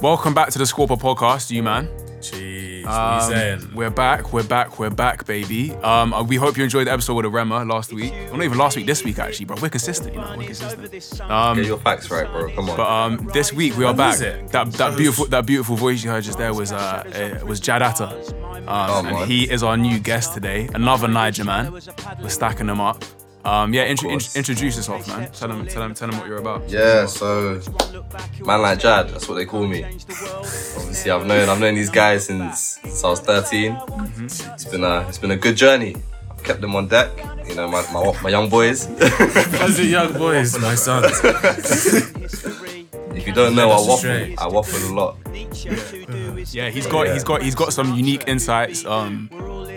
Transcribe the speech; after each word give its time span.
Welcome 0.00 0.32
back 0.34 0.48
to 0.50 0.58
the 0.58 0.64
Scorper 0.64 0.98
podcast, 0.98 1.50
you 1.50 1.62
man. 1.62 1.86
Jeez, 2.20 2.84
what 2.84 2.92
are 2.92 3.16
you 3.16 3.22
Um, 3.24 3.30
saying? 3.30 3.70
We're 3.74 3.90
back, 3.90 4.32
we're 4.32 4.42
back, 4.42 4.78
we're 4.78 4.88
back, 4.90 5.26
baby. 5.26 5.72
Um, 5.82 6.12
uh, 6.14 6.22
we 6.22 6.36
hope 6.36 6.56
you 6.56 6.64
enjoyed 6.64 6.86
the 6.86 6.92
episode 6.92 7.14
with 7.14 7.24
the 7.24 7.30
Rema 7.30 7.64
last 7.64 7.92
week. 7.92 8.12
Well, 8.28 8.36
not 8.36 8.44
even 8.44 8.56
last 8.58 8.76
week, 8.76 8.86
this 8.86 9.04
week 9.04 9.18
actually, 9.18 9.44
bro. 9.46 9.56
We're 9.60 9.68
consistent, 9.68 10.14
you 10.14 10.20
know, 10.20 10.34
we're 10.36 10.44
consistent. 10.46 10.90
Get 10.90 11.66
your 11.66 11.78
facts 11.78 12.10
right, 12.10 12.30
bro. 12.30 12.50
Come 12.54 12.70
on. 12.70 12.76
But 12.76 12.88
um, 12.88 13.30
this 13.32 13.52
week 13.52 13.76
we 13.76 13.84
are 13.84 13.92
back. 13.94 14.18
That 14.18 14.72
that 14.72 14.96
beautiful 14.96 15.26
that 15.26 15.44
beautiful 15.46 15.76
voice 15.76 16.02
you 16.02 16.10
heard 16.10 16.24
just 16.24 16.38
there 16.38 16.54
was 16.54 16.72
uh, 16.72 17.38
uh 17.42 17.46
was 17.46 17.60
Jad 17.60 17.82
Atta. 17.82 18.08
Um, 18.66 19.06
and 19.06 19.30
he 19.30 19.50
is 19.50 19.62
our 19.62 19.76
new 19.76 19.98
guest 19.98 20.32
today. 20.34 20.68
Another 20.74 21.08
Niger 21.08 21.44
man. 21.44 21.72
We're 21.72 22.28
stacking 22.28 22.66
them 22.66 22.80
up. 22.80 23.04
Um, 23.44 23.72
yeah, 23.72 23.84
int- 23.84 24.02
course. 24.02 24.36
introduce 24.36 24.76
yourself, 24.76 25.08
man. 25.08 25.30
Tell 25.32 25.48
them, 25.48 25.66
tell 25.66 25.80
them, 25.82 25.94
tell 25.94 26.08
them 26.10 26.18
what 26.18 26.28
you're 26.28 26.38
about. 26.38 26.68
yeah, 26.68 27.06
so 27.06 27.60
man 28.44 28.60
like 28.60 28.78
Jad, 28.80 29.08
that's 29.08 29.28
what 29.28 29.36
they 29.36 29.46
call 29.46 29.66
me. 29.66 29.82
Obviously, 29.84 31.10
I've 31.10 31.26
known 31.26 31.48
I've 31.48 31.58
known 31.60 31.74
these 31.74 31.90
guys 31.90 32.26
since, 32.26 32.78
since 32.82 33.02
I 33.02 33.08
was 33.08 33.20
13. 33.20 33.78
It's 34.24 34.64
been 34.66 34.84
a 34.84 35.00
it's 35.08 35.18
been 35.18 35.30
a 35.30 35.36
good 35.36 35.56
journey. 35.56 35.96
I've 36.30 36.42
kept 36.44 36.60
them 36.60 36.76
on 36.76 36.88
deck. 36.88 37.10
You 37.48 37.54
know, 37.54 37.66
my 37.68 37.82
my, 37.92 38.20
my 38.22 38.28
young 38.28 38.48
boys. 38.50 38.84
How's 39.00 39.76
the 39.78 39.86
young 39.86 40.12
boys, 40.12 40.58
my 40.60 40.74
sons? 40.74 41.10
if 43.14 43.26
you 43.26 43.32
don't 43.32 43.54
know, 43.56 43.70
I 43.70 43.80
waffle. 43.86 44.34
I 44.38 44.46
waffle 44.48 44.78
a 44.78 44.92
lot. 44.94 45.16
Yeah, 46.52 46.68
he's 46.70 46.86
got 46.86 47.08
he's 47.08 47.24
got 47.24 47.42
he's 47.42 47.54
got 47.54 47.72
some 47.72 47.94
unique 47.94 48.24
insights. 48.26 48.84
Um, 48.84 49.28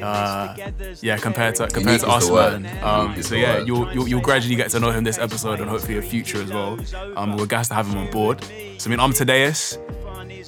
uh, 0.03 0.55
yeah, 1.01 1.17
compared 1.17 1.55
to 1.55 1.67
compared 1.67 2.01
to 2.01 2.07
is 2.07 2.11
us, 2.11 2.27
the 2.27 2.59
man. 2.59 2.83
Um, 2.83 3.21
so 3.23 3.35
yeah, 3.35 3.59
you'll, 3.59 3.91
you'll 3.93 4.07
you'll 4.07 4.21
gradually 4.21 4.55
get 4.55 4.69
to 4.71 4.79
know 4.79 4.91
him 4.91 5.03
this 5.03 5.17
episode 5.17 5.59
and 5.59 5.69
hopefully 5.69 5.97
a 5.97 6.01
future 6.01 6.41
as 6.41 6.51
well. 6.51 6.79
Um, 7.15 7.37
we're 7.37 7.45
gassed 7.45 7.69
to 7.69 7.75
have 7.75 7.87
him 7.87 7.97
on 7.97 8.11
board. 8.11 8.43
So 8.77 8.87
I 8.87 8.91
mean, 8.91 8.99
I'm 8.99 9.11
Tadeus. 9.13 9.77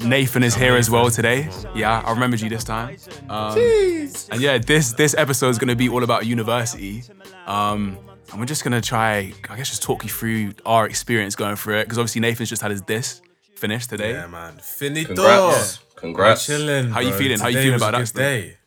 Nathan 0.04 0.44
is 0.44 0.56
here 0.56 0.76
as 0.76 0.90
well 0.90 1.10
today. 1.10 1.50
Yeah, 1.74 2.02
I 2.06 2.12
remembered 2.12 2.42
you 2.42 2.50
this 2.50 2.64
time. 2.64 2.98
Um, 3.30 3.58
and 3.58 4.42
yeah, 4.42 4.58
this 4.58 4.94
this 4.94 5.16
episode 5.18 5.50
is 5.50 5.58
gonna 5.58 5.76
be 5.76 5.90
all 5.90 6.04
about 6.04 6.26
university. 6.26 7.04
Um, 7.46 7.98
and 8.32 8.40
we're 8.40 8.46
just 8.46 8.64
gonna 8.64 8.82
try, 8.82 9.34
I 9.50 9.56
guess, 9.58 9.70
just 9.70 9.84
talk 9.84 10.04
you 10.04 10.10
through 10.10 10.54
our 10.66 10.86
experience 10.86 11.36
going 11.36 11.56
through 11.56 11.80
it 11.80 11.84
because 11.86 11.98
obviously 11.98 12.22
Nathan's 12.22 12.50
just 12.50 12.62
had 12.62 12.72
his 12.72 12.82
dis 12.82 13.22
finished 13.56 13.90
today. 13.90 14.12
Yeah, 14.12 14.28
man. 14.28 14.58
Finito. 14.62 15.16
Congrats. 15.16 15.80
Congrats. 15.96 16.46
Chilling. 16.46 16.90
How 16.90 17.00
you 17.00 17.14
feeling? 17.14 17.40
How 17.40 17.48
you 17.48 17.60
feeling 17.60 17.76
about 17.76 17.90
a 17.90 17.92
that 17.94 17.98
good 18.00 18.08
stuff? 18.08 18.20
day. 18.20 18.58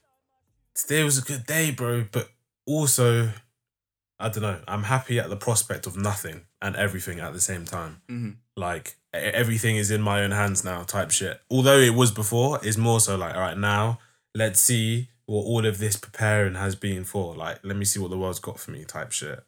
Today 0.78 1.02
was 1.02 1.18
a 1.18 1.22
good 1.22 1.44
day, 1.46 1.70
bro. 1.72 2.04
But 2.10 2.30
also, 2.66 3.30
I 4.18 4.28
don't 4.28 4.42
know. 4.42 4.60
I'm 4.68 4.84
happy 4.84 5.18
at 5.18 5.28
the 5.28 5.36
prospect 5.36 5.86
of 5.86 5.96
nothing 5.96 6.42
and 6.62 6.76
everything 6.76 7.18
at 7.20 7.32
the 7.32 7.40
same 7.40 7.64
time. 7.64 8.00
Mm-hmm. 8.08 8.30
Like 8.56 8.96
everything 9.12 9.76
is 9.76 9.90
in 9.90 10.00
my 10.02 10.22
own 10.22 10.30
hands 10.30 10.64
now, 10.64 10.82
type 10.84 11.10
shit. 11.10 11.40
Although 11.50 11.78
it 11.78 11.94
was 11.94 12.10
before, 12.12 12.60
it's 12.62 12.76
more 12.76 13.00
so 13.00 13.16
like, 13.16 13.34
all 13.34 13.40
right, 13.40 13.58
now 13.58 13.98
let's 14.34 14.60
see 14.60 15.08
what 15.26 15.42
all 15.42 15.66
of 15.66 15.78
this 15.78 15.96
preparing 15.96 16.54
has 16.54 16.74
been 16.74 17.04
for. 17.04 17.34
Like, 17.34 17.58
let 17.64 17.76
me 17.76 17.84
see 17.84 18.00
what 18.00 18.10
the 18.10 18.18
world's 18.18 18.38
got 18.38 18.58
for 18.58 18.70
me, 18.70 18.84
type 18.84 19.12
shit. 19.12 19.40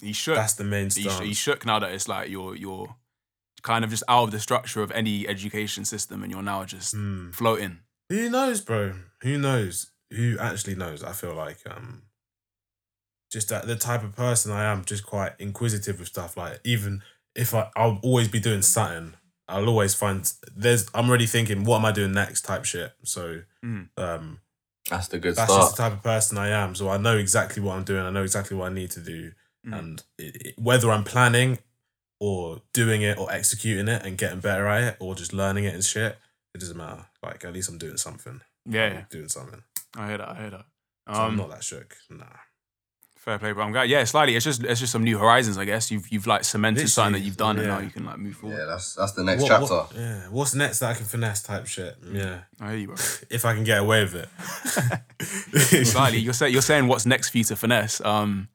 He 0.00 0.12
shook. 0.12 0.34
That's 0.36 0.54
the 0.54 0.64
main 0.64 0.86
he, 0.86 1.02
stance. 1.08 1.20
he 1.20 1.34
shook 1.34 1.64
now 1.64 1.78
that 1.78 1.92
it's 1.92 2.08
like 2.08 2.28
you're 2.28 2.54
you're 2.56 2.94
kind 3.62 3.84
of 3.84 3.90
just 3.90 4.02
out 4.08 4.24
of 4.24 4.30
the 4.32 4.40
structure 4.40 4.82
of 4.82 4.90
any 4.90 5.26
education 5.26 5.84
system 5.84 6.22
and 6.22 6.30
you're 6.30 6.42
now 6.42 6.64
just 6.64 6.94
Hmm. 6.94 7.30
floating. 7.30 7.78
Who 8.10 8.28
knows, 8.28 8.60
bro? 8.60 8.92
Who 9.22 9.38
knows? 9.38 9.90
Who 10.12 10.36
actually 10.38 10.74
knows? 10.76 11.02
I 11.02 11.12
feel 11.12 11.34
like 11.34 11.58
um 11.68 12.02
just 13.30 13.48
that 13.48 13.66
the 13.66 13.76
type 13.76 14.02
of 14.04 14.14
person 14.14 14.52
I 14.52 14.64
am, 14.64 14.84
just 14.84 15.04
quite 15.04 15.32
inquisitive 15.38 15.98
with 15.98 16.08
stuff. 16.08 16.36
Like 16.36 16.60
even 16.64 17.02
if 17.34 17.54
I 17.54 17.70
I'll 17.76 17.98
always 18.02 18.28
be 18.28 18.38
doing 18.40 18.62
something, 18.62 19.14
I'll 19.48 19.68
always 19.68 19.94
find 19.94 20.30
there's 20.54 20.88
I'm 20.94 21.08
already 21.08 21.26
thinking, 21.26 21.64
what 21.64 21.78
am 21.78 21.84
I 21.84 21.92
doing 21.92 22.12
next 22.12 22.42
type 22.42 22.64
shit. 22.64 22.92
So 23.02 23.42
Mhm. 23.64 23.88
um 23.98 24.40
That's 24.88 25.08
the 25.08 25.18
good 25.18 25.34
that's 25.34 25.52
just 25.52 25.76
the 25.76 25.82
type 25.82 25.92
of 25.92 26.02
person 26.02 26.38
I 26.38 26.48
am. 26.50 26.74
So 26.74 26.88
I 26.90 26.96
know 26.96 27.16
exactly 27.16 27.62
what 27.62 27.76
I'm 27.76 27.84
doing, 27.84 28.04
I 28.04 28.10
know 28.10 28.22
exactly 28.22 28.56
what 28.56 28.70
I 28.70 28.74
need 28.74 28.90
to 28.92 29.00
do. 29.00 29.32
Mm. 29.66 29.78
And 29.78 30.02
it, 30.18 30.36
it- 30.46 30.58
whether 30.58 30.90
I'm 30.92 31.04
planning 31.04 31.58
or 32.20 32.62
doing 32.72 33.02
it 33.02 33.18
or 33.18 33.32
executing 33.32 33.88
it 33.88 34.04
and 34.04 34.16
getting 34.16 34.40
better 34.40 34.66
at 34.68 34.82
it 34.84 34.96
or 35.00 35.14
just 35.14 35.32
learning 35.32 35.64
it 35.64 35.74
and 35.74 35.82
shit, 35.84 36.16
it 36.54 36.58
doesn't 36.58 36.76
matter. 36.76 37.06
Like 37.22 37.44
at 37.44 37.52
least 37.52 37.68
I'm 37.70 37.78
doing 37.78 37.96
something. 37.96 38.42
Yeah, 38.66 38.92
yeah. 38.92 39.04
Doing 39.10 39.28
something. 39.28 39.62
I 39.96 40.08
hear 40.08 40.18
that. 40.18 40.28
I 40.28 40.34
hear 40.40 40.50
that. 40.50 40.64
So 41.08 41.12
I'm 41.20 41.30
Um, 41.30 41.36
not 41.36 41.50
that 41.50 41.62
shook. 41.64 41.96
Nah. 42.10 42.24
fair 43.16 43.38
play, 43.38 43.52
but 43.52 43.62
I'm 43.62 43.72
glad. 43.72 43.88
Yeah, 43.88 44.04
slightly. 44.04 44.36
It's 44.36 44.44
just 44.44 44.62
it's 44.64 44.80
just 44.80 44.92
some 44.92 45.02
new 45.02 45.16
horizons, 45.18 45.56
I 45.56 45.64
guess. 45.64 45.90
You've 45.90 46.06
you've 46.08 46.26
like 46.26 46.44
cemented 46.44 46.88
something 46.90 47.14
that 47.14 47.20
you've 47.26 47.36
done, 47.38 47.58
and 47.58 47.68
now 47.68 47.78
you 47.78 47.88
can 47.90 48.04
like 48.04 48.18
move 48.18 48.36
forward. 48.36 48.58
Yeah, 48.58 48.66
that's 48.66 48.94
that's 48.94 49.12
the 49.12 49.24
next 49.24 49.42
What- 49.42 49.48
chapter. 49.48 49.74
what- 49.74 49.94
yeah. 49.94 50.28
What's 50.28 50.54
next 50.54 50.80
that 50.80 50.90
I 50.90 50.94
can 50.94 51.06
finesse 51.06 51.42
type 51.42 51.66
shit? 51.66 51.96
Yeah. 52.10 52.40
I 52.60 52.70
hear 52.70 52.76
you, 52.78 52.86
bro. 52.88 52.96
If 53.30 53.44
I 53.46 53.54
can 53.54 53.64
get 53.64 53.78
away 53.78 54.04
with 54.04 54.14
it. 54.14 55.84
slightly. 55.86 56.18
You're 56.18 56.34
saying 56.34 56.52
you're 56.52 56.62
saying 56.62 56.86
what's 56.86 57.06
next 57.06 57.30
for 57.30 57.38
you 57.38 57.44
to 57.44 57.56
finesse. 57.56 58.00
Um, 58.04 58.48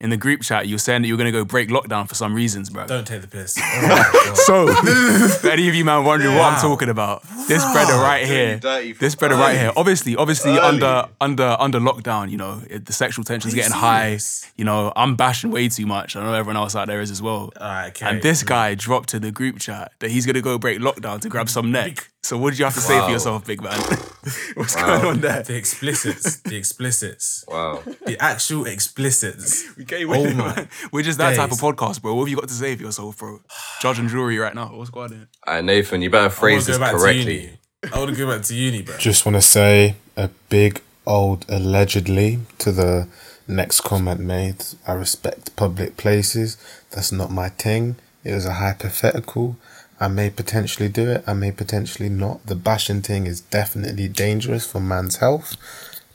in 0.00 0.10
the 0.10 0.16
group 0.16 0.42
chat, 0.42 0.68
you're 0.68 0.78
saying 0.78 1.02
that 1.02 1.08
you're 1.08 1.16
gonna 1.16 1.32
go 1.32 1.44
break 1.44 1.68
lockdown 1.68 2.08
for 2.08 2.14
some 2.14 2.34
reasons, 2.34 2.68
bro. 2.68 2.86
Don't 2.86 3.06
take 3.06 3.22
the 3.22 3.28
piss. 3.28 3.58
Oh. 3.86 4.34
So, 4.34 5.28
for 5.40 5.50
any 5.50 5.68
of 5.68 5.74
you 5.74 5.84
man 5.84 6.04
wondering 6.04 6.34
what 6.34 6.54
I'm 6.54 6.60
talking 6.60 6.88
about, 6.88 7.22
this 7.48 7.62
brother 7.72 7.94
right 7.94 8.26
here, 8.26 8.58
dirty 8.58 8.92
from 8.92 9.04
this 9.04 9.14
brother 9.14 9.36
right 9.36 9.58
here, 9.58 9.72
obviously, 9.76 10.16
obviously 10.16 10.52
Early. 10.52 10.60
under 10.60 11.08
under 11.20 11.56
under 11.58 11.78
lockdown, 11.80 12.30
you 12.30 12.36
know, 12.36 12.62
it, 12.68 12.86
the 12.86 12.92
sexual 12.92 13.24
tension's 13.24 13.52
Are 13.52 13.56
you 13.56 13.62
getting 13.62 13.76
high. 13.76 14.18
You 14.56 14.64
know, 14.64 14.92
I'm 14.96 15.16
bashing 15.16 15.50
way 15.50 15.68
too 15.68 15.86
much. 15.86 16.16
I 16.16 16.24
know 16.24 16.32
everyone 16.32 16.56
else 16.56 16.74
out 16.74 16.86
there 16.86 17.00
is 17.00 17.10
as 17.10 17.20
well. 17.20 17.52
Alright, 17.60 17.90
okay. 17.90 18.06
And 18.06 18.22
this 18.22 18.42
mm. 18.42 18.46
guy 18.46 18.74
dropped 18.74 19.10
to 19.10 19.18
the 19.18 19.30
group 19.30 19.58
chat 19.58 19.92
that 20.00 20.10
he's 20.10 20.26
gonna 20.26 20.40
go 20.40 20.58
break 20.58 20.78
lockdown 20.80 21.20
to 21.20 21.28
grab 21.28 21.48
some 21.48 21.70
neck. 21.70 22.10
So 22.24 22.38
what 22.38 22.50
did 22.50 22.58
you 22.58 22.64
have 22.64 22.72
to 22.74 22.80
say 22.80 22.98
for 23.00 23.10
yourself, 23.10 23.44
big 23.46 23.60
man? 23.62 23.78
What's 24.54 24.74
Wow. 24.76 24.86
going 24.86 25.04
on 25.16 25.20
there? 25.20 25.42
The 25.42 25.56
explicits. 25.56 26.36
The 26.40 26.56
explicits. 26.56 27.44
Wow. 27.46 27.82
The 28.06 28.16
actual 28.18 28.64
explicits. 28.66 29.64
Okay, 29.82 30.06
Oh 30.06 30.08
we're, 30.08 30.34
my 30.34 30.66
we're 30.90 31.02
just 31.02 31.18
that 31.18 31.36
type 31.36 31.52
of 31.52 31.58
podcast, 31.58 32.00
bro. 32.00 32.14
What 32.14 32.22
have 32.22 32.28
you 32.30 32.36
got 32.36 32.48
to 32.48 32.54
say 32.54 32.74
for 32.76 32.82
yourself, 32.84 33.18
bro? 33.18 33.40
Judge 33.82 33.98
and 33.98 34.08
jury 34.08 34.38
right 34.38 34.54
now. 34.54 34.74
What's 34.74 34.88
going 34.88 35.12
on? 35.12 35.28
All 35.46 35.54
right, 35.56 35.64
Nathan, 35.64 36.00
you 36.00 36.08
better 36.08 36.30
phrase 36.30 36.64
this 36.64 36.78
go 36.78 36.84
back 36.84 36.92
to 36.92 36.98
correctly. 36.98 37.58
I 37.92 37.98
want 37.98 38.10
to 38.12 38.16
go 38.16 38.26
back 38.34 38.42
to 38.46 38.54
uni, 38.54 38.80
bro. 38.80 38.96
Just 38.96 39.26
want 39.26 39.36
to 39.36 39.42
say 39.42 39.96
a 40.16 40.30
big 40.48 40.80
old 41.06 41.44
allegedly 41.50 42.38
to 42.60 42.72
the 42.72 43.06
next 43.46 43.82
comment 43.82 44.20
made. 44.20 44.64
I 44.86 44.94
respect 44.94 45.54
public 45.56 45.98
places. 45.98 46.56
That's 46.90 47.12
not 47.12 47.30
my 47.30 47.50
thing. 47.50 47.96
It 48.24 48.32
was 48.32 48.46
a 48.46 48.54
hypothetical. 48.54 49.58
I 50.04 50.08
may 50.08 50.28
potentially 50.28 50.90
do 50.90 51.10
it. 51.10 51.24
I 51.26 51.32
may 51.32 51.50
potentially 51.50 52.10
not. 52.10 52.44
The 52.44 52.54
bashing 52.54 53.00
thing 53.00 53.26
is 53.26 53.40
definitely 53.40 54.06
dangerous 54.06 54.70
for 54.70 54.78
man's 54.78 55.16
health. 55.16 55.56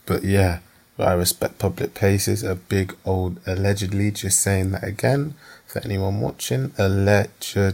But 0.06 0.24
yeah, 0.24 0.60
but 0.96 1.08
I 1.08 1.14
respect 1.14 1.58
public 1.58 1.96
places. 1.96 2.44
A 2.44 2.54
big 2.54 2.96
old 3.04 3.40
allegedly. 3.48 4.12
Just 4.12 4.44
saying 4.44 4.70
that 4.72 4.84
again 4.84 5.34
for 5.66 5.82
anyone 5.84 6.22
watching. 6.22 6.72
Allegedly. 6.78 7.74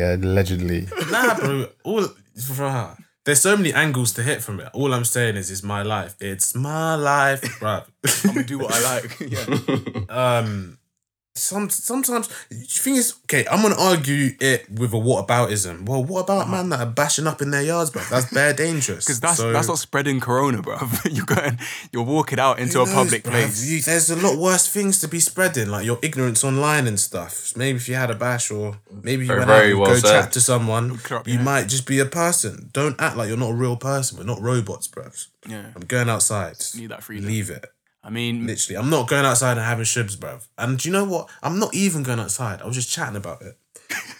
Allegedly. 0.00 0.88
Nah, 1.10 1.38
bro. 1.40 1.66
All 1.84 2.08
bruh, 2.34 2.96
there's 3.24 3.42
so 3.42 3.54
many 3.54 3.74
angles 3.74 4.12
to 4.14 4.22
hit 4.22 4.42
from 4.42 4.60
it. 4.60 4.70
All 4.72 4.94
I'm 4.94 5.04
saying 5.04 5.36
is, 5.36 5.50
it's 5.50 5.62
my 5.62 5.82
life. 5.82 6.16
It's 6.20 6.54
my 6.54 6.94
life, 6.94 7.60
bro. 7.60 7.82
I'm 8.24 8.32
gonna 8.32 8.44
do 8.44 8.60
what 8.60 8.72
I 8.72 8.80
like. 8.94 9.20
yeah. 10.08 10.38
um, 10.38 10.78
some 11.36 11.68
sometimes 11.70 12.28
the 12.48 12.56
thing 12.56 12.96
is, 12.96 13.14
okay, 13.24 13.46
I'm 13.50 13.62
gonna 13.62 13.76
argue 13.78 14.30
it 14.40 14.70
with 14.70 14.92
a 14.92 14.96
whataboutism. 14.96 15.86
Well, 15.88 16.02
what 16.04 16.20
about 16.20 16.42
uh-huh. 16.42 16.50
man 16.50 16.68
that 16.70 16.80
are 16.80 16.90
bashing 16.90 17.26
up 17.26 17.42
in 17.42 17.50
their 17.50 17.62
yards, 17.62 17.90
bro? 17.90 18.02
That's 18.10 18.32
bare 18.32 18.52
dangerous. 18.66 19.04
Because 19.04 19.20
that's 19.20 19.36
So- 19.38 19.52
that's 19.52 19.68
not 19.68 19.78
spreading 19.78 20.20
corona, 20.20 20.62
bro. 20.62 20.78
you're 21.10 21.26
going, 21.26 21.58
you're 21.92 22.04
walking 22.04 22.38
out 22.40 22.58
into 22.58 22.78
Who 22.78 22.84
a 22.84 22.86
knows, 22.86 22.94
public 22.94 23.22
bruv? 23.24 23.30
place. 23.30 23.64
You- 23.66 23.82
there's 23.82 24.10
a 24.10 24.16
lot 24.16 24.38
worse 24.38 24.66
things 24.68 25.00
to 25.00 25.08
be 25.08 25.20
spreading, 25.20 25.68
like 25.70 25.84
your 25.84 25.98
ignorance 26.02 26.42
online 26.44 26.86
and 26.86 26.98
stuff. 26.98 27.52
Maybe 27.56 27.76
if 27.76 27.88
you 27.88 27.94
had 27.94 28.10
a 28.10 28.14
bash 28.14 28.50
or 28.50 28.78
maybe 29.02 29.22
you 29.22 29.28
Very- 29.28 29.38
went 29.40 29.50
out 29.50 29.56
very 29.58 29.70
and 29.72 29.80
well 29.80 29.90
go 29.90 29.96
said. 29.98 30.22
chat 30.22 30.32
to 30.32 30.40
someone, 30.40 30.96
clear 30.98 31.20
up 31.20 31.26
you 31.26 31.34
your 31.34 31.38
head. 31.40 31.44
might 31.44 31.66
just 31.68 31.86
be 31.86 31.98
a 31.98 32.06
person. 32.06 32.70
Don't 32.72 33.00
act 33.00 33.16
like 33.16 33.28
you're 33.28 33.36
not 33.36 33.50
a 33.50 33.54
real 33.54 33.76
person. 33.76 34.18
We're 34.18 34.24
not 34.24 34.40
robots, 34.40 34.88
bruv. 34.88 35.26
Yeah, 35.48 35.66
I'm 35.76 35.82
going 35.82 36.08
outside. 36.08 36.56
need 36.74 36.88
that 36.90 37.02
freedom. 37.04 37.26
Leave 37.26 37.50
it. 37.50 37.64
I 38.06 38.10
mean, 38.10 38.46
Literally, 38.46 38.78
I'm 38.78 38.88
not 38.88 39.08
going 39.08 39.24
outside 39.24 39.58
and 39.58 39.66
having 39.66 39.84
shibs, 39.84 40.16
bruv. 40.16 40.46
And 40.56 40.78
do 40.78 40.88
you 40.88 40.92
know 40.92 41.04
what? 41.04 41.28
I'm 41.42 41.58
not 41.58 41.74
even 41.74 42.04
going 42.04 42.20
outside. 42.20 42.62
I 42.62 42.66
was 42.66 42.76
just 42.76 42.88
chatting 42.88 43.16
about 43.16 43.42
it. 43.42 43.58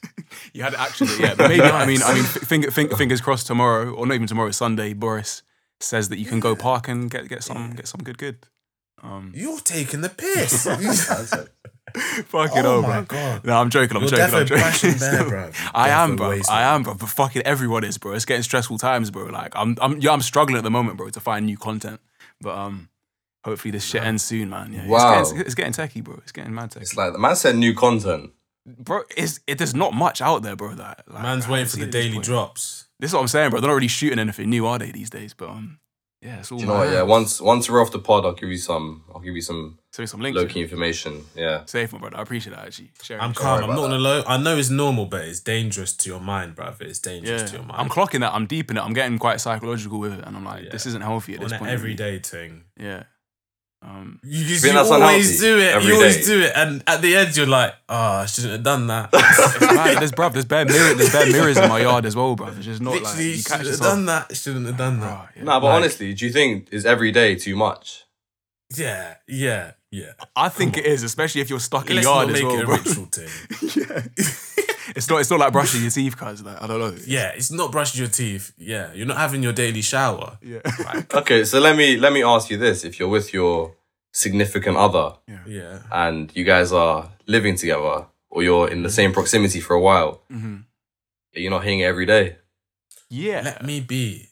you 0.53 0.65
had 0.65 0.75
actually, 0.75 1.21
yeah. 1.21 1.35
But 1.37 1.49
maybe 1.49 1.63
I 1.63 1.87
mean, 1.87 2.03
I 2.03 2.15
mean, 2.15 2.25
finger, 2.25 2.73
finger, 2.73 2.97
fingers 2.97 3.21
crossed 3.21 3.47
tomorrow, 3.47 3.93
or 3.93 4.05
not 4.05 4.15
even 4.15 4.27
tomorrow, 4.27 4.51
Sunday. 4.51 4.93
Boris 4.93 5.43
says 5.79 6.09
that 6.09 6.19
you 6.19 6.25
can 6.27 6.41
go 6.41 6.57
park 6.57 6.89
and 6.89 7.09
get 7.09 7.29
get 7.29 7.45
some 7.45 7.75
get 7.77 7.87
some 7.87 8.03
good 8.03 8.19
good. 8.19 8.47
Um, 9.05 9.33
You're 9.37 9.61
taking 9.61 10.01
the 10.01 10.09
piss. 10.09 10.65
fucking 12.27 12.67
oh 12.67 12.83
hell, 12.83 12.83
my 12.83 13.03
bro. 13.03 13.05
god. 13.05 13.45
No, 13.45 13.57
I'm 13.57 13.71
joking. 13.71 13.97
I'm 13.97 14.03
You're 14.03 14.11
joking. 14.11 14.35
I'm 14.35 14.73
joking. 14.73 14.99
there, 14.99 15.29
bro. 15.29 15.51
I 15.73 15.91
am, 15.91 16.17
bro. 16.17 16.41
I 16.51 16.63
am, 16.75 16.83
bro. 16.83 16.95
But 16.95 17.09
fucking 17.11 17.43
everyone 17.43 17.85
is, 17.85 17.99
bro. 17.99 18.13
It's 18.13 18.25
getting 18.25 18.43
stressful 18.43 18.79
times, 18.79 19.13
bro. 19.13 19.27
Like 19.27 19.53
I'm, 19.55 19.77
I'm, 19.81 20.01
yeah, 20.01 20.11
I'm 20.11 20.23
struggling 20.23 20.59
at 20.59 20.65
the 20.65 20.71
moment, 20.71 20.97
bro, 20.97 21.09
to 21.11 21.21
find 21.21 21.47
new 21.47 21.57
content. 21.57 22.01
But 22.41 22.57
um, 22.57 22.89
hopefully 23.47 23.73
this 23.73 23.85
shit 23.85 24.03
ends 24.03 24.23
soon, 24.23 24.51
man. 24.51 24.73
Yeah, 24.75 24.87
Wow. 24.87 25.21
It's 25.21 25.31
getting, 25.33 25.47
it's 25.47 25.55
getting 25.55 25.73
techie, 25.73 26.05
bro. 26.05 26.17
It's 26.23 26.33
getting 26.33 26.55
mad 26.55 26.71
techie. 26.73 26.83
It's 26.83 26.97
like 26.97 27.13
the 27.15 27.19
man 27.19 27.35
said 27.37 27.57
new 27.57 27.73
content. 27.75 28.33
bro, 28.67 29.03
it's, 29.17 29.41
it, 29.47 29.57
there's 29.59 29.75
not 29.75 29.95
much 29.95 30.21
out 30.21 30.43
there, 30.43 30.57
bro. 30.57 30.75
That 30.75 31.05
like, 31.09 31.23
Man's 31.23 31.49
waiting 31.49 31.67
for 31.67 31.77
the 31.77 31.83
seen 31.83 31.89
at 31.89 31.93
this 31.93 32.05
daily 32.11 32.23
drops. 32.23 32.87
This 32.99 33.11
is 33.11 33.15
what 33.15 33.21
I'm 33.23 33.29
saying, 33.29 33.51
bro. 33.51 33.61
They're 33.61 33.71
not 33.71 33.75
really 33.75 33.89
shooting 33.89 34.19
anything 34.19 34.51
new, 34.51 34.67
are 34.67 34.79
they, 34.79 34.91
these 34.91 35.11
days? 35.11 35.33
But 35.35 35.49
um, 35.51 35.79
yeah, 36.23 36.39
it's 36.41 36.51
all. 36.51 36.59
Do 36.59 36.65
you 36.65 36.69
know 36.71 36.79
what? 36.79 36.91
Yeah, 36.93 37.03
once 37.03 37.41
once 37.41 37.69
we're 37.71 37.81
off 37.83 37.93
the 37.93 37.99
pod, 37.99 38.25
I'll 38.25 38.33
give 38.33 38.49
you 38.49 38.57
some. 38.59 39.05
I'll 39.15 39.21
give 39.21 39.35
you 39.37 39.43
some 39.43 39.79
So 39.93 40.05
some 40.07 40.21
links. 40.21 40.37
low 40.37 40.47
key 40.47 40.63
information. 40.63 41.25
Yeah. 41.37 41.65
Safe, 41.67 41.93
my 41.93 41.99
brother. 41.99 42.17
I 42.17 42.23
appreciate 42.23 42.57
that 42.57 42.65
actually. 42.67 42.91
Sharing. 43.03 43.23
I'm 43.23 43.35
calm. 43.35 43.59
I'm 43.63 43.65
about 43.71 43.77
not 43.77 43.83
gonna 43.83 43.99
lie. 43.99 44.25
I 44.27 44.37
know 44.39 44.57
it's 44.57 44.71
normal, 44.71 45.05
but 45.07 45.27
it's 45.27 45.41
dangerous 45.41 45.93
to 45.99 46.09
your 46.11 46.21
mind, 46.21 46.57
bruv. 46.57 46.81
It's 46.81 46.99
dangerous 46.99 47.43
Yeah, 47.43 47.47
to 47.49 47.53
your 47.57 47.65
mind. 47.67 47.81
I'm 47.81 47.89
clocking 47.91 48.21
that. 48.21 48.33
I'm 48.35 48.47
deep 48.47 48.71
in 48.71 48.79
it. 48.79 48.81
I'm 48.81 48.95
getting 48.95 49.19
quite 49.19 49.41
psychological 49.43 49.99
with 50.01 50.15
it, 50.19 50.25
and 50.27 50.35
I'm 50.37 50.45
like, 50.45 50.71
this 50.71 50.87
isn't 50.87 51.03
healthy 51.03 51.35
at 51.35 51.39
on 51.41 51.45
this 51.45 51.53
an 51.53 51.59
point. 51.59 51.71
everyday 51.71 52.19
thing. 52.19 52.65
Yeah. 52.81 53.03
Um, 53.83 54.19
You, 54.25 54.45
just, 54.45 54.65
you 54.65 54.71
always 54.73 54.91
unhealthy 54.91 55.39
do 55.39 55.59
it. 55.59 55.75
every 55.75 55.89
You 55.89 55.95
always 55.97 56.17
day? 56.17 56.23
do 56.25 56.41
it, 56.43 56.53
and 56.57 56.83
at 56.87 57.03
the 57.03 57.15
end, 57.17 57.37
you're 57.37 57.47
like, 57.47 57.75
"Oh, 57.89 57.95
I 57.95 58.27
shouldn't 58.27 58.53
have 58.55 58.63
done 58.63 58.87
that." 58.89 59.11
it's 59.13 59.61
mad. 59.61 59.99
There's 60.01 60.13
bruv, 60.13 60.33
there's 60.33 60.45
bare 60.47 60.65
mirror, 60.65 60.95
there's 60.95 61.13
bare 61.13 61.31
mirrors 61.31 61.57
in 61.59 61.69
my 61.69 61.81
yard 61.81 62.05
as 62.07 62.17
well, 62.17 62.35
bruv. 62.37 62.57
It's 62.57 62.65
just 62.67 62.81
not 62.81 63.01
like 63.03 63.19
you 63.19 63.35
should 63.35 63.47
catch 63.47 63.67
have 63.67 63.79
done 63.79 64.07
that. 64.07 64.35
Shouldn't 64.37 64.67
have 64.67 64.77
done 64.79 65.01
that. 65.01 65.13
Oh, 65.13 65.29
yeah. 65.37 65.43
No, 65.45 65.61
but 65.61 65.67
Like- 65.67 65.75
honestly, 65.77 66.15
do 66.15 66.27
you 66.27 66.33
think 66.33 66.69
is 66.73 66.85
every 66.87 67.13
day 67.13 67.35
too 67.37 67.55
much? 67.55 68.05
Yeah, 68.77 69.15
yeah, 69.29 69.73
yeah. 69.93 70.13
I 70.35 70.49
think 70.49 70.77
it 70.77 70.87
is, 70.87 71.03
especially 71.05 71.43
if 71.43 71.51
you're 71.51 71.61
stuck 71.61 71.89
in 71.91 71.97
Let's 71.97 72.07
yard 72.07 72.29
not 72.29 72.37
as 72.37 72.43
make 72.43 72.51
well, 72.51 72.59
it 72.59 72.63
a 72.63 72.67
bro. 72.67 72.77
ritual 72.77 73.05
thing. 73.07 74.11
It's 74.95 75.09
not. 75.09 75.21
It's 75.21 75.31
not 75.31 75.41
like 75.41 75.53
brushing 75.53 75.83
your 75.83 75.91
teeth, 75.91 76.17
cause 76.17 76.43
like 76.43 76.63
I 76.63 76.67
don't 76.67 76.79
know. 76.81 76.97
yeah, 77.07 77.33
it's 77.35 77.51
not 77.51 77.73
brushing 77.73 78.01
your 78.01 78.09
teeth. 78.11 78.53
Yeah, 78.59 78.93
you're 78.93 79.07
not 79.07 79.17
having 79.19 79.43
your 79.43 79.53
daily 79.53 79.83
shower. 79.83 80.39
Yeah. 80.43 80.61
Okay, 81.15 81.45
so 81.45 81.59
let 81.61 81.77
me 81.77 81.97
let 81.97 82.13
me 82.13 82.23
ask 82.23 82.51
you 82.51 82.57
this: 82.57 82.85
If 82.85 82.99
you're 83.01 83.09
with 83.09 83.33
your 83.33 83.75
significant 84.13 84.77
other 84.77 85.13
Yeah, 85.47 85.81
and 85.91 86.31
you 86.35 86.45
guys 86.45 86.73
are 86.73 87.11
living 87.27 87.57
together, 87.57 88.07
or 88.31 88.43
you're 88.43 88.69
in 88.69 88.83
the 88.83 88.91
same 88.91 89.13
proximity 89.13 89.61
for 89.61 89.75
a 89.75 89.81
while, 89.81 90.23
hmm 90.31 90.57
you're 91.33 91.51
not 91.51 91.65
hanging 91.65 91.85
every 91.85 92.07
day. 92.07 92.37
Yeah. 93.11 93.43
let 93.45 93.63
me 93.65 93.81
be. 93.81 94.29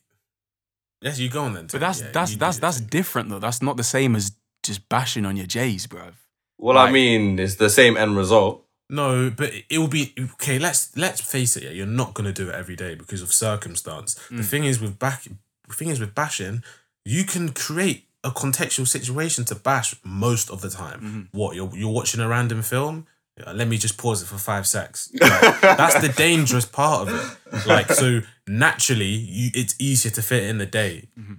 Yes, 1.03 1.19
you 1.19 1.29
go 1.29 1.43
on 1.43 1.53
then. 1.53 1.67
but 1.71 1.81
that's 1.81 2.01
Yeah, 2.01 2.11
that's 2.13 2.37
that's 2.37 2.59
that's 2.59 2.81
different 2.81 3.29
though. 3.29 3.39
That's 3.39 3.61
not 3.61 3.77
the 3.77 3.85
same 3.85 4.17
as 4.17 4.33
just 4.63 4.89
bashing 4.89 5.27
on 5.27 5.37
your 5.37 5.47
J's, 5.47 5.87
bruv. 5.87 6.15
Well, 6.59 6.79
I 6.79 6.91
mean, 6.91 7.39
it's 7.39 7.57
the 7.57 7.69
same 7.69 7.97
end 7.99 8.17
result. 8.17 8.64
No, 8.95 9.31
but 9.31 9.51
it 9.69 9.79
will 9.79 9.89
be 10.01 10.15
okay. 10.35 10.59
Let's 10.59 10.81
let's 10.97 11.21
face 11.21 11.57
it. 11.57 11.63
Yeah, 11.65 11.71
you're 11.79 11.87
not 12.03 12.15
gonna 12.15 12.33
do 12.33 12.49
it 12.51 12.55
every 12.55 12.77
day 12.77 12.95
because 12.95 13.23
of 13.23 13.33
circumstance. 13.33 14.15
The 14.31 14.37
Mm. 14.43 14.51
thing 14.53 14.65
is 14.65 14.81
with 14.81 14.99
back. 14.99 15.21
The 15.69 15.75
thing 15.75 15.89
is 15.89 15.99
with 16.01 16.15
bashing, 16.15 16.63
you 17.05 17.25
can 17.25 17.45
create 17.53 18.01
a 18.23 18.31
contextual 18.31 18.87
situation 18.87 19.45
to 19.47 19.55
bash 19.55 19.95
most 20.05 20.51
of 20.51 20.61
the 20.61 20.71
time. 20.71 21.01
Mm-hmm. 21.01 21.39
What 21.39 21.57
you're 21.57 21.71
you're 21.81 21.97
watching 22.01 22.21
a 22.21 22.29
random 22.29 22.63
film. 22.63 23.07
Let 23.53 23.67
me 23.67 23.79
just 23.79 23.97
pause 23.99 24.23
it 24.23 24.27
for 24.27 24.39
five 24.39 24.65
secs. 24.65 25.11
Like, 25.21 25.61
that's 25.61 26.01
the 26.01 26.13
dangerous 26.17 26.67
part 26.67 26.99
of 27.03 27.15
it. 27.19 27.67
Like 27.67 27.91
so, 27.91 28.21
naturally, 28.47 29.15
you 29.39 29.51
it's 29.55 29.75
easier 29.79 30.13
to 30.13 30.23
fit 30.23 30.45
in 30.45 30.59
the 30.59 30.67
day. 30.67 31.09
Mm-hmm. 31.19 31.35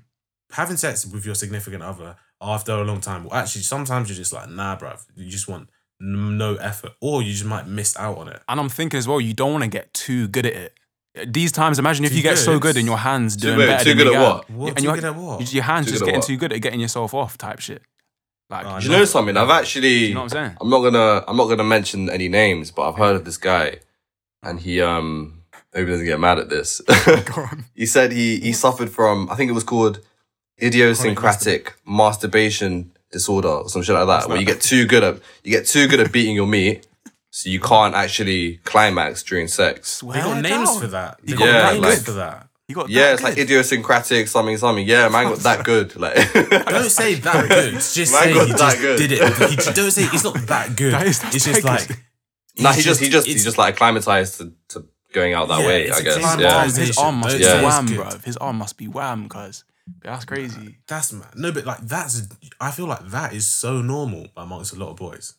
Having 0.51 0.77
sex 0.77 1.05
with 1.05 1.25
your 1.25 1.35
significant 1.35 1.83
other 1.83 2.17
after 2.41 2.73
a 2.73 2.83
long 2.83 3.01
time. 3.01 3.23
Well, 3.23 3.33
actually, 3.41 3.61
sometimes 3.63 4.09
you're 4.09 4.17
just 4.23 4.33
like, 4.33 4.49
nah, 4.49 4.75
bruv. 4.77 4.99
You 5.15 5.29
just 5.31 5.47
want 5.47 5.69
no 5.99 6.55
effort, 6.55 6.91
or 7.01 7.21
you 7.21 7.31
just 7.31 7.45
might 7.45 7.67
miss 7.67 7.95
out 7.97 8.17
on 8.17 8.27
it. 8.27 8.41
And 8.49 8.59
I'm 8.59 8.69
thinking 8.69 8.97
as 8.97 9.07
well, 9.07 9.21
you 9.21 9.33
don't 9.33 9.51
want 9.51 9.63
to 9.63 9.69
get 9.69 9.93
too 9.93 10.27
good 10.27 10.45
at 10.45 10.53
it. 10.53 10.73
These 11.33 11.53
times, 11.53 11.79
imagine 11.79 12.03
if 12.03 12.11
Too 12.11 12.17
you 12.17 12.23
get 12.23 12.37
so 12.37 12.53
good? 12.59 12.73
good 12.73 12.77
and 12.77 12.85
your 12.85 12.97
hands 12.97 13.37
Too 13.37 13.43
doing 13.47 13.57
good- 13.59 13.67
better 13.67 13.83
too 13.85 13.89
than 13.91 13.97
good 13.99 14.07
your 14.13 14.15
at 14.21 14.21
what? 14.33 14.49
What? 14.49 14.67
And 14.69 14.77
Too 14.79 14.93
good 14.93 15.03
at 15.05 15.15
what? 15.15 15.53
Your 15.53 15.63
hands 15.63 15.85
Too 15.85 15.91
just 15.93 16.03
getting 16.03 16.19
what? 16.19 16.27
too 16.27 16.35
good 16.37 16.51
at 16.51 16.61
getting 16.61 16.81
yourself 16.81 17.13
off, 17.13 17.37
type 17.37 17.59
shit. 17.61 17.81
Like, 18.49 18.65
Oh, 18.65 18.79
Do 18.79 18.85
you 18.85 18.91
No. 18.91 18.97
know 18.99 19.05
something? 19.05 19.37
I've 19.37 19.49
actually. 19.49 20.07
you 20.07 20.13
know 20.13 20.23
what 20.23 20.33
I'm 20.35 20.45
saying? 20.45 20.57
I'm 20.59 20.69
not 20.69 20.81
gonna. 20.81 21.23
I'm 21.27 21.37
not 21.37 21.47
gonna 21.47 21.63
mention 21.63 22.09
any 22.09 22.27
names, 22.27 22.69
but 22.71 22.89
I've 22.89 22.97
heard 22.97 23.15
of 23.15 23.23
this 23.25 23.37
guy, 23.37 23.79
and 24.43 24.59
he 24.59 24.81
um. 24.81 25.41
Maybe 25.73 25.87
he 25.87 25.91
doesn't 25.91 26.05
get 26.05 26.19
mad 26.19 26.39
at 26.39 26.49
this. 26.49 26.81
He 27.75 27.85
said 27.85 28.11
he 28.11 28.39
he 28.41 28.51
suffered 28.53 28.89
from. 28.89 29.29
I 29.31 29.35
think 29.35 29.49
it 29.49 29.53
was 29.53 29.63
called 29.63 29.99
idiosyncratic 30.61 31.73
masturbation 31.85 32.91
disorder 33.15 33.47
or 33.63 33.69
some 33.69 33.81
shit 33.81 33.95
like 33.95 34.07
that, 34.07 34.29
where 34.29 34.37
you 34.39 34.45
get 34.45 34.61
too 34.61 34.85
good 34.85 35.03
at 35.03 35.15
you 35.43 35.51
get 35.51 35.65
too 35.65 35.87
good 35.87 35.99
at 35.99 36.11
beating 36.11 36.35
your 36.35 36.45
meat, 36.47 36.85
so 37.31 37.49
you 37.49 37.59
can't 37.59 37.95
actually 37.95 38.57
climax 38.65 39.23
during 39.23 39.47
sex. 39.47 39.89
Swear 39.99 40.15
They 40.17 40.21
got 40.29 40.41
names 40.41 40.69
down. 40.69 40.81
for 40.81 40.87
that. 40.87 41.19
You 41.23 41.35
They 41.35 41.39
got 41.45 41.61
got 41.61 41.73
names 41.81 41.95
good. 41.95 42.05
for 42.05 42.11
that. 42.13 42.47
You 42.67 42.75
got 42.75 42.89
Yeah, 42.89 43.01
that 43.03 43.13
it's 43.13 43.23
like 43.23 43.37
idiosyncratic 43.37 44.27
something 44.27 44.57
something. 44.57 44.85
Yeah, 44.87 45.07
man 45.09 45.25
got 45.29 45.39
that 45.39 45.63
good. 45.63 45.95
Like 45.95 46.15
Don't 46.33 46.89
say 46.89 47.13
that 47.15 47.47
good. 47.49 47.73
Just 47.73 48.11
Man 48.11 48.23
say 48.23 48.33
got 48.33 48.47
he 48.47 48.51
that 48.53 48.59
just 48.59 48.77
good. 48.81 48.97
did 48.99 49.11
it. 49.11 49.49
He, 49.49 49.55
just- 49.55 49.75
don't 49.75 49.91
say 49.91 50.03
it's 50.11 50.23
not 50.23 50.35
that 50.47 50.75
good. 50.81 50.93
That 50.93 51.07
is- 51.07 51.23
it's 51.25 51.45
just 51.45 51.61
that 51.61 51.63
like 51.63 51.99
nah, 52.57 52.71
he 52.73 52.81
just 52.81 52.99
he 53.01 53.09
just 53.09 53.27
he 53.27 53.33
just 53.35 53.57
like 53.57 53.73
acclimatized 53.75 54.37
to, 54.39 54.53
to 54.69 54.85
going 55.13 55.33
out 55.33 55.47
that 55.47 55.61
Yeah, 55.61 55.67
way. 55.67 55.91
I 55.91 56.01
guess. 56.01 56.39
Yeah. 56.39 56.63
His, 56.63 56.75
his 56.77 56.97
arm 56.97 57.15
must 57.19 57.39
Don't 57.39 57.59
be 57.61 57.65
wham, 57.65 57.85
good. 57.85 57.97
bruv. 57.99 58.23
His 58.25 58.37
arm 58.37 58.57
must 58.57 58.77
be 58.77 58.87
wham, 58.87 59.29
cuz. 59.29 59.63
That's 60.01 60.25
crazy. 60.25 60.79
That's 60.87 61.13
mad. 61.13 61.33
No, 61.35 61.51
but 61.51 61.65
like 61.65 61.79
that's. 61.81 62.27
I 62.59 62.71
feel 62.71 62.87
like 62.87 63.05
that 63.09 63.33
is 63.33 63.45
so 63.47 63.81
normal 63.81 64.27
amongst 64.35 64.73
a 64.73 64.79
lot 64.79 64.89
of 64.89 64.95
boys 64.97 65.35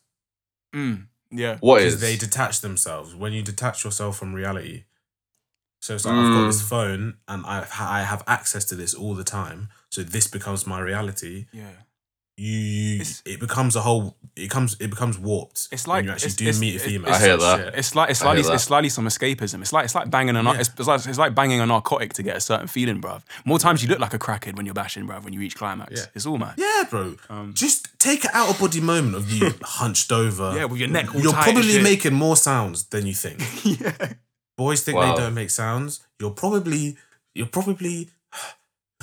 Mm, 0.75 1.07
yeah. 1.31 1.57
What 1.59 1.77
because 1.79 1.95
is? 1.95 2.01
they 2.01 2.15
detach 2.17 2.61
themselves. 2.61 3.15
When 3.15 3.33
you 3.33 3.41
detach 3.41 3.83
yourself 3.83 4.17
from 4.17 4.33
reality, 4.33 4.83
so 5.81 5.95
it's 5.95 6.05
like 6.05 6.13
I've 6.15 6.33
got 6.33 6.43
Mm. 6.43 6.47
this 6.47 6.61
phone 6.61 7.17
and 7.27 7.45
I 7.45 7.65
I 7.79 8.03
have 8.03 8.23
access 8.27 8.65
to 8.65 8.75
this 8.75 8.93
all 8.93 9.15
the 9.15 9.23
time. 9.23 9.69
So 9.89 10.03
this 10.03 10.27
becomes 10.27 10.67
my 10.67 10.79
reality. 10.79 11.47
Yeah. 11.51 11.71
You, 12.39 12.51
you 12.51 12.95
It's- 13.01 13.23
it 13.25 13.39
becomes 13.39 13.75
a 13.75 13.81
whole. 13.81 14.15
It 14.35 14.51
comes 14.51 14.77
it 14.79 14.91
becomes 14.91 15.17
warped. 15.17 15.67
It's 15.71 15.87
when 15.87 15.95
like- 15.95 16.05
you 16.05 16.11
actually 16.11 16.27
it's- 16.27 16.35
do 16.35 16.43
it's- 16.43 16.59
meet 16.59 16.75
a 16.75 16.79
female. 16.79 17.11
I 17.11 17.19
hear 17.19 17.35
that. 17.37 17.57
shit. 17.57 17.73
It's 17.75 17.95
like 17.95 18.11
it's 18.11 18.19
slightly 18.19 18.41
it's 18.53 18.63
slightly 18.63 18.89
some 18.89 19.07
escapism. 19.07 19.61
It's 19.61 19.73
like 19.73 19.85
it's 19.85 19.95
like 19.95 20.11
banging 20.11 20.35
a 20.35 20.43
Yeah. 20.43 20.59
it's, 20.59 20.69
it's 20.77 20.87
like 20.87 21.03
it's 21.07 21.17
like 21.17 21.33
banging 21.33 21.59
a 21.61 21.65
narcotic 21.65 22.13
to 22.13 22.21
get 22.21 22.35
a 22.35 22.39
certain 22.39 22.67
feeling, 22.67 23.01
bruv. 23.01 23.23
More 23.45 23.57
times 23.57 23.81
you 23.81 23.89
look 23.89 23.97
like 23.99 24.13
a 24.13 24.19
crackhead 24.19 24.55
when 24.55 24.67
you're 24.67 24.75
bashing, 24.75 25.07
bruv. 25.07 25.23
When 25.23 25.33
you 25.33 25.39
reach 25.39 25.55
climax, 25.55 25.93
Yeah. 25.99 26.05
it's 26.13 26.27
all 26.27 26.37
mad. 26.37 26.53
Yeah, 26.57 26.83
bro. 26.87 27.15
Um, 27.31 27.55
Just 27.55 27.97
take 27.97 28.23
an 28.25 28.29
out 28.33 28.49
of 28.51 28.59
body 28.59 28.81
moment 28.81 29.15
of 29.15 29.31
you 29.31 29.51
hunched 29.63 30.11
over. 30.11 30.53
Yeah, 30.55 30.65
with 30.65 30.79
your 30.79 30.89
neck 30.89 31.15
all 31.15 31.21
You're 31.21 31.31
tight 31.33 31.45
probably 31.45 31.71
shit. 31.71 31.81
making 31.81 32.13
more 32.13 32.37
sounds 32.37 32.83
than 32.85 33.07
you 33.07 33.15
think. 33.15 33.41
yeah. 33.81 34.13
Boys 34.55 34.83
think 34.83 34.97
Wow. 34.97 35.15
they 35.15 35.21
don't 35.23 35.33
make 35.33 35.49
sounds. 35.49 36.01
You're 36.19 36.29
probably 36.31 36.97
you're 37.33 37.47
probably 37.47 38.09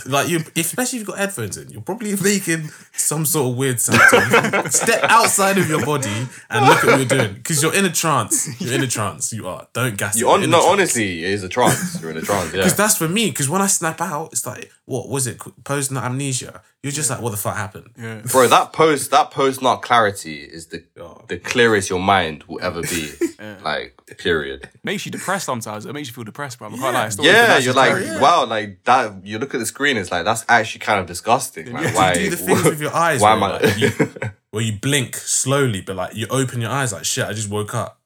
like 0.06 0.28
you, 0.28 0.40
especially 0.56 0.98
if 0.98 1.00
you've 1.02 1.06
got 1.06 1.18
headphones 1.18 1.56
in. 1.56 1.70
You're 1.70 1.80
probably 1.82 2.14
making 2.16 2.68
some 2.92 3.24
sort 3.24 3.52
of 3.52 3.56
weird 3.56 3.80
sound. 3.80 4.72
Step 4.72 5.04
outside 5.04 5.56
of 5.58 5.68
your 5.68 5.84
body 5.86 6.26
and 6.50 6.66
look 6.66 6.78
at 6.84 6.86
what 6.86 6.98
you're 6.98 7.04
doing 7.06 7.34
because 7.34 7.62
you're 7.62 7.74
in 7.74 7.84
a 7.84 7.92
trance. 7.92 8.60
You're 8.60 8.74
in 8.74 8.82
a 8.82 8.86
trance. 8.88 9.32
You 9.32 9.46
are. 9.46 9.68
Don't 9.72 9.96
gas. 9.96 10.16
you 10.18 10.26
it. 10.26 10.28
You're 10.28 10.34
on, 10.34 10.42
in 10.42 10.48
a 10.48 10.52
no, 10.52 10.58
trance. 10.58 10.72
honestly, 10.72 11.24
it 11.24 11.30
is 11.30 11.44
a 11.44 11.48
trance. 11.48 12.00
You're 12.02 12.10
in 12.10 12.16
a 12.16 12.22
trance. 12.22 12.46
Yeah. 12.52 12.58
Because 12.58 12.76
that's 12.76 12.96
for 12.96 13.08
me. 13.08 13.30
Because 13.30 13.48
when 13.48 13.62
I 13.62 13.66
snap 13.68 14.00
out, 14.00 14.32
it's 14.32 14.46
like, 14.46 14.70
what 14.84 15.08
was 15.08 15.26
it? 15.26 15.38
Post 15.64 15.92
nut 15.92 16.04
amnesia. 16.04 16.60
You're 16.82 16.92
just 16.92 17.08
like, 17.08 17.22
what 17.22 17.30
the 17.30 17.38
fuck 17.38 17.56
happened? 17.56 17.90
Yeah. 17.96 18.20
Bro, 18.30 18.48
that 18.48 18.72
post 18.74 19.10
that 19.12 19.30
post 19.30 19.62
nut 19.62 19.80
clarity 19.82 20.38
is 20.42 20.66
the 20.66 20.84
Oh. 21.00 21.22
the 21.28 21.38
clearest 21.38 21.88
your 21.90 21.98
mind 22.00 22.42
will 22.44 22.60
ever 22.60 22.82
be. 22.82 23.12
Like, 23.62 24.00
period. 24.18 24.70
Makes 24.84 25.04
you 25.04 25.12
depressed 25.12 25.44
sometimes. 25.44 25.84
It 25.84 25.92
makes 25.92 26.08
you 26.08 26.14
feel 26.14 26.24
depressed, 26.24 26.58
bro. 26.58 26.68
I 26.68 26.70
can't 26.70 26.80
lie. 26.94 27.06
It's 27.06 27.18
not 27.18 27.26
Yeah, 27.26 27.58
you're 27.58 27.74
like, 27.74 28.02
Yeah. 28.02 28.18
wow, 28.20 28.46
like 28.46 28.82
that. 28.84 29.26
You 29.26 29.38
look 29.38 29.52
at 29.54 29.60
the 29.60 29.66
screen, 29.66 29.83
it's 29.92 30.10
like 30.10 30.24
that's 30.24 30.44
actually 30.48 30.80
kind 30.80 31.00
of 31.00 31.06
disgusting. 31.06 31.72
Like, 31.72 31.84
Yeah. 31.84 31.94
why? 31.94 32.14
Do 32.14 32.30
the 32.30 32.36
things 32.36 32.64
with 32.64 32.80
your 32.80 32.94
eyes. 33.06 33.20
Why 33.20 33.34
where, 33.34 33.36
am 33.36 33.42
I? 33.42 33.58
like, 33.66 33.78
you, 33.78 33.90
where 34.50 34.62
you 34.62 34.72
blink 34.80 35.16
slowly, 35.16 35.80
but 35.80 35.96
like 35.96 36.14
you 36.14 36.26
open 36.30 36.60
your 36.60 36.70
eyes 36.70 36.92
like 36.92 37.04
shit. 37.04 37.26
I 37.26 37.32
just 37.32 37.48
woke 37.50 37.74
up. 37.74 38.00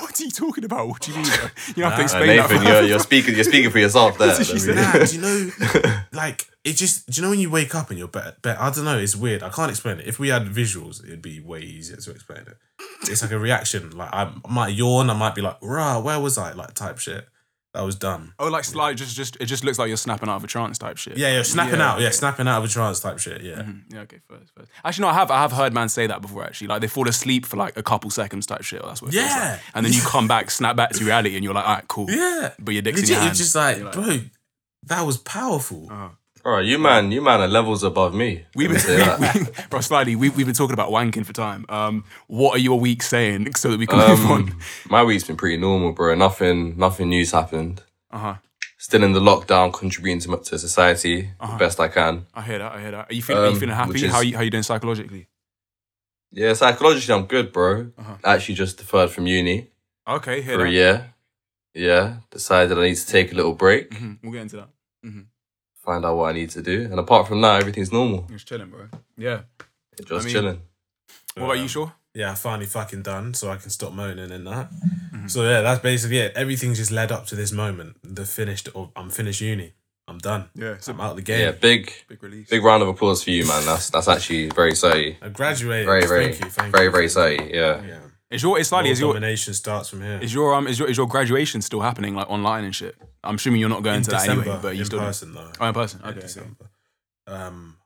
What 0.00 0.20
are 0.20 0.24
you 0.24 0.30
talking 0.30 0.64
about? 0.64 0.86
What 0.88 1.00
do 1.00 1.12
you 1.12 1.16
mean? 1.18 1.26
You 1.76 1.84
have 1.84 1.92
to 1.94 1.98
Nah, 1.98 2.02
explain 2.02 2.38
Uh, 2.38 2.42
Nathan, 2.42 2.64
that. 2.64 2.68
you're, 2.80 2.82
you're 2.90 2.98
speaking. 2.98 3.34
You're 3.34 3.44
speaking 3.44 3.70
for 3.70 3.78
yourself 3.78 4.18
there. 4.18 4.28
what 4.28 4.44
she 4.46 4.58
Let 4.58 4.76
Nah, 5.00 5.04
do 5.06 5.14
you 5.16 5.20
know, 5.22 6.02
like 6.12 6.46
it 6.64 6.74
just. 6.74 7.06
Do 7.10 7.16
you 7.16 7.22
know 7.22 7.30
when 7.30 7.38
you 7.38 7.48
wake 7.50 7.74
up 7.74 7.88
and 7.88 7.98
you're 7.98 8.06
better? 8.08 8.36
better 8.42 8.60
I 8.60 8.68
don't 8.70 8.84
know. 8.84 8.98
It's 8.98 9.16
weird. 9.16 9.42
I 9.42 9.48
can't 9.48 9.70
explain 9.70 9.98
it. 10.00 10.06
If 10.06 10.18
we 10.18 10.28
had 10.28 10.42
visuals, 10.46 11.02
it'd 11.02 11.22
be 11.22 11.40
way 11.40 11.60
easier 11.60 11.96
to 11.96 12.10
explain 12.10 12.40
it. 12.40 12.56
It's 13.02 13.22
like 13.22 13.30
a 13.30 13.38
reaction. 13.38 13.90
Like 13.96 14.10
I 14.12 14.30
might 14.48 14.74
yawn. 14.74 15.08
I 15.08 15.14
might 15.14 15.34
be 15.34 15.40
like, 15.40 15.56
"Rah, 15.62 15.98
where 16.00 16.20
was 16.20 16.36
I?" 16.36 16.52
Like 16.52 16.74
type 16.74 16.98
shit. 16.98 17.26
That 17.74 17.82
was 17.82 17.96
dumb. 17.96 18.32
Oh, 18.38 18.48
like 18.48 18.64
slide. 18.64 18.96
Just, 18.96 19.14
just 19.14 19.36
it 19.40 19.44
just 19.46 19.62
looks 19.62 19.78
like 19.78 19.88
you're 19.88 19.96
snapping 19.98 20.28
out 20.28 20.36
of 20.36 20.44
a 20.44 20.46
trance 20.46 20.78
type 20.78 20.96
shit. 20.96 21.18
Yeah, 21.18 21.34
yeah, 21.36 21.42
snapping 21.42 21.78
Yeah, 21.80 21.92
out. 21.92 22.00
Yeah, 22.00 22.10
snapping 22.10 22.48
out 22.48 22.58
of 22.58 22.64
a 22.64 22.68
trance 22.68 22.98
type 23.00 23.18
shit. 23.18 23.42
Yeah. 23.42 23.56
Mhm. 23.56 23.82
Yeah, 23.92 24.00
okay, 24.00 24.18
first, 24.28 24.50
first. 24.56 24.70
Actually, 24.84 25.02
no, 25.02 25.08
I 25.08 25.14
have, 25.14 25.30
I 25.30 25.42
have 25.42 25.52
heard 25.52 25.74
man 25.74 25.88
say 25.90 26.06
that 26.06 26.22
before. 26.22 26.44
Actually, 26.44 26.68
like 26.68 26.80
they 26.80 26.86
fall 26.88 27.06
asleep 27.08 27.44
for 27.44 27.56
like 27.58 27.76
a 27.76 27.82
couple 27.82 28.10
seconds 28.10 28.46
type 28.46 28.62
shit. 28.62 28.82
That's 28.82 29.02
what. 29.02 29.12
It 29.14 29.18
feels 29.18 29.30
Yeah. 29.30 29.50
like. 29.52 29.60
and 29.74 29.84
then 29.84 29.92
you 29.92 30.00
come 30.06 30.26
back, 30.26 30.50
snap 30.50 30.76
back 30.76 30.90
to 30.92 31.04
reality, 31.04 31.34
and 31.36 31.44
you're 31.44 31.54
like, 31.54 31.66
all 31.68 31.74
right, 31.74 31.88
cool. 31.88 32.10
Yeah. 32.10 32.52
But 32.58 32.72
your 32.72 32.82
dick's 32.82 33.00
in 33.00 33.02
Legit, 33.02 33.08
your 33.10 33.16
you're 33.18 33.24
hand. 33.26 33.36
just 33.36 33.54
like, 33.54 33.76
You're 33.76 33.84
like- 33.86 33.94
bro, 33.94 34.18
that 34.84 35.02
was 35.02 35.18
powerful. 35.18 35.90
Bro, 36.48 36.60
you 36.60 36.78
man, 36.78 37.12
you 37.12 37.20
man 37.20 37.42
are 37.42 37.46
levels 37.46 37.82
above 37.82 38.14
me. 38.14 38.46
We've 38.54 38.70
been, 38.70 38.78
that. 38.98 39.20
we, 39.34 39.40
we, 39.42 39.46
bro, 39.68 39.80
slightly. 39.82 40.16
We, 40.16 40.30
we've 40.30 40.46
been 40.46 40.54
talking 40.54 40.72
about 40.72 40.88
wanking 40.90 41.26
for 41.26 41.34
time. 41.34 41.66
Um, 41.68 42.04
what 42.26 42.56
are 42.56 42.58
your 42.58 42.80
weeks 42.80 43.06
saying 43.06 43.54
so 43.56 43.70
that 43.70 43.78
we 43.78 43.86
can 43.86 43.98
move 43.98 44.24
on? 44.30 44.40
Um, 44.44 44.60
my 44.88 45.04
week's 45.04 45.24
been 45.24 45.36
pretty 45.36 45.58
normal, 45.58 45.92
bro. 45.92 46.14
Nothing, 46.14 46.78
nothing 46.78 47.10
new's 47.10 47.32
happened. 47.32 47.82
Uh 48.10 48.18
huh. 48.18 48.34
Still 48.78 49.04
in 49.04 49.12
the 49.12 49.20
lockdown, 49.20 49.74
contributing 49.74 50.20
to, 50.20 50.38
to 50.42 50.58
society 50.58 51.32
Uh-huh. 51.38 51.52
the 51.52 51.58
best 51.58 51.78
I 51.80 51.88
can. 51.88 52.24
I 52.32 52.40
hear 52.40 52.60
that. 52.60 52.72
I 52.72 52.80
hear 52.80 52.92
that. 52.92 53.10
Are 53.10 53.14
you 53.14 53.20
feeling? 53.20 53.42
are 53.42 53.46
you 53.48 53.52
Um, 53.52 53.60
feeling 53.60 53.74
happy? 53.76 54.04
is- 54.06 54.10
how 54.10 54.20
you 54.22 54.34
how 54.34 54.42
you 54.42 54.50
doing 54.50 54.62
psychologically? 54.62 55.28
Yeah, 56.30 56.54
psychologically, 56.54 57.14
I'm 57.14 57.26
good, 57.26 57.52
bro. 57.52 57.90
Uh-huh. 57.98 58.14
Actually 58.24 58.54
just 58.54 58.78
deferred 58.78 59.10
from 59.10 59.26
uni. 59.26 59.68
Okay, 60.08 60.40
here. 60.40 60.58
for 60.58 60.64
a 60.64 60.70
year. 60.70 61.12
Yeah, 61.74 62.20
decided 62.30 62.78
I 62.78 62.84
need 62.88 62.94
to 62.94 63.06
take 63.06 63.32
a 63.32 63.34
little 63.34 63.52
break, 63.54 63.92
hmm 63.92 64.14
We'll 64.22 64.32
get 64.32 64.40
into 64.40 64.56
that. 64.56 64.68
Find 65.88 66.04
out 66.04 66.16
what 66.16 66.28
I 66.28 66.32
need 66.32 66.50
to 66.50 66.62
do, 66.62 66.82
and 66.82 66.98
apart 66.98 67.26
from 67.26 67.40
that, 67.40 67.60
everything's 67.60 67.90
normal. 67.90 68.26
Just 68.30 68.46
chilling, 68.46 68.68
bro. 68.68 68.88
Yeah. 69.16 69.40
Just 70.04 70.26
mean- 70.26 70.34
chilling. 70.34 70.60
What 71.34 71.44
about 71.44 71.58
you, 71.58 71.68
Shaw? 71.68 71.90
Yeah, 72.14 72.32
I 72.32 72.34
finally 72.34 72.66
fucking 72.66 73.02
done, 73.02 73.32
so 73.32 73.48
I 73.48 73.56
can 73.56 73.70
stop 73.70 73.92
moaning 73.92 74.32
and 74.32 74.46
that. 74.46 74.70
Mm-hmm. 74.70 75.28
So 75.28 75.44
yeah, 75.44 75.60
that's 75.60 75.80
basically 75.80 76.18
it. 76.18 76.32
Everything's 76.36 76.78
just 76.78 76.90
led 76.90 77.12
up 77.12 77.26
to 77.26 77.36
this 77.36 77.52
moment. 77.52 77.96
The 78.02 78.24
finished, 78.24 78.68
or 78.74 78.90
I'm 78.96 79.08
finished 79.08 79.40
uni. 79.40 79.72
I'm 80.08 80.18
done. 80.18 80.48
Yeah, 80.54 80.72
it's 80.72 80.88
a 80.88 80.92
I'm 80.92 81.00
out 81.00 81.10
of 81.10 81.16
the 81.16 81.22
game. 81.22 81.40
Yeah, 81.40 81.52
big, 81.52 81.92
big 82.08 82.22
release. 82.22 82.48
big 82.50 82.64
round 82.64 82.82
of 82.82 82.88
applause 82.88 83.22
for 83.22 83.30
you, 83.30 83.46
man. 83.46 83.64
That's 83.66 83.90
that's 83.90 84.08
actually 84.08 84.48
very 84.48 84.74
sorry. 84.74 85.16
I 85.22 85.28
graduated. 85.28 85.86
Very, 85.86 86.06
very, 86.06 86.32
thank 86.32 86.44
you, 86.44 86.50
thank 86.50 86.74
very, 86.74 86.86
you. 86.86 86.90
very 86.90 87.08
sorry. 87.08 87.54
Yeah. 87.54 87.84
Yeah. 87.86 88.00
Is 88.30 88.42
your 88.42 88.58
it's 88.58 88.68
slightly 88.68 88.90
is 88.90 89.00
your 89.00 89.14
domination 89.14 89.54
starts 89.54 89.88
from 89.88 90.02
here. 90.02 90.18
is 90.20 90.34
your 90.34 90.54
um 90.54 90.66
is 90.66 90.78
your 90.78 90.88
is 90.88 90.96
your 90.98 91.06
graduation 91.08 91.62
still 91.62 91.80
happening 91.80 92.14
like 92.14 92.28
online 92.28 92.64
and 92.64 92.74
shit? 92.74 92.94
I'm 93.24 93.36
assuming 93.36 93.60
you're 93.60 93.70
not 93.70 93.82
going 93.82 93.96
in 93.98 94.02
to 94.02 94.10
that 94.10 94.20
December, 94.20 94.42
anyway, 94.42 94.58
but 94.62 94.74
you 94.74 94.80
in 94.80 94.86
still 94.86 94.98
person 95.00 95.32
though. 95.34 95.50
Oh, 95.60 95.66
in 95.68 95.74
person. 95.74 96.00
in 96.00 96.06
Okay. 96.08 96.18
okay. 96.18 96.26
December. 96.26 96.70
Um, 97.26 97.76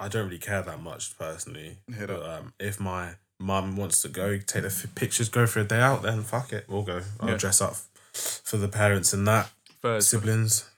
I 0.00 0.08
don't 0.08 0.24
really 0.24 0.38
care 0.38 0.62
that 0.62 0.80
much 0.82 1.16
personally. 1.18 1.78
Hit 1.94 2.08
but 2.08 2.22
um, 2.24 2.54
if 2.58 2.80
my 2.80 3.16
mum 3.38 3.76
wants 3.76 4.00
to 4.02 4.08
go 4.08 4.38
take 4.38 4.62
the 4.62 4.68
f- 4.68 4.86
pictures, 4.94 5.28
go 5.28 5.46
for 5.46 5.60
a 5.60 5.64
day 5.64 5.80
out, 5.80 6.02
then 6.02 6.22
fuck 6.22 6.52
it, 6.52 6.64
we'll 6.68 6.82
go. 6.82 7.02
I'll 7.20 7.30
Yeah. 7.30 7.36
dress 7.36 7.60
up 7.60 7.76
for 8.14 8.56
the 8.56 8.68
parents 8.68 9.12
and 9.12 9.26
that 9.28 9.50
First, 9.82 10.08
siblings. 10.10 10.68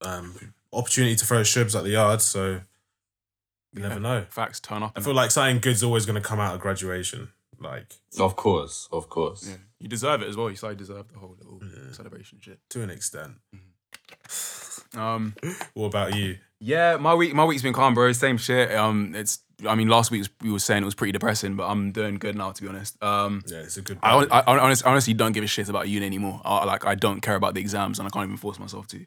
Um, 0.00 0.52
opportunity 0.72 1.16
to 1.16 1.24
throw 1.26 1.40
shubs 1.42 1.76
at 1.76 1.84
the 1.84 1.90
yard, 1.90 2.20
so 2.22 2.46
you 2.52 2.60
Yeah. 3.82 3.88
never 3.88 4.00
know. 4.00 4.26
facts 4.30 4.58
turn 4.60 4.82
up. 4.82 4.92
I 4.96 5.00
feel 5.00 5.14
like 5.14 5.30
something 5.30 5.60
good's 5.60 5.82
always 5.82 6.06
going 6.06 6.20
to 6.20 6.26
come 6.26 6.40
out 6.40 6.54
of 6.54 6.60
graduation. 6.60 7.28
Like 7.60 7.94
Of 8.18 8.36
course, 8.36 8.88
of 8.92 9.08
course. 9.08 9.48
yeah. 9.48 9.56
you 9.78 9.88
deserve 9.88 10.22
it 10.22 10.28
as 10.28 10.36
well. 10.36 10.50
You 10.50 10.56
slightly 10.56 10.76
deserve 10.76 11.08
the 11.12 11.18
whole 11.18 11.36
little 11.38 11.60
celebration 11.92 12.38
shit. 12.40 12.58
to 12.70 12.82
an 12.82 12.90
extent. 12.90 13.34
Um, 14.96 15.34
What 15.74 15.86
about 15.86 16.14
you? 16.14 16.38
yeah, 16.60 16.96
my 16.96 17.14
week 17.14 17.34
my 17.34 17.44
week's 17.44 17.62
been 17.62 17.72
calm, 17.72 17.94
bro. 17.94 18.12
Same 18.12 18.36
shit. 18.38 18.72
Um, 18.74 19.14
it's 19.14 19.40
I 19.68 19.74
mean 19.74 19.88
last 19.88 20.10
week 20.10 20.26
we 20.42 20.50
were 20.52 20.58
saying 20.58 20.82
it 20.82 20.86
was 20.86 20.94
pretty 20.94 21.12
depressing, 21.12 21.56
but 21.56 21.68
I'm 21.68 21.92
doing 21.92 22.16
good 22.16 22.36
now 22.36 22.52
to 22.52 22.62
be 22.62 22.68
honest. 22.68 23.02
Um, 23.02 23.42
Yeah, 23.46 23.58
it's 23.58 23.76
a 23.76 23.82
good. 23.82 23.98
I, 24.02 24.16
I, 24.24 24.40
I 24.40 24.58
honestly, 24.58 24.88
honestly 24.90 25.14
don't 25.14 25.32
give 25.32 25.44
a 25.44 25.46
shit 25.48 25.68
about 25.68 25.88
uni 25.88 26.06
anymore. 26.06 26.40
I, 26.44 26.64
like 26.64 26.84
I 26.86 26.94
don't 26.94 27.20
care 27.20 27.34
about 27.34 27.54
the 27.54 27.60
exams, 27.60 27.98
and 27.98 28.06
I 28.06 28.10
can't 28.10 28.24
even 28.24 28.36
force 28.36 28.58
myself 28.58 28.86
to. 28.88 28.98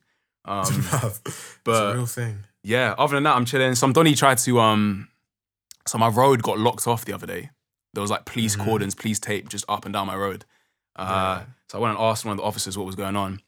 Um, 0.46 0.64
Bruv, 0.66 1.20
it's 1.26 1.60
but- 1.64 1.92
a 1.94 1.96
real 1.96 2.06
thing. 2.06 2.40
yeah, 2.64 2.96
other 2.98 3.16
than 3.16 3.24
that, 3.24 3.36
I'm 3.36 3.46
chilling. 3.46 3.76
Some 3.76 3.94
Donny 3.94 4.14
tried 4.16 4.38
to 4.40 4.60
um, 4.60 5.08
so 5.86 5.98
my 5.98 6.08
road 6.10 6.44
got 6.44 6.60
locked 6.60 6.88
off 6.88 7.06
the 7.06 7.14
other 7.14 7.28
day. 7.28 7.50
There 7.94 8.02
was 8.02 8.12
like 8.12 8.26
police 8.26 8.56
cordons, 8.56 8.94
police 8.96 9.20
tape 9.20 9.50
just 9.50 9.66
up 9.68 9.86
and 9.86 9.94
down 9.94 10.08
my 10.08 10.16
road. 10.16 10.46
Uh, 10.96 11.42
So 11.70 11.78
I 11.80 11.82
went 11.82 11.98
and 11.98 12.04
asked 12.04 12.26
one 12.26 12.32
of 12.32 12.38
the 12.38 12.44
officers 12.44 12.78
what 12.78 12.86
was 12.86 12.96
going 12.96 13.16
on. 13.16 13.40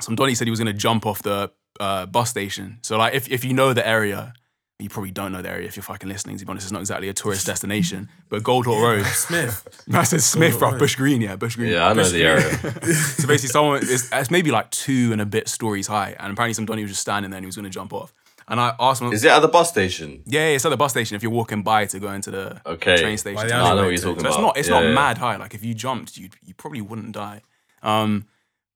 Some 0.00 0.14
Donny 0.16 0.34
said 0.34 0.46
he 0.46 0.50
was 0.50 0.60
gonna 0.60 0.72
jump 0.72 1.06
off 1.06 1.22
the 1.22 1.50
uh, 1.80 2.06
bus 2.06 2.30
station. 2.30 2.78
So 2.82 2.98
like, 2.98 3.14
if 3.14 3.30
if 3.30 3.44
you 3.44 3.52
know 3.54 3.72
the 3.72 3.86
area. 3.86 4.34
You 4.80 4.88
probably 4.88 5.12
don't 5.12 5.30
know 5.30 5.40
the 5.40 5.50
area 5.50 5.68
if 5.68 5.76
you're 5.76 5.84
fucking 5.84 6.08
listening. 6.08 6.36
To 6.36 6.44
be 6.44 6.50
honest, 6.50 6.64
it's 6.66 6.72
not 6.72 6.80
exactly 6.80 7.08
a 7.08 7.12
tourist 7.14 7.46
destination, 7.46 8.08
but 8.28 8.42
Goldhawk 8.42 8.82
Road. 8.82 9.06
Smith. 9.06 9.86
I 9.94 10.02
said 10.02 10.20
Smith, 10.20 10.54
Hawk 10.58 10.70
bro. 10.70 10.78
Bush 10.80 10.96
Green, 10.96 11.20
yeah, 11.22 11.36
Bush 11.36 11.54
Green. 11.54 11.70
Yeah, 11.72 11.86
I 11.86 11.92
know 11.92 12.02
Bush 12.02 12.10
the 12.10 12.18
Green. 12.18 12.26
area. 12.26 12.94
so 12.94 13.28
basically, 13.28 13.50
someone 13.50 13.76
it's, 13.82 14.10
it's 14.12 14.30
maybe 14.32 14.50
like 14.50 14.68
two 14.72 15.12
and 15.12 15.20
a 15.20 15.26
bit 15.26 15.46
stories 15.48 15.86
high, 15.86 16.16
and 16.18 16.32
apparently 16.32 16.54
some 16.54 16.66
Donny 16.66 16.82
was 16.82 16.90
just 16.90 17.02
standing 17.02 17.30
there 17.30 17.38
and 17.38 17.44
he 17.44 17.46
was 17.46 17.54
going 17.54 17.64
to 17.64 17.70
jump 17.70 17.92
off. 17.92 18.12
And 18.48 18.60
I 18.60 18.74
asked 18.78 19.00
him, 19.00 19.12
Is 19.12 19.24
it 19.24 19.28
at 19.30 19.40
the 19.40 19.48
bus 19.48 19.68
station? 19.70 20.22
yeah, 20.26 20.40
yeah, 20.48 20.54
it's 20.56 20.64
at 20.66 20.68
the 20.68 20.76
bus 20.76 20.90
station 20.92 21.16
if 21.16 21.22
you're 21.22 21.32
walking 21.32 21.62
by 21.62 21.86
to 21.86 21.98
go 21.98 22.12
into 22.12 22.30
the 22.30 22.60
Okay. 22.66 22.96
train 22.96 23.16
station. 23.16 23.36
By 23.36 23.44
the 23.44 23.48
So 23.50 23.56
I 23.56 23.68
know 23.70 23.76
what 23.76 23.82
you're 23.84 23.96
to- 23.96 24.02
talking 24.02 24.26
it's 24.26 24.34
about. 24.36 24.40
not 24.40 24.56
it's 24.58 24.68
Yeah, 24.68 24.74
not 24.80 24.84
yeah. 24.84 24.94
mad 24.94 25.18
high. 25.18 25.36
Like 25.36 25.54
if 25.54 25.64
you 25.64 25.72
jumped, 25.74 26.16
you 26.16 26.28
you 26.42 26.54
probably 26.54 26.80
wouldn't 26.82 27.12
die. 27.12 27.42
Um, 27.82 28.26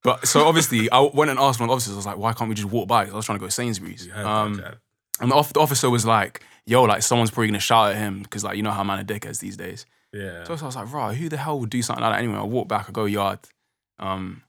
but 0.03 0.27
so 0.27 0.45
obviously 0.47 0.89
I 0.91 0.99
went 1.13 1.29
and 1.29 1.39
asked 1.39 1.59
one 1.59 1.69
of 1.69 1.71
the 1.71 1.75
officers. 1.75 1.93
I 1.93 1.97
was 1.97 2.05
like, 2.05 2.17
why 2.17 2.33
can't 2.33 2.49
we 2.49 2.55
just 2.55 2.69
walk 2.69 2.87
by? 2.87 3.05
'Cause 3.05 3.13
I 3.13 3.17
was 3.17 3.25
trying 3.25 3.37
to 3.37 3.41
go 3.41 3.47
to 3.47 3.51
Sainsbury's. 3.51 4.07
Um, 4.15 4.55
that, 4.55 4.77
and 5.21 5.31
the, 5.31 5.35
off- 5.35 5.53
the 5.53 5.59
officer 5.59 5.89
was 5.89 6.05
like, 6.05 6.41
yo, 6.65 6.83
like 6.83 7.03
someone's 7.03 7.29
probably 7.31 7.47
gonna 7.49 7.59
shout 7.59 7.91
at 7.91 7.97
him 7.97 8.23
because 8.23 8.43
like 8.43 8.57
you 8.57 8.63
know 8.63 8.71
how 8.71 8.83
man 8.83 8.99
a 8.99 9.03
dick 9.03 9.21
dickheads 9.23 9.39
these 9.39 9.57
days. 9.57 9.85
Yeah. 10.13 10.43
So 10.45 10.55
I 10.59 10.65
was 10.65 10.75
like, 10.75 10.91
right, 10.91 11.15
who 11.15 11.29
the 11.29 11.37
hell 11.37 11.59
would 11.59 11.69
do 11.69 11.81
something 11.83 12.01
like 12.03 12.13
that 12.13 12.19
anyway? 12.19 12.39
I 12.39 12.43
walk 12.43 12.67
back, 12.67 12.89
I 12.89 12.91
go 12.91 13.05
yard. 13.05 13.39
Um, 13.99 14.41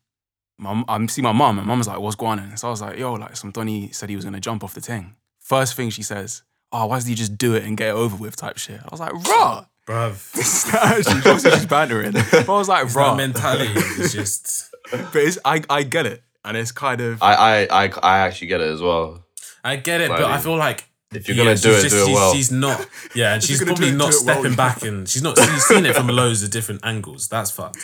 my, 0.61 0.85
I 0.89 1.05
see 1.07 1.23
my 1.23 1.33
mum, 1.33 1.59
and 1.59 1.67
mum 1.67 1.79
was 1.79 1.89
like, 1.89 1.99
what's 1.99 2.17
going 2.17 2.39
on? 2.39 2.57
So 2.57 2.69
I 2.69 2.71
was 2.71 2.81
like, 2.83 2.99
yo, 2.99 3.15
like 3.15 3.37
some 3.37 3.51
Donny 3.51 3.91
said 3.93 4.09
he 4.11 4.17
was 4.17 4.25
gonna 4.25 4.41
jump 4.41 4.63
off 4.63 4.75
the 4.75 4.81
thing. 4.81 5.17
First 5.41 5.75
thing 5.75 5.91
she 5.91 6.03
says, 6.03 6.43
oh, 6.71 6.87
why 6.87 6.97
does 6.99 7.07
he 7.07 7.15
just 7.15 7.37
do 7.39 7.55
it 7.55 7.65
and 7.65 7.77
get 7.77 7.89
it 7.89 7.95
over 7.95 8.15
with 8.17 8.37
type 8.37 8.59
shit? 8.59 8.81
I 8.81 8.89
was 8.91 9.01
like, 9.01 9.13
rah. 9.13 9.65
Bruv. 9.89 10.35
She's 10.37 11.09
obviously 11.27 11.51
just 11.51 11.69
bantering. 11.69 12.13
But 12.31 12.49
I 12.49 12.59
was 12.59 12.69
like, 12.69 12.87
That 12.87 12.95
rah. 12.95 13.15
mentality 13.17 13.73
is 14.01 14.13
just. 14.13 14.71
But 14.93 15.17
it's, 15.17 15.39
I, 15.45 15.63
I 15.69 15.83
get 15.83 16.07
it. 16.07 16.23
And 16.45 16.57
it's 16.57 16.71
kind 16.71 17.01
of, 17.01 17.23
I, 17.23 17.35
I, 17.35 17.85
I, 17.87 17.91
I 18.03 18.19
actually 18.21 18.49
get 18.49 18.61
it 18.61 18.69
as 18.71 18.81
well. 18.81 19.25
I 19.65 19.77
get 19.77 20.01
it, 20.01 20.09
but 20.11 20.19
Slightly. 20.19 20.35
I 20.35 20.39
feel 20.39 20.57
like 20.57 20.89
If 21.13 21.27
you're 21.29 21.37
gonna 21.37 21.51
she's 21.57 21.63
do 21.63 21.71
it, 21.73 21.83
just- 21.83 21.95
do 21.95 22.03
it 22.03 22.07
she's, 22.07 22.15
well. 22.15 22.35
She's 22.35 22.53
not, 22.53 22.87
yeah, 23.15 23.35
and 23.35 23.43
she's 23.43 23.59
gonna 23.59 23.73
probably 23.73 23.89
it, 23.89 23.97
not 23.97 24.13
do 24.13 24.19
it 24.19 24.25
well. 24.27 24.35
stepping 24.41 24.57
back, 24.57 24.83
and 24.83 25.09
she's 25.09 25.23
not. 25.23 25.37
She's 25.39 25.65
seen 25.65 25.85
it 25.87 25.97
from 25.97 26.07
loads 26.07 26.43
of 26.45 26.51
different 26.51 26.83
angles. 26.85 27.29
That's 27.29 27.51
fucked. 27.51 27.77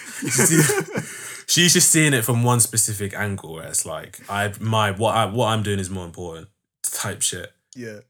She's 1.48 1.72
just 1.72 1.90
seeing 1.90 2.12
it 2.14 2.24
from 2.24 2.42
one 2.44 2.60
specific 2.60 3.14
angle, 3.14 3.54
where 3.54 3.66
it's 3.68 3.86
like, 3.86 4.20
I 4.30 4.52
my 4.60 4.90
what 4.90 5.14
I 5.16 5.24
what 5.26 5.46
I'm 5.48 5.62
doing 5.62 5.78
is 5.78 5.88
more 5.90 6.04
important. 6.04 6.48
Type 6.82 7.22
shit. 7.22 7.52
yeah. 7.74 8.00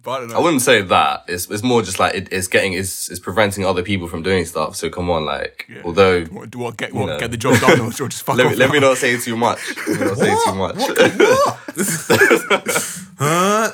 But 0.00 0.10
I 0.10 0.20
don't 0.26 0.36
I 0.36 0.38
wouldn't 0.38 0.62
say 0.62 0.82
that. 0.82 1.24
It's 1.28 1.50
it's 1.50 1.62
more 1.62 1.82
just 1.82 1.98
like 1.98 2.14
it, 2.14 2.28
it's 2.30 2.46
getting 2.46 2.74
it's 2.74 3.08
it's 3.10 3.18
preventing 3.18 3.64
other 3.64 3.82
people 3.82 4.06
from 4.06 4.22
doing 4.22 4.44
stuff. 4.44 4.76
So 4.76 4.90
come 4.90 5.08
on, 5.10 5.24
like 5.24 5.64
Yeah. 5.68 5.80
although 5.84 6.24
What, 6.26 6.54
what, 6.54 6.76
get, 6.76 6.92
what, 6.92 7.06
know. 7.06 7.18
get 7.18 7.30
the 7.30 7.36
job 7.38 7.58
done 7.58 7.80
or 7.80 7.90
just 7.90 8.22
fuck 8.26 8.36
let, 8.36 8.46
off. 8.46 8.52
me- 8.52 8.58
let 8.58 8.70
me 8.70 8.80
not 8.80 8.98
say 8.98 9.16
too 9.18 9.36
much. 9.36 9.58
Let 9.88 10.00
me 10.00 10.06
not 10.06 10.18
say 10.18 10.36
too 10.44 10.54
much. 10.54 10.76
Huh? 13.18 13.72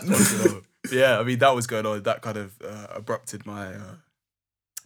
yeah, 0.90 1.18
I 1.18 1.22
mean 1.24 1.38
that 1.40 1.54
was 1.54 1.66
going 1.66 1.84
on. 1.84 2.02
That 2.04 2.22
kind 2.22 2.38
of 2.38 2.54
uh, 2.64 2.86
abrupted 2.96 3.44
my 3.44 3.74
uh, 3.74 3.96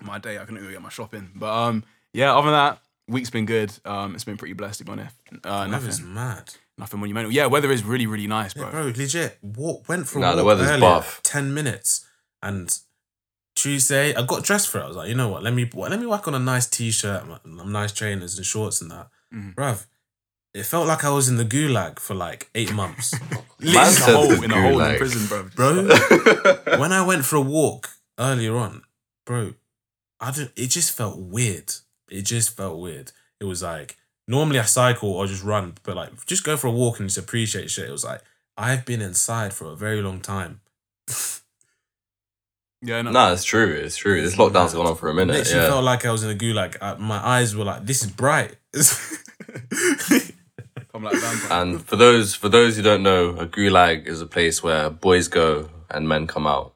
my 0.03 0.19
day. 0.19 0.39
I 0.39 0.45
couldn't 0.45 0.65
go 0.65 0.71
get 0.71 0.83
my 0.83 0.89
shopping, 0.89 1.31
but 1.37 1.53
um, 1.53 1.85
yeah. 2.13 2.35
Other 2.35 2.47
than 2.51 2.55
that, 2.55 2.79
week's 3.09 3.31
been 3.31 3.47
good. 3.47 3.73
Um, 3.85 4.15
it's 4.15 4.25
been 4.25 4.37
pretty 4.37 4.55
blessed 4.55 4.79
to 4.79 4.85
be 4.85 4.93
honest. 4.93 5.15
Uh, 5.45 5.67
Weather's 5.71 5.99
nothing, 6.01 6.15
mad. 6.15 6.55
nothing 6.77 7.01
monumental. 7.01 7.33
Yeah, 7.33 7.47
weather 7.47 7.71
is 7.73 7.83
really, 7.85 8.07
really 8.07 8.27
nice, 8.27 8.55
bro. 8.55 8.65
Yeah, 8.67 8.71
bro, 8.71 8.83
legit. 8.97 9.39
Walk 9.43 9.89
went 9.89 10.07
for 10.09 10.19
a 10.19 10.23
Nah, 10.23 10.31
the 10.35 10.45
walk 10.45 10.47
weather's 10.59 10.69
earlier, 10.71 10.81
buff. 10.81 11.21
ten 11.23 11.53
minutes, 11.55 12.07
and 12.43 12.77
Tuesday 13.57 14.15
I 14.15 14.23
got 14.25 14.45
dressed 14.45 14.69
for 14.69 14.79
it. 14.79 14.85
I 14.85 14.89
was 14.89 14.97
like, 14.97 15.09
you 15.09 15.15
know 15.15 15.29
what? 15.29 15.43
Let 15.43 15.55
me 15.55 15.69
let 15.75 15.99
me 15.99 16.07
whack 16.07 16.29
on 16.29 16.35
a 16.35 16.39
nice 16.39 16.67
t-shirt, 16.67 17.27
my- 17.27 17.65
nice 17.65 17.93
trainers 17.93 18.37
and 18.37 18.47
shorts 18.47 18.81
and 18.81 18.91
that, 18.91 19.09
bruv. 19.35 19.87
It 20.55 20.65
felt 20.65 20.87
like 20.89 21.05
I 21.05 21.11
was 21.11 21.29
in 21.29 21.37
the 21.37 21.45
gulag 21.45 21.99
for 21.99 22.15
like 22.15 22.49
eight 22.55 22.73
months, 22.73 23.13
Man 23.31 23.41
in 23.61 23.73
the 23.73 23.85
said 23.87 24.15
hole, 24.15 24.43
in 24.43 24.51
a 24.51 24.61
hole 24.63 24.81
in 24.81 24.97
prison, 24.97 25.27
bro. 25.27 25.49
bro. 25.55 26.79
when 26.79 26.93
I 26.93 27.05
went 27.07 27.25
for 27.25 27.37
a 27.37 27.41
walk 27.41 27.91
earlier 28.19 28.57
on, 28.57 28.83
bro, 29.27 29.55
I 30.21 30.31
don't. 30.31 30.51
It 30.57 30.69
just 30.69 30.93
felt 30.97 31.19
weird. 31.19 31.73
It 32.11 32.23
just 32.23 32.57
felt 32.57 32.79
weird. 32.81 33.13
It 33.41 33.45
was 33.45 33.63
like 33.63 33.97
normally 34.27 34.59
I 34.59 34.63
cycle 34.65 35.11
or 35.11 35.27
just 35.27 35.43
run, 35.45 35.75
but 35.83 35.97
like 35.97 36.27
just 36.27 36.45
go 36.45 36.57
for 36.57 36.67
a 36.69 36.73
walk 36.73 36.99
and 37.01 37.09
just 37.09 37.19
appreciate 37.19 37.71
shit. 37.71 37.89
It 37.89 37.93
was 37.93 38.05
like 38.05 38.21
I've 38.57 38.85
been 38.85 39.01
inside 39.03 39.53
for 39.55 39.67
a 39.73 39.77
very 39.77 40.03
long 40.03 40.21
time. 40.21 40.61
Yeah, 42.81 43.03
no. 43.03 43.11
no, 43.11 43.33
it's 43.33 43.43
true. 43.45 43.73
It's 43.73 43.97
true. 43.97 44.23
This 44.23 44.37
lockdown's 44.37 44.73
gone 44.73 44.87
on 44.87 44.95
for 44.97 45.09
a 45.11 45.15
minute. 45.15 45.37
It 45.37 45.49
Yeah. 45.51 45.67
felt 45.67 45.83
like 45.85 46.05
I 46.07 46.13
was 46.13 46.23
in 46.23 46.31
a 46.31 46.35
gulag. 46.39 46.77
Uh, 46.81 46.95
my 46.97 47.17
eyes 47.19 47.57
were 47.57 47.65
like, 47.65 47.85
this 47.85 48.03
is 48.05 48.11
bright. 48.11 48.55
I'm 50.95 51.03
like 51.03 51.17
vampire. 51.17 51.61
And 51.63 51.85
for 51.85 51.97
those 51.97 52.35
for 52.35 52.49
those 52.49 52.77
who 52.77 52.83
don't 52.83 53.03
know, 53.03 53.31
a 53.31 53.47
gulag 53.47 54.07
is 54.07 54.21
a 54.21 54.27
place 54.27 54.63
where 54.63 54.91
boys 54.91 55.29
go 55.29 55.71
and 55.91 56.09
men 56.09 56.27
come 56.27 56.47
out. 56.47 56.75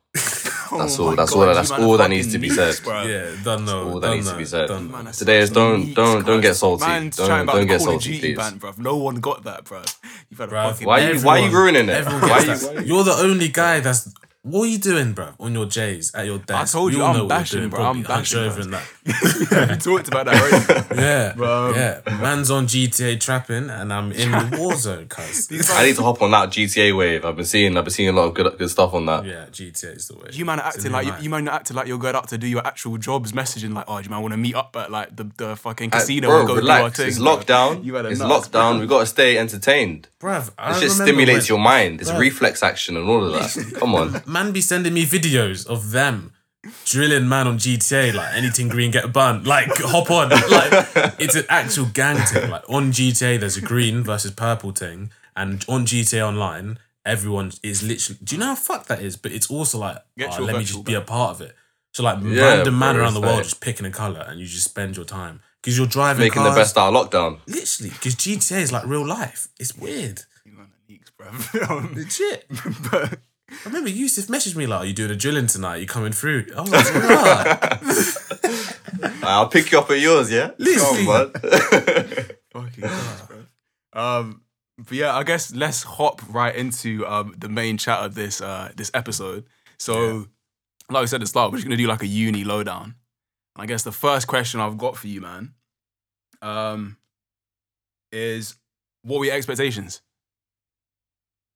Oh 0.75 0.79
that's 0.79 0.99
Oh 0.99 1.02
all. 1.05 1.11
my 1.11 1.17
That's 1.17 1.31
God, 1.33 1.38
all. 1.41 1.49
you 1.49 1.55
That's 1.55 1.71
man 1.71 1.81
are 1.81 1.85
all 1.85 1.93
that 1.93 1.99
fucking 2.05 2.17
needs 2.17 2.33
to 2.33 2.38
be 2.38 2.49
neeks, 2.49 2.57
said. 2.57 2.85
bro. 2.85 3.02
yeah, 3.02 3.31
don't 3.45 3.64
know. 3.67 3.88
all 3.91 4.00
that 4.00 4.07
don't 4.09 4.17
needs 4.17 4.26
to 4.29 4.33
know, 4.33 4.38
be 4.38 4.45
said. 4.47 4.69
don't 4.69 4.91
Man 4.91 5.05
know. 5.05 5.11
are 5.11 5.12
Today 5.12 5.38
is 5.41 5.49
such 5.49 5.55
don't- 5.55 5.81
neeks, 5.85 5.95
don't- 5.95 6.26
don't 6.26 6.37
cuz. 6.38 6.43
get 6.43 6.57
salty. 6.57 6.87
Man's 6.87 7.17
Don't- 7.17 7.26
chatting 7.29 7.43
about 7.43 7.52
don't 7.52 7.61
the 7.61 7.67
get 7.67 7.79
Call 7.79 7.88
of 7.88 8.02
salty, 8.02 8.09
Duty 8.17 8.35
please. 8.35 8.37
ban, 8.38 8.59
bruv. 8.59 8.79
No 8.79 8.97
one 8.97 9.14
got 9.17 9.45
that, 9.45 9.64
bruv. 9.64 9.95
You've 10.31 10.38
had 10.41 10.49
a 10.49 10.52
Bruv, 10.52 10.71
fucking 10.73 10.87
Why 10.87 10.99
you- 11.00 11.21
why 11.21 11.38
you 11.38 11.45
everyone- 11.47 11.62
ruining 11.64 11.88
it? 11.88 11.95
everyone 12.07 12.31
Why 12.31 12.45
gets 12.47 12.62
you- 12.62 12.75
that. 12.75 12.87
You're 12.87 13.05
the 13.05 13.12
only 13.14 13.49
guy 13.49 13.81
that's. 13.81 14.09
What 14.44 14.64
are 14.64 14.66
you 14.66 14.78
doing, 14.78 15.12
bro? 15.12 15.28
On 15.38 15.52
your 15.52 15.66
J's 15.66 16.12
at 16.16 16.26
your 16.26 16.38
desk. 16.38 16.75
I 16.75 16.78
told 16.78 16.92
you, 16.92 17.00
all 17.02 17.11
I'm 17.12 17.16
know 17.16 17.26
bashing, 17.28 17.68
bro. 17.68 17.78
probably 17.78 18.00
I'm 18.00 18.06
bashing, 18.08 18.40
hunched 18.40 18.58
over 18.58 18.68
bro. 18.68 18.78
and 18.80 18.87
that. 19.06 19.70
we 19.70 19.76
talked 19.76 20.08
about 20.08 20.26
that 20.26 20.34
already. 20.42 20.96
Yeah, 21.00 21.32
Bro. 21.37 21.75
yeah. 21.76 22.00
Man's 22.20 22.50
on 22.50 22.66
GTA 22.66 23.20
trapping, 23.20 23.70
and 23.70 23.92
I'm 23.92 24.11
in 24.11 24.32
the 24.32 24.56
war 24.58 24.75
zone, 24.75 25.06
cuz. 25.06 25.49
I 25.72 25.87
need 25.87 25.94
to 25.94 26.02
hop 26.02 26.20
on 26.22 26.32
that 26.32 26.49
GTA 26.50 26.96
wave. 26.96 27.25
I've 27.25 27.37
been 27.37 27.44
seeing. 27.44 27.76
I've 27.76 27.84
been 27.84 27.92
seeing 27.92 28.08
a 28.08 28.12
lot 28.12 28.25
of 28.25 28.34
good 28.34 28.58
good 28.58 28.68
stuff 28.68 28.94
on 28.94 29.06
that. 29.06 29.25
Yeah, 29.25 29.46
GTA 29.46 29.96
is 29.96 30.08
the 30.08 30.16
way. 30.16 30.30
You 30.32 30.44
man 30.44 30.58
are 30.58 30.66
acting 30.66 30.84
new 30.87 30.90
like 30.90 31.06
you, 31.06 31.12
life. 31.12 31.22
you 31.22 31.30
man 31.30 31.49
are 31.49 31.54
acting 31.54 31.76
like 31.76 31.87
you're 31.87 31.99
going 31.99 32.16
out 32.16 32.26
to 32.30 32.38
do 32.38 32.49
your 32.49 32.66
actual 32.66 32.99
jobs, 32.99 33.30
messaging 33.30 33.72
like, 33.75 33.84
oh, 33.87 33.99
do 33.99 34.04
you 34.04 34.11
man 34.11 34.22
want 34.22 34.32
to 34.32 34.38
meet 34.38 34.56
up 34.56 34.75
at 34.76 34.90
like 34.90 35.14
the, 35.14 35.30
the 35.37 35.54
fucking 35.54 35.90
Uh, 35.92 35.99
casino 36.00 36.26
bro, 36.28 36.38
and 36.40 36.49
go 36.49 36.54
relax. 36.56 36.80
do 36.80 36.84
our 36.84 36.90
thing? 36.90 37.06
it's 37.08 37.18
bro? 37.18 37.37
lockdown. 37.37 37.84
You 37.84 37.94
had 37.94 38.06
a 38.06 38.08
It's 38.08 38.18
nuts, 38.20 38.49
lockdown. 38.49 38.80
We 38.80 38.87
gotta 38.88 39.06
stay 39.06 39.38
entertained. 39.38 40.08
Bruv, 40.20 40.50
I 40.58 40.76
It 40.76 40.80
just 40.80 40.96
stimulates 40.96 41.49
when- 41.49 41.56
your 41.56 41.64
mind. 41.64 42.00
It's 42.00 42.11
Bruv. 42.11 42.18
reflex 42.18 42.62
action 42.64 42.96
and 42.96 43.08
all 43.08 43.25
of 43.25 43.32
that. 43.32 43.75
Come 43.78 43.94
on. 43.94 44.22
Man 44.33 44.53
be 44.53 44.61
sending 44.61 44.95
me 44.95 45.05
videos 45.05 45.67
of 45.67 45.91
them 45.91 46.33
drilling 46.85 47.29
man 47.29 47.47
on 47.47 47.59
GTA, 47.59 48.15
like 48.15 48.35
anything 48.35 48.69
green 48.69 48.91
get 48.91 49.05
a 49.05 49.09
bun, 49.09 49.45
like 49.45 49.69
hop 49.79 50.11
on, 50.11 50.29
like 50.31 50.89
it's 51.21 51.35
an 51.35 51.45
actual 51.49 51.87
gang 51.87 52.17
thing. 52.27 52.51
Like 52.51 52.62
on 52.69 52.93
GTA, 52.93 53.39
there's 53.41 53.57
a 53.57 53.61
green 53.61 54.03
versus 54.03 54.31
purple 54.31 54.71
thing, 54.73 55.11
and 55.37 55.65
on 55.69 55.85
GTA 55.87 56.27
Online, 56.27 56.79
everyone 57.05 57.53
is 57.62 57.83
literally. 57.83 58.19
Do 58.23 58.35
you 58.37 58.41
know 58.41 58.47
how 58.47 58.55
fucked 58.55 58.89
that 58.89 59.03
is? 59.03 59.17
But 59.17 59.33
it's 59.33 59.51
also 59.51 59.79
like, 59.79 59.97
oh, 59.97 60.03
your 60.17 60.29
let 60.29 60.41
me 60.41 60.45
virtual 60.61 60.65
just 60.65 60.85
be 60.85 60.95
a 60.95 61.01
part 61.01 61.33
of 61.37 61.41
it. 61.43 61.55
So 61.93 62.03
like 62.03 62.19
Yeah, 62.23 62.43
random 62.57 62.79
man 62.79 62.97
around 62.97 63.15
the 63.15 63.21
world 63.21 63.37
like- 63.37 63.45
just 63.45 63.61
picking 63.61 63.85
a 63.87 63.91
color, 63.91 64.25
and 64.29 64.41
you 64.41 64.47
just 64.47 64.65
spend 64.65 64.97
your 64.97 65.05
time 65.05 65.41
because 65.61 65.77
you're 65.77 65.87
driving 65.87 66.23
Making 66.25 66.43
cars, 66.43 66.55
the 66.55 66.61
best 66.61 66.79
out 66.79 66.95
of 66.95 67.11
lockdown. 67.11 67.41
Literally, 67.47 67.91
because 67.91 68.15
GTA 68.15 68.62
is 68.62 68.73
like 68.73 68.87
real 68.87 69.07
life. 69.07 69.49
It's 69.59 69.77
weird, 69.77 70.23
You 70.47 70.53
know, 70.53 70.62
the 70.65 70.93
leaks, 70.93 71.11
bruv. 71.19 71.95
Legit. 71.95 72.47
but 72.91 73.19
I 73.52 73.68
remember 73.68 73.90
Yusuf 73.90 74.26
messaged 74.26 74.56
me 74.56 74.66
like, 74.66 74.80
"Are 74.80 74.87
you 74.87 74.92
doing 74.92 75.11
a 75.11 75.16
drilling 75.16 75.47
tonight? 75.47 75.76
you 75.76 75.87
coming 75.87 76.12
through?" 76.12 76.47
I 76.56 76.61
was 76.61 76.71
like, 76.71 76.94
"Right." 76.94 79.23
I'll 79.23 79.49
pick 79.49 79.73
you 79.73 79.78
up 79.78 79.90
at 79.90 80.00
yours, 80.00 80.30
yeah? 80.30 80.50
Literally. 80.59 81.04
Come 81.04 81.09
on, 81.09 81.32
man. 81.32 82.30
Fucking. 82.52 82.85
Um, 83.92 84.42
but 84.78 84.92
yeah, 84.92 85.16
I 85.16 85.23
guess 85.23 85.54
let's 85.54 85.82
hop 85.82 86.23
right 86.28 86.54
into 86.54 87.06
um 87.06 87.35
the 87.37 87.49
main 87.49 87.78
chat 87.78 88.00
of 88.00 88.14
this 88.14 88.40
uh 88.40 88.71
this 88.76 88.90
episode. 88.94 89.44
So, 89.78 90.26
like 90.90 91.02
I 91.02 91.04
said 91.06 91.16
at 91.16 91.21
the 91.21 91.26
start, 91.26 91.50
we're 91.50 91.59
just 91.59 91.66
gonna 91.66 91.76
do 91.76 91.87
like 91.87 92.02
a 92.02 92.06
uni 92.06 92.44
lowdown. 92.44 92.97
I 93.56 93.66
guess 93.66 93.82
the 93.82 93.92
first 93.92 94.26
question 94.26 94.61
I've 94.61 94.78
got 94.78 94.97
for 94.97 95.09
you, 95.09 95.21
man, 95.21 95.52
um, 96.40 96.97
is 98.11 98.56
what 99.02 99.18
were 99.18 99.26
your 99.26 99.35
expectations 99.35 100.00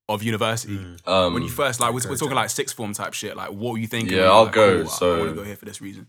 of 0.09 0.23
university 0.23 0.79
um, 1.07 1.35
when 1.35 1.43
you 1.43 1.49
first 1.49 1.81
like 1.81 1.93
we're, 1.93 2.09
we're 2.09 2.17
talking 2.17 2.35
like 2.37 2.51
sixth 2.51 2.77
form 2.77 2.93
type 2.93 3.13
shit? 3.15 3.37
Like, 3.37 3.51
what 3.51 3.73
were 3.73 3.79
you 3.79 3.87
thinking? 3.89 4.17
Yeah, 4.17 4.25
you 4.25 4.31
I'll 4.31 4.45
like, 4.45 4.53
go, 4.55 4.77
cool, 4.83 4.89
I- 4.89 4.93
I 4.93 4.97
so- 4.97 5.19
want 5.19 5.31
to 5.31 5.35
go 5.37 5.43
here 5.45 5.57
for 5.57 5.65
this 5.65 5.81
reason. 5.81 6.07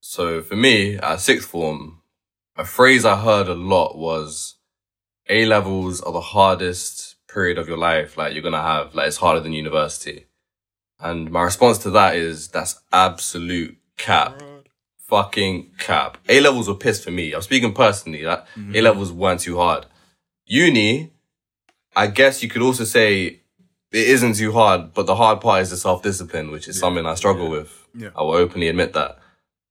So 0.00 0.40
for 0.42 0.56
me, 0.56 0.96
at 0.96 1.20
sixth 1.20 1.48
form, 1.48 2.00
a 2.56 2.64
phrase 2.64 3.04
I 3.04 3.20
heard 3.20 3.48
a 3.48 3.54
lot 3.54 3.96
was 3.98 4.56
A 5.28 5.44
levels 5.46 6.00
are 6.00 6.12
the 6.12 6.20
hardest 6.20 7.16
period 7.32 7.58
of 7.58 7.68
your 7.68 7.76
life. 7.78 8.16
Like 8.16 8.32
you're 8.32 8.42
gonna 8.42 8.62
have, 8.62 8.94
like 8.94 9.08
it's 9.08 9.18
harder 9.18 9.40
than 9.40 9.52
university. 9.52 10.26
And 10.98 11.30
my 11.30 11.42
response 11.42 11.78
to 11.78 11.90
that 11.90 12.16
is 12.16 12.48
that's 12.48 12.80
absolute 12.92 13.76
cap. 13.96 14.42
Fucking 14.98 15.72
cap. 15.78 16.18
A 16.28 16.40
levels 16.40 16.68
were 16.68 16.74
pissed 16.74 17.02
for 17.04 17.10
me. 17.10 17.32
I'm 17.32 17.42
speaking 17.42 17.72
personally. 17.72 18.22
That 18.22 18.46
A 18.74 18.80
levels 18.80 19.12
weren't 19.12 19.40
too 19.40 19.56
hard. 19.56 19.86
Uni, 20.46 21.12
I 21.96 22.06
guess 22.06 22.42
you 22.42 22.48
could 22.48 22.62
also 22.62 22.84
say 22.84 23.40
it 23.92 24.08
isn't 24.08 24.34
too 24.34 24.52
hard, 24.52 24.94
but 24.94 25.06
the 25.06 25.16
hard 25.16 25.40
part 25.40 25.62
is 25.62 25.70
the 25.70 25.76
self 25.76 26.02
discipline, 26.02 26.50
which 26.50 26.68
is 26.68 26.78
something 26.78 27.04
I 27.04 27.14
struggle 27.14 27.50
with. 27.50 27.88
Yeah. 27.94 28.10
I 28.16 28.22
will 28.22 28.34
openly 28.34 28.68
admit 28.68 28.92
that. 28.92 29.18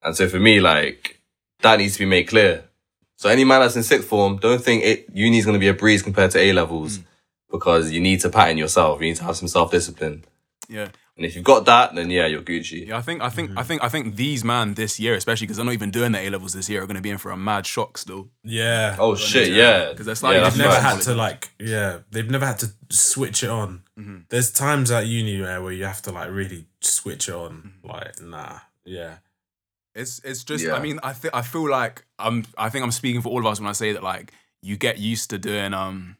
And 0.03 0.15
so 0.15 0.27
for 0.27 0.39
me, 0.39 0.59
like, 0.59 1.19
that 1.61 1.79
needs 1.79 1.93
to 1.93 1.99
be 1.99 2.05
made 2.05 2.27
clear. 2.27 2.65
So 3.15 3.29
any 3.29 3.43
man 3.43 3.61
that's 3.61 3.75
in 3.75 3.83
sixth 3.83 4.07
form, 4.07 4.37
don't 4.37 4.61
think 4.61 4.83
it 4.83 5.09
uni 5.13 5.37
is 5.37 5.45
gonna 5.45 5.59
be 5.59 5.67
a 5.67 5.73
breeze 5.73 6.01
compared 6.01 6.31
to 6.31 6.39
A 6.39 6.53
levels 6.53 6.99
mm. 6.99 7.03
because 7.51 7.91
you 7.91 7.99
need 7.99 8.21
to 8.21 8.29
pattern 8.29 8.57
yourself. 8.57 9.01
You 9.01 9.07
need 9.07 9.17
to 9.17 9.23
have 9.23 9.37
some 9.37 9.47
self 9.47 9.71
discipline. 9.71 10.25
Yeah. 10.67 10.89
And 11.19 11.25
if 11.25 11.35
you've 11.35 11.43
got 11.43 11.65
that, 11.65 11.93
then 11.95 12.09
yeah, 12.09 12.27
you're 12.27 12.41
Gucci. 12.41 12.87
Yeah, 12.87 12.97
I 12.97 13.01
think, 13.01 13.21
I 13.21 13.27
think, 13.27 13.51
I 13.57 13.63
think, 13.63 13.83
I 13.83 13.89
think 13.89 14.15
these 14.15 14.45
man 14.45 14.75
this 14.75 15.01
year, 15.01 15.15
especially 15.15 15.47
because 15.47 15.57
they're 15.57 15.65
not 15.65 15.73
even 15.73 15.91
doing 15.91 16.13
the 16.13 16.19
A 16.19 16.29
levels 16.29 16.53
this 16.53 16.69
year, 16.69 16.81
are 16.81 16.85
going 16.87 16.95
to 16.95 17.01
be 17.01 17.09
in 17.09 17.17
for 17.17 17.29
a 17.31 17.35
mad 17.35 17.65
shock 17.67 17.97
still. 17.97 18.29
yeah. 18.45 18.95
Oh 18.97 19.15
shit, 19.15 19.49
yeah. 19.51 19.93
'Cause 19.93 20.05
that's 20.05 20.23
yeah, 20.23 20.29
like- 20.29 20.41
that's 20.43 20.55
They've 20.55 20.63
never 20.65 20.75
right. 20.81 20.81
had 20.95 21.01
to 21.01 21.15
like, 21.15 21.49
yeah, 21.59 21.97
they've 22.09 22.29
never 22.31 22.45
had 22.45 22.59
to 22.59 22.71
switch 22.89 23.43
it 23.43 23.49
on. 23.49 23.83
There's 24.29 24.49
times 24.49 24.91
at 24.91 25.07
uni 25.07 25.41
where, 25.41 25.61
where 25.61 25.73
you 25.73 25.83
have 25.83 26.01
to 26.03 26.11
like 26.13 26.31
really 26.31 26.67
switch 26.79 27.27
it 27.27 27.35
on. 27.35 27.73
Like, 27.83 28.21
nah, 28.21 28.59
yeah, 28.85 29.15
It's 29.93 30.21
it's 30.23 30.45
just 30.45 30.63
Yeah. 30.63 30.75
I 30.75 30.79
mean 30.79 30.99
I 31.03 31.11
think 31.11 31.33
I 31.35 31.41
feel 31.41 31.69
like 31.69 32.05
I'm 32.17 32.45
I 32.57 32.69
think 32.69 32.85
I'm 32.85 32.91
speaking 32.91 33.21
for 33.21 33.27
all 33.27 33.39
of 33.41 33.45
us 33.45 33.59
when 33.59 33.67
I 33.67 33.73
say 33.73 33.91
that 33.91 34.03
like 34.03 34.31
you 34.61 34.77
get 34.77 34.97
used 34.99 35.29
to 35.31 35.37
doing 35.37 35.73
um 35.73 36.15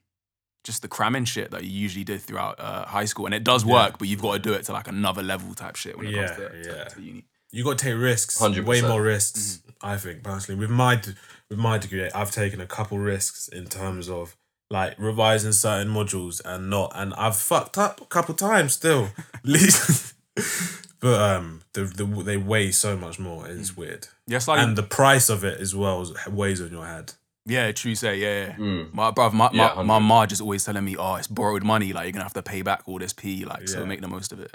just 0.64 0.82
the 0.82 0.88
cramming 0.88 1.26
shit 1.26 1.52
that 1.52 1.64
you 1.64 1.70
usually 1.72 2.04
did 2.04 2.22
throughout 2.22 2.60
uh, 2.60 2.86
high 2.86 3.06
school 3.06 3.26
and 3.26 3.34
it 3.34 3.44
does 3.44 3.64
work 3.66 3.98
but 3.98 4.08
you've 4.08 4.22
got 4.22 4.34
to 4.34 4.40
do 4.40 4.54
it 4.54 4.64
to 4.64 4.74
like 4.74 4.88
another 4.88 5.24
level 5.24 5.54
type 5.54 5.76
shit 5.76 5.98
when 5.98 6.08
it 6.08 6.14
Yeah, 6.14 6.28
comes 6.28 6.38
to, 6.38 6.50
to, 6.64 6.70
yeah. 6.78 6.84
to 6.86 7.02
uni. 7.02 7.26
you 7.52 7.64
got 7.64 7.78
to 7.78 7.84
take 7.86 7.98
risks. 7.98 8.40
100%. 8.40 8.66
Way 8.66 8.82
more 8.82 9.02
risks, 9.02 9.62
I 9.82 9.96
think 9.98 10.24
personally. 10.24 10.60
With 10.60 10.70
my 10.70 11.02
with 11.50 11.58
my 11.60 11.78
degree, 11.78 12.10
I've 12.14 12.32
taken 12.32 12.60
a 12.62 12.68
couple 12.68 13.00
risks 13.00 13.48
in 13.48 13.66
terms 13.66 14.10
of 14.10 14.36
like 14.70 14.94
revising 15.00 15.52
certain 15.54 15.92
modules 15.92 16.42
and 16.46 16.70
not, 16.70 16.92
and 16.94 17.14
I've 17.16 17.36
fucked 17.38 17.78
up 17.78 18.02
a 18.02 18.06
couple 18.06 18.36
times 18.36 18.74
still. 18.74 19.10
but 21.00 21.22
um, 21.22 21.62
the, 21.74 21.86
the 21.86 22.04
they 22.24 22.38
weigh 22.38 22.72
so 22.72 22.96
much 22.98 23.18
more. 23.20 23.48
It's 23.48 23.76
weird, 23.76 24.08
Yeah, 24.28 24.40
slightly. 24.40 24.66
and 24.66 24.78
the 24.78 24.84
price 24.84 25.30
of 25.30 25.44
it 25.44 25.60
as 25.60 25.74
well 25.76 26.02
is- 26.02 26.28
weighs 26.28 26.62
on 26.62 26.72
your 26.72 26.86
head. 26.86 27.14
Yeah, 27.50 27.72
true 27.72 27.96
say. 27.96 28.18
Yeah, 28.20 28.46
yeah. 28.48 28.56
Mm. 28.56 28.94
My 28.94 29.12
bruv, 29.12 29.34
my, 29.34 29.50
Yeah, 29.52 29.74
my, 29.78 29.84
my 29.84 30.00
ma 30.00 30.26
just 30.26 30.42
always 30.42 30.64
telling 30.64 30.86
me, 30.86 30.96
oh, 30.98 31.16
it's 31.16 31.28
borrowed 31.28 31.64
money. 31.64 31.92
Like 31.94 32.06
you're 32.06 32.12
gonna 32.14 32.24
have 32.24 32.34
to 32.34 32.44
pay 32.44 32.62
back 32.62 32.84
all 32.86 33.00
this 33.00 33.14
P. 33.14 33.46
Like 33.46 33.68
so, 33.68 33.80
Yeah. 33.80 33.86
make 33.86 34.02
the 34.02 34.08
most 34.08 34.32
of 34.32 34.40
it. 34.40 34.54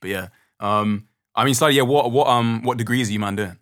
But 0.00 0.10
yeah, 0.10 0.28
um, 0.60 1.08
I 1.34 1.44
mean, 1.44 1.54
slightly. 1.54 1.76
Yeah, 1.76 1.82
what 1.82 2.10
what 2.12 2.26
um 2.28 2.62
what 2.62 2.76
degrees 2.78 3.08
are 3.08 3.12
you 3.12 3.20
man 3.20 3.36
doing? 3.36 3.58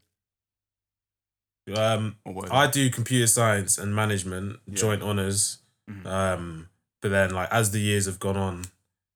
Um, 1.76 2.16
I 2.50 2.66
do 2.66 2.90
computer 2.90 3.26
science 3.26 3.78
and 3.78 3.94
management, 3.94 4.58
joint 4.72 5.02
honors. 5.02 5.58
Mhm. 5.88 6.06
Um, 6.06 6.68
but 7.00 7.10
then 7.10 7.30
like 7.30 7.48
as 7.52 7.70
the 7.70 7.78
years 7.80 8.06
have 8.06 8.18
gone 8.18 8.36
on, 8.36 8.64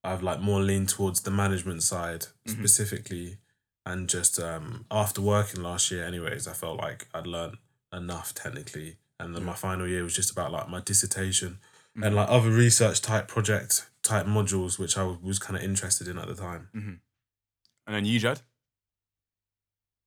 I've 0.05 0.23
like 0.23 0.41
more 0.41 0.61
leaned 0.61 0.89
towards 0.89 1.23
the 1.23 1.31
management 1.33 1.83
side 1.83 2.27
Mhm. 2.47 2.53
specifically, 2.59 3.39
and 3.85 4.09
just 4.09 4.39
um 4.39 4.87
after 4.91 5.21
working 5.21 5.63
last 5.63 5.91
year, 5.91 6.05
anyways, 6.05 6.47
I 6.47 6.53
felt 6.53 6.79
like 6.79 7.09
I'd 7.13 7.27
learned 7.27 7.59
enough 7.93 8.33
technically, 8.35 8.97
and 9.21 9.35
then 9.35 9.45
my 9.45 9.55
final 9.55 9.87
year 9.87 10.03
was 10.03 10.15
just 10.15 10.31
about 10.31 10.53
like 10.53 10.69
my 10.69 10.81
dissertation 10.81 11.59
and 12.03 12.15
like 12.15 12.29
other 12.29 12.51
research 12.51 13.01
type 13.01 13.27
project 13.29 13.87
type 14.03 14.27
modules, 14.27 14.79
which 14.79 14.99
I 14.99 15.05
was 15.23 15.39
kind 15.39 15.57
of 15.57 15.63
interested 15.63 16.07
in 16.09 16.19
at 16.19 16.29
the 16.29 16.35
time. 16.35 16.69
And 17.87 17.95
then 17.95 18.05
you, 18.05 18.19
Jad? 18.19 18.41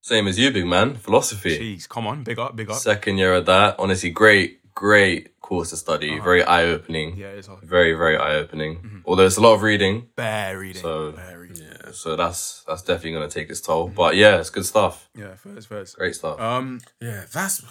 Same 0.01 0.27
as 0.27 0.39
you, 0.39 0.51
big 0.51 0.65
man. 0.65 0.95
Philosophy. 0.95 1.57
Jeez, 1.77 1.87
come 1.89 2.07
on, 2.07 2.23
big 2.23 2.39
up, 2.39 2.55
big 2.55 2.69
up. 2.69 2.77
Second 2.77 3.17
year 3.17 3.33
of 3.33 3.45
that. 3.47 3.75
Honestly, 3.79 4.09
great, 4.09 4.73
great 4.73 5.39
course 5.41 5.71
to 5.71 5.77
study. 5.77 6.13
Uh-huh. 6.15 6.23
Very 6.23 6.43
eye 6.43 6.63
opening. 6.65 7.17
Yeah, 7.17 7.27
it's 7.29 7.47
hard. 7.47 7.63
Very, 7.63 7.93
very 7.93 8.17
eye 8.17 8.35
opening. 8.35 9.01
Although 9.05 9.25
it's 9.25 9.37
a 9.37 9.41
lot 9.41 9.55
of 9.55 9.61
reading. 9.61 10.07
Bear 10.15 10.57
reading. 10.59 10.81
So- 10.81 11.11
Bear 11.11 11.39
reading. 11.39 11.63
Yeah. 11.63 11.91
So 11.91 12.15
that's 12.15 12.63
that's 12.67 12.83
definitely 12.83 13.13
gonna 13.13 13.29
take 13.29 13.49
its 13.49 13.61
toll. 13.61 13.87
But 13.89 14.15
yeah, 14.15 14.37
it's 14.39 14.51
good 14.51 14.65
stuff. 14.65 15.09
Yeah, 15.15 15.33
first, 15.35 15.67
first. 15.67 15.97
Great 15.97 16.15
stuff. 16.15 16.39
Um, 16.39 16.79
Yeah, 17.01 17.25
that's 17.33 17.63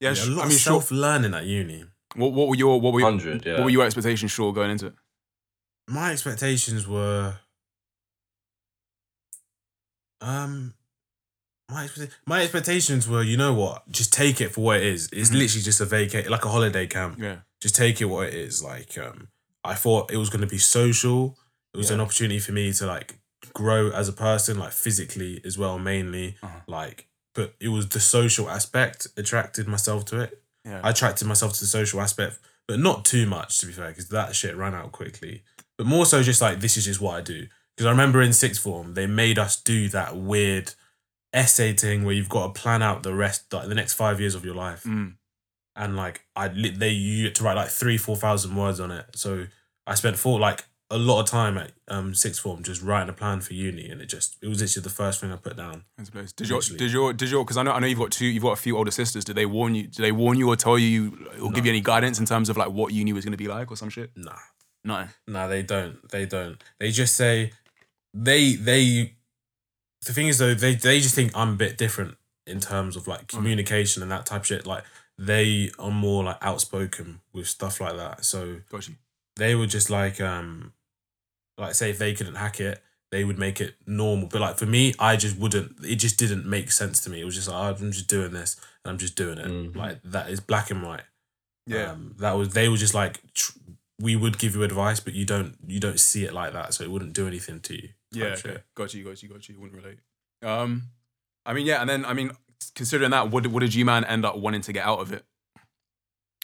yeah, 0.00 0.12
yeah, 0.12 0.24
a 0.24 0.26
lot 0.26 0.42
I 0.44 0.48
mean, 0.48 0.54
of 0.56 0.60
sure. 0.60 0.72
self 0.80 0.90
learning 0.90 1.34
at 1.34 1.44
uni. 1.44 1.84
What, 2.16 2.32
what 2.32 2.48
were 2.48 2.54
your 2.56 2.80
what 2.80 2.92
were 2.92 3.00
your, 3.00 3.10
100, 3.10 3.44
yeah. 3.46 3.54
what 3.54 3.64
were 3.64 3.70
your 3.70 3.84
expectations, 3.84 4.30
sure, 4.30 4.52
going 4.52 4.70
into 4.70 4.86
it? 4.86 4.94
my 5.88 6.12
expectations 6.12 6.88
were 6.88 7.34
um 10.20 10.74
my 11.70 11.88
my 12.26 12.42
expectations 12.42 13.08
were 13.08 13.22
you 13.22 13.36
know 13.36 13.52
what 13.54 13.90
just 13.90 14.12
take 14.12 14.40
it 14.40 14.50
for 14.52 14.62
what 14.62 14.76
it 14.78 14.84
is 14.84 15.08
it's 15.12 15.30
Mhm. 15.30 15.38
literally 15.38 15.62
just 15.62 15.80
a 15.80 15.84
vacate 15.84 16.30
like 16.30 16.44
a 16.44 16.48
holiday 16.48 16.86
camp 16.86 17.18
Yeah, 17.18 17.38
just 17.60 17.74
take 17.74 18.00
it 18.00 18.06
what 18.06 18.28
it 18.28 18.34
is 18.34 18.62
like 18.62 18.96
um 18.98 19.28
i 19.62 19.74
thought 19.74 20.10
it 20.12 20.16
was 20.16 20.30
going 20.30 20.40
to 20.42 20.46
be 20.46 20.58
social 20.58 21.38
it 21.72 21.78
was 21.78 21.90
an 21.90 22.00
opportunity 22.00 22.38
for 22.38 22.52
me 22.52 22.72
to 22.72 22.86
like 22.86 23.18
grow 23.52 23.90
as 23.90 24.08
a 24.08 24.12
person 24.12 24.58
like 24.58 24.72
physically 24.72 25.40
as 25.44 25.58
well 25.58 25.78
mainly 25.78 26.36
Uh-huh. 26.42 26.60
like 26.66 27.08
but 27.34 27.54
it 27.60 27.68
was 27.68 27.88
the 27.88 28.00
social 28.00 28.48
aspect 28.48 29.06
attracted 29.16 29.66
myself 29.68 30.04
to 30.06 30.20
it 30.20 30.40
yeah. 30.64 30.80
I 30.82 30.90
attracted 30.90 31.26
myself 31.28 31.52
to 31.54 31.60
the 31.60 31.66
social 31.66 32.00
aspect, 32.00 32.38
but 32.66 32.78
not 32.80 33.04
too 33.04 33.26
much 33.26 33.58
to 33.58 33.66
be 33.66 33.72
fair, 33.72 33.88
because 33.88 34.08
that 34.08 34.34
shit 34.34 34.56
ran 34.56 34.74
out 34.74 34.92
quickly. 34.92 35.42
But 35.76 35.86
more 35.86 36.06
so, 36.06 36.22
just 36.22 36.40
like 36.40 36.60
this 36.60 36.78
is 36.78 36.86
just 36.86 37.02
what 37.02 37.16
I 37.16 37.20
do. 37.20 37.46
Because 37.76 37.86
I 37.86 37.90
remember 37.90 38.22
in 38.22 38.32
sixth 38.32 38.62
form, 38.62 38.94
they 38.94 39.06
made 39.06 39.38
us 39.38 39.60
do 39.60 39.88
that 39.90 40.16
weird 40.16 40.72
essay 41.34 41.74
thing 41.74 42.04
where 42.04 42.14
you've 42.14 42.28
got 42.30 42.54
to 42.54 42.60
plan 42.60 42.80
out 42.82 43.02
the 43.02 43.12
rest, 43.14 43.52
like 43.52 43.68
the 43.68 43.74
next 43.74 43.92
five 43.94 44.20
years 44.20 44.34
of 44.34 44.44
your 44.44 44.54
life, 44.54 44.84
Mm. 44.84 45.16
and 45.76 45.96
like 45.96 46.24
I 46.34 46.48
they 46.48 46.90
you 46.90 47.24
get 47.24 47.34
to 47.34 47.44
write 47.44 47.56
like 47.56 47.68
three, 47.68 47.98
four 47.98 48.16
thousand 48.16 48.56
words 48.56 48.80
on 48.80 48.90
it. 48.90 49.04
So 49.16 49.46
I 49.86 49.94
spent 49.96 50.16
four 50.16 50.38
like 50.40 50.64
a 50.94 50.98
lot 50.98 51.20
of 51.20 51.26
time 51.26 51.58
at 51.58 51.72
um 51.88 52.14
sixth 52.14 52.40
form 52.40 52.62
just 52.62 52.80
writing 52.80 53.08
a 53.08 53.12
plan 53.12 53.40
for 53.40 53.52
uni, 53.52 53.88
and 53.88 54.00
it 54.00 54.06
just 54.06 54.36
it 54.40 54.46
was 54.46 54.60
literally 54.60 54.84
the 54.84 54.90
first 54.90 55.20
thing 55.20 55.32
I 55.32 55.36
put 55.36 55.56
down. 55.56 55.84
That's 55.96 56.08
a 56.08 56.12
place. 56.12 56.32
Did 56.32 56.48
your 56.48 56.60
did 56.60 56.92
your 56.92 57.12
did 57.12 57.30
your 57.30 57.44
because 57.44 57.56
I 57.56 57.64
know 57.64 57.72
I 57.72 57.80
know 57.80 57.88
you've 57.88 57.98
got 57.98 58.12
two 58.12 58.26
you've 58.26 58.44
got 58.44 58.52
a 58.52 58.56
few 58.56 58.76
older 58.76 58.92
sisters. 58.92 59.24
Did 59.24 59.34
they 59.34 59.44
warn 59.44 59.74
you? 59.74 59.88
Did 59.88 60.02
they 60.02 60.12
warn 60.12 60.38
you 60.38 60.48
or 60.48 60.56
tell 60.56 60.78
you 60.78 61.28
or 61.42 61.50
give 61.50 61.66
you 61.66 61.72
any 61.72 61.80
guidance 61.80 62.20
in 62.20 62.26
terms 62.26 62.48
of 62.48 62.56
like 62.56 62.70
what 62.70 62.92
uni 62.92 63.12
was 63.12 63.24
going 63.24 63.32
to 63.32 63.38
be 63.38 63.48
like 63.48 63.70
or 63.72 63.76
some 63.76 63.88
shit? 63.88 64.10
Nah. 64.14 64.36
No. 64.84 65.08
No, 65.26 65.48
they 65.48 65.62
don't. 65.62 66.08
They 66.10 66.26
don't. 66.26 66.62
They 66.78 66.92
just 66.92 67.16
say 67.16 67.50
they 68.12 68.54
they. 68.54 69.14
The 70.06 70.12
thing 70.12 70.28
is 70.28 70.38
though, 70.38 70.54
they 70.54 70.76
they 70.76 71.00
just 71.00 71.16
think 71.16 71.32
I'm 71.34 71.54
a 71.54 71.56
bit 71.56 71.76
different 71.76 72.16
in 72.46 72.60
terms 72.60 72.94
of 72.94 73.08
like 73.08 73.26
communication 73.26 74.02
and 74.02 74.12
that 74.12 74.26
type 74.26 74.42
of 74.42 74.46
shit. 74.46 74.64
Like 74.64 74.84
they 75.18 75.70
are 75.78 75.90
more 75.90 76.22
like 76.22 76.38
outspoken 76.40 77.20
with 77.32 77.48
stuff 77.48 77.80
like 77.80 77.96
that. 77.96 78.24
So 78.24 78.60
they 79.36 79.54
were 79.54 79.66
just 79.66 79.90
like 79.90 80.20
um, 80.20 80.73
like 81.58 81.74
say 81.74 81.90
if 81.90 81.98
they 81.98 82.14
couldn't 82.14 82.34
hack 82.34 82.60
it, 82.60 82.82
they 83.10 83.24
would 83.24 83.38
make 83.38 83.60
it 83.60 83.74
normal. 83.86 84.28
But 84.28 84.40
like 84.40 84.58
for 84.58 84.66
me, 84.66 84.94
I 84.98 85.16
just 85.16 85.38
wouldn't. 85.38 85.76
It 85.84 85.96
just 85.96 86.18
didn't 86.18 86.46
make 86.46 86.70
sense 86.72 87.00
to 87.04 87.10
me. 87.10 87.20
It 87.20 87.24
was 87.24 87.34
just 87.34 87.48
like 87.48 87.56
oh, 87.56 87.84
I'm 87.84 87.92
just 87.92 88.08
doing 88.08 88.32
this 88.32 88.56
and 88.84 88.90
I'm 88.90 88.98
just 88.98 89.16
doing 89.16 89.38
it. 89.38 89.76
Like 89.76 90.00
that 90.04 90.30
is 90.30 90.40
black 90.40 90.70
and 90.70 90.82
white. 90.82 91.02
Yeah. 91.66 91.92
Um, 91.92 92.14
that 92.18 92.32
was 92.32 92.50
they 92.50 92.68
were 92.68 92.76
just 92.76 92.94
like 92.94 93.20
tr- 93.32 93.52
we 94.00 94.16
would 94.16 94.38
give 94.38 94.54
you 94.54 94.62
advice, 94.62 95.00
but 95.00 95.14
you 95.14 95.24
don't 95.24 95.56
you 95.66 95.80
don't 95.80 96.00
see 96.00 96.24
it 96.24 96.32
like 96.32 96.52
that, 96.52 96.74
so 96.74 96.84
it 96.84 96.90
wouldn't 96.90 97.12
do 97.12 97.26
anything 97.26 97.60
to 97.60 97.74
you. 97.74 97.88
Yeah, 98.12 98.30
type 98.30 98.38
shit. 98.38 98.50
okay. 98.50 98.60
got 98.74 98.94
you, 98.94 99.04
got 99.04 99.22
you, 99.22 99.28
got 99.28 99.48
you. 99.48 99.60
Wouldn't 99.60 99.82
relate. 99.82 99.98
Um, 100.42 100.82
I 101.46 101.52
mean, 101.54 101.66
yeah, 101.66 101.80
and 101.80 101.88
then 101.88 102.04
I 102.04 102.12
mean, 102.12 102.32
considering 102.74 103.12
that, 103.12 103.30
what 103.30 103.44
did, 103.44 103.52
what 103.52 103.60
did 103.60 103.74
you 103.74 103.84
man 103.84 104.04
end 104.04 104.24
up 104.24 104.36
wanting 104.36 104.62
to 104.62 104.72
get 104.72 104.84
out 104.84 105.00
of 105.00 105.12
it 105.12 105.24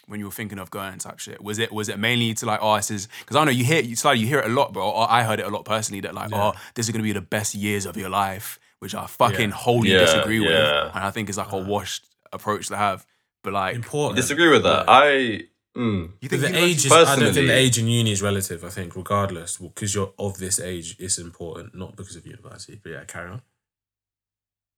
when 0.07 0.19
you 0.19 0.25
were 0.25 0.31
thinking 0.31 0.59
of 0.59 0.69
going 0.71 0.97
type 0.99 1.19
shit? 1.19 1.41
Was 1.41 1.59
it 1.59 1.71
was 1.71 1.89
it 1.89 1.97
mainly 1.99 2.33
to 2.35 2.45
like, 2.45 2.59
oh, 2.61 2.75
this 2.77 2.91
is 2.91 3.07
because 3.19 3.35
I 3.35 3.43
know 3.43 3.51
you 3.51 3.63
hear 3.63 3.81
you 3.81 3.95
like 4.03 4.19
you 4.19 4.27
hear 4.27 4.39
it 4.39 4.45
a 4.45 4.53
lot, 4.53 4.73
bro. 4.73 4.89
Or 4.89 5.09
I 5.09 5.23
heard 5.23 5.39
it 5.39 5.45
a 5.45 5.49
lot 5.49 5.65
personally 5.65 6.01
that 6.01 6.13
like, 6.15 6.31
Yeah. 6.31 6.51
oh, 6.55 6.59
this 6.75 6.87
is 6.87 6.91
gonna 6.91 7.03
be 7.03 7.13
the 7.13 7.21
best 7.21 7.55
years 7.55 7.85
of 7.85 7.95
your 7.97 8.09
life, 8.09 8.59
which 8.79 8.93
I 8.95 9.05
fucking 9.07 9.49
Yeah. 9.49 9.55
wholly 9.55 9.91
Yeah, 9.91 9.99
disagree 9.99 10.39
with, 10.39 10.49
and 10.49 11.03
I 11.03 11.11
think 11.11 11.29
it's 11.29 11.37
like 11.37 11.51
a 11.51 11.57
washed 11.57 12.05
approach 12.33 12.67
to 12.67 12.77
have. 12.77 13.05
But 13.43 13.53
like, 13.53 13.75
Important. 13.75 14.17
Disagree 14.17 14.49
with 14.49 14.63
that. 14.63 14.85
Yeah. 14.87 14.93
I. 14.93 15.41
Mm. 15.75 16.11
you 16.19 16.27
The 16.27 16.37
think 16.37 16.55
age 16.57 16.83
university- 16.83 16.87
is, 16.87 16.91
I 16.91 17.15
don't 17.15 17.33
think 17.33 17.47
the 17.47 17.53
age 17.53 17.79
in 17.79 17.87
uni 17.87 18.11
is 18.11 18.21
relative. 18.21 18.65
I 18.65 18.69
think 18.69 18.93
regardless, 18.95 19.55
because 19.55 19.95
you're 19.95 20.13
of 20.19 20.37
this 20.37 20.59
age, 20.59 20.97
it's 20.99 21.17
important, 21.17 21.73
not 21.73 21.95
because 21.95 22.17
of 22.17 22.27
university. 22.27 22.77
But 22.83 22.89
yeah, 22.91 23.03
carry 23.05 23.29
on. 23.29 23.41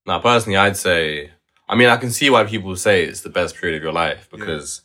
Now, 0.05 0.19
personally, 0.19 0.57
I'd 0.57 0.77
say. 0.77 1.31
I 1.67 1.75
mean, 1.75 1.87
I 1.89 1.97
can 1.97 2.11
see 2.11 2.29
why 2.29 2.43
people 2.43 2.75
say 2.75 3.05
it's 3.05 3.21
the 3.21 3.29
best 3.29 3.55
period 3.55 3.77
of 3.77 3.83
your 3.83 3.93
life 3.93 4.27
because 4.29 4.81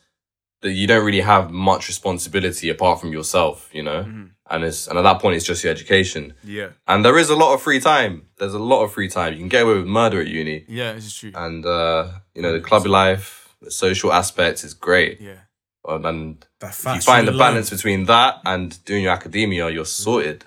that 0.61 0.71
you 0.71 0.87
don't 0.87 1.05
really 1.05 1.21
have 1.21 1.51
much 1.51 1.87
responsibility 1.87 2.69
apart 2.69 2.99
from 2.99 3.11
yourself, 3.13 3.69
you 3.73 3.83
know. 3.83 4.03
Mhm. 4.03 4.29
And 4.51 4.63
it's 4.63 4.87
and 4.87 4.97
at 4.97 5.03
that 5.03 5.19
point, 5.21 5.35
it's 5.37 5.45
just 5.45 5.63
your 5.63 5.71
education. 5.71 6.33
Yeah, 6.43 6.69
And 6.87 7.05
there 7.05 7.17
is 7.17 7.29
a 7.29 7.35
lot 7.35 7.53
of 7.53 7.61
free 7.61 7.79
time. 7.79 8.23
There's 8.39 8.55
a 8.55 8.59
lot 8.59 8.83
of 8.83 8.91
free 8.91 9.07
time. 9.07 9.33
You 9.33 9.39
can 9.39 9.47
get 9.49 9.63
away 9.63 9.75
with 9.75 9.85
murder 9.87 10.19
at 10.21 10.27
uni, 10.27 10.65
yeah, 10.67 10.93
this 10.93 11.05
is 11.05 11.15
true. 11.15 11.31
and 11.35 11.65
uh, 11.65 12.07
you 12.35 12.41
know 12.41 12.51
the 12.53 12.59
club 12.59 12.85
life, 12.87 13.53
the 13.61 13.71
social 13.71 14.11
aspects 14.11 14.63
is 14.63 14.73
great. 14.73 15.21
yeah, 15.21 15.41
Um, 15.87 16.05
and 16.05 16.45
That 16.59 16.71
if 16.71 16.83
you 16.95 17.01
find 17.01 17.27
the 17.27 17.31
sugar 17.31 17.43
balance 17.45 17.69
between 17.69 18.05
that 18.05 18.41
and 18.43 18.83
doing 18.85 19.03
your 19.03 19.13
academia, 19.13 19.69
you're 19.69 19.85
sorted. 19.85 20.45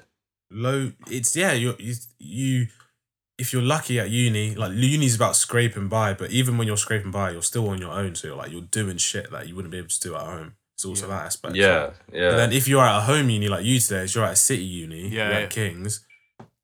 low. 0.50 0.92
It's 1.10 1.34
yeah. 1.36 1.52
You 1.52 1.74
you 1.78 1.94
you. 2.18 2.66
If 3.38 3.52
you're 3.52 3.62
lucky 3.62 3.98
at 3.98 4.10
uni, 4.10 4.54
like 4.54 4.72
uni's 4.74 5.16
about 5.16 5.36
scraping 5.36 5.88
by, 5.88 6.12
but 6.14 6.30
even 6.30 6.58
when 6.58 6.66
you're 6.66 6.76
scraping 6.76 7.10
by, 7.10 7.30
you're 7.30 7.42
still 7.42 7.68
on 7.70 7.78
your 7.78 7.90
own. 7.90 8.14
So 8.14 8.28
you're 8.28 8.36
like 8.36 8.52
you're 8.52 8.60
doing 8.62 8.98
shit 8.98 9.30
that 9.30 9.48
you 9.48 9.54
wouldn't 9.56 9.72
be 9.72 9.78
able 9.78 9.88
to 9.88 10.00
do 10.00 10.14
at 10.14 10.20
home. 10.22 10.54
It's 10.74 10.84
also 10.84 11.06
that 11.08 11.24
aspect. 11.26 11.54
Yeah, 11.56 11.90
yeah. 12.12 12.30
But 12.30 12.36
then 12.36 12.52
if 12.52 12.68
you're 12.68 12.84
at 12.84 12.98
a 12.98 13.00
home 13.02 13.30
uni 13.30 13.48
like 13.48 13.64
you 13.64 13.78
today, 13.80 14.04
if 14.04 14.14
you're 14.14 14.24
at 14.24 14.32
a 14.32 14.36
city 14.36 14.64
uni, 14.64 15.08
Yeah, 15.08 15.28
you're 15.28 15.38
yeah. 15.38 15.44
at 15.44 15.50
Kings, 15.50 16.04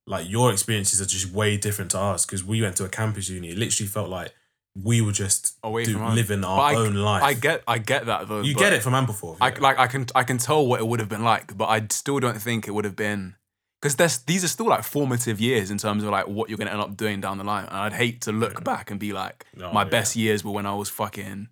like 0.07 0.29
your 0.29 0.53
experiences 0.53 1.01
are 1.01 1.07
just 1.07 1.33
way 1.33 1.57
different 1.57 1.91
to 1.93 1.99
ours 1.99 2.25
because 2.27 2.45
we 2.45 2.61
went 2.63 2.77
to 2.77 2.85
a 2.85 2.89
campus 2.89 3.29
uni. 3.29 3.51
It 3.51 3.59
literally 3.59 3.89
felt 3.89 4.09
like 4.09 4.33
we 4.81 5.01
were 5.01 5.13
just 5.13 5.57
Away 5.65 5.85
do- 5.85 5.95
from 5.95 6.03
home. 6.03 6.15
living 6.15 6.41
But 6.43 6.49
our 6.49 6.61
I- 6.61 6.75
own 6.77 6.95
life. 6.95 7.23
I 7.23 7.35
get, 7.35 7.63
I 7.67 7.79
get 7.79 8.07
that 8.07 8.29
though. 8.29 8.43
you 8.43 8.55
get 8.55 8.73
it 8.73 8.83
from 8.83 8.93
Ampleforth. 8.93 9.39
I 9.41 9.49
yeah. 9.49 9.59
like 9.61 9.79
I 9.79 9.87
can 9.89 10.07
I 10.15 10.23
can 10.23 10.39
tell 10.39 10.65
what 10.67 10.81
it 10.81 10.87
would 10.87 11.01
have 11.01 11.09
been 11.09 11.25
like, 11.25 11.57
but 11.57 11.67
I 11.67 11.87
still 11.91 12.21
don't 12.21 12.41
think 12.41 12.69
it 12.69 12.73
would 12.73 12.85
have 12.85 12.95
been 12.97 13.35
because 13.81 14.19
these 14.27 14.45
are 14.45 14.49
still 14.49 14.67
like 14.67 14.83
formative 14.85 15.41
years 15.41 15.71
in 15.71 15.79
terms 15.79 16.03
of 16.03 16.11
like 16.11 16.27
what 16.27 16.49
you're 16.49 16.59
gonna 16.59 16.71
end 16.71 16.81
up 16.81 16.97
doing 16.97 17.21
down 17.21 17.39
the 17.39 17.45
line. 17.45 17.65
And 17.67 17.77
I'd 17.77 17.93
hate 17.93 18.23
to 18.23 18.33
look 18.33 18.65
back 18.65 18.91
and 18.91 18.99
be 18.99 19.13
like, 19.13 19.47
No, 19.57 19.73
my 19.73 19.83
yeah. 19.85 19.89
best 19.91 20.17
years 20.17 20.45
were 20.45 20.53
when 20.53 20.67
I 20.67 20.75
was 20.75 20.89
fucking. 20.89 21.49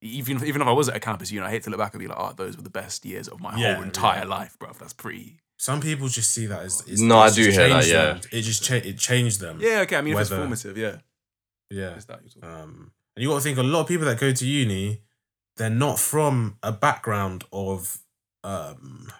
Even 0.00 0.44
even 0.44 0.62
if 0.62 0.68
I 0.68 0.72
was 0.72 0.88
at 0.88 0.94
a 0.96 1.00
campus, 1.00 1.32
you 1.32 1.40
know, 1.40 1.46
I 1.46 1.50
hate 1.50 1.64
to 1.64 1.70
look 1.70 1.80
back 1.80 1.92
and 1.92 2.00
be 2.00 2.06
like, 2.06 2.18
oh, 2.20 2.32
those 2.36 2.56
were 2.56 2.62
the 2.62 2.70
best 2.70 3.04
years 3.04 3.26
of 3.26 3.40
my 3.40 3.56
Yeah, 3.58 3.74
whole 3.74 3.82
entire 3.82 4.20
yeah. 4.20 4.26
life, 4.28 4.56
bro. 4.58 4.70
That's 4.78 4.92
pretty. 4.92 5.40
Some 5.56 5.80
people 5.80 6.06
just 6.06 6.30
see 6.32 6.46
that 6.46 6.62
as 6.62 6.84
it's, 6.86 7.00
No, 7.00 7.18
I 7.18 7.30
do 7.30 7.42
hear 7.50 7.68
that, 7.68 7.84
yeah. 7.86 8.04
them. 8.12 8.20
It 8.30 8.42
just 8.42 8.62
cha- 8.62 8.74
it 8.76 8.96
changed 8.96 9.40
them. 9.40 9.58
Yeah, 9.60 9.80
okay. 9.80 9.96
I 9.96 10.02
mean, 10.02 10.14
if 10.14 10.20
it's 10.20 10.30
formative, 10.30 10.78
yeah, 10.78 10.98
yeah. 11.68 11.94
it's 11.96 12.04
that 12.04 12.20
you're 12.22 12.30
talking 12.30 12.42
about. 12.48 12.62
Um, 12.62 12.92
and 13.16 13.22
you 13.24 13.28
got 13.28 13.34
to 13.38 13.40
think 13.40 13.58
a 13.58 13.62
lot 13.64 13.80
of 13.80 13.88
people 13.88 14.06
that 14.06 14.20
go 14.20 14.32
to 14.32 14.46
uni, 14.46 15.02
they're 15.56 15.68
not 15.68 15.98
from 15.98 16.58
a 16.62 16.70
background 16.70 17.42
of 17.52 17.98
um, 18.44 19.10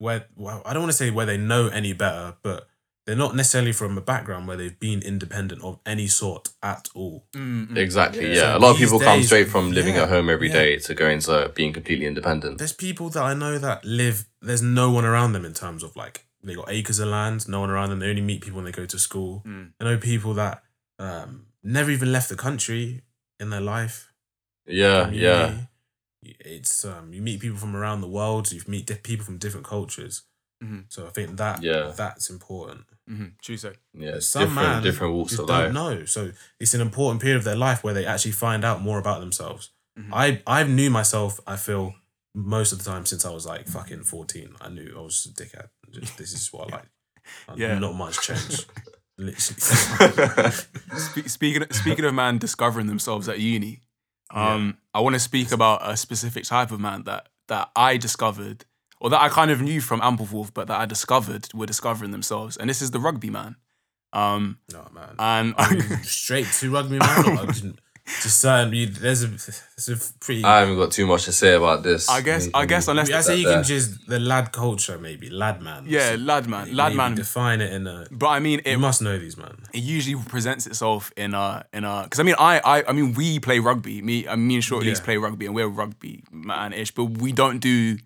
where 0.00 0.26
well, 0.34 0.62
I 0.64 0.72
don't 0.72 0.82
want 0.82 0.92
to 0.92 0.96
say 0.96 1.10
where 1.10 1.26
they 1.26 1.36
know 1.36 1.68
any 1.68 1.92
better, 1.92 2.34
but 2.42 2.66
they're 3.06 3.16
not 3.16 3.36
necessarily 3.36 3.72
from 3.72 3.96
a 3.98 4.00
background 4.00 4.48
where 4.48 4.56
they've 4.56 4.78
been 4.78 5.02
independent 5.02 5.62
of 5.62 5.78
any 5.84 6.06
sort 6.06 6.48
at 6.62 6.88
all. 6.94 7.26
Mm, 7.32 7.68
mm. 7.68 7.76
Exactly. 7.76 8.28
Yeah. 8.28 8.34
Yeah. 8.34 8.40
So 8.40 8.56
a 8.56 8.60
lot 8.60 8.70
of 8.70 8.78
these 8.78 8.88
people 8.88 9.00
come 9.00 9.22
straight 9.22 9.48
from 9.48 9.72
living 9.72 9.94
yeah, 9.94 10.02
at 10.02 10.08
home 10.08 10.30
every 10.30 10.48
yeah. 10.48 10.54
day 10.54 10.78
to 10.78 10.94
go 10.94 11.08
into 11.08 11.52
being 11.54 11.72
completely 11.72 12.06
independent. 12.06 12.58
There's 12.58 12.72
people 12.72 13.10
that 13.10 13.22
I 13.22 13.34
know 13.34 13.58
that 13.58 13.84
live. 13.84 14.26
There's 14.40 14.62
no 14.62 14.90
one 14.90 15.04
around 15.04 15.32
them 15.32 15.44
in 15.44 15.52
terms 15.52 15.82
of 15.82 15.94
like 15.96 16.24
they 16.42 16.54
got 16.54 16.70
acres 16.70 16.98
of 16.98 17.08
land, 17.08 17.46
no 17.48 17.60
one 17.60 17.70
around 17.70 17.90
them. 17.90 17.98
They 17.98 18.08
only 18.08 18.22
meet 18.22 18.40
people 18.40 18.56
when 18.56 18.64
they 18.64 18.72
go 18.72 18.86
to 18.86 18.98
school. 18.98 19.42
Mm. 19.46 19.72
I 19.78 19.84
know 19.84 19.98
people 19.98 20.32
that 20.34 20.62
um, 20.98 21.46
never 21.62 21.90
even 21.90 22.10
left 22.10 22.30
the 22.30 22.36
country 22.36 23.02
in 23.38 23.50
their 23.50 23.60
life. 23.60 24.12
Yeah. 24.66 25.04
from 25.04 25.14
Yeah. 25.14 25.54
Uni. 26.22 26.36
It's 26.40 26.84
um, 26.84 27.12
you 27.12 27.22
meet 27.22 27.40
people 27.40 27.58
from 27.58 27.74
around 27.76 28.00
the 28.00 28.08
world. 28.08 28.50
You 28.52 28.60
meet 28.66 28.86
di- 28.86 28.94
people 28.96 29.24
from 29.24 29.38
different 29.38 29.66
cultures. 29.66 30.22
Mhm. 30.62 30.84
So 30.88 31.06
I 31.06 31.10
think 31.10 31.36
that 31.38 31.62
Yeah. 31.62 31.92
that's 31.96 32.28
important. 32.30 32.84
Mhm. 33.10 33.32
True 33.42 33.56
say. 33.56 33.74
Yeah. 33.94 34.18
Some 34.20 34.42
different, 34.48 34.54
man 34.68 34.82
different 34.82 35.14
walks 35.14 35.32
of 35.38 35.46
don't 35.46 35.48
life. 35.48 35.72
know. 35.72 36.04
So 36.04 36.32
it's 36.58 36.74
an 36.74 36.80
important 36.82 37.22
period 37.22 37.38
of 37.38 37.44
their 37.44 37.56
life 37.56 37.82
where 37.82 37.94
they 37.94 38.04
actually 38.06 38.32
find 38.32 38.64
out 38.64 38.82
more 38.82 38.98
about 38.98 39.20
themselves. 39.20 39.70
Mhm. 39.98 40.10
I 40.12 40.42
I 40.46 40.64
knew 40.64 40.90
myself. 40.90 41.40
I 41.46 41.56
feel 41.56 41.94
most 42.34 42.72
of 42.72 42.78
the 42.78 42.84
time 42.84 43.06
since 43.06 43.24
I 43.24 43.30
was 43.30 43.46
like 43.46 43.66
fucking 43.68 44.04
fourteen. 44.04 44.54
I 44.60 44.68
knew 44.68 44.94
I 44.96 45.00
was 45.00 45.26
a 45.26 45.30
dickhead. 45.42 45.68
Just, 45.90 46.16
this 46.18 46.32
is 46.32 46.52
what 46.52 46.72
I 46.72 46.76
like. 46.76 46.88
And 47.48 47.58
Yeah. 47.58 47.78
Not 47.78 47.94
much 47.94 48.20
change. 48.20 48.66
Literally. 49.18 50.50
Spe- 50.96 51.28
speaking 51.28 51.66
speaking 51.72 52.04
of 52.04 52.14
man 52.14 52.38
discovering 52.38 52.86
themselves 52.86 53.28
at 53.28 53.38
uni, 53.40 53.82
um, 54.32 54.78
I 54.94 55.00
want 55.00 55.14
to 55.14 55.20
speak 55.20 55.52
about 55.52 55.80
a 55.88 55.96
specific 55.96 56.44
type 56.44 56.70
of 56.70 56.80
man 56.80 57.04
that 57.04 57.28
that 57.48 57.70
I 57.74 57.96
discovered, 57.96 58.64
or 59.00 59.10
that 59.10 59.20
I 59.20 59.28
kind 59.28 59.50
of 59.50 59.60
knew 59.60 59.80
from 59.80 60.00
Ampleforth, 60.00 60.54
but 60.54 60.68
that 60.68 60.80
I 60.80 60.86
discovered 60.86 61.48
were 61.54 61.66
discovering 61.66 62.10
themselves, 62.12 62.56
and 62.56 62.70
this 62.70 62.80
is 62.80 62.90
the 62.92 63.00
rugby 63.00 63.30
man. 63.30 63.56
Um, 64.12 64.58
no 64.72 64.88
man. 64.92 65.14
and 65.18 65.54
I 65.56 65.74
mean, 65.74 66.02
straight 66.02 66.46
to 66.58 66.70
rugby 66.70 66.98
man. 66.98 67.76
Or 68.10 68.22
just, 68.22 68.22
just 68.24 68.40
certain. 68.40 68.72
you- 68.74 68.86
There's 68.86 69.22
a 69.22 69.28
there's 69.28 69.88
a 69.88 69.96
pretty. 70.20 70.44
I 70.44 70.60
haven't 70.60 70.76
got 70.76 70.90
too 70.92 71.06
much 71.06 71.24
to 71.24 71.32
say 71.32 71.54
about 71.54 71.82
this. 71.82 72.08
I 72.08 72.20
guess 72.20 72.46
You 72.46 72.52
I 72.54 72.66
guess 72.66 72.88
unless 72.88 73.10
I 73.10 73.20
say 73.20 73.36
you 73.36 73.44
there. 73.46 73.54
can 73.56 73.64
just 73.64 74.06
the 74.08 74.18
lad 74.18 74.52
culture 74.52 74.98
maybe 74.98 75.30
lad 75.30 75.62
man. 75.62 75.84
yeah, 75.86 76.16
lad 76.18 76.46
man, 76.48 76.64
Maybe 76.64 76.76
lad 76.76 76.94
man. 76.94 77.14
Define 77.14 77.60
it 77.60 77.72
in 77.72 77.86
a. 77.86 78.06
But 78.10 78.28
I 78.28 78.40
mean, 78.40 78.60
You 78.64 78.72
it 78.72 78.78
must 78.78 79.00
know 79.02 79.18
these 79.18 79.36
man. 79.36 79.56
it 79.72 79.82
usually 79.82 80.22
presents 80.24 80.66
itself 80.66 81.12
in 81.16 81.34
a 81.34 81.64
in 81.72 81.84
a 81.84 82.02
because 82.04 82.20
I 82.20 82.22
mean 82.24 82.36
I 82.38 82.60
I 82.64 82.84
I 82.88 82.92
mean 82.92 83.14
we 83.14 83.38
play 83.40 83.58
rugby 83.58 84.02
me 84.02 84.26
uh, 84.26 84.36
me 84.36 84.54
and 84.56 84.64
Short 84.64 84.84
Yeah. 84.84 84.94
play 85.02 85.16
rugby 85.16 85.46
and 85.46 85.54
we're 85.54 85.68
rugby 85.68 86.22
man 86.30 86.72
ish 86.72 86.90
but 86.92 87.04
we 87.04 87.32
don't 87.32 87.58
do 87.60 87.96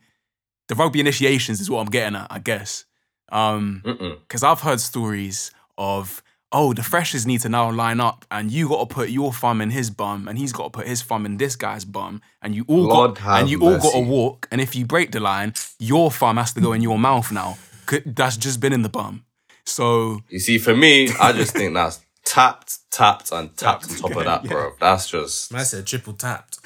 the 0.68 0.74
rugby 0.74 1.00
initiations 1.00 1.60
is 1.60 1.68
what 1.70 1.80
I'm 1.80 1.90
getting 1.90 2.16
at 2.16 2.26
I 2.30 2.38
guess 2.38 2.84
um 3.32 3.82
because 4.28 4.42
I've 4.42 4.60
heard 4.60 4.80
stories 4.80 5.50
of 5.76 6.22
oh 6.54 6.72
the 6.72 6.82
freshers 6.82 7.26
need 7.26 7.40
to 7.40 7.48
now 7.50 7.70
line 7.70 8.00
up 8.00 8.24
and 8.30 8.50
you 8.50 8.68
got 8.68 8.88
to 8.88 8.94
put 8.94 9.10
your 9.10 9.32
thumb 9.32 9.60
in 9.60 9.70
his 9.70 9.90
bum 9.90 10.26
and 10.28 10.38
he's 10.38 10.52
got 10.52 10.64
to 10.64 10.70
put 10.70 10.86
his 10.86 11.02
thumb 11.02 11.26
in 11.26 11.36
this 11.36 11.56
guy's 11.56 11.84
bum 11.84 12.22
and 12.40 12.54
you 12.54 12.64
all 12.68 12.84
Lord 12.84 13.16
got 13.16 13.18
have 13.24 13.40
and 13.40 13.50
you 13.50 13.60
all 13.62 13.78
got 13.78 13.92
to 13.92 14.00
walk 14.00 14.48
and 14.50 14.60
if 14.60 14.74
you 14.74 14.86
break 14.86 15.12
the 15.12 15.20
line 15.20 15.52
your 15.78 16.10
thumb 16.10 16.38
has 16.38 16.54
to 16.54 16.60
go 16.62 16.72
in 16.72 16.80
your 16.80 16.98
mouth 16.98 17.30
now. 17.30 17.58
that's 18.06 18.38
just 18.38 18.60
been 18.60 18.72
in 18.72 18.80
the 18.82 18.88
bum 18.88 19.24
so 19.66 20.20
You 20.28 20.38
see, 20.38 20.58
for 20.58 20.76
me, 20.76 21.08
I 21.20 21.32
just 21.32 21.52
think 21.52 21.74
that's 21.74 22.00
tapped, 22.24 22.78
tapped, 22.90 23.32
and 23.32 23.56
tapped 23.56 23.90
on 23.90 23.96
top 23.96 24.16
of 24.16 24.24
that, 24.24 24.44
bro. 24.44 24.72
That's 24.80 25.08
just 25.08 25.54
I 25.54 25.62
said 25.62 25.86
triple 25.86 26.12
tapped. 26.12 26.58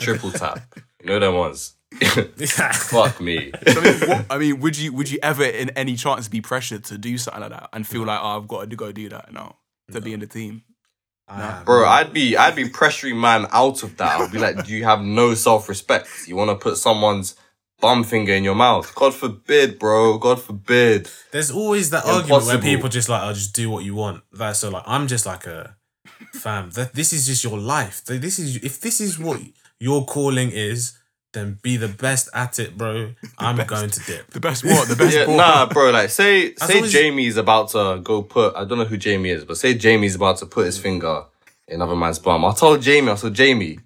triple 0.00 0.30
tap. 0.32 0.60
You 1.00 1.06
know 1.06 1.18
them 1.18 1.34
ones. 1.34 1.74
Yeah. 2.00 2.72
Fuck 2.72 3.20
me. 3.20 3.52
I 3.66 3.80
mean, 3.80 4.08
what, 4.08 4.26
I 4.30 4.38
mean, 4.38 4.60
would 4.60 4.78
you 4.78 4.92
would 4.92 5.10
you 5.10 5.18
ever, 5.22 5.44
in 5.44 5.70
any 5.70 5.96
chance, 5.96 6.28
be 6.28 6.40
pressured 6.40 6.84
to 6.84 6.98
do 6.98 7.18
something 7.18 7.42
like 7.42 7.50
that 7.50 7.68
and 7.72 7.86
feel 7.86 8.04
like, 8.04 8.20
oh, 8.22 8.38
I've 8.38 8.48
got 8.48 8.70
to 8.70 8.76
go 8.76 8.92
do 8.92 9.08
that 9.10 9.32
now 9.32 9.56
to 9.90 10.00
be 10.00 10.12
in 10.12 10.20
the 10.20 10.26
team? 10.26 10.62
Bro, 11.64 11.86
I'd 11.86 12.12
be 12.12 12.36
I'd 12.36 12.56
be 12.56 12.68
pressuring 12.68 13.18
man 13.18 13.46
out 13.52 13.82
of 13.82 13.96
that. 13.96 14.20
I'd 14.20 14.32
be 14.32 14.38
like, 14.38 14.66
do 14.66 14.74
you 14.74 14.84
have 14.84 15.00
no 15.00 15.34
self 15.34 15.68
respect? 15.68 16.08
You 16.26 16.36
want 16.36 16.50
to 16.50 16.56
put 16.56 16.76
someone's 16.76 17.36
bum 17.80 18.04
finger 18.04 18.32
in 18.34 18.44
your 18.44 18.54
mouth? 18.54 18.94
God 18.94 19.14
forbid, 19.14 19.78
bro. 19.78 20.18
God 20.18 20.42
forbid. 20.42 21.08
There's 21.30 21.50
always 21.50 21.90
that 21.90 22.04
argument 22.04 22.28
where 22.28 22.38
Impossible. 22.38 22.62
people 22.62 22.88
just 22.88 23.08
like, 23.08 23.22
I'll 23.22 23.34
just 23.34 23.54
do 23.54 23.70
what 23.70 23.84
you 23.84 23.94
want. 23.94 24.22
That's 24.32 24.58
so 24.58 24.70
like, 24.70 24.84
I'm 24.86 25.06
just 25.06 25.24
like 25.24 25.46
a 25.46 25.76
fam. 26.34 26.70
That 26.70 26.92
this 26.92 27.12
is 27.12 27.26
just 27.26 27.44
your 27.44 27.58
life. 27.58 28.04
This 28.04 28.38
is 28.38 28.56
if 28.56 28.80
this 28.80 29.00
is 29.00 29.18
what 29.18 29.40
your 29.80 30.04
calling 30.04 30.50
is, 30.50 30.98
then 31.32 31.58
be 31.62 31.76
the 31.76 31.88
best 31.88 32.28
at 32.34 32.58
it, 32.58 32.76
bro. 32.76 33.12
I'm 33.38 33.56
going 33.66 33.90
to 33.90 34.00
dip. 34.06 34.30
The 34.30 34.40
best 34.40 34.64
what? 34.64 34.88
The 34.88 34.96
best 34.96 35.16
Yeah, 35.16 35.26
ball? 35.26 35.36
nah, 35.36 35.66
bro. 35.66 35.90
Like, 35.90 36.10
say 36.10 36.54
say 36.54 36.74
long 36.74 36.84
as- 36.84 36.92
Jamie's 36.92 37.36
about 37.36 37.70
to 37.70 38.00
go 38.02 38.22
put. 38.22 38.54
I 38.56 38.64
don't 38.64 38.78
know 38.78 38.84
who 38.84 38.96
Jamie 38.96 39.30
is, 39.30 39.44
but 39.44 39.56
say 39.56 39.74
Jamie's 39.74 40.14
about 40.14 40.38
to 40.38 40.46
put 40.46 40.66
his 40.66 40.78
finger 40.78 41.24
in 41.68 41.76
another 41.76 41.96
man's 41.96 42.18
bum. 42.18 42.44
I 42.44 42.52
told 42.52 42.82
Jamie. 42.82 43.10
I 43.10 43.14
said, 43.14 43.34
Jamie, 43.34 43.78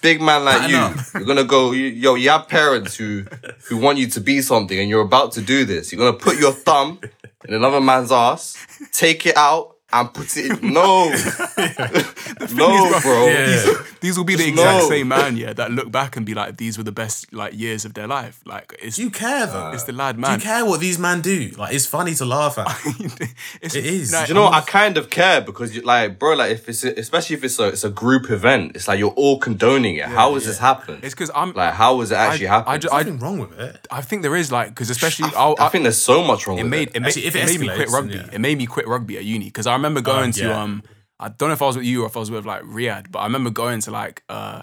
big 0.00 0.20
man 0.20 0.44
like 0.44 0.70
you, 0.70 0.76
up. 0.76 0.96
you're 1.14 1.24
gonna 1.24 1.44
go. 1.44 1.72
You, 1.72 1.86
yo, 1.86 2.14
you 2.14 2.30
have 2.30 2.48
parents 2.48 2.96
who 2.96 3.24
who 3.68 3.76
want 3.76 3.98
you 3.98 4.06
to 4.08 4.20
be 4.20 4.40
something, 4.40 4.78
and 4.78 4.88
you're 4.88 5.02
about 5.02 5.32
to 5.32 5.40
do 5.42 5.64
this. 5.64 5.92
You're 5.92 5.98
gonna 6.00 6.16
put 6.16 6.38
your 6.40 6.52
thumb 6.52 6.98
in 7.46 7.54
another 7.54 7.80
man's 7.80 8.10
ass, 8.10 8.56
take 8.92 9.26
it 9.26 9.36
out 9.36 9.76
and 9.92 10.12
put 10.14 10.36
it 10.36 10.62
in. 10.62 10.72
No. 10.72 11.08
no, 12.54 13.00
bro. 13.00 13.26
Yeah. 13.28 13.46
These, 13.46 13.66
these 14.00 14.16
will 14.18 14.24
be 14.24 14.36
the 14.36 14.48
exact 14.48 14.82
no. 14.84 14.88
same 14.88 15.08
man, 15.08 15.36
yeah, 15.36 15.52
that 15.52 15.70
look 15.70 15.90
back 15.90 16.16
and 16.16 16.24
be 16.24 16.34
like, 16.34 16.56
these 16.56 16.78
were 16.78 16.84
the 16.84 16.92
best 16.92 17.32
like 17.32 17.54
years 17.54 17.84
of 17.84 17.94
their 17.94 18.06
life. 18.06 18.40
Like 18.44 18.74
it's 18.80 18.96
Do 18.96 19.02
you 19.02 19.10
care 19.10 19.46
though? 19.46 19.72
it's 19.72 19.84
the 19.84 19.92
lad 19.92 20.18
man. 20.18 20.22
Do 20.22 20.30
man. 20.30 20.38
you 20.40 20.44
care 20.44 20.64
what 20.64 20.80
these 20.80 20.98
men 20.98 21.20
do? 21.20 21.50
Like, 21.56 21.74
it's 21.74 21.86
funny 21.86 22.14
to 22.14 22.24
laugh 22.24 22.58
at. 22.58 22.66
it's, 23.60 23.74
It 23.74 23.84
is. 23.84 24.12
no, 24.12 24.22
Do 24.22 24.28
you 24.28 24.34
know 24.34 24.44
what? 24.44 24.54
I 24.54 24.60
kind 24.60 24.96
of 24.96 25.10
care 25.10 25.40
because, 25.40 25.74
you, 25.74 25.82
like, 25.82 26.18
bro, 26.18 26.34
like, 26.34 26.52
if 26.52 26.68
it's, 26.68 26.84
a, 26.84 26.98
especially 26.98 27.36
if 27.36 27.44
it's 27.44 27.58
a, 27.58 27.68
it's 27.68 27.84
a 27.84 27.90
group 27.90 28.30
event, 28.30 28.72
it's 28.76 28.88
like 28.88 28.98
you're 28.98 29.10
all 29.12 29.38
condoning 29.38 29.96
it. 29.96 30.06
How 30.06 30.34
has 30.34 30.44
this 30.46 30.58
happened? 30.58 31.04
It's 31.04 31.14
because 31.14 31.30
I'm 31.34 31.52
like, 31.52 31.74
how 31.74 32.00
has 32.00 32.10
it 32.10 32.16
actually 32.16 32.48
I, 32.48 32.50
happened? 32.54 32.72
I, 32.74 32.78
ju- 32.78 32.88
There's 32.90 33.06
nothing 33.06 33.18
wrong 33.20 33.38
with 33.40 33.58
it. 33.58 33.86
I 33.90 34.00
think 34.02 34.22
there 34.22 34.36
is 34.36 34.50
like 34.52 34.68
because 34.68 34.90
especially 34.90 35.30
I'll, 35.36 35.54
I 35.58 35.68
think 35.68 35.82
there's 35.84 35.96
so 36.00 36.22
much 36.22 36.46
wrong 36.46 36.58
it 36.58 36.62
with 36.62 36.70
made 36.70 36.88
it. 36.88 36.96
it 36.96 37.00
made, 37.00 37.08
Actually, 37.08 37.26
if 37.26 37.36
it 37.36 37.42
it 37.42 37.46
made 37.46 37.60
me 37.60 37.74
quit 37.74 37.88
rugby. 37.90 38.14
yeah. 38.14 38.28
It 38.32 38.40
made 38.40 38.58
me 38.58 38.66
quit 38.66 38.86
rugby 38.86 39.16
at 39.16 39.24
uni 39.24 39.46
because 39.46 39.66
I 39.66 39.76
remember 39.80 40.00
going 40.00 40.32
to 40.32 40.46
yeah. 40.46 40.62
um 40.62 40.82
I 41.18 41.28
don't 41.28 41.50
know 41.50 41.52
if 41.52 41.62
I 41.62 41.66
was 41.66 41.76
with 41.76 41.84
you 41.84 42.02
or 42.02 42.06
if 42.06 42.16
I 42.16 42.20
was 42.20 42.30
with 42.30 42.46
like 42.46 42.62
Riyadh, 42.62 43.10
but 43.10 43.18
I 43.20 43.24
remember 43.24 43.50
going 43.50 43.80
to 43.80 43.90
like 43.90 44.22
uh 44.28 44.62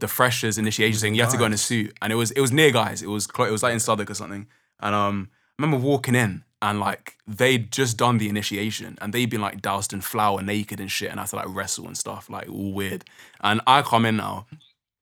the 0.00 0.08
freshers 0.08 0.58
initiation 0.58 1.00
thing. 1.00 1.14
You 1.14 1.22
had 1.22 1.30
to 1.30 1.38
go 1.38 1.44
in 1.44 1.52
a 1.52 1.58
suit, 1.58 1.96
and 2.02 2.12
it 2.12 2.16
was 2.16 2.30
it 2.32 2.40
was 2.40 2.52
near 2.52 2.70
guys. 2.70 3.02
It 3.02 3.08
was 3.08 3.26
clo- 3.26 3.46
it 3.46 3.52
was 3.52 3.62
like 3.62 3.72
in 3.72 3.80
Southwark 3.80 4.10
or 4.10 4.14
something. 4.14 4.46
And 4.80 4.94
um, 4.94 5.30
I 5.58 5.62
remember 5.62 5.84
walking 5.84 6.14
in 6.14 6.44
and 6.62 6.80
like 6.80 7.16
they'd 7.26 7.70
just 7.70 7.96
done 7.96 8.18
the 8.18 8.28
initiation 8.28 8.98
and 9.00 9.12
they'd 9.12 9.30
been 9.30 9.40
like 9.40 9.60
doused 9.62 9.92
in 9.92 10.00
flour 10.00 10.42
naked 10.42 10.80
and 10.80 10.90
shit, 10.90 11.10
and 11.10 11.20
I 11.20 11.22
had 11.24 11.30
to 11.30 11.36
like 11.36 11.54
wrestle 11.54 11.86
and 11.86 11.96
stuff, 11.96 12.28
like 12.30 12.48
all 12.48 12.72
weird. 12.72 13.04
And 13.40 13.60
I 13.66 13.82
come 13.82 14.06
in 14.06 14.16
now, 14.16 14.46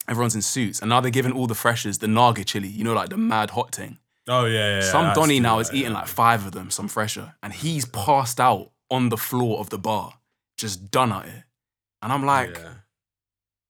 everyone's 0.08 0.34
in 0.34 0.42
suits, 0.42 0.80
and 0.80 0.88
now 0.88 1.00
they're 1.00 1.10
giving 1.10 1.32
all 1.32 1.46
the 1.46 1.54
freshers 1.54 1.98
the 1.98 2.08
naga 2.08 2.44
chili, 2.44 2.68
you 2.68 2.84
know, 2.84 2.94
like 2.94 3.10
the 3.10 3.16
mad 3.16 3.50
hot 3.50 3.74
thing. 3.74 3.98
Oh 4.28 4.44
yeah, 4.44 4.58
yeah. 4.58 4.74
yeah, 4.76 4.80
Some 4.82 5.04
that's 5.06 5.18
Donny 5.18 5.40
now 5.40 5.56
yeah, 5.56 5.60
is 5.62 5.72
eating 5.72 5.92
like 5.92 6.06
five 6.06 6.44
of 6.44 6.52
them, 6.52 6.70
some 6.70 6.88
fresher, 6.88 7.34
and 7.42 7.52
he's 7.52 7.86
passed 7.86 8.40
out 8.40 8.72
on 8.90 9.08
the 9.08 9.16
floor 9.16 9.58
of 9.60 9.70
the 9.70 9.78
bar, 9.78 10.14
just 10.56 10.90
done 10.90 11.12
at 11.12 11.26
it. 11.26 11.42
And 12.02 12.12
I'm 12.12 12.24
like, 12.24 12.56
Yeah. 12.56 12.74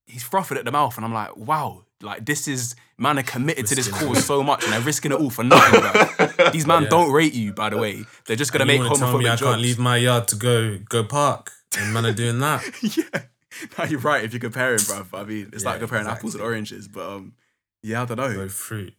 he's 0.06 0.22
frothing 0.22 0.58
at 0.58 0.64
the 0.64 0.72
mouth, 0.72 0.96
and 0.96 1.04
I'm 1.04 1.12
like, 1.14 1.36
wow, 1.36 1.84
like 2.00 2.24
this 2.24 2.46
is 2.46 2.74
man 2.96 3.18
are 3.18 3.22
committed 3.24 3.66
to 3.66 3.74
this 3.74 3.88
Risking 3.88 4.08
cause 4.08 4.24
so 4.24 4.42
much, 4.42 4.64
and 4.64 4.72
they're 4.72 4.80
risking 4.80 5.10
it 5.12 5.16
all 5.20 5.30
for 5.30 5.42
nothing. 5.54 5.80
bro. 5.80 6.46
Ththese 6.50 6.66
man 6.66 6.84
Yeah. 6.84 6.88
don't 6.90 7.10
rate 7.10 7.34
you, 7.34 7.52
by 7.52 7.70
the 7.70 7.76
way. 7.78 8.04
They're 8.26 8.36
just 8.36 8.52
gonna 8.52 8.62
And 8.62 8.68
make 8.68 8.78
wanna 8.80 8.94
tell 8.94 9.18
me 9.18 9.24
homophobic 9.24 9.30
I 9.30 9.36
jokes. 9.36 9.50
can't 9.50 9.60
leave 9.62 9.78
my 9.78 9.96
yard 9.96 10.28
to 10.28 10.36
go 10.36 10.78
go 10.78 11.02
park, 11.04 11.52
and 11.78 11.92
man 11.92 12.06
are 12.06 12.12
doing 12.12 12.38
that. 12.40 12.62
yeah, 12.96 13.22
no, 13.78 13.84
you're 13.84 14.00
right. 14.00 14.22
If 14.24 14.32
you're 14.32 14.40
comparing, 14.40 14.78
bruv, 14.78 15.06
I 15.18 15.24
mean, 15.24 15.50
it's 15.52 15.64
like 15.64 15.74
Yeah, 15.76 15.78
comparing 15.80 16.06
apples 16.06 16.34
and 16.34 16.42
oranges. 16.44 16.86
But 16.86 17.08
um, 17.10 17.32
yeah, 17.82 18.02
I 18.02 18.04
don't 18.04 18.16
know. 18.18 18.34
Go 18.34 18.48
fruit. 18.48 18.94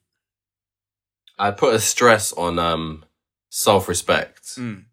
I 1.38 1.52
put 1.52 1.74
a 1.74 1.80
stress 1.80 2.34
on 2.34 2.60
um 2.60 3.06
self 3.50 3.88
respect. 3.88 4.44
Mm. 4.58 4.86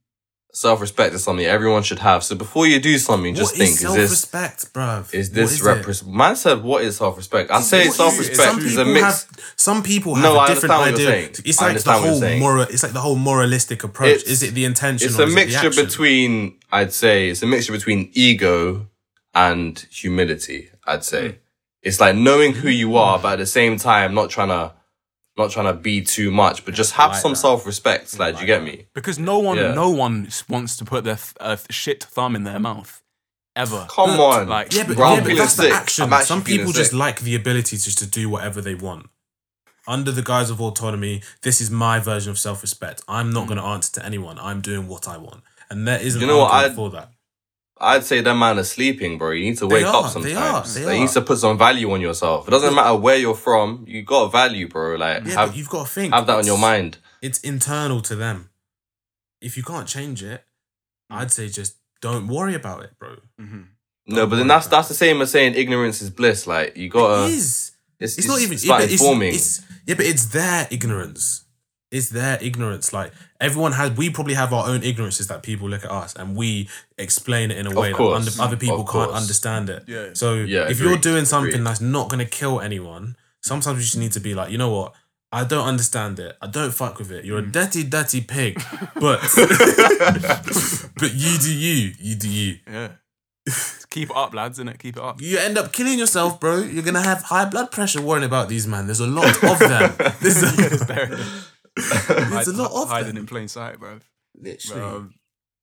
Self 0.56 0.80
respect 0.80 1.14
is 1.14 1.22
something 1.22 1.44
everyone 1.44 1.82
should 1.82 1.98
have. 1.98 2.24
So 2.24 2.34
before 2.34 2.66
you 2.66 2.80
do 2.80 2.96
something, 2.96 3.34
just 3.34 3.52
What 3.52 3.58
think: 3.58 3.72
is 3.72 3.76
is 3.76 3.80
self 3.82 3.96
this 3.96 4.10
respect, 4.10 4.72
bruv? 4.72 5.12
is 5.12 5.30
this 5.32 5.60
is? 5.60 6.02
Man 6.06 6.34
said, 6.34 6.62
"What 6.62 6.82
is 6.82 6.96
self 6.96 7.18
respect?" 7.18 7.50
I 7.50 7.60
say 7.60 7.84
self 7.90 8.18
respect 8.18 8.52
some 8.52 8.60
is 8.60 8.74
a 8.78 8.84
people 8.84 8.94
mix. 8.94 9.04
Have, 9.04 9.52
some 9.56 9.82
people 9.82 10.14
have 10.14 10.24
No, 10.24 10.36
a 10.36 10.38
I 10.38 10.46
different 10.46 10.72
understand 10.72 10.94
what 10.94 11.00
you're 11.02 11.12
idea. 11.12 11.28
It's 11.44 11.60
like 11.60 11.66
the 11.66 11.68
understand 11.68 12.00
what 12.00 12.20
you're 12.20 12.30
whole 12.30 12.38
moral. 12.38 12.62
It's 12.62 12.82
like 12.82 12.94
the 12.94 13.00
whole 13.02 13.16
moralistic 13.16 13.84
approach. 13.84 14.08
It's- 14.22 14.30
is 14.30 14.42
it 14.44 14.54
the 14.54 14.64
intention? 14.64 15.08
it's 15.08 15.18
or 15.18 15.24
a 15.24 15.26
is 15.26 15.32
it 15.32 15.36
mixture 15.36 15.70
between 15.84 16.54
I'd 16.72 16.94
say 16.94 17.28
it's 17.28 17.42
a 17.42 17.46
mixture 17.46 17.72
between 17.72 18.08
ego 18.14 18.86
and 19.34 19.86
humility. 19.90 20.70
I'd 20.86 21.04
say 21.04 21.22
Hmm. 21.28 21.34
it's 21.82 22.00
like 22.00 22.16
knowing 22.16 22.54
who 22.54 22.70
you 22.70 22.96
are, 22.96 23.18
but 23.18 23.34
at 23.34 23.38
the 23.40 23.46
same 23.60 23.76
time 23.76 24.14
not 24.14 24.30
trying 24.30 24.48
to 24.48 24.72
not 25.36 25.50
trying 25.50 25.66
to 25.66 25.74
be 25.78 26.00
too 26.02 26.30
much, 26.30 26.64
but 26.64 26.74
just 26.74 26.92
have 26.94 27.10
like 27.12 27.20
some 27.20 27.32
that. 27.32 27.36
self 27.36 27.66
respect. 27.66 28.18
Like, 28.18 28.36
do 28.36 28.40
you 28.40 28.46
get 28.46 28.62
me? 28.62 28.86
Because 28.94 29.18
no 29.18 29.38
one, 29.38 29.56
Yeah. 29.58 29.72
no 29.74 29.90
one 29.90 30.28
wants 30.48 30.76
to 30.78 30.84
put 30.84 31.04
their 31.04 31.16
th- 31.16 31.34
uh, 31.40 31.56
shit 31.70 32.02
thumb 32.04 32.34
in 32.36 32.44
their 32.44 32.58
mouth, 32.58 33.02
ever. 33.54 33.86
Come 33.90 34.18
on, 34.20 34.48
like- 34.56 34.72
Yeah, 34.72 34.84
but, 34.86 34.96
Bro, 34.96 35.08
yeah, 35.10 35.16
but 35.16 35.22
feeling 35.24 35.38
that's 35.38 35.56
the 35.56 35.70
action. 35.70 36.10
Some 36.22 36.42
people 36.42 36.72
just 36.72 36.90
sick. 36.90 36.98
like 36.98 37.20
the 37.20 37.34
ability 37.34 37.76
just 37.76 37.98
to 37.98 38.06
do 38.06 38.28
whatever 38.28 38.60
they 38.60 38.74
want. 38.74 39.06
Under 39.88 40.10
the 40.10 40.22
guise 40.22 40.50
of 40.50 40.60
autonomy, 40.60 41.22
this 41.42 41.60
is 41.60 41.70
my 41.70 42.00
version 42.00 42.30
of 42.30 42.38
self 42.38 42.60
respect. 42.62 43.02
I'm 43.06 43.30
not 43.30 43.46
going 43.46 43.58
to 43.58 43.64
answer 43.64 43.92
to 44.00 44.04
anyone. 44.06 44.36
I'm 44.40 44.60
doing 44.60 44.88
what 44.88 45.06
I 45.06 45.16
want. 45.16 45.42
And 45.70 45.86
there 45.86 46.00
is 46.00 46.14
an 46.16 46.22
You 46.22 46.26
know 46.28 46.38
what, 46.38 46.50
argument 46.52 46.66
I'd- 46.70 46.74
for 46.76 46.90
that. 46.90 47.12
I'd 47.78 48.04
say 48.04 48.22
that 48.22 48.34
man 48.34 48.58
is 48.58 48.70
sleeping, 48.70 49.18
bro. 49.18 49.32
You 49.32 49.44
need 49.50 49.58
to 49.58 49.66
wake 49.66 49.84
are, 49.84 49.96
up 49.96 50.04
they 50.14 50.32
sometimes. 50.32 50.76
are, 50.76 50.80
they 50.80 50.86
Like, 50.86 50.94
you 50.94 51.00
need 51.02 51.10
to 51.10 51.20
put 51.20 51.38
some 51.38 51.58
value 51.58 51.90
on 51.92 52.00
yourself. 52.00 52.48
It 52.48 52.50
doesn't 52.50 52.74
matter 52.74 52.96
where 52.96 53.16
you're 53.16 53.34
from. 53.34 53.84
You 53.86 54.02
got 54.02 54.32
value, 54.32 54.68
bro. 54.68 54.96
Like 54.96 55.24
Yeah, 55.24 55.32
have 55.32 55.48
but 55.50 55.56
you've 55.56 55.68
got 55.68 55.86
to 55.86 55.92
think. 55.92 56.14
have 56.14 56.26
that 56.26 56.38
on 56.38 56.46
your 56.46 56.58
mind. 56.58 56.98
It's 57.20 57.38
internal 57.40 58.00
to 58.02 58.16
them. 58.16 58.50
If 59.42 59.56
you 59.56 59.62
can't 59.62 59.86
change 59.86 60.22
it, 60.22 60.44
mm. 61.12 61.16
I'd 61.16 61.30
say 61.30 61.48
just 61.48 61.76
don't 62.00 62.28
worry 62.28 62.54
about 62.54 62.84
it, 62.84 62.98
bro. 62.98 63.16
Mm-hmm. 63.40 63.62
No, 64.08 64.26
but 64.26 64.36
then 64.36 64.46
that's 64.46 64.68
that's 64.68 64.88
the 64.88 64.94
same 64.94 65.20
as 65.20 65.30
saying 65.30 65.54
ignorance 65.54 66.00
is 66.00 66.10
bliss. 66.10 66.46
Like 66.46 66.76
you 66.76 66.88
gotta. 66.88 67.24
it 67.24 67.34
is. 67.34 67.72
It's, 67.98 68.18
It's, 68.18 68.28
not 68.28 68.40
even. 68.40 68.54
It's 68.54 68.64
yeah, 68.64 68.74
about 68.74 68.84
it's, 68.84 68.92
informing. 68.92 69.34
it's 69.34 69.62
yeah, 69.86 69.94
but 69.94 70.06
it's 70.06 70.26
their 70.26 70.68
ignorance. 70.70 71.44
It's 71.90 72.08
their 72.10 72.36
ignorance. 72.42 72.92
Like 72.92 73.12
everyone 73.40 73.72
has, 73.72 73.92
we 73.96 74.10
probably 74.10 74.34
have 74.34 74.52
our 74.52 74.66
own 74.68 74.82
ignorances 74.82 75.28
that 75.28 75.42
people 75.42 75.68
look 75.68 75.84
at 75.84 75.90
us 75.90 76.16
and 76.16 76.36
we 76.36 76.68
explain 76.98 77.50
it 77.50 77.58
in 77.58 77.66
a 77.66 77.70
way 77.74 77.92
that 77.92 78.00
under, 78.00 78.30
other 78.40 78.56
people 78.56 78.80
Of 78.80 78.86
can't 78.88 79.08
course. 79.10 79.20
understand 79.20 79.70
it. 79.70 79.84
Yeah. 79.86 80.08
So 80.14 80.34
Yeah, 80.34 80.68
if 80.68 80.80
you're 80.80 80.96
doing 80.98 81.24
something 81.24 81.52
agreed. 81.54 81.66
that's 81.66 81.80
not 81.80 82.08
gonna 82.08 82.24
kill 82.24 82.60
anyone, 82.60 83.16
sometimes 83.42 83.78
you 83.78 83.82
just 83.84 83.96
need 83.98 84.12
to 84.12 84.20
be 84.20 84.34
like, 84.34 84.50
you 84.50 84.58
know 84.58 84.70
what? 84.70 84.94
I 85.32 85.44
don't 85.44 85.66
understand 85.66 86.18
it. 86.18 86.36
I 86.42 86.46
don't 86.46 86.72
fuck 86.72 86.98
with 86.98 87.10
it. 87.12 87.24
You're 87.24 87.42
Mm. 87.42 87.48
a 87.48 87.52
dirty, 87.52 87.84
dirty 87.84 88.20
pig. 88.20 88.60
But 88.94 89.20
but 90.98 91.12
you 91.14 91.38
do 91.38 91.52
you. 91.54 91.92
You 91.98 92.14
do 92.16 92.28
you. 92.28 92.58
Yeah. 92.66 92.88
Just 93.46 93.90
keep 93.90 94.10
it 94.10 94.16
up, 94.16 94.34
lads, 94.34 94.58
innit? 94.58 94.78
Keep 94.78 94.96
it 94.96 95.02
up. 95.02 95.20
You 95.20 95.38
end 95.38 95.56
up 95.56 95.72
killing 95.72 95.98
yourself, 95.98 96.40
bro. 96.40 96.58
You're 96.58 96.82
gonna 96.82 97.02
have 97.02 97.22
high 97.22 97.44
blood 97.44 97.70
pressure 97.70 98.02
worrying 98.02 98.24
about 98.24 98.48
these 98.48 98.66
man. 98.66 98.86
There's 98.86 99.00
a 99.00 99.06
lot 99.06 99.26
of 99.42 99.58
them. 99.60 99.94
There's 100.20 100.42
a, 100.42 100.84
There 100.84 101.12
it 101.12 101.20
is. 101.20 101.52
there's 102.08 102.48
a 102.48 102.52
lot 102.52 102.72
of 102.72 102.88
hiding 102.88 103.08
them. 103.14 103.18
in 103.18 103.26
plain 103.26 103.48
sight, 103.48 103.78
bro. 103.78 104.00
Literally. 104.34 104.82
Um, 104.82 105.14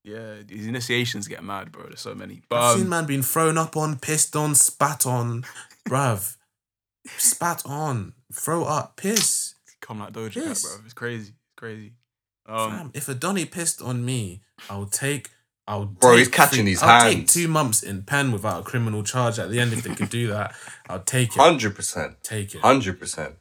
yeah, 0.03 0.35
these 0.45 0.67
initiations 0.67 1.27
get 1.27 1.43
mad, 1.43 1.71
bro. 1.71 1.83
There's 1.83 2.01
so 2.01 2.13
many. 2.13 2.41
But 2.49 2.61
I've 2.61 2.73
seen 2.75 2.83
um, 2.83 2.89
man 2.89 3.05
being 3.05 3.21
thrown 3.21 3.57
up 3.57 3.77
on, 3.77 3.97
pissed 3.99 4.35
on, 4.35 4.53
spat 4.55 5.05
on, 5.05 5.45
bruv. 5.87 6.35
Spat 7.17 7.63
on, 7.65 8.13
throw 8.33 8.63
up, 8.63 8.97
piss. 8.97 9.55
come 9.81 9.99
like 9.99 10.13
Doja 10.13 10.33
Cat, 10.33 10.43
bro. 10.61 10.81
It's 10.85 10.93
crazy. 10.93 11.29
It's 11.29 11.55
crazy. 11.57 11.93
Um, 12.45 12.71
Fam, 12.71 12.91
if 12.93 13.07
a 13.07 13.13
Donny 13.13 13.45
pissed 13.45 13.81
on 13.81 14.03
me, 14.03 14.41
I'll 14.69 14.85
take. 14.85 15.29
I'll 15.65 15.85
Bro, 15.85 16.11
take 16.11 16.19
he's 16.19 16.27
catching 16.27 16.57
three- 16.57 16.65
these 16.65 16.83
I'll 16.83 17.09
take 17.09 17.27
two 17.27 17.47
months 17.47 17.83
in 17.83 18.03
pen 18.03 18.33
without 18.33 18.61
a 18.61 18.63
criminal 18.63 19.01
charge 19.01 19.39
at 19.39 19.49
the 19.49 19.61
end 19.61 19.71
if 19.71 19.83
they 19.83 19.95
could 19.95 20.09
do 20.09 20.27
that. 20.27 20.53
I'll 20.89 20.99
take 20.99 21.29
it. 21.29 21.39
Hundred 21.39 21.73
percent. 21.75 22.21
Take 22.21 22.53
it. 22.53 22.59
Hundred 22.61 22.99
percent. 22.99 23.35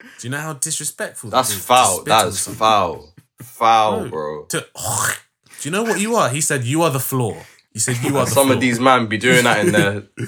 Do 0.00 0.06
you 0.22 0.30
know 0.30 0.38
how 0.38 0.52
disrespectful 0.54 1.30
That's 1.30 1.48
that 1.48 1.54
is? 1.54 1.60
to 1.60 1.66
foul. 1.66 2.04
That 2.04 2.26
is 2.28 2.46
foul. 2.48 3.14
Foul, 3.42 4.00
Bro, 4.00 4.10
bro. 4.10 4.44
To, 4.46 4.66
do 5.60 5.68
you 5.68 5.70
know 5.70 5.82
what 5.82 6.00
you 6.00 6.14
are? 6.16 6.28
He 6.30 6.40
said 6.40 6.64
you 6.64 6.82
are 6.82 6.90
the 6.90 7.00
floor. 7.00 7.42
He 7.72 7.78
said 7.78 7.96
you 8.02 8.16
are 8.16 8.24
the 8.24 8.30
Some 8.30 8.46
floor. 8.46 8.54
of 8.56 8.60
these 8.60 8.80
man 8.80 9.06
be 9.06 9.18
doing 9.18 9.44
that 9.44 9.64
in 9.66 9.72
their. 9.72 10.02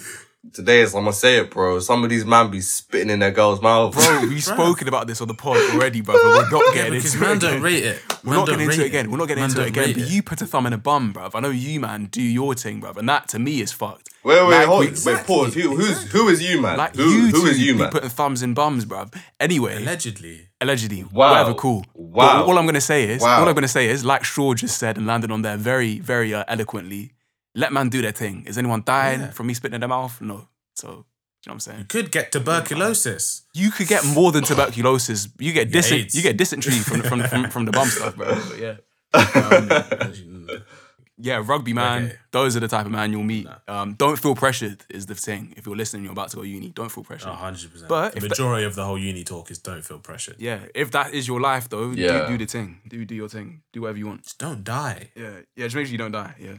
Today 0.53 0.81
is 0.83 0.95
I'm 0.95 1.03
gonna 1.03 1.13
say 1.13 1.39
it, 1.39 1.51
bro. 1.51 1.81
Some 1.81 2.05
of 2.05 2.11
these 2.11 2.25
man 2.25 2.49
be 2.51 2.61
spitting 2.61 3.11
in 3.11 3.19
their 3.19 3.33
girl's 3.33 3.61
mouth, 3.61 3.93
bro, 3.93 4.21
we've 4.29 4.43
spoken 4.43 4.87
about 4.87 5.09
this 5.09 5.21
on 5.21 5.27
the 5.27 5.35
pod 5.35 5.57
already, 5.75 6.01
bro. 6.01 6.15
But 6.15 6.23
we're 6.25 6.51
not 6.63 6.75
getting 6.75 6.93
because 6.93 7.15
into 7.15 7.27
man 7.27 7.37
it. 7.37 7.41
don't 7.41 7.51
again. 7.55 7.63
rate 7.63 7.85
it. 7.85 8.03
We're 8.25 8.31
Man 8.31 8.39
not 8.39 8.49
getting 8.49 8.65
into 8.71 8.83
it 8.83 8.87
again. 8.87 9.11
We're 9.11 9.19
not 9.19 9.27
getting 9.29 9.43
Man 9.43 9.51
into 9.51 9.63
it 9.63 9.69
again. 9.69 9.85
rate 9.89 9.97
But 9.97 10.09
you 10.11 10.23
put 10.23 10.41
a 10.41 10.47
thumb 10.47 10.67
in 10.67 10.73
a 10.73 10.79
bum, 10.79 11.13
bruv. 11.13 11.33
I 11.35 11.41
know 11.41 11.51
you, 11.51 11.81
man, 11.81 12.05
do 12.07 12.23
your 12.23 12.55
thing, 12.55 12.81
bruv. 12.81 12.97
And 12.97 13.09
that 13.09 13.27
to 13.29 13.41
me 13.41 13.61
is 13.61 13.73
fucked. 13.73 14.11
Wait, 14.23 14.41
wait, 14.41 14.51
Like, 14.59 14.67
hold, 14.67 14.81
we- 14.87 14.97
wait, 15.13 15.27
pause. 15.27 15.55
Who, 15.55 15.75
who's 15.75 16.03
who 16.13 16.29
is 16.29 16.41
you, 16.41 16.61
man? 16.63 16.79
Like 16.79 16.95
who, 16.95 17.03
you 17.11 17.27
who 17.27 17.41
two 17.43 17.47
is 17.49 17.59
you, 17.59 17.73
be 17.75 17.81
man? 17.81 17.91
putting 17.91 18.09
thumbs 18.09 18.41
in 18.43 18.55
bums, 18.55 18.85
bruv. 18.87 19.13
Anyway, 19.41 19.77
Allegedly. 19.83 20.49
allegedly, 20.61 21.03
Wow. 21.13 21.31
whatever, 21.33 21.55
cool. 21.55 21.85
Wow. 21.95 22.39
But 22.43 22.49
all 22.49 22.59
I'm 22.59 22.65
gonna 22.67 22.81
say 22.81 23.09
is, 23.11 23.23
Wow. 23.23 23.41
all 23.41 23.49
I'm 23.49 23.55
gonna 23.55 23.67
say 23.67 23.89
is, 23.89 24.05
like 24.05 24.23
Shaw 24.25 24.55
just 24.55 24.79
said 24.79 24.97
and 24.99 25.07
landed 25.07 25.33
on 25.33 25.43
there 25.43 25.57
very, 25.57 25.99
very 25.99 26.33
uh, 26.33 26.45
eloquently. 26.47 27.11
Let 27.55 27.73
man 27.73 27.89
do 27.89 28.01
their 28.03 28.13
thing. 28.13 28.45
Is 28.47 28.59
anyone 28.59 28.83
dying 28.85 29.21
Yeah. 29.21 29.31
from 29.31 29.47
me 29.47 29.55
spitting 29.55 29.75
in 29.75 29.81
their 29.81 29.89
mouth? 29.89 30.21
No. 30.21 30.49
So, 30.75 30.87
do 30.89 30.93
you 30.93 30.95
know 30.95 31.05
what 31.45 31.53
I'm 31.55 31.61
saying? 31.61 31.79
You 31.81 31.85
could 31.87 32.11
get 32.13 32.31
tuberculosis. 32.33 33.43
You 33.55 33.71
could 33.71 33.89
get 33.89 34.05
more 34.05 34.33
than 34.33 34.45
tuberculosis. 34.45 35.29
You 35.39 35.53
get 35.53 35.71
get 35.73 35.85
dysen- 35.85 35.99
AIDS. 36.05 36.15
you 36.15 36.23
get 36.23 36.37
dysentery 36.37 36.79
from 36.79 37.03
from, 37.03 37.23
from 37.25 37.51
from 37.51 37.65
the 37.65 37.73
bum 37.73 37.89
stuff, 37.89 38.17
bro. 38.17 38.27
But 38.49 38.59
yeah. 38.59 38.77
Um, 39.15 40.49
Yeah, 41.21 41.43
rugby 41.45 41.73
man. 41.73 42.05
Okay. 42.05 42.17
Those 42.31 42.57
are 42.57 42.61
the 42.61 42.69
type 42.69 42.87
of 42.87 42.93
man 42.93 43.11
you'll 43.11 43.25
meet. 43.25 43.49
Um, 43.67 43.95
don't 43.95 44.17
feel 44.21 44.37
pressured 44.37 44.85
is 44.89 45.07
the 45.07 45.17
thing. 45.17 45.53
If 45.57 45.67
you're 45.67 45.75
listening, 45.75 46.05
you're 46.05 46.13
about 46.13 46.29
to 46.31 46.37
go 46.37 46.43
uni. 46.43 46.69
Don't 46.69 46.93
feel 46.93 47.03
pressured. 47.03 47.31
A 47.31 47.35
hundred 47.35 47.73
percent. 47.73 47.89
But 47.89 48.13
the 48.13 48.19
if 48.19 48.23
the- 48.23 48.29
majority 48.29 48.65
of 48.65 48.77
the 48.77 48.85
whole 48.85 48.97
uni 48.99 49.25
talk 49.25 49.51
is 49.51 49.59
don't 49.59 49.85
feel 49.85 49.99
pressured. 49.99 50.37
Yeah, 50.39 50.61
if 50.77 50.93
that 50.93 51.13
is 51.15 51.27
your 51.27 51.41
life 51.41 51.69
though, 51.69 51.91
Yeah. 51.91 52.29
do, 52.29 52.39
do 52.39 52.39
the 52.39 52.47
thing. 52.47 52.81
Do 52.89 53.05
do 53.05 53.17
your 53.17 53.29
thing. 53.29 53.63
Do 53.73 53.81
whatever 53.81 53.99
you 53.99 54.07
want. 54.07 54.23
Just 54.23 54.39
don't 54.39 54.63
die. 54.63 55.11
Yeah, 55.17 55.41
yeah. 55.57 55.65
Just 55.67 55.75
make 55.75 55.87
sure 55.87 55.93
you 55.93 55.99
don't 55.99 56.13
die. 56.13 56.35
Yeah, 56.39 56.59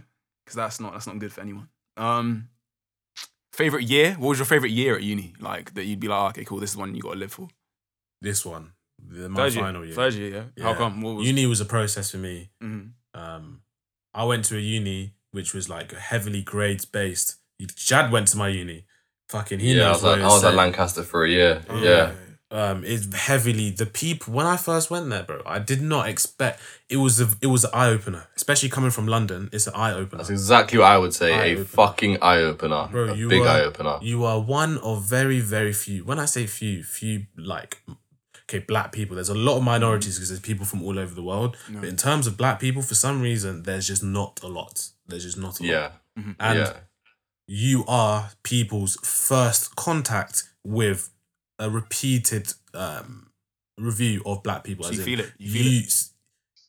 because 0.50 0.56
that's 0.56 0.80
not 0.80 0.94
that's 0.94 1.06
not 1.08 1.20
good 1.20 1.32
for 1.32 1.42
anyone. 1.42 1.70
Um, 1.98 2.50
favorite 3.54 3.84
year? 3.88 4.14
What 4.14 4.30
was 4.30 4.40
your 4.40 4.46
favorite 4.48 4.72
year 4.72 4.96
at 4.96 5.04
uni? 5.04 5.34
Like 5.40 5.74
that 5.76 5.86
you'd 5.86 6.00
be 6.00 6.08
like, 6.08 6.20
"Oh, 6.20 6.28
okay, 6.30 6.44
cool. 6.44 6.60
This 6.60 6.72
is 6.72 6.78
one 6.78 6.96
you 6.96 7.02
got 7.04 7.14
to 7.14 7.20
live 7.20 7.32
for. 7.32 7.48
This 8.22 8.44
one, 8.46 8.72
the, 8.98 9.30
my 9.30 9.50
Third 9.50 9.54
final 9.60 9.86
year. 9.86 9.94
Third 9.96 10.14
year. 10.16 10.52
Yeah. 10.56 10.64
How 10.64 10.72
Yeah. 10.72 10.78
come? 10.78 11.02
What 11.02 11.16
was? 11.18 11.28
Uni 11.28 11.46
was 11.46 11.62
a 11.62 11.66
process 11.66 12.10
for 12.12 12.18
me. 12.18 12.50
Mhm. 12.64 12.92
I 14.14 14.24
went 14.24 14.46
to 14.46 14.58
a 14.58 14.60
uni 14.60 15.14
which 15.32 15.54
was 15.54 15.70
like 15.70 15.92
heavily 15.94 16.42
grades 16.42 16.86
based. 16.86 17.36
Jad 17.76 18.12
went 18.12 18.28
to 18.30 18.38
my 18.38 18.48
uni. 18.48 18.86
Fucking 19.30 19.60
he 19.60 19.74
yeah, 19.76 19.84
I 19.84 19.86
knows 19.90 19.96
was, 19.98 20.04
what 20.04 20.12
at, 20.14 20.18
he 20.18 20.24
I 20.24 20.28
was 20.28 20.44
at. 20.44 20.54
Lancaster 20.56 21.04
for 21.04 21.24
a 21.24 21.30
year. 21.30 21.62
Oh, 21.70 21.84
yeah. 21.84 22.12
Um, 22.52 22.84
it's 22.84 23.14
heavily 23.14 23.70
the 23.70 23.86
people. 23.86 24.34
When 24.34 24.48
I 24.48 24.58
first 24.58 24.90
went 24.90 25.10
there, 25.10 25.24
bro, 25.24 25.42
I 25.46 25.60
did 25.60 25.84
not 25.84 26.10
expect 26.10 26.60
it 26.90 26.98
was 26.98 27.22
a 27.22 27.28
it 27.42 27.48
was 27.48 27.64
an 27.64 27.70
eye 27.74 27.90
opener, 27.90 28.28
especially 28.36 28.70
coming 28.70 28.90
from 28.90 29.06
London. 29.06 29.50
It's 29.54 29.68
an 29.68 29.76
eye 29.76 29.94
opener. 29.94 30.18
That's 30.18 30.32
exactly 30.32 30.80
what 30.80 30.88
I 30.88 30.98
would 30.98 31.14
say. 31.14 31.34
Eye-opener. 31.34 31.62
a 31.62 31.66
fucking 31.66 32.18
eye 32.24 32.40
opener. 32.40 32.88
Bro, 32.92 33.10
a 33.10 33.16
you 33.16 33.30
big 33.30 33.42
are, 33.42 33.48
eye 33.48 33.62
opener. 33.62 34.00
You 34.02 34.26
are 34.26 34.40
one 34.40 34.80
of 34.80 35.04
very, 35.04 35.40
very 35.40 35.74
few. 35.74 36.04
When 36.04 36.18
I 36.18 36.26
say 36.26 36.48
few, 36.48 36.82
few 36.82 37.28
like 37.38 37.84
okay, 38.50 38.66
black 38.68 38.92
people. 38.92 39.16
There's 39.16 39.30
a 39.30 39.36
lot 39.36 39.58
of 39.58 39.64
minorities 39.64 40.16
because 40.16 40.30
there's 40.30 40.40
people 40.40 40.66
from 40.66 40.84
all 40.84 40.98
over 40.98 41.14
the 41.14 41.22
world. 41.22 41.56
But 41.70 41.88
in 41.88 41.96
terms 41.96 42.26
of 42.26 42.36
black 42.36 42.60
people, 42.60 42.82
for 42.82 42.96
some 42.96 43.22
reason, 43.22 43.64
there's 43.64 43.88
just 43.88 44.04
not 44.04 44.40
a 44.42 44.48
lot. 44.48 44.90
There's 45.08 45.24
just 45.24 45.38
not 45.38 45.60
a 45.60 45.64
lot. 45.64 45.70
Yeah. 45.70 45.92
And 46.40 46.60
yeah. 46.60 46.74
you 47.46 47.86
are 47.88 48.32
people's 48.44 48.96
first 49.04 49.76
contact 49.76 50.44
with 50.64 51.12
a 51.60 51.70
repeated 51.70 52.54
um, 52.74 53.30
review 53.78 54.22
of 54.26 54.42
black 54.44 54.64
people. 54.64 54.86
So 54.86 54.92
as 54.92 54.98
you 54.98 55.04
in 55.04 55.06
feel 55.06 55.20
it. 55.20 55.34
You 55.38 55.52
feel 55.52 55.84
it. 55.84 56.04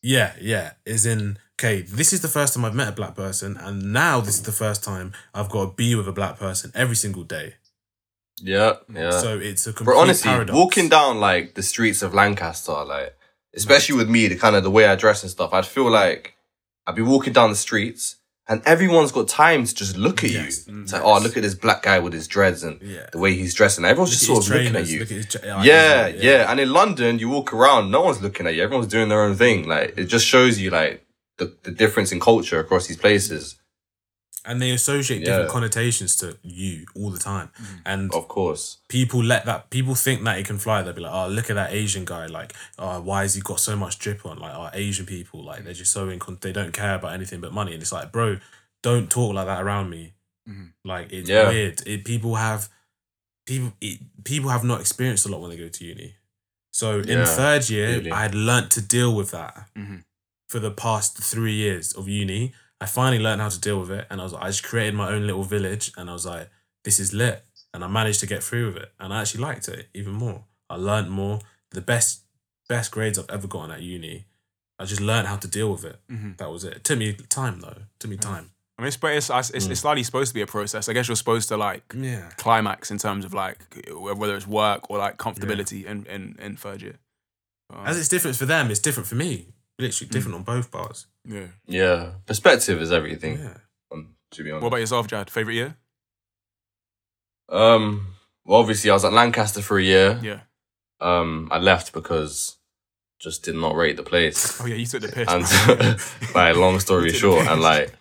Yeah, 0.02 0.32
yeah. 0.40 0.72
Is 0.84 1.06
in 1.06 1.38
okay. 1.58 1.82
This 1.82 2.12
is 2.12 2.20
the 2.20 2.28
first 2.28 2.54
time 2.54 2.64
I've 2.64 2.74
met 2.74 2.88
a 2.88 2.92
black 2.92 3.14
person, 3.14 3.56
and 3.56 3.92
now 3.92 4.20
this 4.20 4.34
is 4.36 4.42
the 4.42 4.52
first 4.52 4.82
time 4.82 5.12
I've 5.34 5.48
got 5.50 5.64
to 5.66 5.74
be 5.74 5.94
with 5.94 6.08
a 6.08 6.12
black 6.12 6.38
person 6.38 6.72
every 6.74 6.96
single 6.96 7.22
day. 7.24 7.54
Yeah. 8.42 8.74
Yeah. 8.92 9.10
So 9.10 9.38
it's 9.38 9.66
a 9.66 9.72
complete 9.72 9.94
But 9.94 10.00
honestly, 10.00 10.30
paradox. 10.30 10.56
walking 10.56 10.88
down 10.88 11.20
like 11.20 11.54
the 11.54 11.62
streets 11.62 12.02
of 12.02 12.14
Lancaster, 12.14 12.84
like 12.84 13.14
especially 13.54 13.96
with 13.96 14.08
me, 14.08 14.28
the 14.28 14.36
kind 14.36 14.56
of 14.56 14.62
the 14.62 14.70
way 14.70 14.86
I 14.86 14.96
dress 14.96 15.22
and 15.22 15.30
stuff, 15.30 15.52
I'd 15.52 15.66
feel 15.66 15.90
like 15.90 16.36
I'd 16.86 16.94
be 16.94 17.02
walking 17.02 17.32
down 17.34 17.50
the 17.50 17.56
streets 17.56 18.16
and 18.50 18.60
everyone's 18.66 19.12
got 19.12 19.28
time 19.28 19.64
to 19.64 19.74
just 19.74 19.96
look 19.96 20.22
at 20.24 20.30
Yes, 20.30 20.66
you. 20.68 20.82
It's 20.82 20.92
like, 20.92 21.02
oh, 21.02 21.18
look 21.20 21.36
at 21.38 21.42
this 21.42 21.54
black 21.54 21.82
guy 21.84 21.98
with 22.00 22.12
his 22.12 22.26
dreads 22.26 22.62
and 22.64 22.82
Yeah. 22.82 23.06
the 23.12 23.18
way 23.18 23.32
he's 23.34 23.54
dressing. 23.54 23.84
Everyone's 23.86 24.10
just 24.10 24.26
sort 24.26 24.46
of 24.46 24.52
his 24.52 24.64
looking 24.64 24.76
at 24.76 24.88
you. 24.88 24.98
look 25.00 25.12
at 25.12 25.30
tra- 25.30 25.40
yeah, 25.64 26.06
yeah, 26.08 26.20
yeah, 26.20 26.50
And 26.50 26.60
in 26.60 26.70
London, 26.72 27.18
you 27.20 27.28
walk 27.30 27.52
around, 27.54 27.90
no 27.90 28.02
one's 28.02 28.20
looking 28.20 28.46
at 28.46 28.54
you. 28.56 28.62
Everyone's 28.62 28.88
doing 28.88 29.08
their 29.08 29.22
own 29.22 29.36
thing. 29.36 29.66
Like 29.68 29.94
it 29.96 30.04
just 30.06 30.26
shows 30.26 30.58
you 30.58 30.70
like 30.70 31.06
the, 31.38 31.56
the 31.62 31.70
difference 31.70 32.10
in 32.12 32.20
culture 32.20 32.58
across 32.58 32.86
these 32.88 32.98
places. 32.98 33.54
And 34.44 34.60
they 34.62 34.70
associate 34.70 35.20
different 35.24 35.48
Yeah. 35.48 35.52
connotations 35.52 36.16
to 36.16 36.38
you 36.42 36.86
all 36.94 37.10
the 37.10 37.18
time. 37.18 37.50
And 37.84 38.12
Of 38.14 38.26
course. 38.28 38.78
people 38.88 39.22
let 39.22 39.44
that 39.46 39.70
people 39.70 39.94
think 39.94 40.24
that 40.24 40.38
it 40.38 40.46
can 40.46 40.58
fly. 40.58 40.82
They'll 40.82 40.94
be 40.94 41.02
like, 41.02 41.12
"Oh, 41.12 41.28
look 41.28 41.50
at 41.50 41.54
that 41.56 41.72
Asian 41.72 42.04
guy! 42.04 42.26
Like, 42.26 42.54
oh, 42.78 43.00
why 43.00 43.22
has 43.22 43.34
he 43.34 43.40
got 43.42 43.60
so 43.60 43.76
much 43.76 43.98
drip 43.98 44.24
on? 44.24 44.38
Like, 44.38 44.54
oh, 44.54 44.70
Asian 44.72 45.06
people, 45.06 45.44
like 45.44 45.64
they're 45.64 45.74
just 45.74 45.92
so 45.92 46.08
in. 46.08 46.20
They 46.40 46.52
don't 46.52 46.72
care 46.72 46.94
about 46.94 47.12
anything 47.12 47.40
but 47.40 47.52
money." 47.52 47.72
And 47.74 47.82
it's 47.82 47.92
like, 47.92 48.10
bro, 48.12 48.38
don't 48.82 49.10
talk 49.10 49.34
like 49.34 49.46
that 49.46 49.60
around 49.62 49.90
me. 49.90 50.14
Mhm. 50.48 50.72
Like, 50.84 51.12
it's 51.12 51.28
Yeah. 51.28 51.48
weird. 51.50 51.82
It, 51.86 52.04
people 52.04 52.36
have 52.36 52.68
people 53.46 53.72
it, 53.80 53.98
people 54.24 54.50
have 54.50 54.64
not 54.64 54.80
experienced 54.80 55.26
a 55.26 55.28
lot 55.28 55.40
when 55.40 55.50
they 55.50 55.56
go 55.56 55.68
to 55.68 55.84
uni. 55.84 56.16
So 56.72 57.00
in 57.00 57.08
Yeah, 57.18 57.24
third 57.24 57.68
year, 57.68 57.88
really. 57.96 58.12
I 58.12 58.22
had 58.22 58.34
learnt 58.34 58.70
to 58.72 58.80
deal 58.80 59.14
with 59.14 59.32
that 59.32 59.68
Mhm. 59.76 60.04
for 60.48 60.60
the 60.60 60.70
past 60.70 61.18
three 61.18 61.54
years 61.54 61.92
of 61.92 62.08
uni. 62.08 62.54
I 62.80 62.86
finally 62.86 63.22
learned 63.22 63.40
how 63.42 63.48
to 63.50 63.60
deal 63.60 63.78
with 63.80 63.90
it, 63.90 64.06
and 64.10 64.20
I 64.20 64.24
was 64.24 64.34
I 64.34 64.46
just 64.46 64.62
created 64.64 64.94
my 64.94 65.08
own 65.08 65.26
little 65.26 65.42
village, 65.44 65.92
and 65.96 66.08
I 66.08 66.12
was 66.12 66.24
like, 66.26 66.48
this 66.84 66.98
is 66.98 67.12
lit, 67.12 67.44
and 67.74 67.84
I 67.84 67.88
managed 67.88 68.20
to 68.20 68.26
get 68.26 68.42
through 68.42 68.66
with 68.68 68.76
it, 68.76 68.92
and 68.98 69.12
I 69.12 69.20
actually 69.20 69.42
liked 69.42 69.68
it 69.68 69.88
even 69.94 70.12
more. 70.14 70.44
I 70.68 70.76
learned 70.76 71.10
more. 71.10 71.40
The 71.72 71.80
best 71.82 72.22
best 72.68 72.90
grades 72.92 73.18
I've 73.18 73.28
ever 73.30 73.46
gotten 73.48 73.70
at 73.72 73.82
uni. 73.82 74.24
I 74.78 74.84
just 74.86 75.00
learned 75.00 75.26
how 75.28 75.36
to 75.36 75.48
deal 75.48 75.72
with 75.72 75.84
it. 75.84 75.98
Mhm. 76.10 76.36
That 76.38 76.50
was 76.50 76.64
it. 76.64 76.74
It 76.78 76.84
took 76.84 76.98
me 76.98 77.12
time 77.28 77.60
though. 77.60 77.68
It 77.68 77.82
took 77.98 78.10
me 78.10 78.16
time. 78.16 78.50
I 78.78 78.82
mean, 78.82 78.88
it's, 78.88 78.96
but 78.96 79.12
it's, 79.12 79.28
it's, 79.28 79.50
Mm. 79.50 79.70
it's 79.72 79.80
slightly 79.80 80.02
supposed 80.04 80.28
to 80.30 80.34
be 80.34 80.40
a 80.40 80.46
process. 80.46 80.88
I 80.88 80.94
guess 80.94 81.06
you're 81.06 81.16
supposed 81.16 81.48
to 81.48 81.56
like 81.58 81.82
Yeah. 81.94 82.30
climax 82.38 82.90
in 82.90 82.96
terms 82.96 83.26
of 83.26 83.34
like 83.34 83.58
whether 83.92 84.34
it's 84.36 84.46
work 84.46 84.88
or 84.90 84.96
like 84.98 85.18
comfortability 85.18 85.84
in, 85.84 86.06
in, 86.06 86.36
in 86.40 86.56
third 86.56 86.80
year. 86.80 86.98
Um, 87.68 87.84
As 87.86 87.98
it's 87.98 88.08
different 88.08 88.36
for 88.38 88.46
them, 88.46 88.70
it's 88.70 88.80
different 88.80 89.06
for 89.06 89.16
me. 89.16 89.48
Literally 89.78 90.08
different 90.08 90.34
on 90.36 90.44
both 90.44 90.70
bars. 90.70 91.06
Yeah. 91.24 91.46
Yeah. 91.66 92.10
Perspective 92.26 92.80
is 92.80 92.92
everything. 92.92 93.38
Yeah. 93.38 93.56
Um, 93.92 94.14
to 94.32 94.44
be 94.44 94.50
honest. 94.50 94.62
What 94.62 94.68
about 94.68 94.80
yourself, 94.80 95.06
Jad? 95.06 95.30
Favorite 95.30 95.54
year? 95.54 95.76
Um, 97.48 98.14
well, 98.44 98.60
obviously, 98.60 98.90
I 98.90 98.94
was 98.94 99.04
at 99.04 99.12
Lancaster 99.12 99.62
for 99.62 99.78
a 99.78 99.82
year. 99.82 100.18
Yeah. 100.22 100.40
Um, 101.00 101.48
I 101.50 101.58
left 101.58 101.92
because 101.92 102.56
just 103.18 103.44
did 103.44 103.54
not 103.54 103.74
rate 103.74 103.96
the 103.96 104.02
place. 104.02 104.60
Oh 104.60 104.66
yeah, 104.66 104.76
you 104.76 104.86
took 104.86 105.02
the 105.02 105.08
piss. 105.08 105.28
And 105.28 106.34
like, 106.34 106.56
long 106.56 106.80
story 106.80 107.06
You 107.06 107.10
took 107.10 107.14
the 107.14 107.18
short, 107.20 107.46
and 107.48 107.60
like 107.60 107.92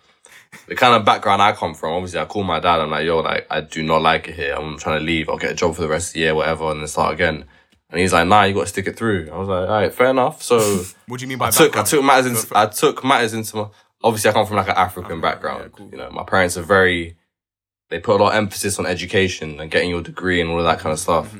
the 0.66 0.74
kind 0.74 0.94
of 0.94 1.04
background 1.04 1.42
I 1.42 1.52
come 1.52 1.74
from, 1.74 1.92
obviously, 1.94 2.20
I 2.20 2.24
call 2.24 2.42
my 2.42 2.60
dad. 2.60 2.80
I'm 2.80 2.90
like, 2.90 3.06
yo, 3.06 3.18
like, 3.18 3.46
I 3.50 3.60
do 3.60 3.82
not 3.82 4.02
like 4.02 4.28
it 4.28 4.34
here. 4.34 4.54
I'm 4.54 4.78
trying 4.78 4.98
to 4.98 5.04
leave. 5.04 5.28
I'll 5.28 5.36
get 5.38 5.52
a 5.52 5.54
job 5.54 5.74
for 5.74 5.82
the 5.82 5.88
rest 5.88 6.08
of 6.08 6.14
the 6.14 6.20
year, 6.20 6.34
whatever, 6.34 6.70
and 6.70 6.80
then 6.80 6.88
start 6.88 7.14
again. 7.14 7.44
And 7.90 8.00
he's 8.00 8.12
like, 8.12 8.26
nah, 8.26 8.44
you 8.44 8.54
got 8.54 8.62
to 8.62 8.66
stick 8.66 8.86
it 8.86 8.96
through. 8.96 9.30
I 9.32 9.36
was 9.36 9.48
like, 9.48 9.68
all 9.68 9.74
right, 9.74 9.92
fair 9.92 10.10
enough. 10.10 10.42
So 10.42 10.58
what 11.06 11.18
do 11.18 11.24
you 11.24 11.28
mean 11.28 11.38
by 11.38 11.48
I 11.48 11.50
took 11.50 11.76
I 11.76 11.82
took 11.82 12.04
matters 12.04 12.26
into 12.26 12.58
I 12.58 12.66
took 12.66 13.04
matters 13.04 13.34
into 13.34 13.56
my 13.56 13.66
obviously 14.02 14.30
I 14.30 14.32
come 14.32 14.46
from 14.46 14.56
like 14.56 14.68
an 14.68 14.76
African 14.76 15.04
African, 15.04 15.20
background. 15.20 15.62
yeah, 15.62 15.68
cool. 15.76 15.88
You 15.90 15.98
know, 15.98 16.10
my 16.10 16.22
parents 16.22 16.56
are 16.56 16.62
very 16.62 17.16
they 17.88 17.98
put 17.98 18.20
a 18.20 18.22
lot 18.22 18.32
of 18.32 18.38
emphasis 18.38 18.78
on 18.78 18.86
education 18.86 19.60
and 19.60 19.70
getting 19.70 19.90
your 19.90 20.02
degree 20.02 20.40
and 20.40 20.50
all 20.50 20.58
of 20.58 20.64
that 20.64 20.78
kind 20.78 20.92
of 20.92 21.00
stuff. 21.00 21.28
Mm-hmm. 21.28 21.38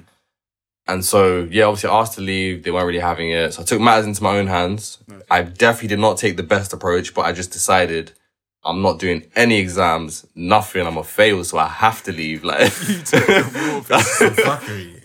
And 0.89 1.05
so 1.05 1.47
yeah, 1.51 1.65
obviously 1.65 1.91
I 1.91 2.01
asked 2.01 2.15
to 2.15 2.21
leave, 2.21 2.65
they 2.65 2.73
weren't 2.73 2.87
really 2.87 2.99
having 2.99 3.31
it. 3.31 3.55
So 3.55 3.63
I 3.63 3.65
took 3.65 3.81
matters 3.81 4.07
into 4.07 4.23
my 4.25 4.39
own 4.39 4.49
hands. 4.49 4.99
I 5.31 5.43
definitely 5.43 5.89
did 5.89 6.01
not 6.01 6.17
take 6.17 6.37
the 6.37 6.43
best 6.43 6.73
approach, 6.73 7.15
but 7.15 7.23
I 7.23 7.33
just 7.33 7.53
decided 7.53 8.13
I'm 8.63 8.83
not 8.83 8.99
doing 8.99 9.27
any 9.35 9.59
exams, 9.59 10.27
nothing. 10.35 10.87
I'm 10.87 10.99
a 10.99 11.05
fail, 11.05 11.43
so 11.45 11.57
I 11.59 11.67
have 11.69 12.03
to 12.05 12.13
leave. 12.13 12.45
Like. 12.45 12.61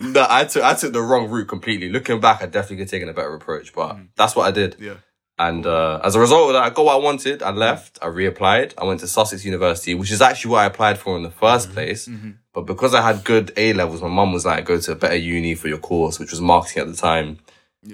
No, 0.00 0.26
I 0.28 0.44
took 0.44 0.62
I 0.62 0.74
took 0.74 0.92
the 0.92 1.00
wrong 1.00 1.30
route 1.30 1.48
completely. 1.48 1.88
Looking 1.88 2.20
back, 2.20 2.42
I 2.42 2.46
definitely 2.46 2.76
could 2.76 2.82
have 2.82 2.90
taken 2.90 3.08
a 3.08 3.14
better 3.14 3.34
approach, 3.34 3.72
but 3.72 3.96
that's 4.16 4.36
what 4.36 4.46
I 4.46 4.50
did. 4.50 4.76
Yeah. 4.78 4.94
And 5.38 5.66
uh, 5.66 6.00
as 6.02 6.14
a 6.14 6.20
result 6.20 6.48
of 6.48 6.54
that, 6.54 6.62
I 6.62 6.70
got 6.70 6.84
what 6.86 6.94
I 6.94 6.98
wanted. 6.98 7.42
I 7.42 7.50
left. 7.50 7.98
I 8.00 8.06
reapplied. 8.06 8.72
I 8.78 8.84
went 8.84 9.00
to 9.00 9.06
Sussex 9.06 9.44
University, 9.44 9.94
which 9.94 10.10
is 10.10 10.22
actually 10.22 10.52
what 10.52 10.60
I 10.60 10.64
applied 10.66 10.98
for 10.98 11.14
in 11.16 11.22
the 11.24 11.28
1st 11.30 11.72
place. 11.74 12.08
But 12.54 12.62
because 12.62 12.94
I 12.94 13.02
had 13.02 13.22
good 13.22 13.52
A 13.58 13.74
levels, 13.74 14.00
my 14.00 14.08
mum 14.08 14.32
was 14.32 14.46
like, 14.46 14.64
"Go 14.64 14.78
to 14.80 14.92
a 14.92 14.94
better 14.94 15.16
uni 15.16 15.54
for 15.54 15.68
your 15.68 15.76
course," 15.78 16.18
which 16.18 16.30
was 16.30 16.40
marketing 16.40 16.82
at 16.82 16.88
the 16.88 16.96
time. 16.96 17.38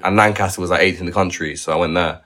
And 0.04 0.16
Lancaster 0.16 0.60
was 0.60 0.70
like 0.70 0.80
eighth 0.82 1.00
in 1.00 1.06
the 1.06 1.12
country, 1.12 1.56
so 1.56 1.72
I 1.72 1.76
went 1.76 1.94
there. 1.94 2.20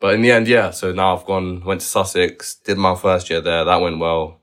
But 0.00 0.14
in 0.14 0.22
the 0.22 0.30
end, 0.32 0.46
yeah. 0.48 0.70
So 0.70 0.92
now 0.92 1.16
I've 1.16 1.24
gone, 1.24 1.64
went 1.64 1.80
to 1.80 1.86
Sussex, 1.86 2.56
did 2.56 2.76
my 2.78 2.94
first 2.94 3.30
year 3.30 3.40
there. 3.40 3.64
That 3.64 3.80
went 3.80 3.98
well. 3.98 4.40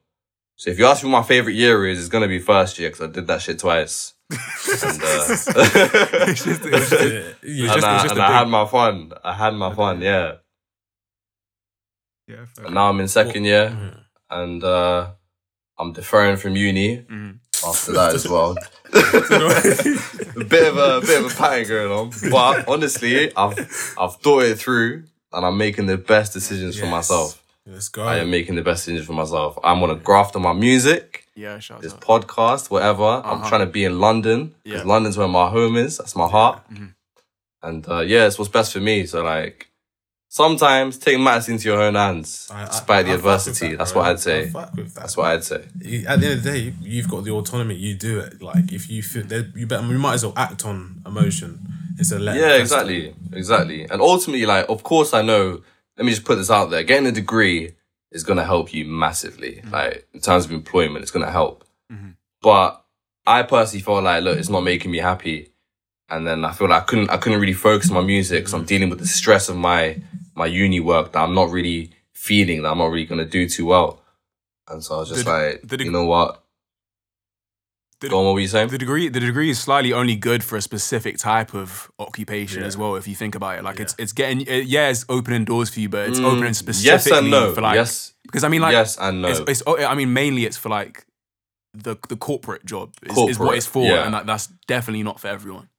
So 0.55 0.69
if 0.71 0.79
you 0.79 0.85
ask 0.85 1.03
me 1.03 1.11
what 1.11 1.19
my 1.21 1.27
favorite 1.27 1.53
year 1.55 1.85
is, 1.87 1.99
it's 1.99 2.07
gonna 2.09 2.27
be 2.27 2.39
first 2.39 2.79
year 2.79 2.89
because 2.89 3.07
I 3.09 3.11
did 3.11 3.27
that 3.27 3.41
shit 3.41 3.59
twice. 3.59 4.13
and 4.31 4.39
uh, 5.03 5.27
just- 6.33 6.45
just- 6.63 6.91
Yeah. 7.43 7.73
Just- 7.73 7.85
I, 7.85 8.07
and 8.09 8.19
a 8.19 8.23
I 8.23 8.31
had 8.39 8.47
my 8.47 8.65
fun. 8.65 9.11
I 9.23 9.33
had 9.33 9.53
my 9.53 9.73
fun, 9.73 10.01
yeah. 10.01 10.33
yeah, 12.27 12.45
fair. 12.55 12.65
And 12.65 12.75
now 12.75 12.89
I'm 12.89 12.99
in 12.99 13.07
second 13.07 13.43
year, 13.45 13.69
Mhm. 13.69 13.99
and 14.29 14.63
uh, 14.63 15.11
I'm 15.77 15.93
deferring 15.93 16.37
from 16.37 16.55
uni 16.55 16.99
Mhm. 17.09 17.39
after 17.67 17.91
that 17.93 18.13
as 18.15 18.27
well. 18.27 18.55
a 18.93 20.43
bit 20.45 20.67
of 20.67 20.77
a, 20.77 21.01
bit 21.01 21.25
of 21.25 21.31
a 21.31 21.35
pattern 21.35 21.67
going 21.67 21.91
on, 21.91 22.11
but 22.31 22.67
honestly, 22.67 23.35
I've 23.35 23.57
I've 23.97 24.15
thought 24.17 24.43
it 24.43 24.57
through, 24.59 25.03
and 25.33 25.45
I'm 25.45 25.57
making 25.57 25.85
the 25.87 25.97
best 25.97 26.33
decisions 26.33 26.79
for 26.79 26.85
myself. 26.87 27.41
Let's 27.65 27.87
go. 27.89 28.03
I 28.03 28.17
am 28.17 28.29
making 28.29 28.55
the 28.55 28.61
best 28.61 28.85
decisions 28.85 29.07
for 29.07 29.13
myself. 29.13 29.57
I'm 29.63 29.79
gonna 29.79 29.95
graft 29.95 30.35
on 30.35 30.41
my 30.41 30.53
music, 30.53 31.25
Yeah, 31.35 31.59
shout 31.59 31.81
this 31.81 31.93
out. 31.93 32.01
podcast, 32.01 32.69
whatever. 32.69 33.03
I'm 33.03 33.39
Uh-huh. 33.39 33.49
trying 33.49 33.61
to 33.65 33.71
be 33.71 33.85
in 33.85 33.99
London 33.99 34.53
because 34.63 34.81
Yeah. 34.81 34.87
London's 34.87 35.17
where 35.17 35.27
my 35.29 35.49
home 35.49 35.77
is. 35.77 35.97
That's 35.97 36.15
my 36.15 36.27
heart. 36.27 36.61
Mhm. 36.71 36.93
And 37.61 37.87
uh, 37.87 37.99
yeah, 38.01 38.27
it's 38.27 38.37
what's 38.37 38.51
best 38.51 38.73
for 38.73 38.81
me. 38.81 39.05
So 39.05 39.23
like, 39.23 39.67
sometimes 40.29 40.97
take 40.97 41.19
matters 41.19 41.47
into 41.49 41.69
your 41.69 41.81
own 41.81 41.95
hands, 41.95 42.47
I- 42.51 42.63
I- 42.63 42.65
despite 42.65 43.05
the 43.05 43.11
I 43.13 43.15
fuck 43.15 43.19
adversity. 43.25 43.69
that, 43.69 43.77
That's 43.77 43.91
bro. 43.93 44.01
what 44.01 44.11
I'd 44.11 44.19
say. 44.19 44.45
that. 44.49 44.93
That's 44.95 45.15
what 45.17 45.27
I'd 45.27 45.43
say. 45.43 45.63
You- 45.79 46.05
At 46.07 46.19
the 46.19 46.27
end 46.27 46.37
of 46.39 46.43
the 46.43 46.51
day, 46.51 46.73
you've 46.81 47.07
got 47.09 47.23
the 47.23 47.31
autonomy. 47.31 47.75
You 47.75 47.95
do 47.95 48.19
it. 48.19 48.41
Like 48.41 48.71
if 48.73 48.89
you 48.89 49.01
feel, 49.03 49.23
there- 49.23 49.51
you 49.55 49.67
better, 49.67 49.85
you 49.87 49.97
might 49.99 50.15
as 50.15 50.25
well 50.25 50.33
act 50.35 50.65
on 50.65 51.01
emotion 51.05 51.59
instead 51.97 52.17
of 52.17 52.21
letting. 52.23 52.41
Yeah, 52.41 52.55
exactly, 52.55 53.13
exactly. 53.33 53.83
And 53.83 54.01
ultimately, 54.01 54.45
like, 54.45 54.69
of 54.69 54.83
course, 54.83 55.13
I 55.13 55.21
know. 55.21 55.61
Let 55.97 56.05
me 56.05 56.11
just 56.11 56.25
put 56.25 56.35
this 56.37 56.49
out 56.49 56.69
there: 56.71 56.83
getting 56.83 57.07
a 57.07 57.11
degree 57.11 57.75
is 58.11 58.23
gonna 58.23 58.43
help 58.45 58.73
you 58.73 58.85
massively. 58.85 59.55
Mm-hmm. 59.57 59.71
Like 59.73 60.07
in 60.13 60.21
terms 60.21 60.45
of 60.45 60.51
employment, 60.51 61.03
it's 61.03 61.11
gonna 61.11 61.31
help. 61.31 61.63
Mm-hmm. 61.91 62.11
But 62.41 62.83
I 63.25 63.43
personally 63.43 63.81
felt 63.83 64.03
like, 64.03 64.23
look, 64.23 64.37
it's 64.37 64.49
not 64.49 64.61
making 64.61 64.91
me 64.91 64.97
happy, 64.99 65.51
and 66.09 66.25
then 66.27 66.43
I 66.45 66.51
feel 66.51 66.67
like 66.69 66.81
I 66.83 66.85
couldn't, 66.85 67.09
I 67.09 67.17
couldn't 67.17 67.39
really 67.39 67.53
focus 67.53 67.89
on 67.89 67.95
my 67.95 68.01
music 68.01 68.41
because 68.41 68.53
I'm 68.53 68.65
dealing 68.65 68.89
with 68.89 68.99
the 68.99 69.07
stress 69.07 69.49
of 69.49 69.55
my 69.55 70.01
my 70.35 70.45
uni 70.47 70.79
work 70.79 71.11
that 71.13 71.19
I'm 71.21 71.35
not 71.35 71.51
really 71.51 71.91
feeling 72.13 72.63
that 72.63 72.69
I'm 72.71 72.77
not 72.79 72.87
really 72.91 73.05
gonna 73.05 73.25
do 73.25 73.47
too 73.47 73.67
well. 73.67 74.01
And 74.67 74.83
so 74.83 74.95
I 74.95 74.99
was 74.99 75.09
just 75.09 75.25
Did- 75.25 75.31
like, 75.31 75.71
it- 75.73 75.81
you 75.85 75.91
know 75.91 76.05
what? 76.05 76.42
Go 78.09 78.19
on, 78.19 78.25
what 78.25 78.33
were 78.33 78.39
you 78.39 78.47
saying? 78.47 78.69
The 78.69 78.77
degree, 78.77 79.09
the 79.09 79.19
degree 79.19 79.49
is 79.49 79.59
slightly 79.59 79.93
only 79.93 80.15
good 80.15 80.43
for 80.43 80.55
a 80.57 80.61
specific 80.61 81.17
type 81.17 81.53
of 81.53 81.91
occupation 81.99 82.61
Yeah. 82.61 82.67
as 82.67 82.77
well. 82.77 82.95
If 82.95 83.07
you 83.07 83.15
think 83.15 83.35
about 83.35 83.57
it, 83.59 83.63
like 83.63 83.79
it's 83.79 83.95
Yeah. 83.97 84.03
it's 84.03 84.13
getting 84.13 84.41
it, 84.41 84.65
yeah, 84.65 84.89
it's 84.89 85.05
opening 85.09 85.45
doors 85.45 85.69
for 85.69 85.79
you, 85.79 85.89
but 85.89 86.09
it's 86.09 86.19
Mm, 86.19 86.25
opening 86.25 86.53
specifically 86.53 87.11
yes 87.11 87.19
and 87.19 87.31
no. 87.31 87.53
for 87.53 87.61
like 87.61 87.75
yes, 87.75 88.13
because 88.23 88.43
I 88.43 88.49
mean 88.49 88.61
like 88.61 88.73
yes 88.73 88.97
and 88.99 89.21
no. 89.21 89.27
it's, 89.29 89.39
it's 89.47 89.63
oh, 89.67 89.77
I 89.83 89.95
mean 89.95 90.11
mainly 90.13 90.45
it's 90.45 90.57
for 90.57 90.69
like 90.69 91.05
the 91.73 91.95
the 92.09 92.15
corporate 92.17 92.65
job 92.65 92.93
is, 93.03 93.17
is 93.17 93.39
what 93.39 93.55
it's 93.57 93.65
for, 93.65 93.83
yeah. 93.85 94.05
and 94.05 94.13
that, 94.13 94.25
that's 94.25 94.47
definitely 94.67 95.03
not 95.03 95.19
for 95.19 95.27
everyone. 95.27 95.69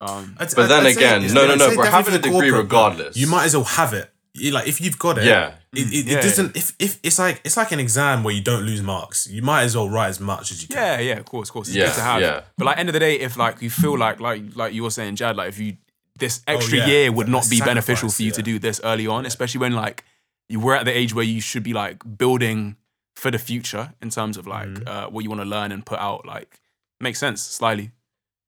Um, 0.00 0.36
I'd- 0.38 0.52
But 0.54 0.68
then 0.68 0.86
I'd 0.86 0.96
again, 0.96 1.18
it's- 1.24 1.32
no, 1.32 1.46
no, 1.46 1.52
I'd 1.54 1.58
no, 1.58 1.68
say 1.70 1.74
bro, 1.74 1.84
having 1.86 2.14
a 2.14 2.18
degree 2.18 2.50
regardless. 2.50 3.16
You 3.16 3.26
might 3.26 3.44
as 3.46 3.54
well 3.56 3.64
have 3.64 3.92
it. 3.94 4.12
You, 4.38 4.50
like 4.52 4.66
if 4.68 4.80
you've 4.80 4.98
got 4.98 5.18
it, 5.18 5.24
yeah, 5.24 5.54
it, 5.74 5.92
it, 5.92 6.06
Yeah, 6.06 6.18
it 6.18 6.22
doesn't. 6.22 6.56
If 6.56 6.74
if 6.78 6.98
it's 7.02 7.18
like 7.18 7.40
it's 7.44 7.56
like 7.56 7.72
an 7.72 7.80
exam 7.80 8.24
where 8.24 8.34
you 8.34 8.42
don't 8.42 8.62
lose 8.64 8.82
marks, 8.82 9.26
you 9.26 9.42
might 9.42 9.62
as 9.62 9.76
well 9.76 9.88
write 9.88 10.08
as 10.08 10.20
much 10.20 10.50
as 10.50 10.62
you 10.62 10.68
can. 10.68 10.76
yeah, 10.76 11.00
yeah, 11.00 11.18
of 11.18 11.24
course, 11.26 11.48
of 11.48 11.52
course, 11.54 11.68
it's 11.68 11.76
Yeah, 11.76 11.86
good 11.86 11.94
to 11.94 12.00
have. 12.00 12.20
yeah. 12.20 12.40
But 12.56 12.64
like 12.66 12.78
end 12.78 12.88
of 12.88 12.92
the 12.92 13.00
day, 13.00 13.18
if 13.20 13.36
like 13.36 13.60
you 13.62 13.70
feel 13.70 13.96
like 13.98 14.20
like 14.20 14.42
like 14.56 14.72
you 14.72 14.82
were 14.82 14.90
saying, 14.90 15.16
Jad, 15.16 15.36
like 15.36 15.48
if 15.50 15.58
you 15.58 15.76
this 16.18 16.42
extra 16.46 16.78
Oh, 16.78 16.80
yeah, 16.82 16.86
year 16.88 17.12
would 17.12 17.28
not 17.28 17.48
be 17.48 17.60
beneficial 17.60 18.08
for 18.10 18.22
you 18.22 18.32
to 18.32 18.42
do 18.42 18.58
this 18.58 18.80
early 18.82 19.06
on, 19.06 19.24
especially 19.26 19.60
when 19.60 19.72
like 19.72 20.04
you 20.48 20.58
were 20.60 20.74
at 20.74 20.84
the 20.84 20.96
age 20.96 21.14
where 21.14 21.24
you 21.24 21.40
should 21.40 21.62
be 21.62 21.72
like 21.72 22.02
building 22.18 22.76
for 23.14 23.30
the 23.30 23.38
future 23.38 23.92
in 24.00 24.10
terms 24.10 24.36
of 24.36 24.46
like 24.46 24.68
Mm-hmm. 24.68 24.88
uh, 24.88 25.10
what 25.10 25.22
you 25.24 25.28
want 25.30 25.40
to 25.42 25.46
learn 25.48 25.70
and 25.72 25.84
put 25.86 25.98
out. 25.98 26.24
Like 26.26 26.60
makes 27.00 27.18
sense 27.18 27.40
slightly 27.42 27.90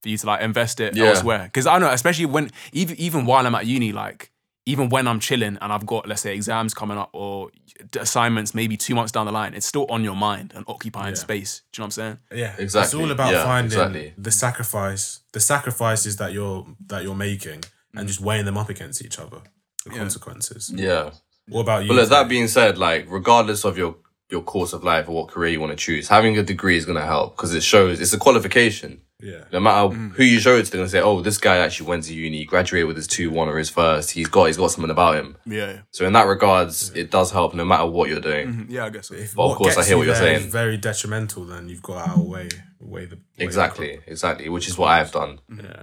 for 0.02 0.08
you 0.08 0.16
to 0.16 0.26
like 0.26 0.40
invest 0.42 0.80
it 0.80 0.96
Yeah. 0.96 1.06
elsewhere. 1.10 1.44
Because 1.44 1.66
I 1.66 1.78
know, 1.78 1.90
especially 1.90 2.26
when 2.26 2.50
even 2.72 2.96
even 2.98 3.24
while 3.26 3.46
I'm 3.46 3.54
at 3.54 3.66
uni, 3.66 3.92
like 3.92 4.29
even 4.66 4.88
when 4.88 5.08
I'm 5.08 5.20
chilling 5.20 5.56
and 5.60 5.72
I've 5.72 5.86
got 5.86 6.06
let's 6.08 6.22
say 6.22 6.34
exams 6.34 6.74
coming 6.74 6.98
up 6.98 7.10
or 7.12 7.50
assignments 7.98 8.54
maybe 8.54 8.76
two 8.76 8.94
months 8.94 9.10
down 9.12 9.26
the 9.26 9.32
line, 9.32 9.54
it's 9.54 9.66
still 9.66 9.86
on 9.90 10.04
your 10.04 10.16
mind 10.16 10.52
and 10.54 10.64
occupying 10.68 11.14
Yeah. 11.14 11.20
space. 11.20 11.62
Do 11.72 11.80
you 11.80 11.82
know 11.82 11.84
what 11.84 11.86
I'm 11.86 11.90
saying? 11.90 12.18
Yeah, 12.32 12.54
exactly. 12.58 12.80
It's 12.84 12.94
all 12.94 13.10
about 13.10 13.32
Yeah, 13.32 13.44
finding 13.44 13.72
exactly. 13.72 14.14
the 14.18 14.30
sacrifice, 14.30 15.20
the 15.32 15.40
sacrifices 15.40 16.16
that 16.16 16.32
you're 16.32 16.66
that 16.88 17.02
you're 17.02 17.14
making, 17.14 17.64
and 17.94 18.04
mm. 18.04 18.06
just 18.06 18.20
weighing 18.20 18.44
them 18.44 18.58
up 18.58 18.68
against 18.68 19.02
each 19.04 19.18
other. 19.18 19.38
The 19.84 19.92
Yeah. 19.92 19.98
consequences. 19.98 20.70
yeah. 20.74 21.10
What 21.48 21.62
about 21.62 21.82
you? 21.82 21.88
But 21.88 21.94
look, 21.96 22.08
that 22.10 22.28
being 22.28 22.46
said, 22.48 22.78
like 22.78 23.06
regardless 23.08 23.64
of 23.64 23.76
your 23.78 23.96
your 24.30 24.42
course 24.42 24.72
of 24.72 24.84
life 24.84 25.08
or 25.08 25.12
what 25.16 25.28
career 25.28 25.50
you 25.50 25.58
want 25.60 25.72
to 25.72 25.76
choose, 25.76 26.06
having 26.08 26.38
a 26.38 26.42
degree 26.42 26.76
is 26.76 26.84
gonna 26.84 27.04
help 27.04 27.36
because 27.36 27.52
it 27.54 27.62
shows 27.64 28.00
it's 28.00 28.12
a 28.12 28.18
qualification. 28.18 29.00
Yeah, 29.22 29.44
No 29.52 29.60
matter 29.60 29.94
mm. 29.94 30.12
who 30.12 30.24
you 30.24 30.40
show 30.40 30.56
it 30.56 30.64
to, 30.64 30.70
they're 30.70 30.78
gonna 30.80 30.88
say, 30.88 31.00
"Oh, 31.00 31.20
this 31.20 31.38
guy 31.38 31.58
actually 31.58 31.88
went 31.88 32.04
to 32.04 32.14
uni, 32.14 32.44
graduated 32.44 32.86
with 32.86 32.96
his 32.96 33.06
two 33.06 33.30
one 33.30 33.48
or 33.48 33.58
his 33.58 33.70
first. 33.70 34.10
He's 34.10 34.28
got 34.28 34.46
he's 34.46 34.56
got 34.56 34.70
something 34.70 34.90
about 34.90 35.16
him." 35.16 35.36
Yeah. 35.46 35.82
So 35.90 36.06
in 36.06 36.12
that 36.14 36.26
regards, 36.26 36.90
it 36.94 37.10
does 37.10 37.30
help 37.30 37.54
no 37.54 37.64
matter 37.64 37.86
what 37.86 38.08
you're 38.08 38.20
doing. 38.20 38.48
Mm-hmm. 38.48 38.70
Yeah, 38.72 38.86
I 38.86 38.90
guess 38.90 39.08
so. 39.08 39.14
If 39.14 39.34
But 39.34 39.42
of 39.42 39.48
what 39.50 39.58
course 39.58 39.74
I 39.74 39.76
gets 39.76 39.88
hear 39.88 39.98
what 39.98 40.06
you're 40.06 40.14
there 40.14 40.32
is 40.34 40.40
saying. 40.40 40.50
Very 40.52 40.76
detrimental. 40.76 41.44
Then 41.44 41.68
you've 41.68 41.82
got 41.82 42.04
to 42.04 42.10
outweigh 42.10 42.44
weigh 42.44 42.48
the 42.48 42.56
weigh 42.80 43.06
the 43.06 43.18
Exactly, 43.44 44.00
exactly. 44.06 44.48
Which 44.48 44.68
is 44.68 44.78
what 44.78 44.88
I've 44.88 45.12
done. 45.12 45.40
pro- 45.48 45.64
Yeah. 45.64 45.82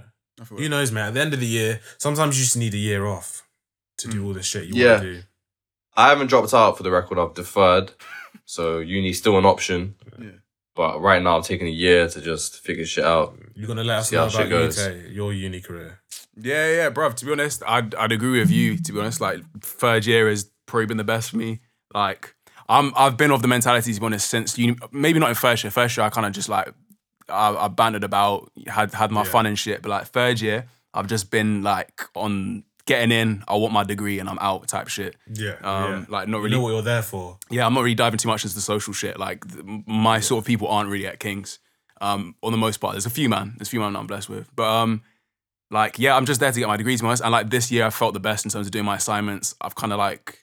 Who 0.50 0.68
knows, 0.68 0.92
man? 0.92 1.08
At 1.08 1.14
the 1.14 1.20
end 1.20 1.34
of 1.34 1.40
the 1.40 1.46
year, 1.46 1.80
sometimes 1.98 2.38
you 2.38 2.44
just 2.44 2.56
need 2.56 2.74
a 2.74 2.78
year 2.78 3.06
off 3.06 3.42
to 3.98 4.08
do 4.08 4.22
mm. 4.22 4.26
all 4.26 4.32
the 4.34 4.42
shit 4.42 4.66
you 4.66 4.82
Yeah. 4.84 4.92
want 4.92 5.02
to 5.02 5.14
do. 5.14 5.22
I 5.96 6.08
haven't 6.10 6.28
dropped 6.28 6.54
out 6.54 6.76
for 6.76 6.84
the 6.84 6.92
record. 6.92 7.18
I've 7.18 7.34
deferred, 7.34 7.90
so 8.44 8.78
uni's 8.78 9.18
still 9.18 9.36
an 9.36 9.44
option. 9.44 9.96
Yeah. 10.18 10.30
But 10.78 11.00
right 11.00 11.20
now, 11.20 11.36
I'm 11.36 11.42
taking 11.42 11.66
a 11.66 11.76
year 11.86 12.08
to 12.08 12.20
just 12.20 12.60
figure 12.60 12.86
shit 12.86 13.04
out. 13.04 13.36
You're 13.56 13.66
gonna 13.66 13.82
let 13.82 13.98
us 13.98 14.10
See 14.10 14.16
know 14.16 14.22
how 14.22 14.28
shit 14.28 14.46
about 14.46 14.58
you, 14.60 14.64
goes. 14.66 14.76
Tay, 14.76 15.08
your 15.10 15.32
uni 15.32 15.60
career. 15.60 15.98
Yeah, 16.40 16.70
yeah, 16.76 16.90
bruv. 16.90 17.14
To 17.16 17.24
be 17.26 17.32
honest, 17.32 17.64
I'd 17.66 17.96
I'd 17.96 18.12
agree 18.12 18.38
with 18.38 18.52
you. 18.52 18.78
To 18.78 18.92
be 18.92 19.00
honest, 19.00 19.20
like 19.20 19.40
third 19.60 20.06
year 20.06 20.28
has 20.28 20.48
probably 20.66 20.86
been 20.86 20.96
the 20.96 21.02
best 21.14 21.30
for 21.30 21.36
me. 21.36 21.58
Like 21.92 22.36
I'm 22.68 22.92
I've 22.96 23.16
been 23.16 23.32
of 23.32 23.42
the 23.42 23.48
mentality 23.48 23.92
to 23.92 23.98
be 24.00 24.06
honest 24.06 24.30
since 24.30 24.56
uni. 24.56 24.76
Maybe 24.92 25.18
not 25.18 25.30
in 25.30 25.34
first 25.34 25.64
year. 25.64 25.72
First 25.72 25.96
year 25.96 26.06
I 26.06 26.10
kind 26.10 26.26
of 26.28 26.32
just 26.32 26.48
like 26.48 26.72
I, 27.28 27.56
I 27.64 27.66
bantered 27.66 28.04
about, 28.04 28.50
had 28.68 28.94
had 28.94 29.10
my 29.10 29.24
Yeah. 29.24 29.30
fun 29.30 29.46
and 29.46 29.58
shit. 29.58 29.82
But 29.82 29.88
like 29.90 30.06
third 30.06 30.40
year, 30.40 30.68
I've 30.94 31.08
just 31.08 31.32
been 31.32 31.64
like 31.64 32.02
on 32.14 32.62
getting 32.88 33.12
in. 33.12 33.44
I 33.46 33.54
want 33.54 33.72
my 33.72 33.84
degree 33.84 34.18
and 34.18 34.28
I'm 34.28 34.38
out 34.40 34.66
type 34.66 34.88
shit. 34.88 35.14
Yeah, 35.32 35.52
Um, 35.62 35.92
yeah. 35.92 36.04
like 36.08 36.26
not 36.26 36.38
You 36.38 36.42
really. 36.44 36.56
know 36.56 36.62
what 36.62 36.70
you're 36.70 36.82
there 36.82 37.02
for. 37.02 37.38
yeah, 37.50 37.64
I'm 37.64 37.72
not 37.74 37.82
really 37.82 37.94
diving 37.94 38.18
too 38.18 38.26
much 38.28 38.42
into 38.44 38.56
the 38.56 38.60
social 38.60 38.92
shit. 38.92 39.16
Like 39.18 39.46
th- 39.48 39.64
my 39.86 40.18
sort 40.18 40.42
of 40.42 40.46
people 40.46 40.66
aren't 40.66 40.90
really 40.90 41.06
at 41.06 41.20
King's. 41.20 41.60
Um, 42.00 42.34
on 42.42 42.50
the 42.52 42.58
most 42.58 42.78
part, 42.78 42.94
there's 42.94 43.06
a 43.06 43.10
few 43.10 43.28
man, 43.28 43.54
there's 43.56 43.68
a 43.68 43.70
few 43.70 43.80
man 43.80 43.92
that 43.92 43.98
I'm 44.00 44.06
blessed 44.08 44.28
with, 44.28 44.48
but 44.56 44.66
um, 44.68 45.02
like 45.70 45.98
yeah, 45.98 46.16
I'm 46.16 46.26
just 46.26 46.40
there 46.40 46.50
to 46.52 46.58
get 46.58 46.66
my 46.68 46.76
degrees, 46.76 47.02
most. 47.02 47.20
And 47.20 47.30
like 47.30 47.50
this 47.50 47.70
year, 47.70 47.84
I 47.86 47.90
felt 47.90 48.14
the 48.14 48.20
best 48.20 48.44
in 48.44 48.50
terms 48.50 48.66
of 48.66 48.70
doing 48.72 48.84
my 48.84 48.96
assignments. 48.96 49.54
I've 49.60 49.74
kind 49.74 49.92
of 49.92 49.98
like 49.98 50.38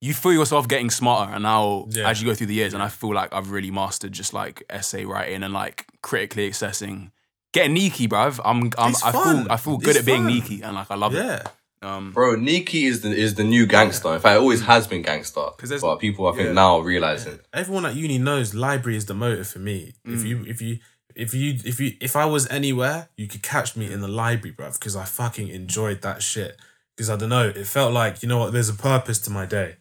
you 0.00 0.12
feel 0.14 0.32
yourself 0.32 0.68
getting 0.68 0.90
smarter, 0.90 1.32
and 1.32 1.42
now 1.42 1.86
Yeah. 1.90 2.08
as 2.08 2.20
you 2.22 2.28
go 2.28 2.34
through 2.34 2.46
the 2.48 2.54
years, 2.54 2.72
and 2.74 2.82
I 2.82 2.88
feel 2.88 3.14
like 3.14 3.32
I've 3.34 3.50
really 3.50 3.70
mastered 3.70 4.12
just 4.12 4.32
like 4.32 4.62
essay 4.70 5.04
writing 5.04 5.42
and 5.42 5.52
like 5.52 5.86
critically 6.02 6.48
assessing. 6.48 7.10
Getting 7.54 7.74
neaky, 7.76 8.08
bruv. 8.08 8.40
I'm, 8.44 8.70
I'm 8.76 8.94
I 9.04 9.12
feel 9.12 9.46
I 9.50 9.56
feel 9.56 9.74
It's 9.76 9.84
good 9.84 9.96
at 9.96 10.04
being 10.04 10.24
fun. 10.24 10.32
neaky, 10.32 10.62
and 10.62 10.74
like 10.74 10.90
I 10.90 10.96
love 10.96 11.14
it. 11.14 11.24
Yeah. 11.24 11.42
Um, 11.82 12.12
Bro, 12.12 12.36
Nikki 12.36 12.84
is 12.86 13.00
the 13.02 13.10
is 13.10 13.34
the 13.34 13.44
new 13.44 13.64
gangster. 13.66 14.12
In 14.14 14.20
fact, 14.20 14.36
it 14.36 14.40
always 14.40 14.62
has 14.62 14.86
been 14.86 15.02
gangster. 15.02 15.46
there's- 15.62 15.82
But 15.82 15.96
people, 16.00 16.26
I 16.26 16.32
think, 16.34 16.46
yeah. 16.48 16.52
now 16.52 16.78
are 16.78 16.82
realizing. 16.82 17.38
Everyone 17.52 17.84
at 17.86 17.94
uni 17.94 18.18
knows 18.18 18.54
library 18.54 18.96
is 18.96 19.06
the 19.06 19.14
motive 19.14 19.46
for 19.48 19.58
me. 19.60 19.92
If 20.04 20.20
Mm. 20.22 20.26
you 20.28 20.44
if 20.48 20.60
you 20.62 20.78
if 21.14 21.32
you 21.34 21.58
if 21.64 21.78
you 21.80 21.92
if 22.00 22.16
I 22.16 22.24
was 22.24 22.48
anywhere, 22.50 23.08
you 23.16 23.26
could 23.28 23.42
catch 23.42 23.76
me 23.76 23.92
in 23.92 24.00
the 24.00 24.08
library, 24.08 24.54
bruv, 24.56 24.74
because 24.78 24.96
I 24.96 25.04
fucking 25.04 25.48
enjoyed 25.48 26.00
that 26.02 26.22
shit. 26.22 26.56
Because 26.96 27.10
I 27.10 27.16
don't 27.16 27.28
know, 27.28 27.48
it 27.48 27.66
felt 27.66 27.92
like 27.92 28.22
you 28.22 28.28
know 28.30 28.38
what. 28.38 28.52
There's 28.52 28.68
a 28.70 28.74
purpose 28.74 29.18
to 29.20 29.30
my 29.30 29.46
day. 29.46 29.76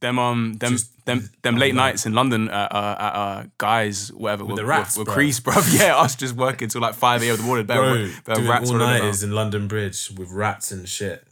Them 0.00 0.18
um 0.18 0.54
them 0.54 0.72
Just- 0.72 1.04
them 1.04 1.28
them 1.42 1.56
late 1.56 1.74
know. 1.74 1.82
nights 1.82 2.06
in 2.06 2.14
London 2.14 2.48
at 2.48 2.72
uh, 2.72 2.96
at 2.98 3.14
uh, 3.14 3.44
guys 3.58 4.12
whatever 4.12 4.44
with 4.44 4.56
the 4.56 4.64
rats, 4.64 4.96
with, 4.96 5.06
bro. 5.06 5.14
Crease, 5.14 5.40
bro. 5.40 5.54
Yeah, 5.70 5.96
us 5.96 6.14
just 6.14 6.34
working 6.36 6.68
till 6.68 6.80
like 6.80 6.94
five 6.94 7.22
a.m. 7.22 7.32
in 7.32 7.36
the 7.38 7.42
morning. 7.42 7.66
Bare, 7.66 7.76
Bro, 7.78 8.10
bare 8.24 8.36
doing 8.36 8.48
rats 8.48 8.70
all 8.70 8.78
running 8.78 9.02
nighters 9.02 9.22
in 9.22 9.32
London 9.32 9.68
Bridge 9.68 10.10
with 10.16 10.30
rats 10.30 10.70
and 10.70 10.88
shit, 10.88 11.26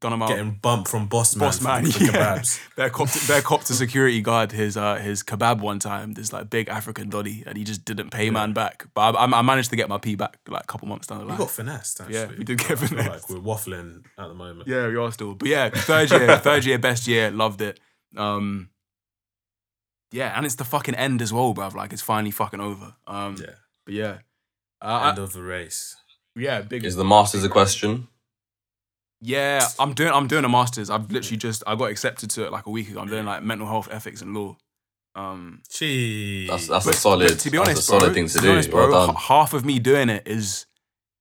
Done 0.00 0.16
them 0.16 0.28
getting 0.28 0.52
bumped 0.62 0.88
from 0.88 1.08
boss 1.08 1.34
man, 1.34 1.48
Boss 1.48 1.60
man, 1.60 1.84
for, 1.84 1.92
for 1.98 2.04
yeah. 2.04 2.10
kebabs. 2.38 2.60
Bear 2.76 2.88
copped, 2.88 3.26
bear 3.26 3.42
copped 3.42 3.66
to 3.66 3.74
security 3.74 4.20
guard 4.22 4.52
his 4.52 4.76
uh 4.76 4.94
his 4.94 5.24
kebab 5.24 5.60
one 5.60 5.80
time. 5.80 6.14
This 6.14 6.32
like 6.32 6.48
big 6.48 6.68
African 6.68 7.10
doddy, 7.10 7.42
and 7.46 7.58
he 7.58 7.64
just 7.64 7.84
didn't 7.84 8.10
pay 8.10 8.30
man 8.30 8.52
back. 8.52 8.86
But 8.94 9.16
I, 9.16 9.24
I 9.24 9.42
managed 9.42 9.70
to 9.70 9.76
get 9.76 9.88
my 9.88 9.98
P 9.98 10.14
back 10.14 10.38
like 10.46 10.62
a 10.62 10.66
couple 10.66 10.86
months 10.86 11.08
down 11.08 11.18
the 11.18 11.24
line. 11.24 11.36
We 11.36 11.44
got 11.44 11.50
finessed. 11.50 12.00
Actually. 12.00 12.14
Yeah, 12.14 12.28
we 12.38 12.44
did 12.44 12.58
get 12.58 12.70
I 12.70 12.74
finessed. 12.76 13.08
Like 13.10 13.28
we're 13.28 13.44
waffling 13.44 14.04
at 14.16 14.28
the 14.28 14.34
moment. 14.34 14.68
Yeah, 14.68 14.86
we 14.86 14.96
are 14.96 15.10
still. 15.10 15.34
But 15.34 15.48
yeah, 15.48 15.68
third 15.70 16.10
year, 16.12 16.38
third 16.38 16.64
year, 16.64 16.78
best 16.78 17.08
year, 17.08 17.30
loved 17.32 17.60
it. 17.60 17.80
Um, 18.16 18.70
yeah, 20.12 20.32
and 20.36 20.46
it's 20.46 20.54
the 20.54 20.64
fucking 20.64 20.94
end 20.94 21.20
as 21.22 21.32
well, 21.32 21.54
bruv. 21.54 21.74
Like 21.74 21.92
it's 21.92 22.02
finally 22.02 22.30
fucking 22.30 22.60
over. 22.60 22.94
Um, 23.06 23.36
Yeah. 23.38 23.54
but 23.84 23.94
yeah, 23.94 24.18
uh, 24.80 25.08
End 25.10 25.18
of 25.18 25.32
the 25.32 25.42
race. 25.42 25.96
Yeah, 26.34 26.62
big. 26.62 26.84
Is 26.84 26.96
the 26.96 27.04
Masters 27.04 27.44
a 27.44 27.48
question? 27.48 28.08
Yeah, 29.20 29.66
I'm 29.80 29.94
doing. 29.94 30.12
I'm 30.12 30.28
doing 30.28 30.44
a 30.44 30.48
masters. 30.48 30.90
I've 30.90 31.10
literally 31.10 31.36
just. 31.38 31.64
I 31.66 31.74
got 31.74 31.90
accepted 31.90 32.30
to 32.30 32.44
it 32.46 32.52
like 32.52 32.66
a 32.66 32.70
week 32.70 32.88
ago. 32.88 33.00
I'm 33.00 33.08
doing 33.08 33.26
like 33.26 33.42
mental 33.42 33.66
health, 33.66 33.88
ethics, 33.90 34.22
and 34.22 34.32
law. 34.32 34.56
Um, 35.16 35.62
Gee. 35.68 36.46
That's 36.46 36.68
that's 36.68 36.86
a 36.86 36.92
solid. 36.92 37.36
to 37.36 37.50
be 37.50 37.58
that's 37.58 37.68
honest, 37.68 37.82
a 37.82 37.84
solid 37.84 38.04
bro, 38.06 38.14
thing 38.14 38.28
to, 38.28 38.34
be 38.38 38.42
do. 38.42 38.52
honest, 38.52 38.72
well 38.72 38.86
bro, 38.86 39.06
done. 39.06 39.16
half 39.16 39.52
of 39.54 39.64
me 39.64 39.80
doing 39.80 40.08
it 40.08 40.22
is 40.28 40.66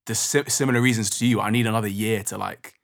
the 0.05 0.13
si- 0.13 0.43
similar 0.47 0.79
reasons 0.79 1.09
to 1.17 1.25
you. 1.25 1.41
I 1.41 1.49
need 1.49 1.65
another 1.65 1.87
year 1.87 2.21
to 2.25 2.37
like 2.37 2.75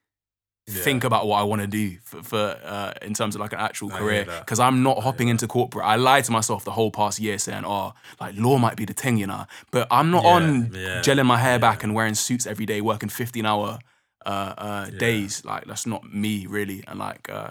Yeah. 0.66 0.82
think 0.82 1.04
about 1.04 1.26
what 1.26 1.38
I 1.38 1.42
want 1.42 1.60
to 1.60 1.66
do 1.66 1.98
for, 2.04 2.22
for 2.22 2.58
uh, 2.64 2.94
in 3.02 3.12
terms 3.12 3.34
of 3.34 3.40
like 3.42 3.52
an 3.52 3.58
actual 3.60 3.92
I 3.92 3.98
career 3.98 4.24
because 4.24 4.58
I'm 4.58 4.82
not 4.82 5.02
hopping 5.02 5.28
into 5.28 5.46
corporate. 5.46 5.84
I 5.84 5.96
lied 5.96 6.24
to 6.24 6.32
myself 6.32 6.64
the 6.64 6.70
whole 6.70 6.90
past 6.90 7.20
year 7.20 7.36
saying, 7.36 7.64
"Oh, 7.66 7.92
like 8.18 8.34
law 8.38 8.56
might 8.56 8.74
be 8.76 8.86
the 8.86 8.94
thing," 8.94 9.18
you 9.18 9.26
know. 9.26 9.44
But 9.70 9.88
I'm 9.90 10.10
not 10.10 10.24
Yeah, 10.24 10.30
on 10.30 10.70
yeah, 10.74 11.00
gelling 11.02 11.26
my 11.26 11.36
hair 11.36 11.52
yeah. 11.52 11.58
back 11.58 11.84
and 11.84 11.94
wearing 11.94 12.14
suits 12.14 12.46
every 12.46 12.64
day, 12.64 12.80
working 12.80 13.10
15 13.10 13.44
hour 13.44 13.78
uh, 14.24 14.28
uh, 14.56 14.86
Yeah. 14.90 14.98
days. 14.98 15.44
Like 15.44 15.66
that's 15.66 15.84
not 15.86 16.02
me 16.14 16.46
really. 16.46 16.82
And 16.88 16.98
like, 16.98 17.28
uh, 17.28 17.50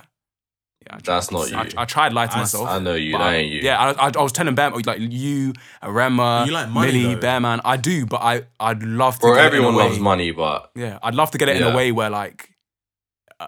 yeah, 0.88 0.96
I 0.96 1.00
That's 1.06 1.32
not 1.32 1.54
I, 1.54 1.64
you. 1.66 1.70
I 1.78 1.86
tried 1.86 2.10
to 2.10 2.16
lie 2.16 2.26
to 2.26 2.34
I- 2.36 2.40
myself. 2.40 2.68
I 2.68 2.80
know 2.80 2.96
you. 2.96 3.12
but 3.12 3.20
That 3.20 3.28
I- 3.28 3.36
ain't 3.36 3.52
you. 3.54 3.60
Yeah, 3.62 3.78
I, 3.80 4.08
I, 4.08 4.12
I 4.18 4.22
was 4.24 4.32
telling 4.32 4.56
Bam 4.56 4.74
like 4.74 4.98
you, 5.00 5.54
Arema, 5.84 6.48
You 6.48 6.52
like 6.52 6.70
money, 6.70 6.92
Millie, 6.94 7.14
though. 7.14 7.22
Bearman. 7.22 7.62
I 7.64 7.78
do, 7.78 8.08
but 8.08 8.22
I 8.24 8.42
I'd 8.60 8.82
love 8.82 9.20
to. 9.20 9.28
Bro, 9.28 9.36
get 9.36 9.38
it 9.38 9.40
in 9.40 9.64
a 9.64 9.68
everyone 9.68 9.76
loves 9.76 10.00
money, 10.00 10.32
but 10.32 10.72
Yeah, 10.76 10.98
I'd 11.04 11.14
love 11.14 11.30
to 11.30 11.38
get 11.38 11.48
it 11.48 11.58
in 11.58 11.64
a 11.64 11.76
way 11.76 11.92
where 11.92 12.10
like 12.10 12.50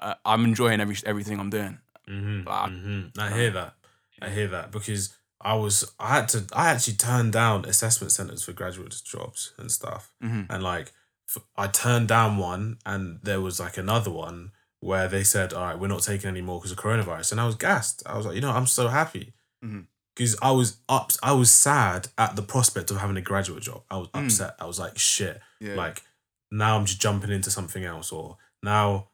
uh, 0.02 0.16
I'm 0.26 0.43
enjoying 0.46 0.80
every 0.82 0.98
everything 1.06 1.39
I'm 1.39 1.50
doing. 1.50 1.80
Mm-hmm, 2.10 2.48
Ah. 2.48 2.70
I 3.26 3.32
hear 3.34 3.52
that. 3.52 3.74
I 4.22 4.30
hear 4.30 4.48
that 4.50 4.72
because 4.72 5.16
I 5.41 5.56
was 5.56 5.91
I 6.00 6.16
had 6.16 6.30
to 6.30 6.46
I 6.54 6.70
actually 6.72 6.96
turned 6.96 7.34
down 7.34 7.66
assessment 7.66 8.12
centers 8.12 8.43
for 8.43 8.54
graduate 8.54 8.96
jobs 9.06 9.54
and 9.58 9.72
stuff, 9.72 10.12
Mhm. 10.24 10.48
and 10.50 10.64
like 10.64 10.91
I 11.58 11.68
turned 11.68 12.08
down 12.08 12.38
one, 12.38 12.78
and 12.86 13.20
there 13.24 13.41
was 13.41 13.60
like 13.60 13.78
another 13.78 14.12
one 14.12 14.52
where 14.80 15.08
they 15.08 15.24
said, 15.24 15.54
"All 15.54 15.64
right, 15.66 15.78
we're 15.80 15.88
not 15.88 16.04
taking 16.04 16.30
any 16.30 16.41
more 16.41 16.60
because 16.60 16.72
of 16.72 16.78
coronavirus," 16.78 17.32
and 17.34 17.41
I 17.41 17.46
was 17.46 17.56
gassed. 17.56 18.04
I 18.06 18.16
was 18.18 18.26
like, 18.26 18.36
you 18.36 18.41
know, 18.41 18.52
I'm 18.52 18.68
so 18.68 18.88
happy 18.89 19.34
because 20.16 20.36
I 20.41 20.52
was 20.52 20.78
up. 20.88 21.12
I 21.24 21.32
was 21.34 21.52
sad 21.52 22.08
at 22.18 22.36
the 22.36 22.43
prospect 22.43 22.91
of 22.91 22.98
having 22.98 23.18
a 23.18 23.22
graduate 23.22 23.64
job. 23.64 23.84
I 23.89 23.98
was 23.98 24.08
Mm. 24.10 24.26
upset. 24.26 24.56
I 24.60 24.66
was 24.66 24.80
like, 24.80 24.98
shit. 24.98 25.41
Yeah. 25.60 25.74
Like 25.76 26.04
now 26.52 26.78
I'm 26.78 26.86
just 26.86 27.02
jumping 27.02 27.32
into 27.32 27.50
something 27.52 27.84
else, 27.84 28.12
or 28.12 28.38
now 28.64 29.10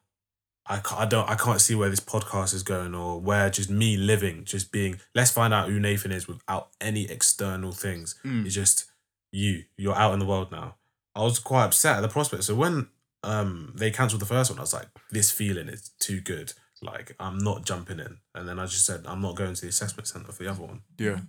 I 0.66 0.76
can't, 0.78 1.00
I 1.00 1.06
don't 1.06 1.28
I 1.28 1.34
can't 1.34 1.60
see 1.60 1.74
where 1.74 1.90
this 1.90 2.00
podcast 2.00 2.54
is 2.54 2.62
going, 2.62 2.94
or 2.94 3.20
where 3.20 3.50
just 3.50 3.68
me 3.70 3.96
living, 3.96 4.44
just 4.44 4.70
being. 4.72 5.00
Let's 5.14 5.30
find 5.30 5.52
out 5.52 5.68
who 5.68 5.80
Nathan 5.80 6.12
is 6.12 6.28
without 6.28 6.68
any 6.80 7.10
external 7.10 7.72
things. 7.72 8.14
Mm. 8.24 8.46
It's 8.46 8.54
just 8.54 8.84
you, 9.32 9.64
you're 9.76 9.94
out 9.96 10.12
in 10.12 10.18
the 10.20 10.26
world 10.26 10.52
now. 10.52 10.76
I 11.14 11.22
was 11.22 11.38
quite 11.38 11.64
upset 11.64 11.96
at 11.96 12.00
the 12.02 12.08
prospect. 12.08 12.44
So 12.44 12.54
when 12.54 12.88
um 13.24 13.72
they 13.76 13.90
cancelled 13.90 14.22
the 14.22 14.26
first 14.26 14.50
one, 14.50 14.58
I 14.58 14.62
was 14.62 14.72
like, 14.74 14.86
this 15.10 15.30
feeling 15.30 15.68
is 15.68 15.90
too 15.98 16.20
good. 16.20 16.52
Like 16.80 17.14
I'm 17.20 17.38
not 17.38 17.64
jumping 17.64 17.98
in. 18.00 18.18
And 18.34 18.48
then 18.48 18.58
I 18.58 18.66
just 18.66 18.86
said, 18.86 19.02
I'm 19.06 19.20
not 19.20 19.36
going 19.36 19.54
to 19.54 19.60
the 19.60 19.68
assessment 19.68 20.06
center 20.08 20.32
for 20.32 20.42
the 20.44 20.50
other 20.50 20.62
one. 20.62 20.82
Yeah. 20.98 21.20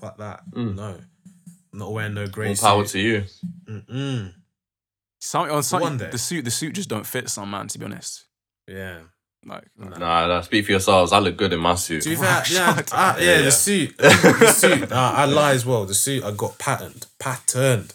Fuck 0.00 0.18
that. 0.18 0.40
Mm. 0.52 0.74
No. 0.76 0.96
I'm 1.72 1.78
not 1.78 1.92
wearing 1.92 2.14
no 2.14 2.26
grey 2.26 2.48
More 2.48 2.56
power 2.56 2.84
suit. 2.84 2.92
to 2.92 3.00
you. 3.00 3.24
Mm-mm. 3.68 4.34
Some 5.20 5.50
on 5.50 5.62
some 5.62 5.80
One 5.80 5.96
day. 5.98 6.10
the 6.10 6.18
suit 6.18 6.44
the 6.44 6.50
suit 6.50 6.74
just 6.74 6.88
don't 6.88 7.06
fit 7.06 7.28
some 7.28 7.50
man 7.50 7.68
to 7.68 7.78
be 7.78 7.84
honest. 7.84 8.24
Yeah. 8.68 8.98
Like 9.46 9.64
Nah, 9.78 10.26
nah, 10.26 10.40
speak 10.42 10.66
for 10.66 10.72
yourselves. 10.72 11.12
I 11.12 11.20
look 11.20 11.36
good 11.36 11.52
in 11.52 11.60
my 11.60 11.74
suit. 11.76 12.02
To 12.02 12.08
be 12.10 12.16
fair, 12.16 12.42
yeah, 12.50 12.70
up. 12.70 12.84
I, 12.92 13.18
yeah, 13.18 13.24
Yeah, 13.24 13.36
yeah. 13.36 13.42
the 13.44 13.50
suit, 13.52 13.96
the 13.96 14.52
suit. 14.52 14.92
Uh, 14.92 15.12
I 15.14 15.24
lie 15.26 15.52
as 15.52 15.64
well. 15.64 15.84
The 15.86 15.94
suit 15.94 16.24
I 16.24 16.32
got 16.32 16.58
patterned, 16.58 17.06
patterned. 17.18 17.94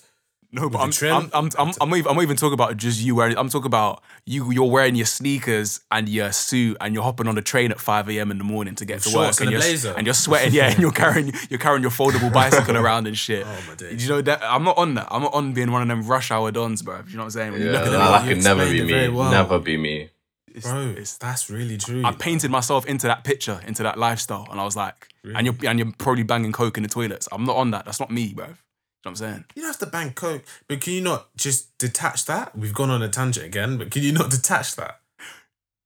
No, 0.56 0.70
but 0.70 0.82
I'm, 0.82 0.92
trim? 0.92 1.16
I'm, 1.16 1.30
I'm, 1.34 1.50
I'm, 1.58 1.74
I'm, 1.82 1.90
not 1.90 1.98
even, 1.98 2.10
I'm 2.12 2.16
not 2.16 2.22
even 2.22 2.38
talking 2.38 2.54
about 2.54 2.78
just 2.78 3.02
you 3.02 3.16
wearing. 3.16 3.36
I'm 3.40 3.50
talking 3.50 3.66
about 3.66 4.04
you. 4.26 4.52
You're 4.52 4.70
wearing 4.70 4.94
your 4.94 5.08
sneakers 5.08 5.80
and 5.92 6.08
your 6.08 6.32
suit, 6.32 6.78
and 6.80 6.94
you're 6.94 7.04
hopping 7.04 7.28
on 7.28 7.34
the 7.34 7.42
train 7.42 7.72
at 7.72 7.80
5 7.80 8.08
a.m. 8.12 8.30
in 8.30 8.38
the 8.38 8.44
morning 8.44 8.76
to 8.76 8.86
get 8.86 9.02
to 9.02 9.10
shorts 9.10 9.40
work, 9.40 9.42
and 9.42 9.50
a 9.50 9.52
you're 9.54 9.60
blazer. 9.62 9.94
and 9.98 10.06
you're 10.06 10.14
sweating. 10.14 10.54
Yeah, 10.54 10.70
and 10.70 10.80
you're 10.80 10.92
carrying 10.92 11.34
you're 11.50 11.60
carrying 11.60 11.82
your 11.82 11.90
foldable 11.92 12.32
bicycle 12.42 12.78
around 12.78 13.08
and 13.08 13.18
shit. 13.18 13.48
Oh 13.48 13.60
my 13.68 13.74
days. 13.74 14.04
You 14.04 14.10
know 14.14 14.22
that 14.22 14.44
I'm 14.44 14.64
not 14.64 14.78
on 14.78 14.94
that. 14.94 15.08
I'm 15.10 15.24
not 15.24 15.34
on 15.34 15.54
being 15.54 15.72
one 15.72 15.82
of 15.82 15.88
them 15.88 16.06
rush 16.06 16.30
hour 16.30 16.52
dons, 16.52 16.84
bro. 16.84 17.02
You 17.08 17.14
know 17.14 17.20
what 17.20 17.24
I'm 17.26 17.30
saying? 17.32 17.52
When 17.54 17.62
you 17.62 17.68
Yeah, 17.68 17.74
look 17.74 17.88
at 17.88 17.92
nah, 17.94 17.98
them, 17.98 18.12
that 18.12 18.30
you 18.30 18.36
could 18.36 18.44
never 18.44 18.72
be 18.72 18.84
me. 18.84 19.10
well. 19.10 19.32
Never 19.32 19.58
be 19.60 19.78
me. 19.78 20.10
It's, 20.54 20.68
Bro, 20.68 20.96
it's, 20.98 21.18
that's 21.18 21.50
really 21.50 21.78
true. 21.78 22.04
I 22.06 22.12
painted 22.12 22.52
myself 22.52 22.86
into 22.86 23.08
that 23.08 23.24
picture, 23.24 23.60
into 23.66 23.84
that 23.84 23.98
lifestyle, 23.98 24.48
and 24.52 24.60
I 24.60 24.64
was 24.64 24.76
like, 24.76 25.08
and 25.24 25.46
you're 25.46 25.56
and 25.70 25.80
you're 25.80 25.92
probably 25.98 26.24
banging 26.24 26.52
coke 26.52 26.78
in 26.78 26.84
the 26.84 26.90
toilets. 26.90 27.28
I'm 27.32 27.46
not 27.46 27.56
on 27.58 27.72
that. 27.72 27.86
That's 27.86 28.00
not 28.00 28.12
me, 28.12 28.34
bro. 28.34 28.46
You 28.46 28.52
know 28.52 28.56
what 29.04 29.10
I'm 29.12 29.16
saying? 29.16 29.46
You 29.56 29.62
don't 29.64 29.70
have 29.72 29.80
to 29.80 29.86
bang 29.88 30.14
coke, 30.14 30.44
but 30.68 30.80
can 30.82 30.94
you 30.94 31.02
not 31.02 31.36
just 31.36 31.78
detach 31.78 32.26
that? 32.26 32.58
We've 32.58 32.74
gone 32.74 32.90
on 32.90 33.02
a 33.02 33.10
tangent 33.10 33.46
again, 33.46 33.78
but 33.78 33.92
can 33.92 34.02
you 34.04 34.12
not 34.14 34.30
detach 34.38 34.76
that 34.78 35.00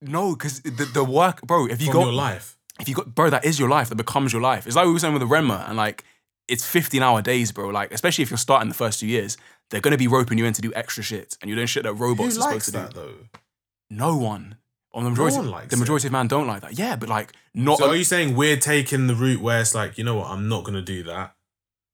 No, 0.00 0.34
because 0.36 0.60
the, 0.60 0.84
the 0.94 1.02
work, 1.04 1.42
bro. 1.42 1.66
If 1.66 1.80
you 1.80 1.86
from 1.86 1.94
go, 1.94 2.04
your 2.04 2.12
life? 2.12 2.56
if 2.80 2.88
you 2.88 2.94
got 2.94 3.14
bro, 3.14 3.28
that 3.30 3.44
is 3.44 3.58
your 3.58 3.68
life. 3.68 3.88
That 3.88 3.96
becomes 3.96 4.32
your 4.32 4.42
life. 4.42 4.66
It's 4.66 4.76
like 4.76 4.86
we 4.86 4.92
were 4.92 4.98
saying 5.00 5.14
with 5.14 5.22
the 5.22 5.26
Renma, 5.28 5.68
and 5.68 5.76
like 5.76 6.04
it's 6.46 6.64
15 6.64 7.02
hour 7.02 7.20
days, 7.22 7.50
bro. 7.52 7.68
Like 7.70 7.92
especially 7.92 8.22
if 8.22 8.30
you're 8.30 8.38
starting 8.38 8.68
the 8.68 8.74
first 8.74 9.00
two 9.00 9.06
years, 9.08 9.36
they're 9.70 9.80
gonna 9.80 9.98
be 9.98 10.06
roping 10.08 10.38
you 10.38 10.44
in 10.44 10.52
to 10.52 10.62
do 10.62 10.72
extra 10.74 11.02
shit, 11.02 11.36
and 11.42 11.48
you're 11.48 11.56
doing 11.56 11.66
shit 11.66 11.82
that 11.82 11.94
Who 11.94 12.04
robots 12.04 12.36
are 12.36 12.40
likes 12.40 12.66
supposed 12.66 12.66
to 12.66 12.70
that 12.72 12.94
do. 12.94 13.00
though? 13.00 13.38
No 13.90 14.16
one. 14.16 14.56
On 14.94 15.04
the 15.04 15.10
majority, 15.10 15.36
one 15.36 15.50
likes 15.50 15.68
the 15.70 15.76
it. 15.76 15.80
majority 15.80 16.06
of 16.08 16.12
man 16.12 16.28
don't 16.28 16.46
like 16.46 16.62
that. 16.62 16.78
Yeah, 16.78 16.96
but 16.96 17.08
like 17.08 17.32
not. 17.54 17.78
So 17.78 17.88
are 17.88 17.96
you 17.96 18.04
saying 18.04 18.34
we're 18.34 18.56
taking 18.56 19.06
the 19.06 19.14
route 19.14 19.40
where 19.40 19.60
it's 19.60 19.74
like, 19.74 19.98
you 19.98 20.04
know 20.04 20.16
what, 20.16 20.28
I'm 20.30 20.48
not 20.48 20.64
gonna 20.64 20.82
do 20.82 21.02
that, 21.04 21.34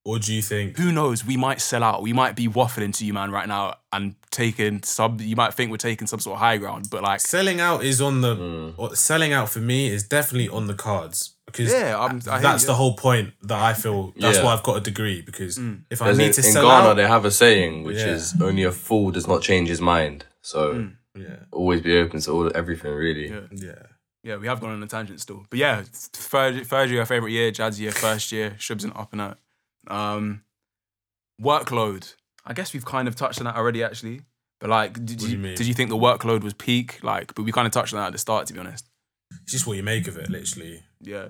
or 0.04 0.18
do 0.18 0.32
you 0.32 0.40
think? 0.40 0.78
who 0.78 0.92
knows? 0.92 1.24
We 1.24 1.36
might 1.36 1.60
sell 1.60 1.82
out. 1.82 2.02
We 2.02 2.12
might 2.12 2.36
be 2.36 2.46
waffling 2.48 2.94
to 2.98 3.04
you, 3.04 3.12
man, 3.12 3.30
right 3.30 3.48
now, 3.48 3.74
and 3.92 4.14
taking 4.30 4.82
some. 4.84 5.18
You 5.20 5.34
might 5.36 5.54
think 5.54 5.70
we're 5.70 5.76
taking 5.76 6.06
some 6.06 6.20
sort 6.20 6.34
of 6.36 6.40
high 6.40 6.56
ground, 6.56 6.88
but 6.90 7.02
like, 7.02 7.20
Selling 7.20 7.60
out 7.60 7.84
is 7.84 8.00
on 8.00 8.20
the 8.20 8.36
Mm. 8.36 8.74
or 8.78 8.94
selling 8.96 9.32
out 9.32 9.50
for 9.50 9.60
me 9.60 9.88
is 9.88 10.04
definitely 10.04 10.48
on 10.48 10.66
the 10.68 10.74
cards 10.74 11.34
because 11.46 11.72
Yeah, 11.72 11.98
I'm- 11.98 12.22
I 12.30 12.38
that's 12.38 12.62
you. 12.62 12.68
the 12.68 12.74
whole 12.74 12.94
point 12.96 13.34
that 13.42 13.60
I 13.60 13.74
feel. 13.74 14.14
That's 14.16 14.38
Yeah. 14.38 14.44
why 14.44 14.52
I've 14.54 14.62
got 14.62 14.76
a 14.76 14.80
degree 14.80 15.20
because 15.20 15.58
Mm. 15.58 15.82
if 15.90 16.00
I 16.00 16.06
There's 16.06 16.18
need 16.18 16.26
in, 16.26 16.32
to 16.34 16.46
in 16.46 16.52
sell 16.52 16.66
Ghana, 16.68 16.88
out, 16.90 16.94
they 16.96 17.06
have 17.08 17.24
a 17.24 17.30
saying 17.30 17.82
which 17.82 17.98
Yeah. 17.98 18.06
is 18.14 18.34
only 18.40 18.62
a 18.62 18.72
fool 18.72 19.10
does 19.10 19.26
not 19.26 19.42
change 19.42 19.68
his 19.68 19.80
mind. 19.80 20.24
So 20.42 20.74
Mm. 20.74 20.92
Yeah, 21.14 21.36
always 21.52 21.80
be 21.82 21.96
open 21.98 22.20
to 22.20 22.30
all 22.32 22.50
everything, 22.56 22.92
really. 22.92 23.28
yeah, 23.28 23.40
yeah. 23.52 23.82
yeah, 24.22 24.36
we 24.36 24.46
have 24.46 24.60
gone 24.60 24.70
on 24.70 24.82
a 24.82 24.86
tangent 24.86 25.20
still, 25.20 25.44
but 25.50 25.58
yeah, 25.58 25.82
third, 25.92 26.66
third 26.66 26.90
year, 26.90 27.04
favorite 27.06 27.32
year, 27.32 27.50
Jazz 27.50 27.80
year, 27.80 27.92
first 27.92 28.32
year, 28.32 28.56
Shubs 28.58 28.84
and 28.84 28.92
up 28.96 29.12
and 29.12 29.20
out. 29.20 29.38
Um, 29.86 30.42
workload. 31.40 32.14
I 32.46 32.52
guess 32.52 32.72
we've 32.74 32.84
kind 32.84 33.08
of 33.08 33.16
touched 33.16 33.38
on 33.40 33.44
that 33.46 33.56
already, 33.56 33.82
actually. 33.82 34.20
But 34.60 34.70
like, 34.70 34.92
did 35.04 35.20
What 35.20 35.30
you, 35.30 35.36
you 35.36 35.42
mean? 35.42 35.54
did 35.56 35.66
you 35.66 35.74
think 35.74 35.90
the 35.90 35.96
workload 35.96 36.42
was 36.42 36.54
peak? 36.54 37.02
Like, 37.02 37.34
but 37.34 37.42
we 37.42 37.52
kind 37.52 37.66
of 37.66 37.72
touched 37.72 37.92
on 37.92 38.00
that 38.00 38.06
at 38.08 38.12
the 38.12 38.18
start, 38.18 38.46
to 38.48 38.52
be 38.54 38.60
honest. 38.60 38.88
It's 39.42 39.52
just 39.52 39.66
what 39.66 39.76
you 39.76 39.82
make 39.82 40.06
of 40.08 40.16
it, 40.16 40.28
literally. 40.30 40.82
Yeah. 41.00 41.28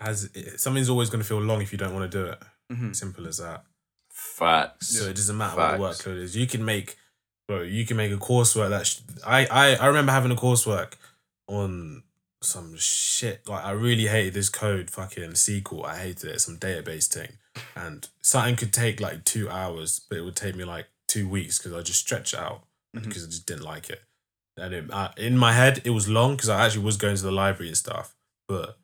As 0.00 0.24
it, 0.34 0.60
something's 0.60 0.88
always 0.90 1.10
going 1.10 1.22
to 1.22 1.26
feel 1.28 1.40
long 1.40 1.60
if 1.62 1.72
you 1.72 1.78
don't 1.78 1.94
want 1.94 2.10
to 2.10 2.18
do 2.18 2.26
it. 2.26 2.38
Mhm. 2.72 2.94
Simple 2.94 3.26
as 3.26 3.38
that. 3.38 3.64
Facts. 4.10 4.88
So 4.98 5.08
it 5.08 5.16
doesn't 5.16 5.36
matter 5.36 5.56
what 5.56 5.98
the 5.98 6.04
workload 6.04 6.18
is. 6.20 6.36
You 6.36 6.46
can 6.46 6.64
make, 6.64 6.96
bro. 7.48 7.62
You 7.62 7.84
can 7.86 7.96
make 7.96 8.12
a 8.12 8.16
coursework 8.16 8.70
that 8.70 8.86
sh- 8.86 9.00
I 9.26 9.46
I 9.46 9.74
I 9.76 9.86
remember 9.86 10.12
having 10.12 10.30
a 10.32 10.36
coursework 10.36 10.94
on 11.48 12.02
some 12.42 12.76
shit. 12.76 13.48
Like 13.48 13.64
I 13.64 13.70
really 13.72 14.06
hated 14.06 14.34
this 14.34 14.48
code, 14.48 14.90
fucking 14.90 15.30
SQL. 15.32 15.84
I 15.84 15.98
hated 15.98 16.30
it. 16.30 16.40
Some 16.40 16.58
database 16.58 17.06
thing, 17.12 17.32
and 17.74 18.06
something 18.22 18.56
could 18.56 18.72
take 18.72 19.00
like 19.00 19.24
two 19.24 19.48
hours, 19.48 20.00
but 20.08 20.18
it 20.18 20.22
would 20.22 20.36
take 20.36 20.56
me 20.56 20.64
like 20.64 20.86
two 21.08 21.28
weeks 21.28 21.58
because 21.58 21.72
I 21.72 21.82
just 21.82 22.00
stretch 22.00 22.32
it 22.34 22.40
out 22.40 22.64
Mhm. 22.96 23.04
because 23.04 23.24
I 23.24 23.26
just 23.26 23.46
didn't 23.46 23.62
like 23.64 23.90
it. 23.90 24.02
And 24.58 24.72
it, 24.74 24.90
uh, 24.90 25.10
in 25.18 25.36
my 25.36 25.52
head, 25.52 25.82
it 25.84 25.90
was 25.90 26.08
long 26.08 26.34
because 26.34 26.48
I 26.48 26.64
actually 26.64 26.84
was 26.84 26.96
going 26.96 27.14
to 27.16 27.22
the 27.22 27.30
library 27.30 27.68
and 27.68 27.76
stuff, 27.76 28.14
but 28.48 28.78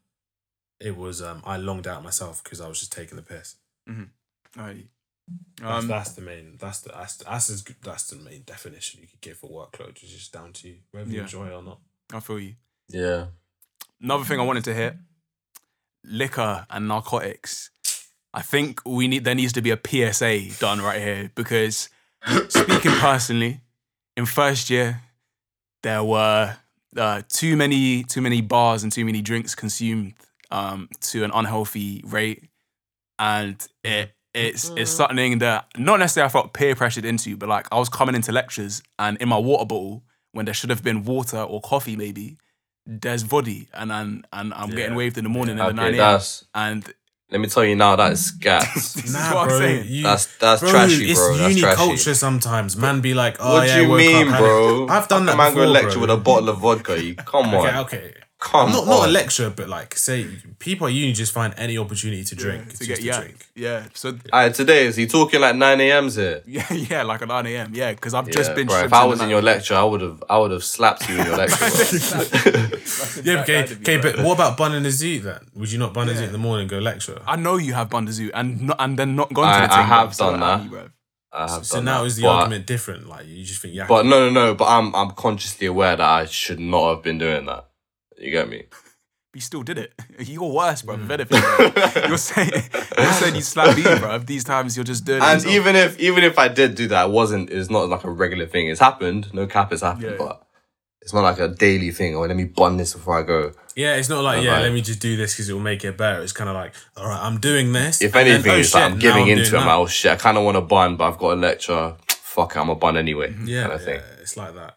it 0.80 0.96
was 0.96 1.20
um 1.22 1.42
I 1.44 1.56
longed 1.56 1.86
out 1.86 2.02
myself 2.02 2.42
because 2.44 2.60
I 2.60 2.68
was 2.68 2.78
just 2.80 2.92
taking 2.92 3.16
the 3.16 3.22
piss. 3.22 3.56
Alrighty. 4.56 4.86
That's, 5.56 5.82
Um, 5.84 5.88
that's 5.88 6.12
the 6.12 6.22
main. 6.22 6.56
That's 6.58 6.80
the 6.80 6.90
that's, 6.90 7.16
the- 7.16 7.24
that's 7.24 7.50
as 7.50 7.62
good, 7.62 7.76
that's 7.82 8.08
the 8.08 8.16
main 8.16 8.42
definition 8.42 9.00
you 9.00 9.06
could 9.08 9.20
give 9.20 9.38
for 9.38 9.48
workload. 9.50 9.90
It's 10.02 10.12
just 10.12 10.32
down 10.32 10.52
to 10.54 10.68
you 10.68 10.78
whether 10.90 11.10
you 11.10 11.20
enjoy 11.22 11.46
it 11.48 11.52
or 11.52 11.62
not. 11.62 11.80
I 12.12 12.20
feel 12.20 12.38
you. 12.40 12.54
Yeah. 12.88 13.26
Another 14.00 14.24
thing 14.24 14.40
I 14.40 14.42
wanted 14.44 14.64
to 14.64 14.74
hit: 14.74 14.96
liquor 16.04 16.66
and 16.70 16.88
narcotics. 16.88 17.70
I 18.34 18.42
think 18.42 18.80
we 18.86 19.08
need 19.08 19.24
there 19.24 19.34
needs 19.34 19.52
to 19.54 19.62
be 19.62 19.70
a 19.70 19.76
PSA 19.78 20.58
done 20.58 20.80
right 20.80 21.00
here 21.00 21.30
because 21.34 21.88
speaking 22.48 22.92
personally, 22.92 23.60
in 24.16 24.26
first 24.26 24.70
year 24.70 25.02
there 25.82 26.02
were 26.02 26.56
uh, 26.96 27.22
too 27.28 27.56
many 27.56 28.02
too 28.04 28.20
many 28.20 28.40
bars 28.40 28.82
and 28.82 28.90
too 28.92 29.04
many 29.04 29.20
drinks 29.22 29.54
consumed 29.54 30.14
um, 30.50 30.88
to 31.00 31.24
an 31.24 31.30
unhealthy 31.32 32.02
rate, 32.06 32.48
and 33.18 33.66
it 33.84 34.12
it's 34.34 34.64
it's 34.70 34.70
mm-hmm. 34.70 34.84
something 34.84 35.38
that 35.38 35.66
not 35.76 35.98
necessarily 35.98 36.28
I 36.28 36.32
felt 36.32 36.52
peer 36.52 36.74
pressured 36.74 37.04
into, 37.04 37.36
but 37.36 37.48
like 37.48 37.66
I 37.70 37.78
was 37.78 37.88
coming 37.88 38.14
into 38.14 38.32
lectures 38.32 38.82
and 38.98 39.16
in 39.20 39.28
my 39.28 39.38
water 39.38 39.64
bottle 39.66 40.02
when 40.32 40.46
there 40.46 40.54
should 40.54 40.70
have 40.70 40.82
been 40.82 41.04
water 41.04 41.38
or 41.42 41.60
coffee 41.60 41.96
maybe, 41.96 42.38
there's 42.86 43.22
voddy 43.22 43.68
and 43.74 43.92
and, 43.92 44.26
and 44.32 44.54
I'm 44.54 44.70
getting 44.70 44.94
waved 44.96 45.18
in 45.18 45.24
the 45.24 45.30
morning 45.30 45.60
at 45.60 45.66
the 45.68 45.72
nine 45.74 45.94
a.m. 45.94 46.20
and 46.54 46.94
Let 47.30 47.40
me 47.40 47.48
tell 47.48 47.64
you 47.64 47.76
now, 47.76 47.96
that 47.96 48.12
is 48.12 48.32
scats. 48.32 48.94
this 48.94 49.04
is 49.04 49.12
Nah, 49.14 49.34
what 49.34 49.48
bro, 49.48 49.56
I'm 49.56 49.62
saying. 49.62 49.84
you, 49.88 50.02
That's 50.02 50.26
that's 50.38 50.60
bro, 50.62 50.70
trashy, 50.70 51.10
it's 51.10 51.18
bro. 51.20 51.36
That's 51.36 51.48
uni 51.50 51.60
trashy. 51.60 51.76
culture 51.76 52.14
sometimes. 52.14 52.76
Man, 52.76 53.00
be 53.00 53.14
like, 53.14 53.36
oh 53.40 53.54
what 53.54 53.68
yeah, 53.68 53.76
do 53.76 53.82
you 53.82 53.88
woke 53.88 53.98
mean, 53.98 54.28
up, 54.28 54.38
bro? 54.38 54.86
I've 54.88 55.08
done 55.08 55.26
How 55.26 55.26
that 55.26 55.30
can 55.32 55.38
man 55.38 55.52
before, 55.52 55.64
go 55.66 55.70
lecture 55.70 55.90
bro. 55.92 56.00
with 56.00 56.10
a 56.10 56.16
bottle 56.16 56.48
of 56.48 56.58
vodka. 56.58 57.02
You 57.02 57.14
come 57.14 57.54
on, 57.54 57.66
Okay, 57.68 57.78
okay. 57.78 58.14
Come 58.42 58.70
Not 58.72 58.82
on. 58.82 58.88
not 58.88 59.08
a 59.08 59.10
lecture, 59.10 59.50
but 59.50 59.68
like 59.68 59.96
say 59.96 60.26
people 60.58 60.86
at 60.88 60.92
uni 60.92 61.12
just 61.12 61.32
find 61.32 61.54
any 61.56 61.78
opportunity 61.78 62.24
to 62.24 62.34
drink 62.34 62.62
to 62.70 62.84
just 62.84 62.88
get 62.88 62.96
to 62.98 63.02
yeah 63.04 63.20
drink. 63.20 63.46
yeah 63.54 63.86
so 63.94 64.08
Alright, 64.32 64.54
today 64.54 64.86
is 64.86 64.96
he 64.96 65.06
talking 65.06 65.40
like 65.40 65.54
nine 65.56 65.80
a.m.s 65.80 66.16
here? 66.16 66.42
yeah 66.46 66.72
yeah 66.72 67.02
like 67.04 67.22
at 67.22 67.28
9 67.28 67.46
a.m. 67.46 67.70
yeah 67.74 67.92
because 67.92 68.14
I've 68.14 68.28
just 68.30 68.54
been 68.54 68.66
bro. 68.66 68.84
If 68.84 68.92
I 68.92 69.04
was 69.04 69.18
the 69.20 69.24
in 69.26 69.30
your 69.30 69.42
lecture, 69.42 69.74
I 69.74 69.84
would 69.84 70.00
have, 70.00 70.22
I 70.28 70.38
would 70.38 70.50
have 70.50 70.64
slapped 70.64 71.08
you 71.08 71.18
in 71.20 71.26
your 71.26 71.36
lecture. 71.42 71.58
Bro. 72.50 72.62
Yeah, 73.24 73.42
okay, 73.42 73.62
okay, 73.80 73.96
but 73.98 74.18
what 74.24 74.34
about 74.34 74.56
bunning 74.56 74.84
a 74.86 74.90
zoo 74.90 75.20
then? 75.20 75.40
Would 75.54 75.70
you 75.70 75.78
not 75.78 75.92
bun 75.94 76.08
a 76.08 76.14
zoo 76.14 76.24
in 76.24 76.32
the 76.32 76.38
morning 76.38 76.62
and 76.62 76.70
go 76.70 76.78
lecture? 76.78 77.20
I 77.26 77.36
know 77.36 77.56
you 77.56 77.74
have 77.74 77.88
Bundazoo 77.90 78.30
and 78.34 78.62
not, 78.62 78.76
and 78.80 78.98
then 78.98 79.14
not 79.16 79.32
gone 79.32 79.48
I- 79.48 79.60
to 79.60 79.66
the 79.68 79.72
I 79.74 79.76
thing, 79.78 79.86
have 79.86 80.08
bruv, 80.08 80.14
so 80.14 80.30
done 80.30 80.40
that. 80.40 80.64
me, 80.64 80.70
bruv. 80.70 80.90
I 81.32 81.50
have 81.50 81.66
So 81.66 81.80
now 81.80 82.00
that. 82.00 82.06
is 82.08 82.16
the 82.16 82.22
But- 82.22 82.28
argument 82.36 82.66
different? 82.66 83.08
Like 83.08 83.26
you 83.26 83.44
just 83.44 83.62
think, 83.62 83.74
yeah, 83.74 83.86
But 83.86 84.06
no, 84.06 84.28
no, 84.28 84.30
no. 84.30 84.54
But 84.54 84.66
I'm, 84.68 84.94
I'm 84.94 85.10
consciously 85.12 85.66
aware 85.66 85.96
that 85.96 86.08
I 86.08 86.24
should 86.26 86.60
not 86.60 86.94
have 86.94 87.02
been 87.02 87.18
doing 87.18 87.46
that. 87.46 87.68
You 88.22 88.30
get 88.30 88.48
me? 88.48 88.64
you 89.34 89.40
still 89.40 89.62
did 89.62 89.78
it 89.78 89.94
you're 90.18 90.52
worse 90.52 90.82
bro 90.82 90.94
Mm. 90.96 91.04
if 91.04 91.10
anything 91.10 91.38
bruv. 91.40 92.08
you're 92.08 92.18
saying 92.18 92.50
you're 92.98 93.12
saying 93.14 93.34
you 93.34 93.40
slapped 93.40 93.76
me 93.78 93.82
bro 93.82 94.18
these 94.18 94.44
times 94.44 94.76
you're 94.76 94.84
just 94.84 95.06
doing 95.06 95.22
it 95.22 95.24
And 95.24 95.42
yourself. 95.42 95.54
even 95.54 95.74
if, 95.76 95.98
even 96.00 96.22
if 96.24 96.38
I 96.38 96.48
did 96.48 96.74
do 96.74 96.86
that, 96.88 97.06
it 97.06 97.10
wasn't. 97.12 97.48
It's 97.50 97.70
not 97.70 97.88
like 97.88 98.04
a 98.04 98.10
regular 98.10 98.46
thing. 98.46 98.68
It's 98.68 98.78
happened. 98.80 99.32
No 99.32 99.46
cap, 99.46 99.72
it's 99.72 99.80
happened. 99.80 100.04
Yeah. 100.04 100.16
But 100.18 100.42
it's 101.00 101.14
not 101.14 101.22
like 101.22 101.38
a 101.38 101.48
daily 101.48 101.90
thing. 101.92 102.14
Or 102.14 102.28
let 102.28 102.36
me 102.36 102.44
bun 102.44 102.76
this 102.76 102.92
before 102.92 103.18
I 103.18 103.22
go. 103.22 103.52
yeah, 103.74 103.94
it's 103.96 104.10
not 104.10 104.22
like 104.22 104.38
Oh, 104.40 104.42
yeah, 104.42 104.52
right. 104.52 104.62
let 104.64 104.72
me 104.74 104.82
just 104.82 105.00
do 105.00 105.16
this 105.16 105.32
because 105.34 105.48
it 105.48 105.54
will 105.54 105.60
make 105.60 105.82
it 105.82 105.96
better. 105.96 106.20
It's 106.22 106.32
kind 106.34 106.50
of 106.50 106.54
like, 106.54 106.74
all 106.98 107.06
right, 107.08 107.20
I'm 107.26 107.40
doing 107.40 107.72
this. 107.72 108.02
If 108.02 108.14
and 108.14 108.26
then, 108.26 108.34
anything, 108.34 108.52
oh, 108.52 108.56
it's 108.58 108.74
like 108.74 108.84
I'm 108.92 108.98
giving 108.98 109.28
into 109.28 109.44
doing 109.44 109.54
it. 109.54 109.56
I'm 109.56 109.66
that. 109.66 109.72
like, 109.78 109.78
oh 109.78 109.86
shit, 109.86 110.12
I 110.12 110.16
kind 110.16 110.36
of 110.36 110.44
want 110.44 110.56
to 110.56 110.60
bun, 110.60 110.96
but 110.96 111.08
I've 111.08 111.18
got 111.18 111.32
a 111.32 111.36
lecture. 111.40 111.96
Fuck 112.08 112.54
it, 112.54 112.58
I'm 112.60 112.68
a 112.68 112.74
bun 112.74 112.98
anyway. 112.98 113.34
Yeah, 113.46 113.62
kind 113.62 113.72
of 113.72 113.80
yeah, 113.80 113.86
thing. 113.86 114.00
it's 114.20 114.36
like 114.36 114.54
that. 114.56 114.76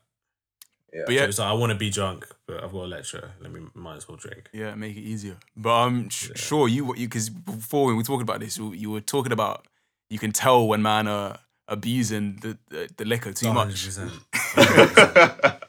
but 0.93 1.07
So 1.07 1.11
yeah 1.11 1.25
it's 1.25 1.39
like 1.39 1.49
I 1.49 1.53
want 1.53 1.71
to 1.73 1.77
be 1.77 1.89
drunk, 1.89 2.25
but 2.47 2.63
I've 2.63 2.71
got 2.71 2.83
a 2.83 2.87
lecture. 2.87 3.31
Let 3.41 3.51
me 3.51 3.61
might 3.73 3.97
as 3.97 4.07
well 4.07 4.17
drink. 4.17 4.49
yeah 4.53 4.75
make 4.75 4.95
it 4.95 5.01
easier 5.01 5.37
but 5.57 5.73
um 5.73 6.09
sh- 6.09 6.31
sure 6.35 6.67
you 6.67 6.95
you 6.95 7.07
because 7.07 7.29
before 7.29 7.85
we 7.87 7.93
were 7.93 8.03
talking 8.03 8.21
about 8.21 8.39
this 8.39 8.57
you, 8.57 8.89
were 8.91 9.01
talking 9.01 9.31
about 9.31 9.65
you 10.09 10.19
can 10.19 10.31
tell 10.31 10.67
when 10.67 10.81
man 10.81 11.07
are 11.07 11.39
abusing 11.67 12.37
the 12.41 12.57
the, 12.69 12.87
the 12.97 13.05
liquor 13.05 13.31
too 13.33 13.51
much 13.53 13.87
100%. 13.87 14.11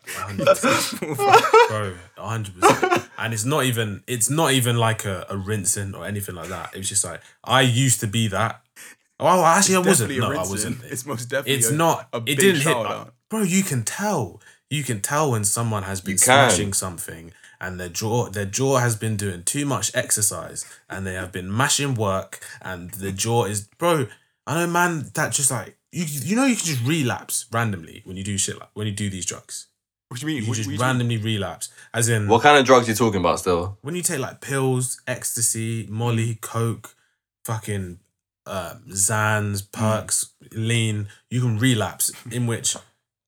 100%. 0.07 1.69
Bro, 1.69 1.95
100%. 2.19 3.09
And 3.19 3.33
it's 3.35 3.45
not 3.45 3.65
even 3.65 4.03
it's 4.07 4.29
not 4.31 4.53
even 4.53 4.77
like 4.77 5.05
a, 5.05 5.27
a 5.31 5.37
rinsing 5.37 5.95
or 5.95 6.05
anything 6.07 6.35
like 6.35 6.49
that. 6.49 6.75
It 6.75 6.79
was 6.79 6.89
just 6.89 7.05
like 7.05 7.21
I 7.45 7.63
used 7.63 8.01
to 8.01 8.07
be 8.07 8.29
that 8.29 8.63
Oh, 9.19 9.43
actually, 9.47 9.77
I 9.77 9.79
wasn't. 9.79 10.19
No, 10.19 10.31
I 10.31 10.37
wasn't. 10.37 10.85
It's 10.85 11.07
most 11.07 11.31
definitely. 11.31 11.55
It's 11.55 11.71
a- 11.71 11.75
not. 11.75 12.07
A 12.13 12.19
it 12.27 12.37
didn't 12.39 12.61
hit, 12.61 12.77
like- 12.77 13.09
bro. 13.31 13.41
You 13.43 13.63
can 13.63 13.83
tell. 13.83 14.43
You 14.71 14.83
can 14.83 15.01
tell 15.01 15.31
when 15.31 15.45
someone 15.45 15.85
has 15.85 16.01
been 16.01 16.19
smashing 16.19 16.73
something 16.73 17.33
and 17.61 17.79
their 17.81 17.89
jaw, 17.89 18.29
their 18.29 18.45
jaw 18.47 18.79
has 18.79 18.97
been 18.97 19.17
doing 19.17 19.43
too 19.45 19.65
much 19.65 19.91
exercise, 19.95 20.65
and 20.91 21.07
they 21.07 21.15
have 21.15 21.33
been 21.33 21.55
mashing 21.55 21.95
work, 21.95 22.41
and 22.61 22.91
the 22.93 23.13
jaw 23.13 23.45
is, 23.45 23.63
bro. 23.79 24.07
I 24.47 24.55
know, 24.55 24.67
man. 24.71 25.11
That 25.15 25.33
just 25.33 25.51
like 25.51 25.77
you, 25.93 26.05
you 26.05 26.37
know, 26.37 26.45
you 26.47 26.57
can 26.57 26.67
just 26.67 26.85
relapse 26.87 27.47
randomly 27.53 28.03
when 28.05 28.17
you 28.17 28.25
do 28.25 28.37
shit 28.39 28.59
like 28.59 28.69
when 28.75 28.87
you 28.87 28.93
do 28.93 29.09
these 29.11 29.27
drugs. 29.27 29.69
What 30.09 30.21
do 30.21 30.27
you 30.27 30.35
mean? 30.35 30.43
You 30.45 30.49
What, 30.51 30.57
just 30.57 30.69
what 30.69 30.71
do 30.71 30.75
you 30.75 30.79
mean? 30.79 30.87
randomly 30.89 31.17
relapse, 31.17 31.69
as 31.95 32.09
in 32.09 32.29
What 32.29 32.43
kind 32.43 32.59
of 32.59 32.65
drugs 32.65 32.87
you 32.89 32.95
talking 32.95 33.21
about 33.21 33.41
still? 33.41 33.79
when 33.83 33.97
you 33.97 34.03
take 34.03 34.21
like 34.21 34.41
pills, 34.41 35.01
ecstasy, 35.09 35.87
Molly, 35.89 36.39
Coke, 36.41 36.95
fucking 37.45 37.99
um, 38.47 38.83
Xans, 38.89 39.67
Perks, 39.73 40.31
lean, 40.53 41.09
you 41.31 41.41
can 41.41 41.59
relapse. 41.59 42.13
In 42.31 42.47
which, 42.47 42.77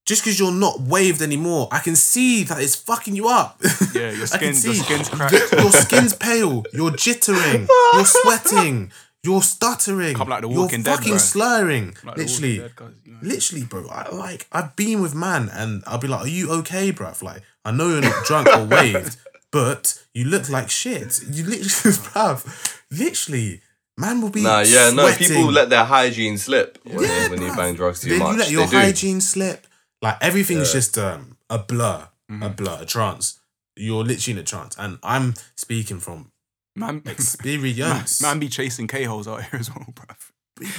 just 0.09 0.23
because 0.25 0.39
you're 0.41 0.51
not 0.53 0.81
waved 0.81 1.21
anymore, 1.23 1.69
I 1.71 1.81
can 1.81 1.95
see 1.97 2.43
that 2.45 2.61
it's 2.61 2.75
fucking 2.75 3.15
you 3.15 3.29
up. 3.29 3.61
Yeah, 3.95 4.11
your 4.13 4.27
skin, 4.35 4.55
your 4.55 4.75
skin's 4.75 5.09
cracked. 5.17 5.53
Your 5.53 5.71
skin's 5.71 6.15
pale. 6.15 6.65
You're 6.73 6.93
jittering. 6.93 7.69
You're 7.93 8.05
sweating. 8.19 8.91
You're 9.25 9.43
stuttering. 9.43 10.15
Come 10.15 10.29
like 10.29 10.43
The 10.43 10.49
you're 10.49 10.61
Walking 10.63 10.83
Dead, 10.83 10.97
fucking 10.97 11.11
bro. 11.11 11.19
slurring. 11.19 11.87
Like 11.89 11.97
The 12.03 12.09
Walking 12.09 12.25
literally, 12.27 12.59
Dead, 12.59 12.77
'cause, 12.77 12.93
you 13.05 13.13
know. 13.13 13.19
literally, 13.23 13.65
bro. 13.65 13.87
I 13.89 14.09
like 14.15 14.47
I've 14.53 14.75
been 14.77 15.03
with 15.03 15.15
man, 15.15 15.51
and 15.53 15.83
I'll 15.87 15.99
be 15.99 16.09
like, 16.09 16.23
"Are 16.25 16.29
you 16.29 16.51
okay, 16.61 16.91
bruv? 16.93 17.21
Like, 17.23 17.43
I 17.65 17.71
know 17.73 17.89
you're 17.89 18.01
not 18.01 18.25
drunk 18.25 18.49
or 18.49 18.65
waved, 18.65 19.17
but 19.51 20.03
you 20.15 20.25
look 20.25 20.49
like 20.49 20.71
shit. 20.71 21.21
You 21.31 21.45
literally, 21.45 21.97
bruv, 21.99 22.39
literally, 22.91 23.61
man 23.97 24.21
will 24.21 24.31
be. 24.31 24.43
Nah, 24.43 24.61
yeah, 24.61 24.91
no. 24.91 25.13
People 25.17 25.51
let 25.53 25.69
their 25.69 25.85
hygiene 25.85 26.39
slip 26.39 26.79
when, 26.85 27.01
Yeah, 27.03 27.09
they, 27.25 27.29
when 27.29 27.43
you 27.43 27.55
bang 27.55 27.75
drugs 27.75 28.01
too 28.01 28.11
then 28.11 28.19
much. 28.21 28.33
you 28.33 28.39
let 28.39 28.51
your 28.51 28.65
they 28.67 28.71
do. 28.71 28.77
hygiene 28.79 29.21
slip. 29.21 29.67
Like 30.03 30.17
everything's 30.21 30.69
Yeah. 30.69 30.73
just 30.81 30.99
um, 30.99 31.37
a 31.51 31.59
blur, 31.59 32.09
Mm-hmm. 32.31 32.43
a 32.43 32.49
blur, 32.51 32.79
a 32.83 32.85
trance. 32.87 33.41
You're 33.77 34.05
literally 34.05 34.39
in 34.39 34.43
a 34.43 34.47
trance, 34.47 34.77
and 34.79 34.99
I'm 35.03 35.35
speaking 35.57 35.99
from 36.01 36.31
Man, 36.77 36.97
man, 37.05 37.13
experience. 37.15 38.21
man 38.21 38.39
be 38.39 38.49
chasing 38.49 38.87
K 38.87 39.05
holes 39.05 39.27
out 39.27 39.43
here 39.45 39.59
as 39.61 39.71
well, 39.71 39.87
bruv. 39.95 40.17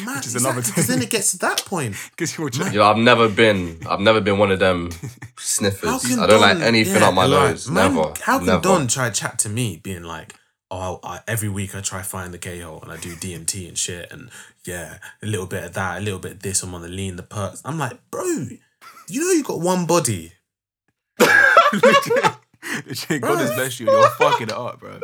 Man, 0.05 0.17
which 0.17 0.27
is 0.27 0.35
another 0.35 0.59
exactly, 0.59 0.73
'cause 0.81 0.87
thing. 0.87 0.95
then 0.99 1.03
it 1.07 1.09
gets 1.09 1.31
to 1.31 1.37
that 1.39 1.63
point. 1.65 1.95
Because 2.11 2.37
you're 2.37 2.49
Man, 2.59 2.73
You 2.73 2.79
know, 2.79 2.85
I've 2.91 2.97
never 2.97 3.29
been. 3.29 3.79
I've 3.89 4.01
never 4.01 4.19
been 4.21 4.37
one 4.37 4.51
of 4.51 4.59
them 4.59 4.91
sniffers. 5.37 6.17
I 6.17 6.27
don't 6.27 6.41
like 6.41 6.59
anything 6.59 7.01
yeah, 7.01 7.07
up 7.07 7.13
my 7.13 7.25
like, 7.25 7.49
nose. 7.51 7.69
man, 7.69 7.95
never. 7.95 8.13
How 8.21 8.37
can 8.39 8.47
never. 8.47 8.61
Don 8.61 8.87
try 8.87 9.09
to 9.09 9.15
chat 9.15 9.39
to 9.39 9.49
me, 9.49 9.77
being 9.81 10.03
like, 10.03 10.35
"Oh, 10.69 10.99
I, 11.03 11.21
every 11.27 11.49
week 11.49 11.75
I 11.75 11.81
try 11.81 12.01
find 12.01 12.33
the 12.33 12.37
K 12.37 12.59
hole 12.59 12.81
and 12.83 12.91
I 12.91 12.97
do 12.97 13.15
DMT 13.15 13.67
and 13.67 13.77
shit, 13.77 14.11
and 14.11 14.29
yeah, 14.65 14.97
a 15.23 15.25
little 15.25 15.47
bit 15.47 15.63
of 15.63 15.73
that, 15.73 15.97
a 15.99 16.01
little 16.01 16.19
bit 16.19 16.33
of 16.33 16.39
this. 16.41 16.61
I'm 16.61 16.75
on 16.75 16.81
the 16.81 16.87
lean, 16.89 17.15
the 17.15 17.23
perks." 17.23 17.61
I'm 17.65 17.77
like, 17.79 17.97
bro, 18.11 18.47
you 19.09 19.21
know 19.21 19.31
you 19.31 19.43
got 19.43 19.59
one 19.59 19.85
body. 19.85 20.31
Legit, 22.85 23.21
God 23.21 23.39
has 23.39 23.51
blessed 23.53 23.79
you. 23.79 23.85
You're 23.89 24.09
fucking 24.11 24.47
it 24.49 24.53
up, 24.53 24.79
bro. 24.79 24.99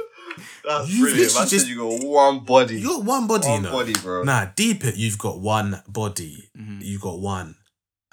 That's 0.68 0.90
You've 0.90 1.02
brilliant. 1.02 1.34
literally 1.34 1.50
just- 1.50 1.68
you 1.68 1.78
got 1.78 2.04
one 2.08 2.40
body. 2.42 2.82
You 2.82 2.88
got 2.90 3.04
one 3.06 3.28
body, 3.28 3.48
one 3.48 3.58
you 3.64 3.64
know. 3.64 3.72
body, 3.72 3.94
bro. 3.94 4.24
Nah, 4.24 4.46
deep 4.56 4.84
it. 4.84 4.96
You've 4.96 5.18
got 5.18 5.40
one 5.40 5.82
body. 5.88 6.50
Mhm. 6.58 6.84
You 6.84 7.00
got 7.00 7.20
one, 7.20 7.56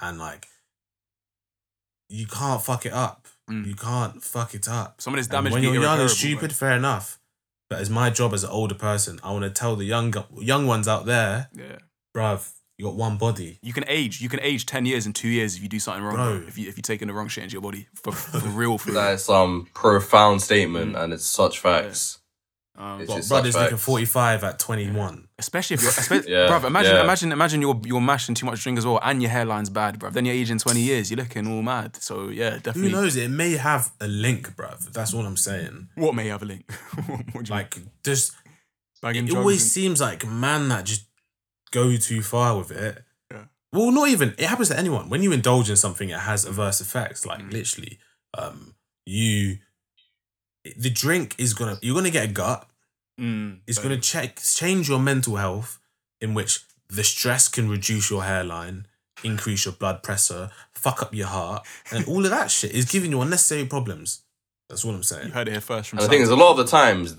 and 0.00 0.18
like, 0.18 0.46
you 2.08 2.26
can't 2.26 2.62
fuck 2.62 2.86
it 2.86 2.92
up. 2.92 3.26
Mm. 3.50 3.66
You 3.66 3.74
can't 3.74 4.22
fuck 4.22 4.54
it 4.54 4.68
up. 4.68 5.00
Some 5.00 5.14
of 5.14 5.18
this 5.18 5.26
And 5.28 5.50
when 5.50 5.62
you're 5.62 5.74
young 5.74 6.00
and 6.00 6.10
stupid, 6.10 6.50
bro. 6.50 6.54
fair 6.54 6.72
enough. 6.76 7.18
But 7.68 7.80
as 7.80 7.90
my 7.90 8.10
job 8.10 8.32
as 8.34 8.44
an 8.44 8.50
older 8.50 8.74
person, 8.74 9.18
I 9.24 9.32
want 9.32 9.44
to 9.44 9.50
tell 9.50 9.74
the 9.76 9.84
young 9.84 10.14
young 10.38 10.66
ones 10.66 10.86
out 10.86 11.06
there, 11.06 11.48
Yeah. 11.54 11.78
bruv, 12.16 12.48
you 12.82 12.88
got 12.88 12.96
one 12.96 13.16
body. 13.16 13.58
You 13.62 13.72
can 13.72 13.84
age. 13.86 14.20
You 14.20 14.28
can 14.28 14.40
age 14.40 14.66
ten 14.66 14.84
years 14.86 15.06
in 15.06 15.12
two 15.12 15.28
years 15.28 15.56
if 15.56 15.62
you 15.62 15.68
do 15.68 15.78
something 15.78 16.02
wrong. 16.02 16.16
Bro. 16.16 16.38
Bro. 16.40 16.48
If 16.48 16.58
you 16.58 16.68
if 16.68 16.76
you 16.76 16.82
taking 16.82 17.06
the 17.08 17.14
wrong 17.14 17.28
shit 17.28 17.44
into 17.44 17.52
your 17.52 17.62
body 17.62 17.86
for, 17.94 18.12
for 18.12 18.38
real, 18.48 18.76
for 18.78 18.90
real. 18.90 19.00
That 19.00 19.14
is 19.14 19.24
some 19.24 19.68
profound 19.74 20.42
statement, 20.42 20.96
and 20.96 21.12
it's 21.12 21.24
such 21.26 21.60
facts. 21.60 22.18
Um, 22.76 23.02
It's 23.02 23.12
But 23.12 23.28
brothers 23.28 23.54
looking 23.54 23.76
45 23.76 24.44
at 24.44 24.58
21. 24.58 25.28
especially 25.38 25.74
if 25.74 25.82
you're, 25.82 25.90
especially, 25.96 26.32
Yeah, 26.32 26.48
bruv, 26.48 26.64
imagine, 26.64 26.94
yeah. 26.96 27.04
imagine, 27.04 27.30
imagine 27.30 27.60
you're 27.60 27.78
you're 27.84 28.00
mashing 28.00 28.34
too 28.34 28.46
much 28.46 28.62
drink 28.62 28.78
as 28.78 28.86
well, 28.86 28.98
and 29.02 29.20
your 29.22 29.30
hairline's 29.30 29.68
bad, 29.70 29.98
bruv. 30.00 30.12
Then 30.14 30.24
you're 30.24 30.34
aging 30.34 30.58
twenty 30.58 30.80
years, 30.80 31.10
you're 31.10 31.18
looking 31.18 31.46
all 31.46 31.62
mad. 31.62 31.96
So 31.96 32.30
yeah, 32.30 32.52
definitely. 32.56 32.90
Who 32.90 32.96
knows? 32.96 33.14
It 33.16 33.28
may 33.28 33.52
have 33.52 33.92
a 34.00 34.08
link, 34.08 34.56
bruv. 34.56 34.90
That's 34.92 35.12
all 35.14 35.24
I'm 35.26 35.36
saying. 35.36 35.88
What 35.96 36.14
may 36.14 36.28
have 36.28 36.42
a 36.42 36.46
link? 36.46 36.72
what 37.06 37.26
do 37.44 37.48
you 37.48 37.50
Like, 37.50 37.78
just, 38.02 38.32
banging 39.02 39.28
it 39.28 39.36
always 39.36 39.60
and- 39.62 39.70
seems 39.70 40.00
like 40.00 40.26
man 40.26 40.68
that 40.70 40.84
just 40.86 41.04
go 41.72 41.96
too 41.96 42.22
far 42.22 42.56
with 42.56 42.70
it. 42.70 43.02
Yeah. 43.30 43.44
Well, 43.72 43.90
not 43.90 44.08
even. 44.08 44.34
It 44.38 44.44
happens 44.46 44.68
to 44.68 44.78
anyone. 44.78 45.08
When 45.10 45.22
you 45.22 45.32
indulge 45.32 45.68
in 45.68 45.76
something, 45.76 46.08
it 46.10 46.20
has 46.20 46.44
adverse 46.44 46.80
effects. 46.80 47.26
Like, 47.26 47.40
Mm. 47.40 47.52
literally, 47.52 47.98
um, 48.38 48.74
you, 49.04 49.58
the 50.76 50.90
drink 50.90 51.34
is 51.38 51.54
gonna, 51.54 51.78
you're 51.82 51.94
gonna 51.96 52.10
get 52.10 52.24
a 52.24 52.32
gut. 52.32 52.68
Mm, 53.20 53.58
It's 53.66 53.78
going 53.78 53.94
to 53.94 54.00
check 54.00 54.40
change 54.42 54.88
your 54.88 54.98
mental 54.98 55.36
health, 55.36 55.78
in 56.20 56.32
which 56.34 56.60
the 56.88 57.04
stress 57.04 57.48
can 57.48 57.68
reduce 57.68 58.10
your 58.10 58.22
hairline, 58.24 58.86
increase 59.22 59.64
your 59.66 59.74
blood 59.74 60.02
pressure, 60.02 60.50
fuck 60.72 61.02
up 61.02 61.14
your 61.14 61.26
heart, 61.26 61.66
and 61.90 62.06
all 62.06 62.24
of 62.24 62.30
that 62.30 62.50
shit 62.50 62.72
is 62.72 62.86
giving 62.86 63.10
you 63.10 63.20
unnecessary 63.20 63.66
problems. 63.66 64.22
That's 64.68 64.84
what 64.84 64.94
I'm 64.94 65.02
saying. 65.02 65.18
You 65.20 65.24
saying. 65.26 65.34
heard 65.34 65.48
it 65.48 65.52
here 65.52 65.60
first 65.60 65.90
from. 65.90 65.98
And 65.98 66.06
the 66.06 66.10
thing 66.10 66.22
is, 66.22 66.30
a 66.30 66.36
lot 66.36 66.52
of 66.52 66.56
the 66.56 66.64
times, 66.64 67.16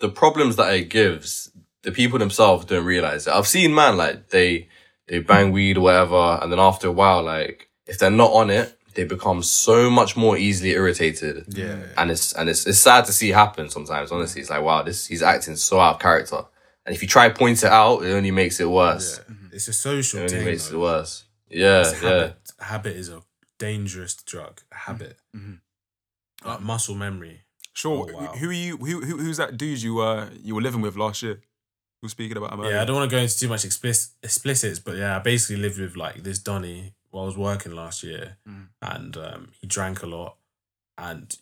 the 0.00 0.08
problems 0.08 0.56
that 0.56 0.72
it 0.72 0.88
gives, 0.88 1.50
the 1.84 1.92
people 1.92 2.18
themselves 2.18 2.64
don't 2.64 2.84
realize 2.84 3.26
it. 3.26 3.32
I've 3.32 3.46
seen 3.46 3.74
man 3.74 3.96
like 3.96 4.30
they 4.30 4.68
they 5.06 5.18
bang 5.20 5.52
weed 5.52 5.76
or 5.78 5.82
whatever, 5.82 6.38
and 6.42 6.50
then 6.50 6.58
after 6.58 6.88
a 6.88 6.92
while, 6.92 7.22
like 7.22 7.68
if 7.86 7.98
they're 7.98 8.10
not 8.10 8.32
on 8.32 8.50
it, 8.50 8.78
they 8.94 9.04
become 9.04 9.42
so 9.42 9.90
much 9.90 10.16
more 10.16 10.36
easily 10.38 10.70
irritated. 10.70 11.44
Yeah. 11.48 11.76
and 11.98 12.10
it's 12.10 12.32
and 12.32 12.48
it's 12.48 12.66
it's 12.66 12.78
sad 12.78 13.04
to 13.06 13.12
see 13.12 13.30
happen 13.30 13.68
sometimes. 13.70 14.10
Honestly, 14.12 14.40
it's 14.40 14.50
like 14.50 14.62
wow, 14.62 14.82
this 14.82 15.06
he's 15.06 15.22
acting 15.22 15.56
so 15.56 15.78
out 15.80 15.94
of 15.96 16.00
character. 16.00 16.42
And 16.86 16.94
if 16.94 17.00
you 17.02 17.08
try 17.08 17.28
to 17.28 17.34
point 17.34 17.62
it 17.62 17.70
out, 17.70 18.00
it 18.04 18.12
only 18.12 18.30
makes 18.30 18.60
it 18.60 18.68
worse. 18.70 19.20
Yeah. 19.28 19.34
It's 19.52 19.68
a 19.68 19.72
social 19.72 20.20
It 20.20 20.22
only 20.24 20.34
thing. 20.36 20.44
makes 20.44 20.70
it 20.70 20.76
worse. 20.76 21.24
Yeah, 21.48 21.80
It's 21.80 22.02
a 22.02 22.04
yeah. 22.04 22.10
habit. 22.10 22.36
Habit 22.60 22.96
is 22.96 23.08
a 23.08 23.22
dangerous 23.58 24.14
drug. 24.16 24.60
A 24.72 24.74
habit. 24.74 25.16
Mhm. 25.36 25.60
Like 26.44 26.60
muscle 26.60 26.94
memory. 26.94 27.42
Sure. 27.72 28.06
Oh, 28.10 28.16
wow. 28.16 28.32
Who 28.38 28.48
are 28.50 28.52
you? 28.52 28.76
Who, 28.76 29.00
who 29.00 29.16
who's 29.18 29.36
that 29.38 29.56
dude 29.56 29.82
you 29.82 30.00
uh 30.00 30.28
you 30.42 30.54
were 30.54 30.60
living 30.62 30.80
with 30.82 30.96
last 30.96 31.22
year? 31.22 31.40
Was 32.04 32.12
speaking 32.12 32.36
about 32.36 32.52
him? 32.52 32.60
Yeah. 32.64 32.82
I 32.82 32.84
don't 32.84 32.96
want 32.96 33.10
to 33.10 33.16
go 33.16 33.20
into 33.22 33.36
too 33.38 33.48
much 33.48 33.64
explicit 33.64 34.12
explicits, 34.22 34.78
but 34.78 34.96
yeah, 34.96 35.16
I 35.16 35.18
basically 35.20 35.56
lived 35.62 35.78
with 35.80 35.96
like 35.96 36.22
this 36.22 36.38
Donny 36.38 36.94
while 37.10 37.24
I 37.24 37.26
was 37.26 37.36
working 37.38 37.72
last 37.72 38.02
year, 38.02 38.36
Mm. 38.48 38.68
and 38.82 39.16
um, 39.16 39.48
he 39.60 39.66
drank 39.66 40.02
a 40.02 40.06
lot, 40.06 40.36
and 40.98 41.36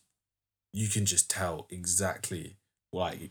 you 0.72 0.88
can 0.88 1.04
just 1.04 1.28
tell 1.28 1.66
exactly 1.70 2.56
like 2.92 3.30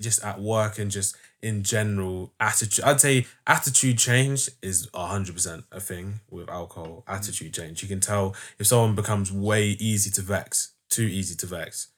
just 0.00 0.22
at 0.24 0.40
work 0.40 0.78
and 0.78 0.90
just 0.90 1.16
in 1.42 1.62
general 1.62 2.32
attitude. 2.38 2.84
I'd 2.84 3.00
say 3.00 3.26
attitude 3.46 3.98
change 3.98 4.48
is 4.62 4.88
hundred 4.94 5.34
percent 5.34 5.64
a 5.72 5.80
thing 5.80 6.20
with 6.30 6.48
alcohol. 6.48 7.02
Attitude 7.08 7.52
change. 7.52 7.82
You 7.82 7.88
can 7.88 8.00
tell 8.00 8.34
if 8.60 8.66
someone 8.68 8.94
becomes 8.94 9.32
way 9.32 9.70
easy 9.70 10.10
to 10.12 10.22
vex, 10.22 10.72
too 10.88 11.02
easy 11.02 11.34
to 11.34 11.46
vex. 11.46 11.88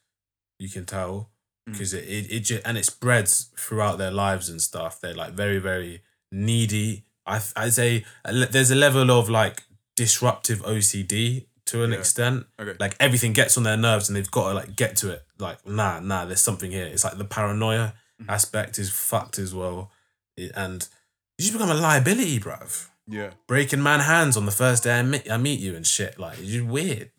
You 0.58 0.68
can 0.70 0.86
tell 0.86 1.30
Mm. 1.68 1.72
because 1.72 1.94
it 1.94 2.04
it, 2.04 2.30
it 2.32 2.40
just, 2.40 2.66
and 2.66 2.76
it 2.76 2.84
spreads 2.84 3.50
throughout 3.56 3.98
their 3.98 4.10
lives 4.10 4.48
and 4.48 4.60
stuff. 4.60 5.00
They're 5.00 5.14
like 5.14 5.32
very 5.34 5.58
very 5.58 6.02
needy. 6.30 7.04
I 7.26 7.40
I 7.56 7.68
say 7.68 8.04
there's 8.24 8.70
a 8.70 8.74
level 8.74 9.10
of 9.10 9.28
like 9.28 9.62
disruptive 9.96 10.60
OCD 10.62 11.46
to 11.66 11.84
an 11.84 11.92
Yeah. 11.92 11.98
extent. 11.98 12.46
Okay. 12.58 12.74
Like 12.80 12.96
everything 12.98 13.32
gets 13.32 13.56
on 13.56 13.62
their 13.62 13.76
nerves 13.76 14.08
and 14.08 14.16
they've 14.16 14.30
got 14.30 14.48
to 14.48 14.54
like 14.54 14.74
get 14.76 14.96
to 14.96 15.10
it. 15.10 15.22
Like 15.38 15.64
nah 15.66 16.00
nah, 16.00 16.24
there's 16.24 16.40
something 16.40 16.70
here. 16.72 16.86
It's 16.86 17.04
like 17.04 17.18
the 17.18 17.24
paranoia 17.24 17.94
Mm-hmm. 18.20 18.30
aspect 18.30 18.78
is 18.78 18.90
fucked 18.90 19.38
as 19.40 19.52
well, 19.52 19.90
It- 20.36 20.52
and 20.54 20.86
you 21.38 21.44
just 21.46 21.54
become 21.54 21.70
a 21.70 21.74
liability, 21.74 22.38
bruv. 22.38 22.86
yeah. 23.08 23.30
Breaking 23.48 23.82
man 23.82 23.98
hands 24.00 24.36
on 24.36 24.44
the 24.46 24.52
first 24.52 24.84
day 24.84 24.98
I 24.98 25.02
meet 25.02 25.28
I 25.30 25.38
meet 25.38 25.58
you 25.60 25.74
and 25.74 25.84
shit. 25.86 26.18
Like 26.20 26.38
just 26.38 26.64
weird. 26.64 27.10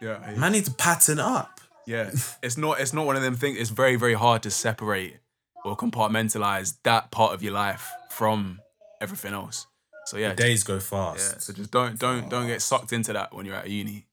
Yeah. 0.00 0.18
I- 0.24 0.36
Man 0.36 0.52
need 0.52 0.64
to 0.66 0.70
pattern 0.70 1.18
up. 1.18 1.57
Yeah, 1.88 2.10
it's 2.42 2.56
not. 2.58 2.80
It's 2.80 2.92
not 2.92 3.06
one 3.06 3.16
of 3.16 3.22
them 3.22 3.34
things. 3.34 3.58
It's 3.58 3.70
very, 3.70 3.96
very 3.96 4.14
hard 4.14 4.42
to 4.42 4.50
separate 4.50 5.16
or 5.64 5.76
compartmentalize 5.76 6.76
that 6.84 7.10
part 7.10 7.32
of 7.32 7.42
your 7.42 7.52
life 7.54 7.90
from 8.10 8.60
everything 9.00 9.32
else. 9.32 9.66
So 10.06 10.16
yeah, 10.16 10.34
Days 10.34 10.64
go 10.64 10.74
yeah. 10.74 10.80
fast. 10.80 11.42
So 11.42 11.52
just 11.52 11.70
don't, 11.70 11.98
don't, 11.98 12.28
don't 12.28 12.46
get 12.46 12.62
sucked 12.62 12.92
into 12.92 13.12
that 13.12 13.34
when 13.34 13.44
you're 13.46 13.54
at 13.56 13.68
uni, 13.68 14.06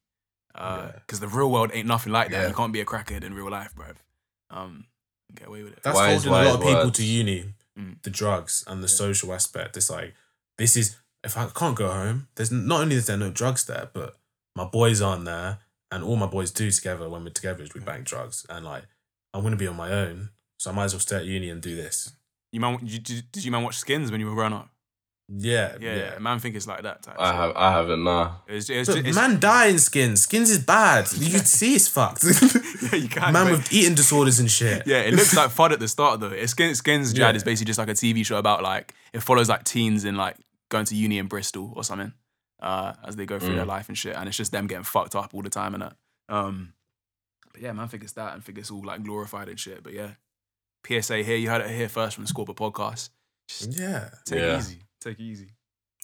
Yeah. 0.56 0.92
because 0.96 1.20
the 1.20 1.28
real 1.28 1.52
world 1.52 1.72
ain't 1.74 1.88
nothing 1.88 2.12
like 2.14 2.30
that. 2.32 2.42
Yeah. 2.44 2.48
You 2.48 2.54
can't 2.54 2.74
be 2.74 2.82
a 2.82 2.86
crackhead 2.86 3.24
in 3.24 3.34
real 3.34 3.50
life, 3.50 3.74
bruv. 3.76 3.96
Um, 4.50 4.86
get 5.34 5.48
away 5.48 5.64
with 5.64 5.74
it. 5.74 5.80
That's 5.84 5.96
Wise, 5.96 6.24
holding 6.26 6.48
a 6.48 6.52
lot 6.52 6.56
of 6.56 6.62
people 6.66 6.84
words. 6.86 6.98
to 6.98 7.04
uni. 7.06 7.54
Mm. 7.80 8.02
The 8.04 8.10
drugs 8.10 8.64
and 8.68 8.82
the 8.84 8.88
social 8.88 9.34
aspect. 9.34 9.76
It's 9.76 9.90
like 9.90 10.14
this 10.58 10.78
is 10.78 10.98
if 11.26 11.38
I 11.38 11.48
can't 11.48 11.76
go 11.76 11.90
home. 11.92 12.28
There's 12.36 12.52
not 12.52 12.82
only 12.82 12.96
is 12.96 13.08
there 13.08 13.18
no 13.18 13.30
drugs 13.32 13.66
there, 13.66 13.90
but 13.94 14.16
my 14.56 14.64
boys 14.66 15.02
aren't 15.02 15.26
there, 15.26 15.60
and 15.92 16.04
all 16.04 16.16
my 16.16 16.26
boys 16.26 16.52
do 16.52 16.70
together 16.72 17.10
when 17.10 17.24
we're 17.24 17.30
together 17.30 17.64
is 17.64 17.74
we 17.74 17.82
mm. 17.82 17.86
bang 17.86 18.04
drugs, 18.04 18.46
and 18.50 18.66
like 18.66 18.84
I'm 19.34 19.44
gonna 19.44 19.56
be 19.56 19.68
on 19.68 19.76
my 19.76 19.92
own, 19.92 20.30
so 20.58 20.72
I 20.72 20.74
might 20.74 20.86
as 20.86 20.94
well 20.94 21.00
stay 21.00 21.18
at 21.18 21.26
uni 21.26 21.50
and 21.50 21.62
do 21.62 21.76
this. 21.76 22.14
You 22.52 22.60
man, 22.60 22.80
you, 22.84 23.00
did, 23.00 23.32
did 23.32 23.44
you 23.44 23.52
man 23.52 23.64
watch 23.64 23.78
Skins 23.78 24.12
when 24.12 24.20
you 24.20 24.28
were 24.28 24.36
growing 24.36 24.54
up? 24.54 24.70
Yeah, 25.28 25.76
Yeah, 25.80 25.96
yeah. 25.96 26.20
man, 26.20 26.38
think 26.38 26.56
it's 26.56 26.68
like 26.68 26.84
that 26.84 27.02
type. 27.02 27.16
I 27.18 27.30
shit. 27.30 27.36
have 27.36 27.56
I 27.56 27.72
haven't 27.72 28.04
nah. 28.04 28.36
It's, 28.48 28.70
it's, 28.70 28.88
But 28.88 29.06
it's, 29.08 29.16
man 29.16 29.40
dying 29.40 29.80
skins. 29.80 30.22
Skins 30.22 30.52
is 30.52 30.60
bad. 30.60 31.12
You 31.14 31.32
can 31.32 31.46
see 31.46 31.74
it's 31.74 31.88
fucked. 31.88 32.24
yeah, 32.84 32.96
you 32.96 33.10
can. 33.10 33.34
man 33.34 33.48
but- 33.48 33.52
with 33.54 33.74
eating 33.74 33.96
disorders 33.96 34.40
and 34.40 34.52
shit. 34.52 34.84
Yeah, 34.86 35.02
it 35.02 35.16
looks 35.16 35.36
like 35.36 35.50
fun 35.50 35.72
at 35.72 35.80
the 35.80 35.88
start 35.88 36.20
though. 36.20 36.28
It's 36.28 36.52
Skins, 36.52 36.78
Skins 36.78 37.12
Jad 37.12 37.34
Yeah. 37.34 37.38
is 37.38 37.44
basically 37.44 37.70
just 37.70 37.80
like 37.80 37.90
a 37.90 37.94
TV 37.94 38.24
show 38.24 38.38
about 38.38 38.62
like 38.62 38.94
it 39.14 39.22
follows 39.24 39.50
like 39.50 39.64
teens 39.64 40.06
in 40.06 40.16
like 40.16 40.38
going 40.70 40.86
to 40.86 40.96
uni 40.96 41.18
in 41.18 41.26
Bristol 41.26 41.74
or 41.76 41.84
something, 41.84 42.14
uh, 42.62 42.94
as 43.06 43.16
they 43.16 43.26
go 43.26 43.40
through 43.40 43.56
their 43.56 43.66
life 43.66 43.88
and 43.90 43.98
shit, 43.98 44.16
and 44.16 44.28
it's 44.28 44.38
just 44.38 44.52
them 44.52 44.68
getting 44.68 44.84
fucked 44.84 45.16
up 45.16 45.34
all 45.34 45.42
the 45.42 45.50
time 45.50 45.74
and 45.74 45.84
that. 45.84 45.96
Um, 46.30 46.74
but 47.52 47.62
yeah, 47.62 47.72
man, 47.74 47.86
I 47.86 47.88
think 47.88 48.04
it's 48.04 48.14
that 48.14 48.34
and 48.34 48.44
think 48.44 48.58
it's 48.58 48.72
all 48.72 48.84
like 48.84 49.04
glorified 49.04 49.50
and 49.50 49.60
shit. 49.60 49.84
But 49.84 49.94
yeah, 49.94 50.12
PSA 50.88 51.24
here, 51.24 51.38
you 51.38 51.50
heard 51.50 51.62
it 51.62 51.70
here 51.76 51.90
first 51.90 52.16
from 52.16 52.24
the 52.24 52.28
Scorpio 52.28 52.54
podcast. 52.56 53.10
Just 53.48 53.78
Yeah. 53.80 54.10
take 54.26 54.40
Yeah. 54.40 54.56
it 54.56 54.60
easy, 54.60 54.80
take 55.02 55.20
it 55.20 55.24
easy. 55.24 55.50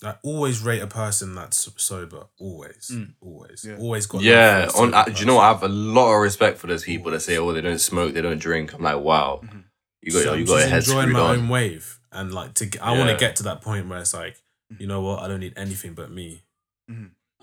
I 0.04 0.16
always 0.24 0.62
rate 0.62 0.82
a 0.82 0.88
person 0.88 1.36
that's 1.36 1.70
sober. 1.78 2.26
Always. 2.40 2.90
Mm. 2.92 3.14
Always. 3.22 3.64
Yeah. 3.68 3.76
Always 3.78 4.08
got 4.08 4.22
Yeah, 4.24 4.66
for 4.68 4.82
on 4.82 4.94
uh, 4.96 5.04
do 5.04 5.12
you 5.20 5.26
know 5.28 5.36
what? 5.36 5.44
I 5.44 5.48
have 5.50 5.62
a 5.64 5.68
lot 5.68 6.12
of 6.16 6.22
respect 6.22 6.58
for 6.58 6.66
those 6.66 6.84
people 6.84 7.12
that 7.12 7.20
say, 7.20 7.38
"Oh, 7.38 7.52
they 7.54 7.62
don't 7.62 7.78
smoke, 7.80 8.14
they 8.16 8.22
don't 8.22 8.40
drink." 8.40 8.74
I'm 8.74 8.82
like, 8.82 8.98
wow, 8.98 9.42
Mhm. 9.44 9.64
you 10.02 10.12
got 10.12 10.24
So 10.24 10.34
you 10.34 10.40
I'm 10.40 10.46
got 10.46 10.52
your 10.54 10.58
just 10.60 10.70
head 10.70 10.78
enjoying 10.98 11.12
my 11.12 11.20
on. 11.20 11.38
own 11.38 11.50
wave. 11.50 12.00
And 12.12 12.34
like 12.34 12.56
to 12.56 12.66
get, 12.66 12.82
I 12.84 12.98
want 12.98 13.10
to 13.12 13.16
get 13.18 13.36
to 13.38 13.44
that 13.44 13.62
point 13.62 13.88
where 13.88 14.00
it's 14.00 14.14
like, 14.14 14.42
you 14.80 14.88
know 14.88 15.02
what, 15.02 15.22
I 15.22 15.28
don't 15.28 15.40
need 15.40 15.54
anything 15.58 15.94
but 15.94 16.12
me. 16.12 16.44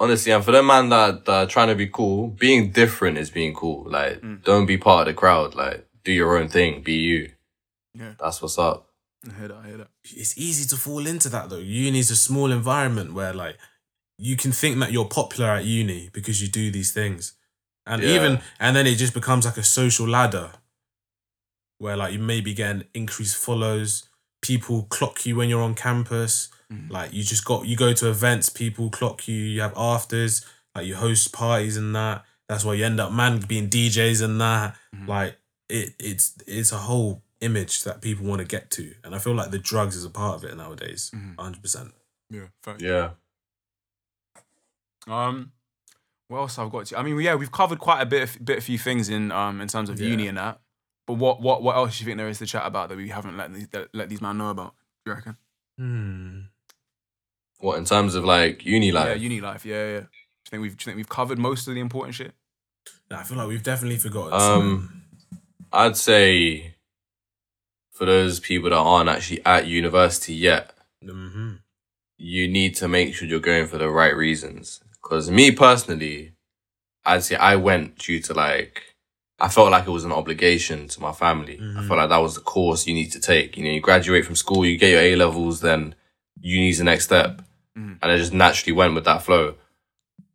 Honestly, 0.00 0.30
and 0.32 0.44
for 0.44 0.52
the 0.52 0.62
man 0.62 0.90
that, 0.90 1.24
that 1.24 1.32
are 1.32 1.46
trying 1.46 1.68
to 1.68 1.74
be 1.74 1.88
cool, 1.88 2.28
being 2.28 2.70
different 2.70 3.18
is 3.18 3.30
being 3.30 3.52
cool. 3.54 3.90
Like, 3.90 4.20
Mm. 4.20 4.44
don't 4.44 4.66
be 4.66 4.76
part 4.78 5.08
of 5.08 5.14
the 5.14 5.18
crowd. 5.18 5.54
Like, 5.56 5.88
do 6.04 6.12
your 6.12 6.38
own 6.38 6.48
thing. 6.48 6.82
Be 6.82 6.92
you. 6.94 7.32
Yeah. 7.94 8.12
That's 8.20 8.40
what's 8.40 8.58
up. 8.58 8.88
I 9.28 9.32
hear 9.38 9.48
that. 9.48 9.56
I 9.56 9.66
hear 9.66 9.76
that. 9.78 9.88
It's 10.04 10.38
easy 10.38 10.68
to 10.68 10.76
fall 10.76 11.04
into 11.06 11.28
that 11.30 11.50
though. 11.50 11.58
Uni 11.58 11.98
is 11.98 12.10
a 12.12 12.16
small 12.16 12.52
environment 12.52 13.12
where 13.14 13.34
like 13.34 13.56
you 14.18 14.36
can 14.36 14.52
think 14.52 14.78
that 14.78 14.92
you're 14.92 15.06
popular 15.08 15.50
at 15.50 15.64
uni 15.64 16.08
because 16.12 16.40
you 16.40 16.46
do 16.48 16.70
these 16.70 16.92
things. 16.92 17.32
And 17.84 18.00
Yeah. 18.02 18.10
even 18.14 18.40
and 18.60 18.76
then 18.76 18.86
it 18.86 18.94
just 18.96 19.14
becomes 19.14 19.44
like 19.46 19.56
a 19.56 19.64
social 19.64 20.06
ladder 20.06 20.52
where 21.78 21.96
like 21.96 22.12
you 22.12 22.20
maybe 22.20 22.54
getting 22.54 22.84
increased 22.94 23.36
follows, 23.36 24.08
people 24.42 24.84
clock 24.84 25.26
you 25.26 25.34
when 25.36 25.48
you're 25.48 25.62
on 25.62 25.74
campus. 25.74 26.48
Mhm. 26.72 26.90
Like 26.90 27.12
you 27.12 27.22
just 27.22 27.44
got 27.44 27.66
you 27.66 27.76
go 27.76 27.92
to 27.92 28.08
events, 28.10 28.48
people 28.48 28.90
clock 28.90 29.26
you, 29.28 29.34
you 29.36 29.60
have 29.60 29.72
afters, 29.76 30.44
like 30.74 30.86
you 30.86 30.94
host 30.96 31.32
parties 31.32 31.76
and 31.76 31.94
that. 31.96 32.24
That's 32.48 32.64
why 32.64 32.74
you 32.74 32.84
end 32.84 33.00
up 33.00 33.12
man 33.12 33.40
being 33.40 33.68
DJs 33.68 34.22
and 34.22 34.40
that. 34.40 34.76
Mhm. 34.94 35.06
Like 35.08 35.38
it 35.68 35.94
it's 35.98 36.34
it's 36.46 36.72
a 36.72 36.78
whole 36.78 37.22
image 37.40 37.84
that 37.84 38.02
people 38.02 38.26
want 38.26 38.40
to 38.40 38.44
get 38.46 38.70
to. 38.72 38.94
And 39.04 39.14
I 39.14 39.18
feel 39.18 39.34
like 39.34 39.50
the 39.50 39.58
drugs 39.58 39.96
is 39.96 40.04
a 40.04 40.10
part 40.10 40.36
of 40.36 40.44
it 40.44 40.56
nowadays. 40.56 41.10
Mhm. 41.14 41.36
100%. 41.36 41.94
Yeah. 42.30 42.48
Fact. 42.62 42.82
Yeah. 42.82 43.10
Um, 45.06 45.52
what 46.28 46.38
else 46.38 46.58
I've 46.58 46.70
got 46.70 46.86
to? 46.86 46.98
I 46.98 47.02
mean, 47.02 47.18
yeah, 47.20 47.34
we've 47.34 47.52
covered 47.52 47.78
quite 47.78 48.02
a 48.02 48.06
bit, 48.06 48.22
of, 48.24 48.44
bit, 48.44 48.58
a 48.58 48.60
few 48.60 48.78
things 48.78 49.08
in 49.08 49.32
um 49.32 49.60
in 49.62 49.68
terms 49.68 49.88
of 49.88 49.98
Yeah. 50.00 50.08
uni 50.08 50.26
and 50.28 50.36
that. 50.36 50.60
But 51.06 51.14
what, 51.14 51.40
what, 51.40 51.62
what 51.62 51.76
else 51.76 51.96
do 51.96 52.02
you 52.02 52.06
think 52.06 52.18
there 52.18 52.28
is 52.28 52.38
to 52.40 52.46
chat 52.46 52.66
about 52.66 52.90
that 52.90 52.96
we 52.98 53.08
haven't 53.08 53.38
let 53.38 53.54
these, 53.54 53.68
that, 53.68 53.88
let 53.94 54.10
these 54.10 54.20
men 54.20 54.36
know 54.36 54.50
about? 54.50 54.74
Do 55.06 55.12
you 55.12 55.14
reckon? 55.14 55.36
Hmm. 55.78 56.40
What 57.58 57.78
in 57.78 57.84
terms 57.84 58.14
of 58.14 58.24
like 58.24 58.64
uni 58.64 58.92
life? 58.92 59.08
Yeah, 59.08 59.14
uni 59.14 59.40
life. 59.40 59.64
Yeah, 59.64 59.86
yeah. 59.86 60.00
Do 60.00 60.06
you 60.06 60.50
think 60.50 60.62
we've, 60.62 60.76
do 60.76 60.82
you 60.82 60.84
think 60.84 60.96
we've 60.96 61.08
covered 61.08 61.38
most 61.38 61.66
of 61.68 61.74
the 61.74 61.80
important 61.80 62.14
shit? 62.14 62.32
Nah, 63.10 63.20
I 63.20 63.22
feel 63.24 63.36
like 63.38 63.48
we've 63.48 63.62
definitely 63.62 63.98
forgotten. 63.98 64.32
Um, 64.34 65.02
I'd 65.72 65.96
say 65.96 66.74
for 67.92 68.04
those 68.04 68.38
people 68.40 68.70
that 68.70 68.76
aren't 68.76 69.08
actually 69.08 69.44
at 69.44 69.66
university 69.66 70.34
yet, 70.34 70.72
hmm 71.02 71.54
you 72.20 72.48
need 72.48 72.74
to 72.74 72.88
make 72.88 73.14
sure 73.14 73.28
you're 73.28 73.38
going 73.38 73.68
for 73.68 73.78
the 73.78 73.88
right 73.88 74.14
reasons. 74.16 74.80
Because 75.00 75.30
me 75.30 75.52
personally, 75.52 76.32
I'd 77.04 77.22
say 77.22 77.36
I 77.36 77.54
went 77.54 77.96
due 77.96 78.18
to 78.22 78.34
like, 78.34 78.82
I 79.38 79.48
felt 79.48 79.70
like 79.70 79.86
it 79.86 79.90
was 79.90 80.02
an 80.04 80.10
obligation 80.10 80.88
to 80.88 81.00
my 81.00 81.12
family. 81.12 81.58
I 81.60 81.62
Mhm. 81.62 81.86
felt 81.86 81.98
like 81.98 82.08
that 82.08 82.16
was 82.18 82.34
the 82.34 82.40
course 82.40 82.88
you 82.88 82.94
need 82.94 83.12
to 83.12 83.20
take. 83.20 83.56
You 83.56 83.62
know, 83.64 83.70
you 83.70 83.80
graduate 83.80 84.24
from 84.24 84.34
school, 84.34 84.66
you 84.66 84.76
get 84.76 84.90
your 84.90 85.00
A 85.00 85.14
levels, 85.14 85.60
then 85.60 85.94
uni's 86.40 86.78
the 86.78 86.84
next 86.84 87.04
step. 87.04 87.40
Mhm. 87.78 87.98
And 88.02 88.12
I 88.12 88.16
just 88.16 88.32
naturally 88.32 88.72
went 88.72 88.94
with 88.94 89.04
that 89.04 89.22
flow. 89.22 89.54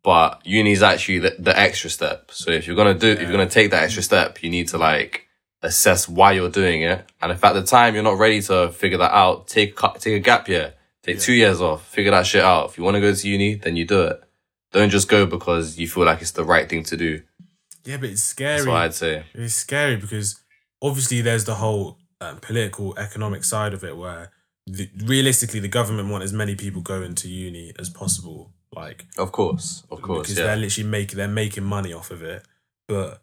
But 0.02 0.42
uni's 0.44 0.82
actually 0.82 1.20
the, 1.20 1.36
the 1.38 1.58
extra 1.58 1.88
step. 1.88 2.30
So 2.30 2.50
if 2.50 2.66
you're 2.66 2.76
gonna 2.76 2.94
do, 2.94 3.08
if 3.08 3.20
you're 3.20 3.30
gonna 3.30 3.48
take 3.48 3.70
that 3.70 3.84
extra 3.84 4.02
step, 4.02 4.42
you 4.42 4.50
need 4.50 4.68
to 4.68 4.78
like 4.78 5.28
assess 5.62 6.06
why 6.08 6.32
you're 6.32 6.50
doing 6.50 6.82
it. 6.82 7.08
And 7.22 7.32
if 7.32 7.42
at 7.42 7.54
the 7.54 7.62
time 7.62 7.94
you're 7.94 8.02
not 8.04 8.18
ready 8.18 8.42
to 8.42 8.70
figure 8.70 8.98
that 8.98 9.12
out, 9.14 9.48
take 9.48 9.82
a 9.82 9.92
take 9.98 10.14
a 10.14 10.18
gap 10.20 10.48
year, 10.48 10.74
take 11.02 11.20
two 11.20 11.32
years 11.32 11.60
off, 11.60 11.86
figure 11.88 12.10
that 12.10 12.26
shit 12.26 12.44
out. 12.44 12.70
If 12.70 12.78
you 12.78 12.84
want 12.84 12.96
to 12.96 13.00
go 13.00 13.14
to 13.14 13.28
uni, 13.28 13.54
then 13.54 13.76
you 13.76 13.86
do 13.86 14.02
it. 14.02 14.22
Don't 14.72 14.90
just 14.90 15.08
go 15.08 15.24
because 15.24 15.78
you 15.78 15.88
feel 15.88 16.04
like 16.04 16.20
it's 16.20 16.32
the 16.32 16.44
right 16.44 16.68
thing 16.68 16.82
to 16.84 16.96
do. 16.96 17.22
Yeah, 17.84 17.96
but 17.98 18.10
it's 18.10 18.22
scary. 18.22 18.56
That's 18.56 18.66
what 18.66 18.76
I'd 18.76 18.94
say. 18.94 19.24
It's 19.32 19.54
scary 19.54 19.96
because 19.96 20.40
obviously 20.82 21.22
there's 21.22 21.44
the 21.44 21.54
whole 21.54 21.98
um, 22.20 22.38
political, 22.38 22.98
economic 22.98 23.44
side 23.44 23.72
of 23.72 23.84
it 23.84 23.96
where 23.96 24.32
the, 24.66 24.88
realistically 25.04 25.60
the 25.60 25.68
government 25.68 26.08
want 26.08 26.24
as 26.24 26.32
many 26.32 26.54
people 26.54 26.82
going 26.82 27.14
to 27.16 27.28
uni 27.28 27.72
as 27.78 27.90
possible. 27.90 28.50
Like, 28.72 29.06
Of 29.16 29.30
course, 29.30 29.84
of 29.90 30.02
course, 30.02 30.22
because 30.22 30.38
yeah. 30.38 30.46
they're 30.46 30.56
literally 30.56 30.88
making 30.88 31.16
they're 31.16 31.28
making 31.28 31.64
money 31.64 31.92
off 31.92 32.10
of 32.10 32.22
it, 32.22 32.42
but 32.88 33.22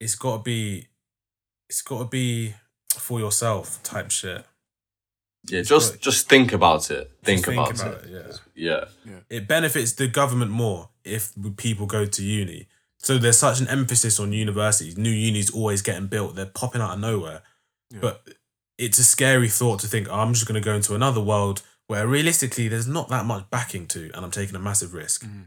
it's 0.00 0.16
got 0.16 0.38
to 0.38 0.42
be, 0.42 0.88
it's 1.68 1.82
got 1.82 1.98
to 2.00 2.04
be 2.06 2.54
for 2.90 3.20
yourself 3.20 3.80
type 3.82 4.10
shit. 4.10 4.44
Yeah, 5.48 5.62
just 5.62 5.92
got- 5.92 6.00
just 6.00 6.28
think 6.28 6.52
about 6.52 6.90
it. 6.90 7.10
Think, 7.22 7.44
Just 7.46 7.82
about, 7.82 8.04
it. 8.04 8.40
Yeah. 8.54 8.84
Yeah. 9.04 9.20
it 9.30 9.46
benefits 9.46 9.92
the 9.92 10.08
government 10.08 10.50
more 10.50 10.88
if 11.04 11.32
people 11.56 11.86
go 11.86 12.04
to 12.04 12.22
uni. 12.22 12.66
So 12.98 13.18
there's 13.18 13.38
such 13.38 13.60
an 13.60 13.68
emphasis 13.68 14.18
on 14.18 14.32
universities. 14.32 14.98
New 14.98 15.10
unis 15.10 15.50
always 15.50 15.82
getting 15.82 16.08
built. 16.08 16.34
They're 16.34 16.46
popping 16.46 16.80
out 16.80 16.94
of 16.94 16.98
nowhere. 17.00 17.42
Yeah. 17.90 17.98
But 18.00 18.26
it's 18.78 18.98
a 18.98 19.04
scary 19.04 19.48
thought 19.48 19.80
to 19.80 19.86
think, 19.86 20.08
oh, 20.10 20.20
I'm 20.20 20.34
just 20.34 20.46
going 20.46 20.60
to 20.60 20.64
go 20.64 20.74
into 20.74 20.94
another 20.94 21.20
world 21.20 21.62
where 21.86 22.06
realistically 22.06 22.68
there's 22.68 22.86
not 22.86 23.08
that 23.08 23.24
much 23.24 23.48
backing 23.50 23.86
to, 23.88 24.10
and 24.14 24.24
I'm 24.24 24.30
taking 24.30 24.56
a 24.56 24.58
massive 24.58 24.92
risk. 24.92 25.24
Mhm. 25.24 25.46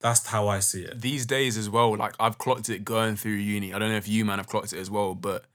That's 0.00 0.26
how 0.26 0.48
I 0.48 0.60
see 0.60 0.82
it. 0.84 1.00
These 1.00 1.26
days 1.26 1.56
as 1.56 1.68
well, 1.70 1.96
like 1.96 2.14
I've 2.20 2.38
clocked 2.38 2.68
it 2.68 2.84
going 2.84 3.16
through 3.16 3.32
uni. 3.32 3.72
I 3.72 3.78
don't 3.78 3.88
know 3.90 3.96
if 3.96 4.06
you 4.08 4.24
man 4.24 4.38
have 4.38 4.46
clocked 4.48 4.72
it 4.72 4.78
as 4.78 4.90
well, 4.90 5.14
but 5.14 5.46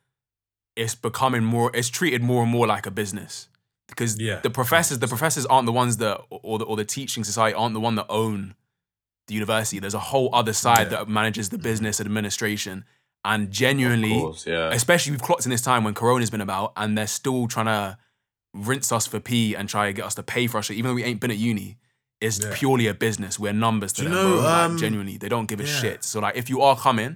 it's 0.76 0.96
becoming 0.96 1.44
more. 1.44 1.72
It's 1.74 1.90
treated 1.90 2.24
more 2.24 2.42
and 2.44 2.52
more 2.52 2.66
like 2.68 2.86
a 2.86 2.92
business 2.92 3.48
because 3.88 4.20
Yeah. 4.20 4.40
the 4.42 4.50
professors, 4.50 5.00
the 5.00 5.08
professors 5.08 5.46
aren't 5.46 5.66
the 5.68 5.72
ones 5.72 5.98
that, 5.98 6.22
or 6.30 6.58
the 6.60 6.66
or 6.66 6.76
the 6.78 6.86
teaching 6.86 7.24
society 7.24 7.54
aren't 7.56 7.74
the 7.74 7.80
one 7.80 7.96
that 7.96 8.08
own 8.10 8.56
the 9.28 9.36
university. 9.36 9.80
There's 9.80 9.94
a 9.94 10.00
whole 10.00 10.30
other 10.34 10.54
side 10.54 10.92
Yeah. 10.92 10.98
that 11.00 11.08
manages 11.08 11.50
the 11.50 11.60
business 11.60 12.02
administration, 12.02 12.86
and 13.26 13.44
Of 13.48 13.50
genuinely, 13.52 14.18
course, 14.20 14.48
yeah. 14.48 14.70
especially 14.72 15.12
we've 15.12 15.22
clocked 15.22 15.46
in 15.46 15.50
this 15.52 15.62
time 15.62 15.84
when 15.84 15.94
Corona's 15.94 16.30
been 16.30 16.42
about, 16.42 16.74
and 16.78 16.98
they're 16.98 17.08
still 17.08 17.48
trying 17.48 17.66
to 17.68 17.98
rinse 18.54 18.92
us 18.92 19.06
for 19.08 19.20
P 19.20 19.56
and 19.56 19.68
try 19.70 19.88
to 19.88 19.94
get 19.94 20.06
us 20.06 20.16
to 20.16 20.24
pay 20.24 20.48
for 20.48 20.58
our 20.58 20.64
shit, 20.64 20.78
even 20.78 20.90
though 20.90 20.96
we 20.96 21.04
ain't 21.04 21.20
been 21.20 21.32
at 21.32 21.38
uni. 21.38 21.78
It's 22.22 22.40
Yeah. 22.40 22.52
purely 22.54 22.88
a 22.88 22.94
business. 22.94 23.38
We're 23.40 23.54
numbers 23.54 23.94
to 23.94 24.02
Do 24.02 24.08
you 24.10 24.14
them, 24.14 24.24
know, 24.24 24.36
bro. 24.38 24.44
Like, 24.44 24.54
um, 24.72 24.78
genuinely, 24.78 25.18
they 25.18 25.30
don't 25.30 25.46
give 25.48 25.60
a 25.60 25.64
yeah. 25.66 25.80
shit. 25.80 26.04
So 26.04 26.20
like, 26.20 26.36
if 26.36 26.50
you 26.50 26.62
are 26.62 26.76
coming, 26.78 27.16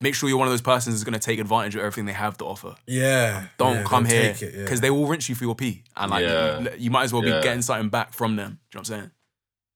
make 0.00 0.14
sure 0.16 0.28
you're 0.28 0.38
one 0.38 0.48
of 0.48 0.52
those 0.52 0.60
persons 0.62 0.94
who's 0.96 1.04
gonna 1.04 1.18
take 1.20 1.38
advantage 1.38 1.74
of 1.76 1.80
everything 1.82 2.06
they 2.06 2.12
have 2.12 2.36
to 2.38 2.44
offer. 2.44 2.74
Yeah. 2.86 3.46
Don't 3.58 3.76
yeah, 3.78 3.82
come 3.84 4.04
here 4.04 4.32
because 4.32 4.54
yeah. 4.54 4.74
they 4.80 4.90
will 4.90 5.06
rinse 5.06 5.28
you 5.28 5.34
for 5.36 5.44
your 5.44 5.54
P, 5.54 5.84
and 5.96 6.10
like 6.10 6.24
Yeah. 6.24 6.58
you, 6.60 6.70
you 6.78 6.90
might 6.90 7.04
as 7.04 7.12
well 7.12 7.24
Yeah. 7.24 7.36
be 7.38 7.42
getting 7.44 7.62
something 7.62 7.88
back 7.88 8.12
from 8.14 8.34
them. 8.36 8.58
Do 8.70 8.78
you 8.78 8.78
know 8.78 8.80
what 8.80 8.90
I'm 8.90 9.00
saying? 9.00 9.10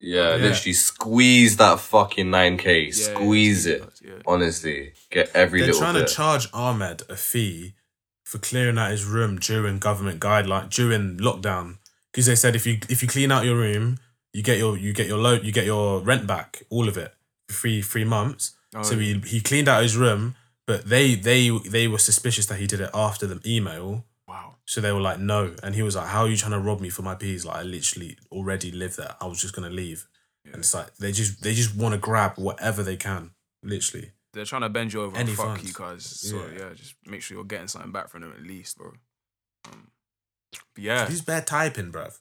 yeah, 0.01 0.31
Yeah. 0.37 0.43
literally 0.43 0.73
squeeze 0.73 1.57
that 1.59 1.79
fucking 1.81 2.27
9k. 2.31 2.87
Yeah, 2.87 3.15
squeeze 3.15 3.67
yeah, 3.67 3.75
it. 3.75 3.96
Yeah. 4.07 4.23
Honestly. 4.27 4.93
Get 5.11 5.31
every 5.35 5.61
little 5.61 5.73
bit. 5.73 5.81
They're 5.81 5.81
little 5.81 5.81
trying 5.81 5.95
bit. 5.95 6.09
to 6.09 6.15
charge 6.15 6.49
Ahmed 6.53 7.03
a 7.09 7.17
fee 7.17 7.75
for 8.25 8.39
clearing 8.39 8.79
out 8.79 8.91
his 8.91 9.05
room 9.05 9.39
during 9.39 9.79
government 9.79 10.21
guideline 10.21 10.71
during 10.71 11.19
lockdown. 11.19 11.79
Because 12.13 12.27
they 12.27 12.35
said 12.35 12.57
if 12.57 12.67
you 12.67 12.79
if 12.89 13.03
you 13.03 13.09
clean 13.09 13.33
out 13.33 13.45
your 13.45 13.57
room, 13.57 13.99
you 14.33 14.43
get 14.43 14.59
your 14.59 14.77
you 14.77 14.93
get 14.93 15.07
your 15.07 15.19
load 15.19 15.45
you 15.45 15.53
get 15.53 15.67
your 15.67 16.01
rent 16.01 16.27
back, 16.27 16.63
all 16.71 16.89
of 16.89 16.97
it, 16.97 17.13
for 17.49 17.55
three 17.55 17.83
three 17.83 18.05
months. 18.05 18.57
Oh, 18.75 18.83
so 18.83 18.99
he 18.99 19.21
he 19.21 19.41
cleaned 19.41 19.69
out 19.69 19.83
his 19.83 19.97
room, 19.97 20.35
but 20.67 20.87
they 20.87 21.15
they 21.15 21.51
they 21.51 21.89
were 21.89 21.99
suspicious 21.99 22.47
that 22.47 22.59
he 22.59 22.67
did 22.67 22.81
it 22.81 22.91
after 22.95 23.27
the 23.27 23.41
email. 23.47 24.05
Wow. 24.27 24.57
So 24.65 24.81
they 24.81 24.93
were 24.93 25.01
like, 25.01 25.21
no. 25.21 25.55
And 25.63 25.75
he 25.75 25.83
was 25.83 25.95
like, 25.95 26.09
How 26.09 26.23
are 26.23 26.29
you 26.29 26.37
trying 26.37 26.53
to 26.53 26.59
rob 26.59 26.81
me 26.81 26.89
for 26.91 27.03
my 27.03 27.15
P's? 27.15 27.45
Like 27.45 27.57
I 27.57 27.63
literally 27.63 28.17
already 28.33 28.71
live 28.71 28.97
there. 28.97 29.15
I 29.21 29.27
was 29.27 29.41
just 29.41 29.55
gonna 29.55 29.71
leave. 29.71 30.09
And 30.45 30.57
it's 30.57 30.75
like 30.75 30.97
they 30.97 31.13
just 31.13 31.43
they 31.43 31.55
just 31.55 31.77
want 31.77 31.95
to 31.95 31.99
grab 31.99 32.33
whatever 32.37 32.83
they 32.83 32.97
can. 32.97 33.31
Literally. 33.67 34.13
They're 34.33 34.45
trying 34.45 34.63
to 34.63 34.69
bend 34.69 34.93
you 34.93 35.03
over 35.03 35.17
Any 35.17 35.31
and 35.31 35.37
fuck 35.37 35.47
funds. 35.47 35.65
you, 35.69 35.73
guys. 35.75 36.05
So 36.05 36.37
Yeah. 36.37 36.59
yeah, 36.69 36.75
just 36.75 36.95
make 37.07 37.23
sure 37.23 37.37
you're 37.37 37.45
getting 37.45 37.69
something 37.69 37.91
back 37.93 38.09
from 38.11 38.21
them 38.23 38.33
at 38.37 38.43
least, 38.43 38.77
bro. 38.79 38.93
Um, 39.67 39.89
yeah. 40.77 41.07
Who's 41.07 41.23
bad 41.23 41.47
typing, 41.47 41.91
bruv? 41.93 42.19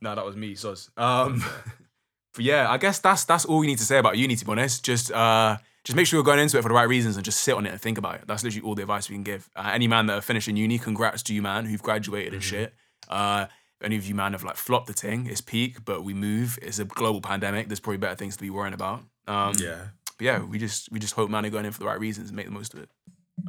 No, 0.00 0.14
that 0.14 0.24
was 0.24 0.36
me, 0.36 0.54
Soz. 0.54 0.90
Um, 0.98 1.42
but 2.34 2.44
yeah, 2.44 2.70
I 2.70 2.76
guess 2.78 2.98
that's 2.98 3.24
that's 3.24 3.44
all 3.44 3.58
we 3.58 3.66
need 3.66 3.78
to 3.78 3.84
say 3.84 3.98
about 3.98 4.16
uni. 4.18 4.36
To 4.36 4.44
be 4.44 4.52
honest, 4.52 4.84
just 4.84 5.10
uh, 5.12 5.56
just 5.84 5.96
make 5.96 6.06
sure 6.06 6.18
you're 6.18 6.24
going 6.24 6.38
into 6.40 6.58
it 6.58 6.62
for 6.62 6.68
the 6.68 6.74
right 6.74 6.88
reasons 6.88 7.16
and 7.16 7.24
just 7.24 7.40
sit 7.40 7.54
on 7.54 7.64
it 7.66 7.70
and 7.70 7.80
think 7.80 7.96
about 7.98 8.16
it. 8.16 8.22
That's 8.26 8.42
literally 8.44 8.66
all 8.66 8.74
the 8.74 8.82
advice 8.82 9.08
we 9.08 9.14
can 9.16 9.22
give. 9.24 9.48
Uh, 9.56 9.70
any 9.72 9.86
man 9.88 10.06
that 10.06 10.18
are 10.18 10.22
finishing 10.22 10.56
uni, 10.56 10.78
congrats 10.78 11.22
to 11.24 11.34
you, 11.34 11.42
man, 11.42 11.64
who've 11.64 11.82
graduated 11.82 12.34
and 12.34 12.42
shit. 12.42 12.74
Uh, 13.08 13.46
any 13.82 13.96
of 13.96 14.06
you 14.06 14.14
man 14.14 14.32
have 14.32 14.42
like 14.42 14.56
flopped 14.56 14.86
the 14.88 14.92
thing, 14.92 15.26
it's 15.26 15.40
peak, 15.40 15.84
but 15.84 16.02
we 16.02 16.12
move. 16.14 16.58
It's 16.62 16.78
a 16.78 16.84
global 16.84 17.20
pandemic. 17.20 17.68
There's 17.68 17.80
probably 17.80 17.98
better 17.98 18.16
things 18.16 18.36
to 18.36 18.42
be 18.42 18.50
worrying 18.50 18.74
about. 18.74 19.02
Um, 19.26 19.54
Yeah. 19.58 19.88
But 20.18 20.24
yeah, 20.24 20.42
we 20.42 20.58
just 20.58 20.90
we 20.92 20.98
just 20.98 21.14
hope 21.14 21.30
man 21.30 21.44
are 21.46 21.50
going 21.50 21.64
in 21.66 21.72
for 21.72 21.80
the 21.80 21.86
right 21.86 21.98
reasons 22.00 22.28
and 22.28 22.36
make 22.36 22.46
the 22.46 22.52
most 22.52 22.74
of 22.74 22.80
it. 22.80 22.88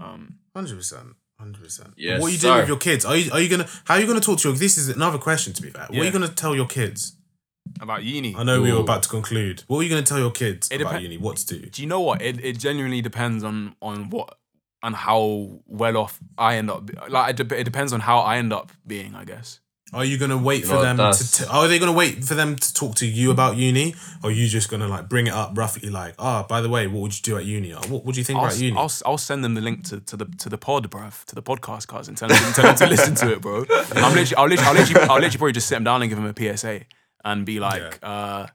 Um, 0.02 0.36
Hundred 0.56 0.76
percent. 0.78 1.16
Hundred 1.40 1.64
percent. 1.64 1.94
Yes, 1.98 2.20
What 2.22 2.28
are 2.28 2.32
you 2.32 2.38
doing 2.40 2.54
sir. 2.54 2.60
with 2.62 2.68
your 2.68 2.78
kids? 2.78 3.06
Are 3.06 3.16
you 3.16 3.32
are 3.32 3.40
you 3.40 3.50
gonna 3.50 3.68
how 3.86 3.94
are 3.96 4.00
you 4.00 4.08
gonna 4.08 4.20
talk 4.20 4.40
to 4.40 4.50
your 4.50 4.58
this 4.58 4.78
is 4.78 4.90
another 4.90 5.18
question 5.18 5.54
to 5.54 5.62
be 5.62 5.70
fair. 5.70 5.88
What 5.90 6.00
are 6.00 6.04
you 6.06 6.12
gonna 6.12 6.28
tell 6.30 6.56
your 6.56 6.68
kids? 6.68 7.14
about 7.82 8.02
uni. 8.02 8.34
I 8.34 8.44
know 8.44 8.62
we 8.62 8.72
were 8.72 8.80
about 8.80 9.04
to 9.04 9.10
conclude. 9.10 9.62
What 9.68 9.80
are 9.80 9.84
you 9.84 9.90
gonna 9.90 10.02
tell 10.02 10.20
your 10.20 10.32
kids 10.32 10.70
It 10.72 10.80
about 10.80 10.94
depen- 10.96 11.02
uni? 11.02 11.18
What 11.18 11.36
to 11.38 11.60
do? 11.60 11.66
Do 11.70 11.82
you 11.82 11.88
know 11.88 12.00
what? 12.00 12.22
It 12.22 12.44
it 12.44 12.58
genuinely 12.58 13.02
depends 13.02 13.44
on 13.44 13.76
on 13.82 14.10
what 14.10 14.38
and 14.82 14.96
how 14.96 15.60
well 15.66 15.98
off 15.98 16.18
I 16.38 16.56
end 16.56 16.70
up. 16.72 16.90
Like 17.10 17.38
it, 17.40 17.48
de- 17.48 17.60
it 17.60 17.66
depends 17.66 17.92
on 17.92 18.00
how 18.00 18.20
I 18.20 18.38
end 18.38 18.54
up 18.54 18.72
being, 18.86 19.16
I 19.16 19.26
guess. 19.26 19.60
Are 19.94 20.04
you 20.04 20.18
gonna 20.18 20.38
wait 20.38 20.64
You 20.64 20.68
for 20.70 20.82
them 20.82 20.98
to? 20.98 21.32
T- 21.32 21.46
are 21.50 21.68
they 21.70 21.80
gonna 21.80 21.94
wait 21.94 22.24
for 22.26 22.34
them 22.36 22.58
to 22.58 22.74
talk 22.74 22.96
to 22.96 23.06
you 23.08 23.32
about 23.32 23.56
uni? 23.56 23.96
Or 24.22 24.30
are 24.30 24.34
you 24.34 24.48
just 24.48 24.70
gonna 24.70 24.88
like 24.88 25.08
bring 25.08 25.28
it 25.28 25.34
up 25.34 25.58
roughly, 25.58 25.90
like, 25.90 26.14
oh, 26.20 26.44
by 26.50 26.60
the 26.60 26.68
way, 26.68 26.88
what 26.88 27.02
would 27.04 27.16
you 27.16 27.22
do 27.24 27.38
at 27.38 27.46
uni? 27.46 27.74
Or 27.74 27.80
what 27.88 28.04
would 28.04 28.18
you 28.18 28.24
think 28.26 28.38
I'll, 28.40 28.46
about 28.46 28.54
s- 28.56 28.62
uni? 28.62 28.78
I'll, 28.78 28.86
s- 28.86 29.02
I'll 29.06 29.18
send 29.18 29.44
them 29.46 29.54
the 29.54 29.62
link 29.62 29.86
to, 29.90 30.02
to 30.02 30.18
the 30.18 30.26
to 30.26 30.50
the 30.50 30.58
pod, 30.58 30.90
bruv, 30.92 31.24
to 31.26 31.36
the 31.36 31.42
podcast, 31.42 31.88
cuz, 31.88 32.10
and 32.10 32.18
tell 32.18 32.28
them, 32.28 32.38
tell 32.54 32.66
them 32.66 32.76
to 32.76 32.88
listen 32.88 33.16
to 33.16 33.32
it, 33.32 33.42
bro. 33.42 33.60
I'm 33.96 34.14
literally, 34.14 34.36
I'll 34.36 34.48
literally, 34.48 34.68
I'll 34.68 34.74
literally, 34.74 35.08
I'll 35.10 35.16
literally 35.20 35.38
probably 35.38 35.52
just 35.54 35.68
sit 35.68 35.76
them 35.76 35.86
down 35.86 36.02
and 36.02 36.10
give 36.10 36.22
them 36.22 36.34
a 36.38 36.58
PSA 36.58 36.82
and 37.24 37.46
be 37.46 37.60
like, 37.62 38.00
uh, 38.04 38.48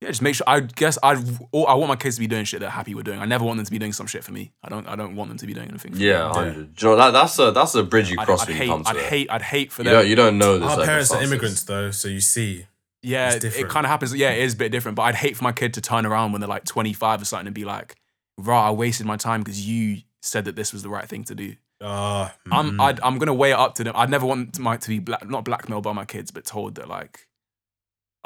yeah, 0.00 0.08
just 0.08 0.22
make 0.22 0.34
sure. 0.34 0.44
I 0.48 0.60
guess 0.60 0.96
I, 1.02 1.12
I 1.12 1.74
want 1.74 1.88
my 1.88 1.96
kids 1.96 2.16
to 2.16 2.20
be 2.20 2.26
doing 2.28 2.44
shit 2.44 2.60
they're 2.60 2.70
happy 2.70 2.94
with 2.94 3.04
doing. 3.04 3.18
I 3.20 3.24
never 3.24 3.44
want 3.44 3.56
them 3.56 3.64
to 3.66 3.70
be 3.70 3.78
doing 3.78 3.92
some 3.92 4.06
shit 4.06 4.22
for 4.24 4.32
me. 4.32 4.52
I 4.62 4.68
don't, 4.68 4.86
I 4.86 4.94
don't 4.96 5.16
want 5.16 5.28
them 5.30 5.38
to 5.38 5.46
be 5.46 5.54
doing 5.54 5.68
anything. 5.68 5.92
For 5.94 5.98
Yeah, 5.98 6.28
me. 6.28 6.34
hundred. 6.34 6.74
Do 6.76 6.86
you 6.86 6.92
know 6.92 6.96
that, 6.98 7.10
that's 7.10 7.38
a 7.38 7.50
that's 7.50 7.74
a 7.74 7.82
bridge 7.82 8.10
you 8.10 8.16
I'd, 8.18 8.26
cross 8.26 8.42
I'd 8.42 8.48
when 8.48 8.56
hate, 8.56 8.64
you 8.66 8.70
come 8.72 8.84
to 8.84 8.90
I'd 8.90 8.96
it. 8.96 9.02
hate, 9.02 9.30
I'd 9.30 9.42
hate 9.42 9.72
for 9.72 9.82
you 9.82 9.90
them. 9.90 9.94
don't 10.00 10.08
you 10.08 10.14
don't 10.16 10.38
know 10.38 10.58
the 10.58 10.66
Our 10.66 10.84
parents 10.84 11.10
are 11.10 11.22
immigrants 11.22 11.64
though, 11.64 11.90
so 11.90 12.08
you 12.08 12.20
see. 12.20 12.66
Yeah, 13.02 13.32
It's 13.34 13.44
it 13.44 13.68
kind 13.68 13.86
of 13.86 13.90
happens. 13.90 14.14
Yeah, 14.14 14.30
it 14.30 14.42
is 14.42 14.54
a 14.54 14.56
bit 14.56 14.72
different. 14.72 14.96
But 14.96 15.02
I'd 15.02 15.14
hate 15.14 15.36
for 15.36 15.44
my 15.44 15.52
kid 15.52 15.74
to 15.74 15.80
turn 15.80 16.04
around 16.04 16.32
when 16.32 16.40
they're 16.40 16.48
like 16.48 16.64
25 16.64 17.22
or 17.22 17.24
something 17.24 17.46
and 17.46 17.54
be 17.54 17.64
like, 17.64 17.94
"Right, 18.36 18.66
I 18.68 18.70
wasted 18.72 19.06
my 19.06 19.16
time 19.16 19.40
because 19.42 19.64
you 19.66 19.98
said 20.20 20.46
that 20.46 20.56
this 20.56 20.72
was 20.72 20.82
the 20.82 20.88
right 20.88 21.08
thing 21.08 21.22
to 21.24 21.34
do." 21.36 21.54
Uh, 21.80 22.28
I'm 22.50 22.80
I'd, 22.80 22.98
I'm 23.00 23.18
gonna 23.18 23.32
weigh 23.34 23.52
it 23.52 23.56
up 23.58 23.76
to 23.76 23.84
them. 23.84 23.94
I'd 23.96 24.10
never 24.10 24.26
want 24.26 24.58
my 24.58 24.76
to 24.78 24.88
be 24.88 24.98
black, 24.98 25.28
not 25.28 25.44
blackmailed 25.44 25.84
by 25.84 25.92
my 25.92 26.04
kids, 26.04 26.32
but 26.32 26.44
told 26.44 26.74
that 26.74 26.88
like, 26.88 27.27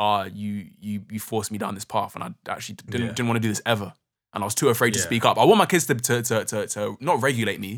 ah, 0.05 0.23
you 0.43 0.53
you 0.87 0.95
you 1.15 1.21
forced 1.33 1.51
me 1.55 1.59
down 1.63 1.73
this 1.75 1.85
path, 1.97 2.13
and 2.17 2.23
I 2.27 2.31
actually 2.55 2.77
didn't 2.93 3.07
Yeah. 3.09 3.13
didn't 3.17 3.29
want 3.31 3.37
to 3.41 3.47
do 3.49 3.53
this 3.55 3.63
ever, 3.75 3.89
and 4.33 4.39
I 4.43 4.47
was 4.51 4.55
too 4.63 4.69
afraid 4.75 4.93
to 4.95 4.99
Yeah. 5.01 5.09
speak 5.11 5.25
up. 5.29 5.37
I 5.43 5.45
want 5.49 5.59
my 5.65 5.67
kids 5.73 5.85
to 5.87 5.95
to 6.09 6.15
to 6.29 6.37
to, 6.51 6.59
to 6.75 6.81
not 7.09 7.17
regulate 7.29 7.61
me, 7.67 7.73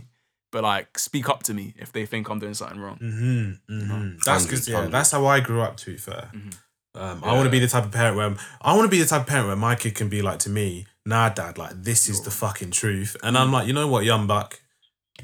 but 0.52 0.60
like 0.72 0.88
speak 1.08 1.26
up 1.32 1.40
to 1.48 1.52
me 1.58 1.66
if 1.84 1.88
they 1.94 2.04
think 2.12 2.28
I'm 2.30 2.38
doing 2.44 2.54
something 2.60 2.80
wrong. 2.84 2.98
Mm-hmm, 3.08 3.74
mm-hmm. 3.74 4.16
That's 4.26 4.44
because 4.46 4.66
yeah, 4.68 4.86
that's 4.96 5.10
how 5.14 5.22
I 5.26 5.40
grew 5.48 5.60
up. 5.66 5.74
To 5.82 5.86
be 5.92 5.98
fair, 6.08 6.24
Mhm. 6.32 6.54
um, 7.02 7.16
I 7.24 7.32
want 7.36 7.44
to 7.50 7.54
be 7.56 7.62
the 7.66 7.68
type 7.74 7.84
of 7.88 7.92
parent 8.00 8.16
where 8.16 8.30
I 8.68 8.70
want 8.76 8.84
to 8.88 8.94
be 8.96 9.00
the 9.04 9.10
type 9.12 9.22
of 9.22 9.26
parent 9.34 9.46
where 9.50 9.56
my 9.68 9.74
kid 9.82 9.94
can 10.00 10.08
be 10.08 10.20
like 10.28 10.38
to 10.46 10.50
me, 10.60 10.86
"Nah, 11.12 11.28
dad, 11.38 11.58
like 11.62 11.74
this 11.88 12.08
is 12.12 12.18
the 12.26 12.30
fucking 12.42 12.72
truth," 12.80 13.12
and 13.24 13.32
I'm 13.40 13.50
like, 13.56 13.66
you 13.68 13.74
know 13.78 13.88
what, 13.92 14.02
young 14.12 14.26
buck, 14.26 14.60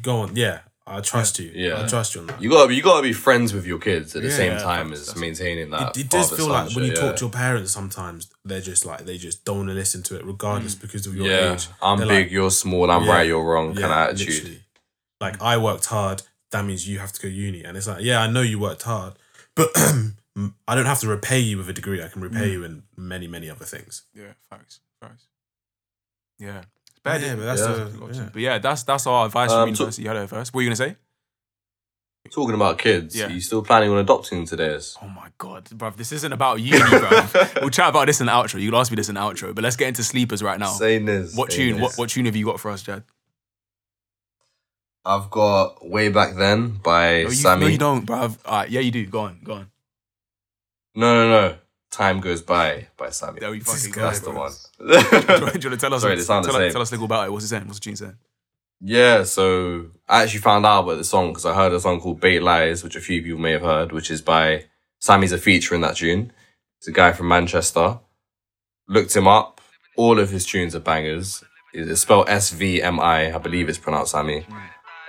go 0.03 0.13
on, 0.23 0.37
yeah, 0.37 0.57
I 0.91 1.01
trust 1.01 1.39
you, 1.39 1.53
Yeah. 1.55 1.85
I 1.85 1.87
trust 1.87 2.15
you 2.15 2.21
on 2.23 2.27
that. 2.27 2.43
You 2.43 2.51
gotta 2.51 2.69
be 2.69 2.75
you 2.77 2.83
gotta 2.83 3.03
be 3.03 3.13
friends 3.13 3.53
with 3.55 3.65
your 3.65 3.79
kids 3.79 4.17
at 4.17 4.23
the 4.23 4.29
Yeah, 4.29 4.35
same 4.37 4.53
yeah, 4.55 4.59
time 4.63 4.93
as 4.93 5.15
maintaining 5.17 5.71
that. 5.71 5.97
It, 5.97 6.01
it 6.07 6.11
does 6.11 6.33
feel 6.37 6.49
like 6.49 6.75
when 6.75 6.85
you 6.85 6.91
shit, 6.91 6.99
talk 7.01 7.17
to 7.17 7.25
your 7.27 7.31
parents, 7.31 7.71
sometimes 7.73 8.29
they're 8.45 8.61
just 8.61 8.85
like 8.85 9.05
they 9.07 9.17
just 9.17 9.45
don't 9.45 9.59
want 9.59 9.69
to 9.71 9.75
listen 9.75 10.03
to 10.05 10.17
it, 10.17 10.25
regardless 10.25 10.75
because 10.75 11.07
of 11.07 11.15
your 11.15 11.27
yeah, 11.29 11.53
age. 11.55 11.69
I'm 11.81 11.99
They're 11.99 12.09
big, 12.09 12.27
like, 12.27 12.33
you're 12.33 12.51
small, 12.51 12.91
I'm 12.91 13.05
Yeah, 13.05 13.13
right, 13.13 13.27
you're 13.27 13.45
wrong 13.45 13.73
kind 13.75 13.87
of 13.87 13.93
attitude. 13.93 14.35
literally. 14.35 14.61
Like 15.21 15.41
I 15.41 15.57
worked 15.59 15.87
hard, 15.87 16.23
that 16.51 16.65
means 16.65 16.89
you 16.89 16.99
have 16.99 17.13
to 17.13 17.21
go 17.23 17.29
uni, 17.29 17.63
and 17.63 17.77
it's 17.77 17.87
like, 17.87 18.03
yeah, 18.03 18.21
I 18.21 18.29
know 18.29 18.43
you 18.43 18.59
worked 18.59 18.83
hard, 18.83 19.15
but 19.55 19.69
I 20.67 20.75
don't 20.75 20.87
have 20.87 21.01
to 21.01 21.09
repay 21.09 21.39
you 21.39 21.59
with 21.59 21.69
a 21.69 21.73
degree. 21.73 22.03
I 22.03 22.09
can 22.09 22.23
repay 22.23 22.49
Mm. 22.49 22.53
you 22.53 22.65
in 22.65 22.83
many, 22.97 23.27
many 23.29 23.49
other 23.51 23.65
things. 23.65 24.03
Yeah, 24.15 24.33
facts, 24.49 24.81
facts. 25.01 25.27
Yeah, 26.39 26.63
it's 27.05 27.23
bad. 27.23 27.23
yeah, 27.23 27.35
but 27.37 27.45
that's 27.45 27.61
Yeah. 27.61 27.67
the 27.85 28.11
yeah. 28.15 28.29
But 28.33 28.43
yeah, 28.43 28.59
that's 28.59 28.83
that's 28.85 29.07
our 29.07 29.27
advice 29.27 29.51
from 29.51 29.61
Um, 29.69 29.75
so- 29.75 29.83
university. 29.85 30.03
You 30.03 30.09
heard 30.11 30.23
it 30.25 30.29
first. 30.29 30.53
What 30.53 30.59
were 30.59 30.63
you 30.63 30.69
gonna 30.69 30.77
say? 30.77 30.97
Talking 32.31 32.55
about 32.55 32.79
kids, 32.79 33.17
Yeah. 33.17 33.27
are 33.27 33.31
you 33.31 33.41
still 33.41 33.61
planning 33.63 33.91
on 33.91 33.99
adopting 33.99 34.47
today's? 34.47 34.97
Oh 35.03 35.09
my 35.09 35.31
god, 35.39 35.65
bruv, 35.71 35.97
this 35.97 36.13
isn't 36.13 36.33
about 36.33 36.61
uni, 36.61 36.79
bruv. 36.79 37.55
we'll 37.61 37.71
chat 37.71 37.89
about 37.89 38.07
this 38.07 38.21
in 38.21 38.27
the 38.27 38.33
outro. 38.33 38.61
You 38.61 38.71
can 38.71 38.79
ask 38.79 38.93
me 38.93 38.97
this 38.97 39.09
in 39.09 39.17
the 39.17 39.21
outro, 39.21 39.53
but 39.53 39.65
let's 39.65 39.75
get 39.75 39.89
into 39.89 40.05
sleepers 40.05 40.41
right 40.41 40.59
now. 40.61 40.71
Saying 40.71 41.07
this. 41.07 41.35
what 41.35 41.51
saying 41.51 41.73
tune? 41.73 41.81
What 41.83 41.89
this. 41.89 41.99
what 41.99 42.11
tune 42.11 42.27
have 42.27 42.37
you 42.37 42.45
got 42.45 42.61
for 42.61 42.71
us, 42.71 42.83
Jad? 42.83 43.03
I've 45.05 45.29
got 45.31 45.85
Way 45.89 46.11
Back 46.11 46.37
Then 46.37 46.77
by 46.85 47.23
No, 47.25 47.29
you, 47.31 47.35
Sammy. 47.35 47.61
no, 47.63 47.67
you 47.69 47.79
don't, 47.79 48.07
bruv. 48.07 48.37
Uh, 48.45 48.67
yeah, 48.69 48.81
you 48.81 48.91
do. 48.93 49.07
Go 49.07 49.21
on, 49.21 49.41
go 49.43 49.55
on. 49.55 49.71
No, 50.95 51.15
no, 51.15 51.31
no. 51.49 51.57
Time 51.91 52.21
Goes 52.21 52.43
By 52.43 52.89
by 52.97 53.11
Sammy. 53.11 53.41
There 53.41 53.51
we 53.51 53.59
This 53.59 53.69
fucking 53.87 53.93
go. 53.93 54.03
That's 54.03 54.21
the 54.21 54.31
one. 54.31 54.53
do, 54.79 54.85
you, 54.87 54.93
want- 54.95 55.11
do 55.27 55.35
you 55.35 55.43
want 55.45 55.61
to 55.61 55.77
tell 55.77 55.95
us? 55.95 56.03
Sorry, 56.03 56.17
they 56.17 56.23
sound 56.23 56.45
the 56.45 56.53
tell, 56.53 56.71
tell 56.71 56.83
us 56.83 56.91
a 56.91 56.95
little 56.95 57.07
about 57.07 57.27
it. 57.27 57.33
What's 57.33 57.45
it 57.45 57.49
saying? 57.49 57.67
What's 57.67 57.79
the 57.81 57.85
tune 57.85 57.97
saying? 57.97 58.17
Yeah, 58.83 59.25
so 59.25 59.91
I 60.09 60.23
actually 60.23 60.41
found 60.41 60.65
out 60.65 60.85
about 60.85 60.97
the 60.99 61.05
song 61.05 61.29
because 61.29 61.45
I 61.45 61.55
heard 61.55 61.73
a 61.73 61.81
song 61.81 62.01
called 62.01 62.21
Bait 62.21 62.41
Lies, 62.41 62.83
which 62.83 62.97
a 62.97 63.01
few 63.01 63.23
people 63.23 63.39
may 63.41 63.53
have 63.53 63.61
heard, 63.63 63.93
which 63.93 64.11
is 64.11 64.23
by 64.23 64.65
Sammy's 65.01 65.33
a 65.33 65.39
feature 65.39 65.75
in 65.75 65.83
that 65.83 65.97
tune. 65.97 66.33
It's 66.79 66.89
a 66.89 66.93
guy 66.93 67.13
from 67.13 67.29
Manchester. 67.29 67.99
Looked 68.89 69.15
him 69.15 69.29
up. 69.29 69.61
All 69.97 70.19
of 70.19 70.31
his 70.31 70.47
tunes 70.47 70.75
are 70.75 70.81
bangers. 70.81 71.45
It's 71.75 72.01
spelled 72.01 72.29
S 72.29 72.51
V 72.51 72.83
M 72.83 72.99
I. 73.01 73.35
I 73.35 73.39
believe 73.39 73.69
it's 73.69 73.79
pronounced 73.79 74.13
Sammy. 74.13 74.47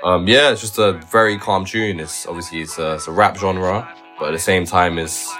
Um, 0.03 0.27
yeah, 0.27 0.51
it's 0.51 0.61
just 0.61 0.77
a 0.79 0.93
very 1.11 1.37
calm 1.37 1.63
tune. 1.63 1.99
It's 1.99 2.25
obviously 2.27 2.61
it's 2.61 2.77
a, 2.77 2.95
it's 2.95 3.07
a 3.07 3.11
rap 3.11 3.37
genre, 3.37 3.87
but 4.19 4.29
at 4.29 4.31
the 4.31 4.39
same 4.39 4.65
time, 4.65 4.97
it's 4.97 5.31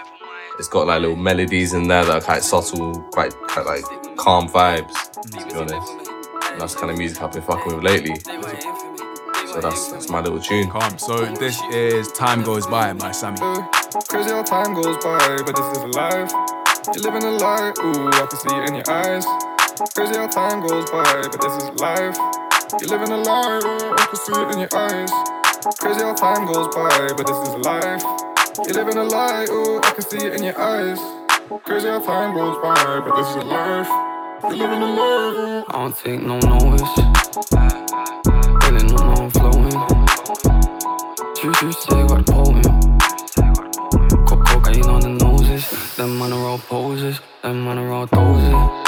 it's 0.62 0.70
got 0.70 0.86
like 0.86 1.02
little 1.02 1.16
melodies 1.16 1.74
in 1.74 1.88
there 1.88 2.06
that 2.06 2.14
are 2.14 2.22
quite 2.22 2.44
subtle, 2.44 3.02
quite, 3.12 3.34
quite 3.34 3.66
like 3.66 3.84
calm 4.16 4.48
vibes. 4.48 4.94
To 5.32 5.46
be 5.48 5.56
honest, 5.56 5.92
and 6.52 6.62
that's 6.62 6.76
the 6.76 6.80
kind 6.82 6.92
of 6.92 7.00
music 7.00 7.20
I've 7.20 7.32
been 7.32 7.42
fucking 7.42 7.74
with 7.74 7.84
lately. 7.84 8.14
So 9.48 9.60
that's 9.60 9.92
that's 9.92 10.08
my 10.12 10.22
little 10.22 10.40
tune. 10.40 10.70
Calm. 10.70 11.00
So 11.00 11.26
this 11.34 11.60
is 11.72 12.12
"Time 12.12 12.44
Goes 12.44 12.68
By" 12.68 12.94
by 12.94 13.10
Sammy. 13.10 13.40
Crazy 14.08 14.30
how 14.30 14.44
time 14.44 14.76
goes 14.76 15.04
by, 15.04 15.42
but 15.44 15.56
this 15.56 15.66
is 15.66 15.78
a 15.80 15.88
life. 15.98 16.32
You're 16.94 17.06
living 17.10 17.24
a 17.24 17.32
lie, 17.32 17.74
ooh, 17.82 18.10
I 18.10 18.28
can 18.30 18.38
see 18.38 18.56
it 18.56 18.70
in 18.70 18.76
your 18.76 18.90
eyes. 18.92 19.26
Crazy 19.96 20.14
how 20.14 20.28
time 20.28 20.62
goes 20.62 20.92
by, 20.92 21.24
but 21.24 21.42
this 21.42 21.56
is 21.58 21.82
life. 21.82 22.18
You're 22.80 23.00
living 23.00 23.12
a 23.12 23.18
lie, 23.18 23.62
ooh, 23.66 23.96
I 23.98 24.06
can 24.06 24.16
see 24.16 24.40
it 24.40 24.52
in 24.54 24.60
your 24.60 24.76
eyes. 24.78 25.10
Crazy 25.80 26.02
how 26.02 26.14
time 26.14 26.46
goes 26.46 26.68
by, 26.76 27.10
but 27.18 27.26
this 27.26 27.50
is 27.50 27.66
life. 27.66 28.31
You're 28.58 28.76
living 28.86 28.98
a 28.98 29.04
lie, 29.06 29.46
ooh, 29.52 29.80
I 29.84 29.92
can 29.92 30.04
see 30.04 30.18
it 30.18 30.36
in 30.36 30.44
your 30.44 30.60
eyes. 30.60 31.00
Crazy 31.66 31.88
how 31.90 32.00
time 32.00 32.36
goes 32.36 32.58
by, 32.64 33.02
but 33.06 33.16
this 33.18 33.30
is 33.30 33.44
life. 33.46 33.88
You're 34.44 34.68
living 34.70 34.84
a 34.84 34.88
lie. 34.88 35.66
I 35.70 35.72
don't 35.74 35.98
take 35.98 36.22
no 36.22 36.40
notice. 36.40 36.98
Really 38.64 38.86
no 38.94 39.04
I'm 39.14 39.32
flowing. 39.32 40.06
You 41.44 41.54
you 41.62 41.72
say 41.74 42.04
what. 42.06 42.26
Co- 44.28 44.44
Cocaine 44.44 44.86
on 44.90 45.02
the 45.02 45.10
noses. 45.10 45.96
Them 45.98 46.22
on 46.22 46.32
the 46.32 46.38
road 46.38 46.62
poses. 46.70 47.20
Them 47.44 47.68
on 47.68 47.78
the 47.78 47.84
road 47.84 48.12
doses. 48.12 48.86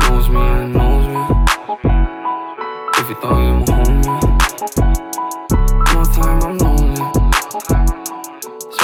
Knows 0.00 0.28
me 0.30 0.40
and 0.40 0.74
knows 0.74 1.06
me. 1.08 1.46
If 2.98 3.08
you 3.10 3.16
thought 3.16 3.40
you 3.40 3.54
were 3.60 3.66
homie. 3.66 4.29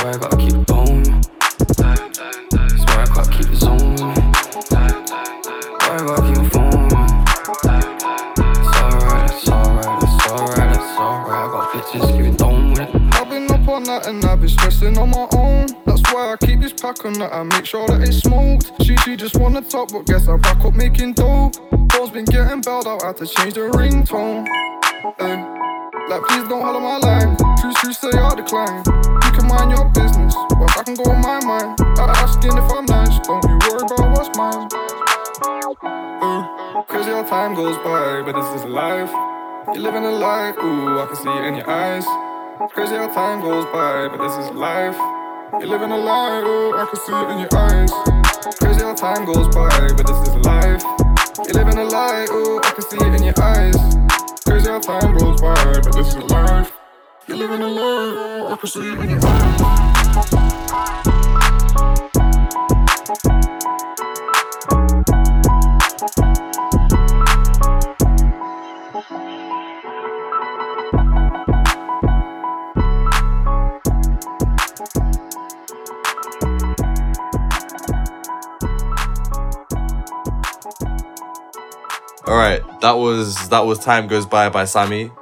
So 0.07 0.13
I 0.13 0.19
gotta 0.19 0.37
keep 0.37 0.67
going. 0.67 1.05
So 1.05 1.83
I 1.83 3.07
gotta 3.13 3.31
keep 3.33 3.51
it 3.51 3.57
zoning. 3.57 3.99
I 5.81 5.99
gotta 6.07 6.23
keep 6.23 6.53
phone 6.53 6.87
It's 6.87 8.77
alright, 8.79 9.31
it's 9.31 9.49
alright, 9.49 10.03
it's 10.05 10.27
alright, 10.31 10.77
it's 10.77 10.95
alright. 10.97 11.43
I 11.43 11.51
got 11.51 11.73
bitches, 11.73 12.07
keep 12.13 12.25
it 12.25 12.39
done 12.39 12.71
with 12.71 12.81
it. 12.83 12.91
I've 13.15 13.29
been 13.29 13.51
up 13.51 13.67
all 13.67 13.81
night 13.81 14.07
and 14.07 14.25
I've 14.25 14.39
been 14.39 14.49
stressing 14.49 14.97
on 14.97 15.11
my 15.11 15.27
own. 15.33 15.67
That's 15.87 16.03
why 16.13 16.35
I 16.35 16.37
keep 16.47 16.61
this 16.61 16.73
pack 16.73 17.05
on 17.05 17.15
that 17.15 17.33
I 17.33 17.43
make 17.43 17.67
sure 17.67 17.89
that 17.89 18.01
it's 18.03 18.19
smoked. 18.19 18.71
She 18.85 18.97
she 18.99 19.17
just 19.17 19.35
wanna 19.35 19.61
talk, 19.61 19.91
but 19.91 20.07
guess 20.07 20.29
I'm 20.29 20.41
back 20.41 20.65
up 20.65 20.75
making 20.75 21.15
dough. 21.15 21.51
Phone's 21.91 22.11
been 22.13 22.27
getting 22.27 22.61
bailed 22.61 22.87
out, 22.87 23.03
had 23.03 23.17
to 23.17 23.27
change 23.27 23.55
the 23.55 23.63
ringtone. 23.63 24.47
Ay. 25.19 25.76
Like 26.09 26.23
please 26.23 26.49
don't 26.49 26.63
holler 26.63 26.79
my 26.79 26.99
line. 26.99 27.37
True 27.59 27.73
true 27.83 27.93
say 27.93 28.11
I 28.15 28.33
decline. 28.37 28.79
You 28.87 29.31
can 29.35 29.49
mind 29.49 29.73
your 29.73 29.89
business, 29.91 30.37
but 30.51 30.71
I 30.79 30.85
can 30.85 30.95
go 30.95 31.11
on 31.11 31.21
my 31.21 31.45
mind. 31.45 31.81
I 31.99 32.15
asking 32.23 32.57
if 32.57 32.71
I'm 32.71 32.87
nice, 32.87 33.19
don't 33.27 33.43
you 33.43 33.59
worry 33.67 33.83
about 33.83 34.15
what's 34.15 34.31
mine. 34.39 34.71
Ooh, 36.23 36.83
crazy 36.87 37.11
how 37.11 37.25
time 37.25 37.57
goes 37.57 37.77
by, 37.79 38.23
but 38.23 38.39
this 38.39 38.63
is 38.63 38.71
life. 38.71 39.11
You're 39.75 39.83
living 39.83 40.05
a 40.05 40.13
lie, 40.13 40.55
ooh, 40.63 41.01
I 41.01 41.07
can 41.07 41.17
see 41.17 41.29
it 41.29 41.45
in 41.45 41.57
your 41.57 41.69
eyes. 41.69 42.05
Crazy 42.71 42.95
how 42.95 43.09
time 43.09 43.41
goes 43.41 43.65
by, 43.67 44.07
but 44.07 44.23
this 44.23 44.47
is 44.47 44.53
life. 44.55 44.97
You're 45.59 45.71
living 45.75 45.91
a 45.91 45.99
lie, 45.99 46.39
ooh, 46.47 46.79
I 46.79 46.87
can 46.87 47.01
see 47.03 47.19
it 47.19 47.31
in 47.35 47.39
your 47.41 47.51
eyes. 47.53 47.91
Crazy 48.61 48.81
how 48.81 48.95
time 48.95 49.25
goes 49.27 49.53
by, 49.53 49.91
but 49.97 50.07
this 50.07 50.29
is 50.29 50.37
life. 50.47 50.83
You're 51.47 51.65
living 51.65 51.79
a 51.79 51.85
lie, 51.85 52.27
ooh, 52.31 52.61
I 52.63 52.71
can 52.71 52.83
see 52.83 52.97
it 52.97 53.13
in 53.13 53.25
your 53.25 53.43
eyes. 53.43 54.06
Crazy 54.47 54.71
how 54.71 54.79
time 54.79 55.19
goes 55.19 55.41
by, 55.41 55.81
but 55.81 55.93
this 55.93 56.15
is 56.15 56.23
life. 56.31 56.73
You're 57.27 57.39
living 57.39 57.63
a 57.63 57.67
lie, 57.67 58.53
I 58.53 58.57
can 58.57 58.69
see 58.69 58.93
it 58.93 58.99
in 59.01 59.11
your 59.11 59.19
eyes. 59.25 59.61
All 82.27 82.37
right, 82.37 82.61
that 82.81 82.93
was 82.93 83.49
that 83.51 83.61
was 83.61 83.79
time 83.79 84.09
goes 84.09 84.27
by 84.27 84.49
by 84.49 84.65
Sammy, 84.65 85.13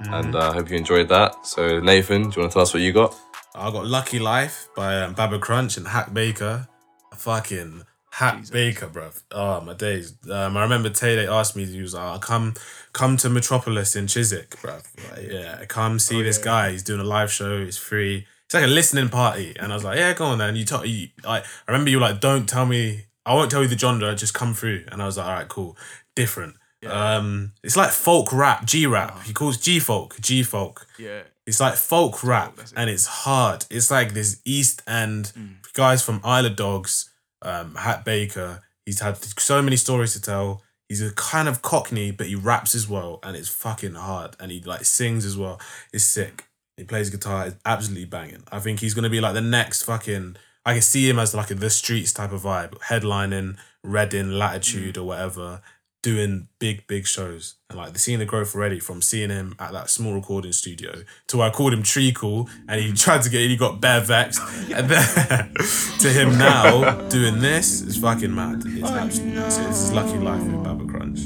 and 0.00 0.36
uh, 0.36 0.50
I 0.50 0.54
hope 0.54 0.70
you 0.70 0.76
enjoyed 0.76 1.08
that. 1.08 1.44
So 1.44 1.80
Nathan, 1.80 2.30
do 2.30 2.36
you 2.36 2.42
want 2.42 2.52
to 2.52 2.54
tell 2.54 2.62
us 2.62 2.72
what 2.72 2.80
you 2.80 2.92
got? 2.92 3.16
I 3.56 3.72
got 3.72 3.86
Lucky 3.86 4.20
Life 4.20 4.68
by 4.76 5.00
um, 5.00 5.14
Baba 5.14 5.40
Crunch 5.40 5.76
and 5.76 5.88
Hak 5.88 6.14
Baker. 6.14 6.68
Fucking 7.12 7.82
Hak 8.12 8.52
Baker, 8.52 8.86
bruv. 8.86 9.20
Oh, 9.32 9.60
my 9.62 9.74
days. 9.74 10.14
Um, 10.30 10.56
I 10.56 10.62
remember 10.62 10.90
Tay, 10.90 11.16
they 11.16 11.26
asked 11.26 11.56
me, 11.56 11.64
he 11.64 11.80
was 11.80 11.94
like, 11.94 12.16
"Oh, 12.16 12.18
come, 12.20 12.54
come 12.92 13.16
to 13.16 13.28
Metropolis 13.28 13.96
in 13.96 14.06
Chiswick, 14.06 14.50
bruv. 14.50 14.84
Like, 15.10 15.28
yeah, 15.28 15.64
come 15.64 15.98
see 15.98 16.22
this 16.22 16.38
guy. 16.38 16.70
He's 16.70 16.84
doing 16.84 17.00
a 17.00 17.04
live 17.04 17.32
show. 17.32 17.58
It's 17.58 17.76
free. 17.76 18.28
It's 18.44 18.54
like 18.54 18.62
a 18.62 18.68
listening 18.68 19.08
party. 19.08 19.56
And 19.58 19.72
I 19.72 19.74
was 19.74 19.82
like, 19.82 19.98
yeah, 19.98 20.14
go 20.14 20.26
on 20.26 20.38
then. 20.38 20.54
You 20.54 20.64
talk, 20.64 20.86
you, 20.86 21.08
like, 21.24 21.44
I 21.66 21.72
remember 21.72 21.90
you 21.90 21.96
were 21.96 22.06
like, 22.06 22.20
don't 22.20 22.48
tell 22.48 22.64
me, 22.64 23.06
I 23.28 23.34
won't 23.34 23.50
tell 23.50 23.62
you 23.62 23.68
the 23.68 23.78
genre, 23.78 24.14
just 24.14 24.34
come 24.34 24.54
through. 24.54 24.84
And 24.90 25.02
I 25.02 25.06
was 25.06 25.16
like, 25.18 25.26
all 25.26 25.32
right, 25.32 25.48
cool. 25.48 25.76
Different. 26.16 26.56
Um, 26.86 27.52
it's 27.62 27.76
like 27.76 27.90
folk 27.90 28.32
rap, 28.32 28.64
G 28.64 28.86
rap. 28.86 29.22
He 29.24 29.32
calls 29.32 29.58
G 29.58 29.80
folk, 29.80 30.16
G 30.20 30.42
folk. 30.42 30.86
Yeah. 30.98 31.22
It's 31.46 31.60
like 31.60 31.74
folk 31.74 32.22
rap 32.22 32.56
that's 32.56 32.72
it. 32.72 32.74
Mm. 32.76 32.80
and 32.82 32.90
it's 32.90 33.06
hard. 33.06 33.64
It's 33.70 33.90
like 33.90 34.14
this 34.14 34.40
East 34.44 34.82
End 34.86 35.32
guys 35.74 36.02
from 36.02 36.20
Isle 36.24 36.46
of 36.46 36.56
Dogs, 36.56 37.10
um, 37.42 37.74
Hak 37.74 38.04
Baker. 38.04 38.62
He's 38.84 39.00
had 39.00 39.16
so 39.16 39.62
many 39.62 39.76
stories 39.76 40.12
to 40.14 40.20
tell. 40.20 40.62
He's 40.88 41.02
a 41.02 41.12
kind 41.14 41.48
of 41.48 41.60
cockney, 41.62 42.10
but 42.10 42.26
he 42.26 42.34
raps 42.34 42.74
as 42.74 42.88
well, 42.88 43.18
and 43.22 43.36
it's 43.36 43.48
fucking 43.48 43.94
hard. 43.94 44.36
And 44.40 44.50
he 44.50 44.60
like 44.60 44.84
sings 44.84 45.24
as 45.24 45.36
well. 45.36 45.60
It's 45.92 46.04
sick. 46.04 46.46
He 46.76 46.84
plays 46.84 47.10
guitar. 47.10 47.46
It's 47.46 47.56
absolutely 47.66 48.06
banging. 48.06 48.44
I 48.52 48.60
think 48.60 48.80
he's 48.80 48.94
gonna 48.94 49.10
be 49.10 49.20
like 49.20 49.34
the 49.34 49.40
next 49.40 49.82
fucking. 49.82 50.36
I 50.68 50.74
can 50.74 50.82
see 50.82 51.08
him 51.08 51.18
as 51.18 51.34
like 51.34 51.50
a 51.50 51.54
the 51.54 51.70
streets 51.70 52.12
type 52.12 52.32
of 52.32 52.42
vibe, 52.42 52.74
headlining 52.90 53.56
Reading, 53.82 54.32
Latitude, 54.32 54.96
Mm. 54.96 54.98
or 55.00 55.04
whatever, 55.04 55.62
doing 56.02 56.48
big 56.58 56.86
big 56.86 57.06
shows. 57.06 57.54
And 57.70 57.78
like 57.78 57.96
seeing 57.98 58.18
the 58.18 58.26
growth 58.26 58.54
already 58.54 58.78
from 58.78 59.00
seeing 59.00 59.30
him 59.30 59.54
at 59.58 59.72
that 59.72 59.88
small 59.88 60.12
recording 60.14 60.52
studio 60.52 61.04
to 61.28 61.36
where 61.38 61.46
I 61.48 61.50
called 61.50 61.72
him 61.72 61.82
Treacle, 61.82 62.50
and 62.68 62.80
he 62.82 62.92
tried 62.92 63.22
to 63.22 63.30
get 63.30 63.48
he 63.48 63.56
got 63.56 63.80
bare 63.80 64.02
vexed, 64.02 64.42
and 64.76 64.88
then 64.90 65.54
to 66.00 66.08
him 66.10 66.36
now 66.36 67.00
doing 67.08 67.38
this 67.40 67.80
is 67.80 67.96
fucking 67.96 68.34
mad. 68.34 68.62
It's 68.66 68.90
absolutely 68.90 69.40
it's, 69.40 69.58
it's 69.58 69.92
lucky 69.92 70.18
life 70.18 70.42
with 70.42 70.62
Baba 70.64 70.84
Crunch. 70.84 71.20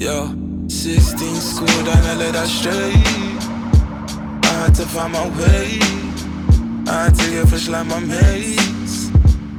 Yo, 0.00 0.28
16 0.68 1.34
school 1.36 1.66
down, 1.84 2.04
I 2.04 2.14
let 2.14 2.32
that 2.34 2.46
straight. 2.46 3.42
I 4.44 4.52
had 4.64 4.74
to 4.76 4.86
find 4.86 5.12
my 5.12 5.28
way. 5.40 6.11
I 6.86 7.10
get 7.10 7.48
fresh 7.48 7.68
like 7.68 7.86
my 7.86 8.00
mates. 8.00 9.08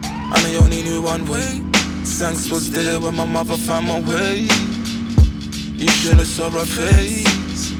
And 0.03 0.43
I 0.47 0.55
only 0.61 0.83
knew 0.83 1.01
one 1.01 1.25
way. 1.25 1.61
Thanks 2.03 2.49
was 2.51 2.71
there 2.71 2.99
when 2.99 3.15
my 3.15 3.25
mother 3.25 3.57
found 3.57 3.87
my 3.87 3.99
way. 4.01 4.47
You 5.75 5.89
should 5.89 6.17
have 6.17 6.27
saw 6.27 6.49
her 6.49 6.65
face. 6.65 7.71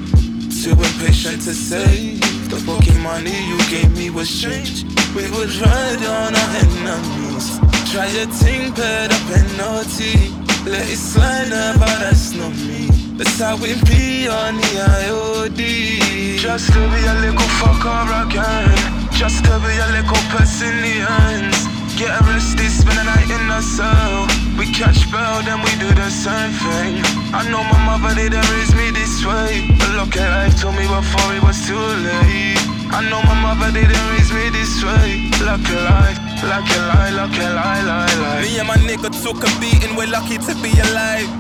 Too 0.64 0.72
impatient 0.72 1.42
to 1.44 1.54
say. 1.54 2.16
The 2.50 2.58
fucking 2.66 3.02
money 3.02 3.36
you 3.48 3.58
gave 3.70 3.92
me 3.98 4.10
was 4.10 4.30
strange. 4.30 4.84
We 5.16 5.30
would 5.32 5.54
ride 5.56 6.04
on 6.06 6.36
our 6.36 6.50
enemies. 6.64 7.60
Try 7.92 8.08
your 8.08 8.28
thing, 8.28 8.74
pay 8.74 9.08
the 9.08 9.20
penalty. 9.30 10.32
Let 10.70 10.90
it 10.90 10.98
slide, 10.98 11.50
never 11.50 11.80
that's 11.80 12.34
not 12.34 12.56
me. 12.56 12.88
That's 13.18 13.40
how 13.40 13.58
we 13.58 13.74
be 13.84 14.28
on 14.28 14.56
the 14.58 14.72
IOD. 15.04 16.40
Just 16.40 16.68
to 16.68 16.80
be 16.80 17.06
a 17.06 17.14
little 17.22 17.48
fucker 17.60 18.28
again. 18.28 19.03
Just 19.24 19.46
to 19.46 19.56
be 19.64 19.72
a 19.80 19.88
little 19.96 20.20
person 20.36 20.68
in 20.68 20.84
the 20.84 20.96
ends. 21.32 21.56
Get 21.96 22.12
arrested, 22.12 22.68
spend 22.68 23.00
a 23.00 23.06
night 23.08 23.32
in 23.32 23.48
a 23.48 23.62
cell. 23.64 24.28
We 24.60 24.68
catch 24.76 25.08
bail, 25.16 25.40
then 25.48 25.64
we 25.64 25.72
do 25.80 25.88
the 25.96 26.12
same 26.12 26.52
thing. 26.52 27.00
I 27.32 27.48
know 27.48 27.64
my 27.64 27.80
mother 27.88 28.12
didn't 28.20 28.44
raise 28.52 28.76
me 28.76 28.92
this 28.92 29.24
way. 29.24 29.64
But 29.80 29.96
look 29.96 30.20
at 30.20 30.28
life 30.28 30.60
told 30.60 30.76
me 30.76 30.84
before 30.92 31.32
it 31.32 31.40
was 31.40 31.56
too 31.64 31.80
late. 31.80 32.60
I 32.92 33.00
know 33.08 33.24
my 33.24 33.40
mother 33.40 33.72
didn't 33.72 33.96
raise 34.12 34.28
me 34.36 34.52
this 34.52 34.84
way. 34.84 35.32
Lucky 35.40 35.72
life, 35.72 36.20
lucky 36.44 36.76
lie, 36.84 37.16
lucky 37.16 37.48
lie, 37.48 37.80
lie, 37.80 38.12
lie. 38.20 38.42
Me 38.44 38.60
and 38.60 38.68
my 38.68 38.76
nigga 38.76 39.08
took 39.24 39.40
a 39.40 39.48
beating, 39.64 39.96
we're 39.96 40.12
lucky 40.12 40.36
to 40.36 40.54
be 40.60 40.76
alive. 40.92 41.32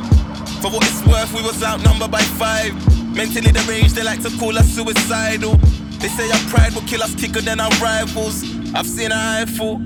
For 0.63 0.71
what 0.71 0.87
it's 0.87 1.03
worth, 1.03 1.35
we 1.35 1.43
was 1.43 1.61
outnumbered 1.61 2.11
by 2.11 2.23
five. 2.39 2.71
Mentally 3.11 3.51
deranged, 3.51 3.93
they 3.95 4.03
like 4.07 4.23
to 4.23 4.31
call 4.39 4.57
us 4.57 4.71
suicidal. 4.71 5.59
They 6.03 6.09
say 6.09 6.29
our 6.29 6.49
pride 6.49 6.73
will 6.73 6.81
kill 6.81 7.01
us 7.01 7.15
quicker 7.15 7.39
than 7.39 7.61
our 7.61 7.71
rivals. 7.81 8.43
I've 8.75 8.85
seen 8.85 9.13
a 9.13 9.15
eyeful, 9.15 9.79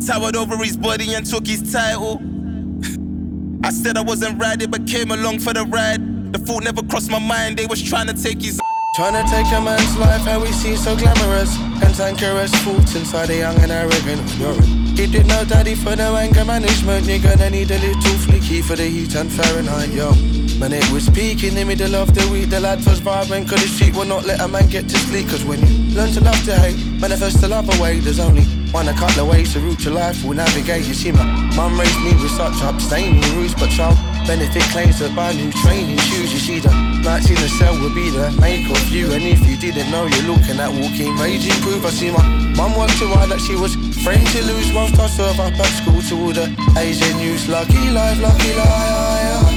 towered 0.00 0.34
over 0.34 0.56
his 0.56 0.78
body 0.78 1.12
and 1.12 1.26
took 1.26 1.46
his 1.46 1.70
title. 1.70 2.22
I 3.62 3.70
said 3.70 3.98
I 3.98 4.00
wasn't 4.00 4.40
riding, 4.40 4.70
but 4.70 4.86
came 4.86 5.10
along 5.10 5.40
for 5.40 5.52
the 5.52 5.66
ride. 5.66 6.32
The 6.32 6.38
thought 6.38 6.64
never 6.64 6.82
crossed 6.84 7.10
my 7.10 7.18
mind, 7.18 7.58
they 7.58 7.66
was 7.66 7.82
trying 7.82 8.06
to 8.06 8.14
take 8.14 8.40
his. 8.40 8.58
Trying 8.98 9.14
to 9.14 9.30
take 9.30 9.46
a 9.52 9.60
man's 9.60 9.96
life, 9.96 10.22
how 10.22 10.40
we 10.40 10.50
see 10.50 10.74
so 10.74 10.96
glamorous. 10.96 11.56
Cantankerous 11.78 12.50
thoughts 12.64 12.96
inside 12.96 13.30
a 13.30 13.36
young 13.36 13.56
and 13.60 13.70
arrogant 13.70 14.20
ignorant. 14.32 14.98
He 14.98 15.06
did 15.06 15.28
no 15.28 15.44
daddy 15.44 15.76
for 15.76 15.94
no 15.94 16.16
anger 16.16 16.44
management. 16.44 17.06
You're 17.06 17.20
gonna 17.20 17.48
need 17.48 17.70
a 17.70 17.78
little 17.78 18.18
flicky 18.26 18.60
for 18.60 18.74
the 18.74 18.86
heat 18.86 19.14
and 19.14 19.30
Fahrenheit, 19.30 19.90
yo. 19.90 20.10
Man, 20.58 20.72
it 20.72 20.90
was 20.90 21.08
peak 21.10 21.44
in 21.44 21.54
the 21.54 21.64
middle 21.64 21.94
of 21.94 22.12
the 22.12 22.26
week. 22.26 22.50
The 22.50 22.58
lad 22.58 22.84
was 22.86 22.98
vibrant, 22.98 23.48
cause 23.48 23.62
the 23.62 23.68
street 23.68 23.94
will 23.94 24.04
not 24.04 24.24
let 24.24 24.40
a 24.40 24.48
man 24.48 24.68
get 24.68 24.88
to 24.88 24.98
sleep. 24.98 25.28
Cause 25.28 25.44
when 25.44 25.60
you 25.64 25.94
learn 25.94 26.10
to 26.14 26.20
love 26.20 26.42
to 26.46 26.58
hate, 26.58 27.00
manifest 27.00 27.38
to 27.42 27.46
love 27.46 27.72
away, 27.78 28.00
there's 28.00 28.18
only 28.18 28.42
one 28.72 28.88
a 28.88 28.94
couple 28.94 29.22
of 29.22 29.28
ways 29.28 29.52
to 29.52 29.60
route 29.60 29.84
your 29.84 29.94
life. 29.94 30.24
We'll 30.24 30.34
navigate. 30.34 30.84
You 30.88 30.94
see, 30.94 31.12
my 31.12 31.22
mum 31.54 31.78
raised 31.78 32.00
me 32.00 32.14
with 32.20 32.32
such 32.32 32.60
abstaining 32.62 33.22
rules, 33.36 33.54
but 33.54 33.70
child 33.70 33.96
benefit 34.28 34.62
claims 34.68 34.98
to 34.98 35.08
buy 35.16 35.32
new 35.32 35.50
training 35.64 35.96
shoes. 35.96 36.30
You 36.30 36.38
see, 36.38 36.58
the 36.60 36.68
nights 37.00 37.30
in 37.32 37.36
the 37.40 37.48
cell 37.48 37.72
will 37.80 37.94
be 37.94 38.10
the 38.10 38.30
make 38.36 38.68
of 38.68 38.84
you. 38.92 39.10
And 39.16 39.24
if 39.24 39.40
you 39.48 39.56
didn't 39.56 39.90
know, 39.90 40.04
you're 40.04 40.28
looking 40.28 40.60
at 40.60 40.68
walking 40.68 41.16
raging 41.16 41.56
proof. 41.64 41.80
I 41.88 41.90
see 41.90 42.12
my 42.12 42.22
mum 42.52 42.76
worked 42.76 43.00
too 43.00 43.08
hard 43.08 43.30
that 43.32 43.40
she 43.40 43.56
was 43.56 43.72
friend 44.04 44.20
to 44.20 44.40
lose. 44.44 44.68
Whilst 44.76 45.00
I 45.00 45.08
serve 45.08 45.40
up 45.40 45.56
at 45.56 45.72
school 45.80 46.02
to 46.12 46.14
all 46.20 46.32
the 46.36 46.46
Asian 46.76 47.16
youth. 47.24 47.48
Lucky 47.48 47.88
life, 47.88 48.20
lucky 48.20 48.52
life. 48.52 49.48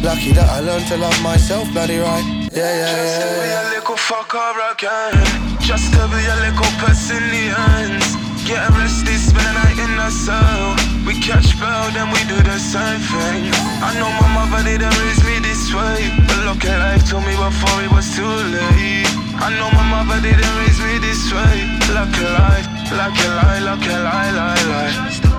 Lucky 0.00 0.32
that 0.32 0.48
I 0.48 0.60
learned 0.60 0.88
to 0.88 0.96
love 0.96 1.20
myself, 1.22 1.70
bloody 1.72 1.98
right. 2.00 2.24
Yeah, 2.48 2.64
yeah, 2.64 2.96
yeah. 2.96 2.96
Just 2.96 3.20
to 3.20 3.28
be 3.44 3.50
a 3.52 3.64
little 3.76 4.00
fucker 4.08 4.56
again. 4.72 5.14
Just 5.60 5.92
to 5.92 6.02
be 6.08 6.22
a 6.24 6.36
little 6.48 6.72
person 6.80 7.20
in 7.20 7.28
the 7.28 7.44
ends. 7.76 8.08
Get 8.48 8.60
arrested, 8.72 9.20
spend 9.20 9.44
a 9.44 9.52
night 9.52 9.78
in 9.84 9.92
a 10.00 10.10
cell. 10.10 10.83
Catch 11.24 11.58
bail, 11.58 11.88
then 11.96 12.10
we 12.12 12.20
do 12.28 12.36
the 12.36 12.58
same 12.58 13.00
thing. 13.00 13.48
I 13.80 13.96
know 13.96 14.12
my 14.20 14.28
mother 14.36 14.62
didn't 14.62 14.92
raise 15.00 15.24
me 15.24 15.38
this 15.40 15.72
way. 15.72 16.12
But 16.28 16.44
look 16.44 16.62
at 16.66 16.78
life 16.78 17.08
told 17.08 17.24
me 17.24 17.32
before 17.32 17.80
it 17.82 17.90
was 17.90 18.14
too 18.14 18.28
late. 18.28 19.08
I 19.40 19.48
know 19.56 19.70
my 19.72 20.04
mother 20.04 20.20
didn't 20.20 20.54
raise 20.60 20.78
me 20.84 20.98
this 20.98 21.32
way. 21.32 21.64
Lucky 21.96 22.28
life, 22.28 22.68
lucky 22.92 23.26
lie, 23.40 23.58
lucky 23.64 23.88
lie, 23.88 24.32
lie, 24.36 24.64
lie. 24.68 25.33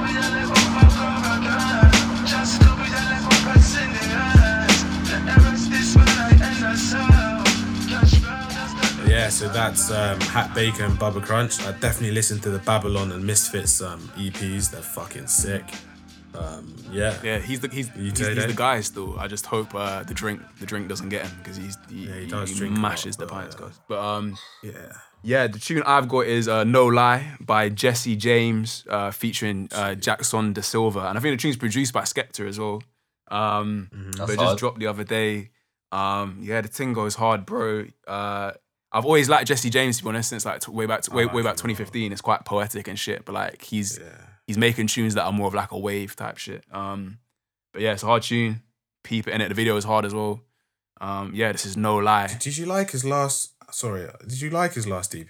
Yeah, 9.16 9.30
so 9.30 9.48
that's 9.48 9.92
um, 9.92 10.20
Hak 10.20 10.54
Baker 10.54 10.84
and 10.84 11.00
Bubba 11.00 11.24
Crunch. 11.24 11.62
I 11.62 11.72
definitely 11.72 12.12
listened 12.12 12.44
to 12.44 12.50
the 12.50 12.60
Babylon 12.60 13.14
and 13.14 13.26
Misfits 13.26 13.82
um, 13.82 14.02
EPs. 14.18 14.72
They're 14.72 14.82
fucking 14.82 15.28
sick. 15.28 15.64
Um, 16.38 16.76
yeah. 16.92 17.18
Yeah, 17.24 17.38
he's 17.40 17.62
the 17.62 17.70
he's, 17.70 17.90
he's, 17.92 18.18
he's 18.20 18.46
the 18.46 18.54
guy 18.54 18.82
still. 18.82 19.18
I 19.18 19.28
just 19.30 19.46
hope 19.46 19.74
uh, 19.74 20.04
the 20.04 20.14
drink 20.14 20.42
the 20.60 20.66
drink 20.66 20.90
doesn't 20.90 21.08
get 21.08 21.26
him 21.26 21.32
because 21.38 21.56
he's 21.56 21.78
he, 21.90 22.08
he 22.08 22.26
does 22.26 22.54
drink 22.58 22.74
a 22.74 22.76
lot, 22.76 22.82
mashes 22.82 23.16
the 23.16 23.26
but, 23.26 23.34
pints, 23.36 23.56
uh, 23.56 23.60
guys. 23.60 23.80
But 23.88 24.00
um, 24.00 24.38
Yeah. 24.62 24.92
yeah, 25.24 25.48
the 25.48 25.60
tune 25.60 25.84
I've 25.84 26.10
got 26.10 26.26
is 26.28 26.50
uh, 26.50 26.66
"No 26.66 26.86
Lie" 26.86 27.38
by 27.40 27.70
Jesse 27.70 28.18
James, 28.18 28.84
uh, 28.90 29.12
featuring 29.12 29.70
uh, 29.72 29.96
Jackson 29.96 30.52
De 30.52 30.62
Silva, 30.62 31.08
and 31.08 31.18
I 31.18 31.22
think 31.22 31.32
the 31.40 31.42
tune's 31.42 31.56
produced 31.56 31.94
by 31.94 32.02
Skepta 32.02 32.46
as 32.50 32.60
well. 32.60 32.84
Um, 33.30 33.88
but 34.18 34.28
That's 34.28 34.32
it 34.34 34.40
just 34.40 34.58
dropped 34.58 34.80
the 34.80 34.88
other 34.88 35.06
day. 35.06 35.52
Um, 35.94 36.40
yeah, 36.42 36.60
the 36.60 36.68
thing 36.68 36.92
goes 36.92 37.16
hard, 37.16 37.46
bro. 37.46 37.86
Uh, 38.06 38.52
I've 38.96 39.06
always 39.06 39.28
liked 39.30 39.48
Jesse 39.48 39.70
James 39.70 39.98
to 39.98 40.04
be 40.04 40.10
honest, 40.10 40.30
since 40.30 40.46
like 40.46 40.62
t- 40.62 40.72
way 40.72 40.86
back 40.86 41.02
to, 41.04 41.12
way, 41.12 41.26
way 41.26 41.32
back 41.32 41.36
him 41.36 41.46
a 41.46 41.50
lot. 41.50 41.58
2015. 41.58 42.12
It's 42.12 42.22
quite 42.22 42.46
poetic 42.46 42.88
and 42.88 42.98
shit, 42.98 43.26
but 43.26 43.34
like 43.34 43.62
he's 43.62 44.00
Yeah. 44.00 44.06
he's 44.48 44.58
making 44.58 44.88
tunes 44.88 45.14
that 45.16 45.24
are 45.24 45.32
more 45.34 45.48
of 45.48 45.54
like 45.54 45.72
a 45.72 45.78
wave 45.78 46.16
type 46.16 46.38
shit. 46.38 46.64
Um, 46.72 47.20
but 47.74 47.82
yeah, 47.82 47.94
it's 47.94 48.04
a 48.04 48.08
hard 48.08 48.24
tune. 48.24 48.62
Peep 49.04 49.28
it 49.28 49.34
in 49.34 49.42
it. 49.42 49.50
The 49.50 49.56
video 49.56 49.76
is 49.78 49.84
hard 49.84 50.06
as 50.06 50.14
well. 50.14 50.42
Um, 51.02 51.32
yeah, 51.36 51.52
this 51.52 51.66
is 51.66 51.76
no 51.76 51.98
lie. 51.98 52.28
Did 52.40 52.58
you 52.58 52.66
like 52.66 52.92
his 52.92 53.04
last? 53.06 53.52
Sorry, 53.72 54.08
did 54.26 54.40
you 54.42 54.50
like 54.50 54.74
his 54.74 54.88
last 54.88 55.14
EP? 55.14 55.28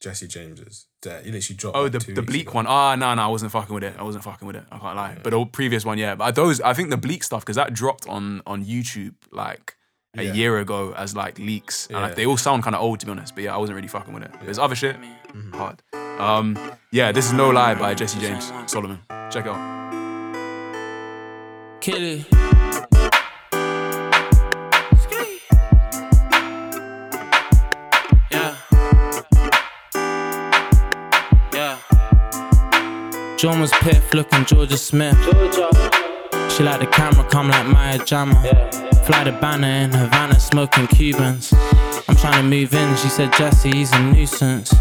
Jesse 0.00 0.28
James's. 0.28 0.86
That 1.02 1.26
he 1.26 1.32
literally 1.32 1.56
dropped. 1.56 1.76
Oh, 1.76 1.88
the 1.88 1.98
the 1.98 2.22
bleak 2.22 2.46
ago. 2.48 2.52
one. 2.52 2.66
Ah, 2.66 2.94
no, 2.94 3.12
no, 3.14 3.22
I 3.22 3.26
wasn't 3.26 3.52
fucking 3.52 3.74
with 3.74 3.84
it. 3.84 3.94
I 3.98 4.02
wasn't 4.02 4.24
fucking 4.24 4.46
with 4.46 4.56
it. 4.56 4.64
I 4.70 4.78
can't 4.78 4.96
lie. 4.96 5.18
But 5.22 5.30
the 5.30 5.44
previous 5.46 5.84
one, 5.84 5.98
yeah. 5.98 6.14
But 6.14 6.34
those, 6.36 6.60
I 6.62 6.72
think 6.74 6.88
the 6.90 6.96
bleak 6.96 7.22
stuff 7.24 7.42
because 7.42 7.56
that 7.56 7.74
dropped 7.74 8.08
on 8.08 8.40
on 8.46 8.64
YouTube 8.64 9.14
like 9.32 9.76
a 10.16 10.24
Yeah. 10.24 10.32
year 10.32 10.58
ago 10.58 10.92
as 10.96 11.14
like 11.14 11.38
leaks, 11.38 11.86
and 11.86 11.98
like 12.00 12.14
they 12.16 12.26
all 12.26 12.36
sound 12.36 12.62
kind 12.64 12.74
of 12.74 12.82
old 12.82 13.00
to 13.00 13.06
be 13.06 13.12
honest. 13.12 13.34
But 13.34 13.44
yeah, 13.44 13.54
I 13.54 13.58
wasn't 13.58 13.76
really 13.76 13.88
fucking 13.88 14.12
with 14.12 14.24
it. 14.24 14.32
There's 14.44 14.58
other 14.58 14.74
shit, 14.74 14.96
Mm-hmm. 15.00 15.52
hard. 15.56 15.82
Um, 16.20 16.58
yeah, 16.90 17.12
this 17.12 17.26
is 17.26 17.32
No 17.32 17.50
Lie 17.50 17.74
by 17.76 17.94
Jesse 17.94 18.18
James 18.20 18.52
Solomon. 18.66 18.98
Check 19.30 19.46
it 19.46 19.50
out. 19.50 19.80
Kill 21.80 21.96
it. 22.02 22.26
Yeah. 28.30 28.56
Yeah. 31.52 31.78
John 33.36 33.60
was 33.60 33.70
Piff 33.80 34.12
looking 34.14 34.44
Georgia 34.44 34.76
Smith. 34.76 35.16
She 36.52 36.62
like 36.62 36.80
the 36.80 36.88
camera, 36.90 37.24
come 37.28 37.48
like 37.48 37.66
Maya 37.66 37.98
Jama. 38.04 38.34
Fly 39.10 39.24
the 39.24 39.32
banner 39.32 39.66
in 39.66 39.90
Havana, 39.90 40.38
smoking 40.38 40.86
Cubans. 40.86 41.52
I'm 42.06 42.14
trying 42.14 42.44
to 42.44 42.48
move 42.48 42.72
in, 42.72 42.96
she 42.96 43.08
said 43.08 43.32
Jesse, 43.32 43.72
he's 43.72 43.90
a 43.90 43.98
nuisance. 43.98 44.72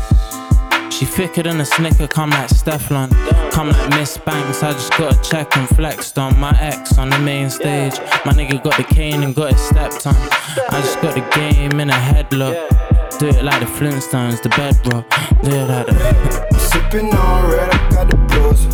She 0.92 1.06
thicker 1.06 1.42
than 1.42 1.60
a 1.60 1.66
snicker, 1.66 2.06
come 2.06 2.30
like 2.30 2.48
Stefflon. 2.50 3.10
Come 3.52 3.70
like 3.70 3.90
Miss 3.90 4.20
Banks, 4.20 4.62
I 4.62 4.74
just 4.74 4.92
got 5.00 5.18
a 5.18 5.28
check 5.28 5.58
and 5.58 5.68
flexed 5.70 6.20
on 6.20 6.40
my 6.40 6.56
ex 6.60 7.00
on 7.00 7.10
the 7.10 7.18
main 7.18 7.50
stage. 7.50 7.98
My 8.24 8.34
nigga 8.34 8.62
got 8.62 8.78
the 8.78 8.84
cane 8.84 9.24
and 9.24 9.34
got 9.34 9.54
it 9.54 9.58
stepped 9.58 10.06
on. 10.06 10.14
I 10.16 10.80
just 10.80 11.02
got 11.02 11.16
the 11.16 11.28
game 11.36 11.80
in 11.80 11.90
a 11.90 11.94
headlock. 11.94 13.18
Do 13.18 13.30
it 13.30 13.44
like 13.44 13.62
the 13.62 13.66
Flintstones, 13.66 14.44
the 14.44 14.50
bedrock. 14.50 15.10
Do 15.42 15.50
it 15.50 15.68
like 15.68 15.88
the. 15.88 16.48
I'm 16.52 16.60
sipping 16.60 17.16
on 17.16 17.52
red, 17.52 17.70
I 17.72 17.90
got 17.90 18.10
the 18.12 18.18
blues. 18.30 18.68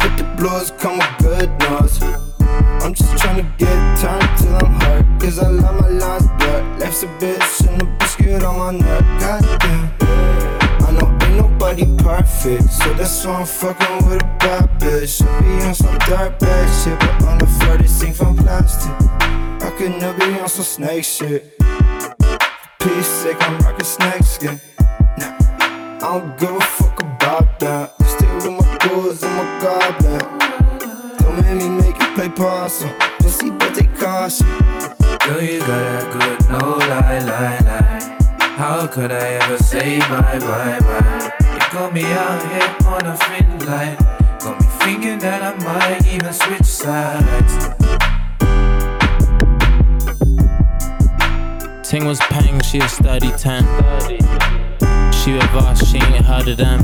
With 0.00 0.16
the 0.16 0.34
blues 0.36 0.70
come 0.78 0.98
with 0.98 1.18
good 1.18 1.50
news. 1.58 2.17
A 8.42 8.46
on 8.46 8.58
my 8.58 8.70
neck. 8.72 9.04
Goddamn. 9.20 9.92
I 10.00 10.90
know 10.92 11.26
ain't 11.26 11.36
nobody 11.36 11.84
perfect. 11.98 12.70
So 12.70 12.92
that's 12.94 13.24
why 13.24 13.40
I'm 13.40 13.46
fucking 13.46 14.08
with 14.08 14.22
a 14.22 14.26
bad 14.38 14.80
bitch. 14.80 15.22
I 15.26 15.40
be 15.40 15.64
on 15.64 15.74
some 15.74 15.98
dirt 15.98 16.38
bag 16.38 16.68
shit, 16.82 16.98
but 16.98 17.24
on 17.28 17.38
the 17.38 17.46
furthest 17.46 18.00
thing 18.00 18.12
from 18.12 18.36
plastic. 18.36 18.92
I 19.66 19.70
could 19.76 19.92
never 20.00 20.18
be 20.18 20.38
on 20.38 20.48
some 20.48 20.64
snake 20.64 21.04
shit. 21.04 21.58
Peace 22.78 23.06
sake, 23.06 23.36
I'm 23.40 23.58
rocking 23.60 23.84
snake 23.84 24.24
skin. 24.24 24.60
I 25.18 25.98
don't 26.00 26.38
give 26.38 26.50
a 26.50 26.60
fuck 26.60 27.00
about 27.02 27.58
that. 27.60 27.94
Still 28.06 28.34
with 28.36 28.66
my 28.66 28.78
goals 28.88 29.22
and 29.22 29.34
my 29.36 29.46
goblin. 29.60 30.38
Don't 31.18 31.36
make 31.42 31.56
me 31.62 31.68
make 31.68 32.00
you 32.00 32.14
play 32.14 32.28
possum. 32.28 32.90
See 33.28 33.50
but 33.50 33.74
take 33.74 33.94
caution. 33.94 34.46
Girl, 34.48 35.42
you 35.42 35.60
got 35.60 35.68
that 35.68 36.12
good, 36.12 36.50
no 36.50 36.78
lie, 36.78 37.18
lie, 37.18 37.58
lie. 37.60 37.87
How 38.58 38.88
could 38.88 39.12
I 39.12 39.34
ever 39.34 39.56
say 39.56 40.00
bye, 40.00 40.36
bye, 40.40 40.80
bye? 40.80 41.32
You 41.40 41.72
got 41.72 41.94
me 41.94 42.02
out 42.02 42.42
here 42.50 42.88
on 42.88 43.06
a 43.06 43.16
thin 43.16 43.58
line. 43.64 43.96
Got 44.40 44.60
me 44.60 44.66
thinking 44.80 45.18
that 45.20 45.42
I 45.44 45.54
might 45.62 46.04
even 46.12 46.32
switch 46.32 46.64
sides. 46.64 47.54
Ting 51.88 52.04
was 52.04 52.18
paying, 52.18 52.60
she 52.62 52.78
a 52.80 52.88
sturdy 52.88 53.30
10. 53.30 53.62
She 55.12 55.34
with 55.34 55.54
us, 55.54 55.88
she 55.88 55.98
ain't 55.98 56.24
heard 56.24 56.48
of 56.48 56.56
them. 56.56 56.80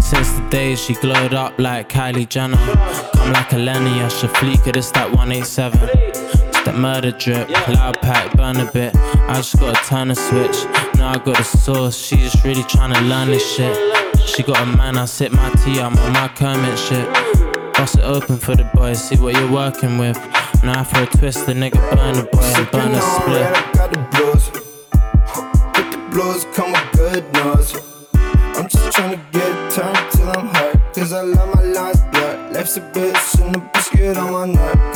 Since 0.00 0.32
the 0.32 0.48
days 0.48 0.80
she 0.80 0.94
glowed 0.94 1.34
up 1.34 1.58
like 1.58 1.90
Kylie 1.90 2.26
Jenner. 2.26 2.56
Come 2.56 3.32
like 3.34 3.52
a 3.52 3.58
Lenny, 3.58 4.00
I 4.00 4.08
should 4.08 4.30
fleek 4.30 4.66
it, 4.66 4.78
it's 4.78 4.90
that 4.92 5.10
187. 5.10 5.78
It's 5.92 6.64
that 6.64 6.74
murder 6.74 7.10
drip, 7.10 7.50
loud 7.68 8.00
pack, 8.00 8.34
burn 8.34 8.56
a 8.56 8.72
bit. 8.72 8.96
I 8.96 9.34
just 9.34 9.60
gotta 9.60 9.78
turn 9.86 10.10
a 10.10 10.14
switch. 10.14 10.64
Now 11.02 11.14
I 11.14 11.18
got 11.18 11.36
the 11.36 11.42
sauce, 11.42 11.98
she 11.98 12.16
just 12.16 12.44
really 12.44 12.62
tryna 12.62 13.08
learn 13.08 13.26
this 13.26 13.44
shit. 13.56 13.76
She 14.20 14.44
got 14.44 14.62
a 14.62 14.76
man, 14.76 14.96
I 14.96 15.04
sip 15.04 15.32
my 15.32 15.50
tea, 15.64 15.80
I'm 15.80 15.98
on 15.98 16.12
my 16.12 16.28
Kermit 16.28 16.78
shit. 16.78 17.12
Bust 17.74 17.98
it 17.98 18.04
open 18.04 18.38
for 18.38 18.54
the 18.54 18.62
boys, 18.72 19.02
see 19.02 19.16
what 19.16 19.34
you're 19.34 19.50
working 19.50 19.98
with. 19.98 20.16
Now 20.62 20.84
for 20.84 21.02
a 21.02 21.06
twist, 21.06 21.46
the 21.46 21.54
nigga 21.54 21.80
burn 21.90 22.18
a 22.18 22.22
boy 22.22 22.44
and 22.54 22.70
burn 22.70 22.92
a 22.92 23.00
split. 23.00 23.42
I 23.42 23.72
got 23.72 23.90
the 23.90 23.98
blues. 24.12 24.52
With 25.74 25.90
the 25.90 25.98
blues 26.12 26.46
come 26.54 26.70
with 26.70 26.92
good 26.92 27.24
news. 27.32 27.74
I'm 28.54 28.68
just 28.68 28.96
tryna 28.96 29.18
get 29.32 29.50
it 29.50 29.72
turned 29.72 30.12
till 30.12 30.30
I'm 30.30 30.54
hurt. 30.54 30.94
Cause 30.94 31.12
I 31.12 31.22
love 31.22 31.52
my 31.52 31.64
last 31.64 32.08
blood. 32.12 32.52
Left 32.52 32.76
a 32.76 32.80
bitch 32.80 33.44
and 33.44 33.56
a 33.56 33.70
biscuit 33.74 34.16
on 34.18 34.30
my 34.30 34.46
neck. 34.46 34.91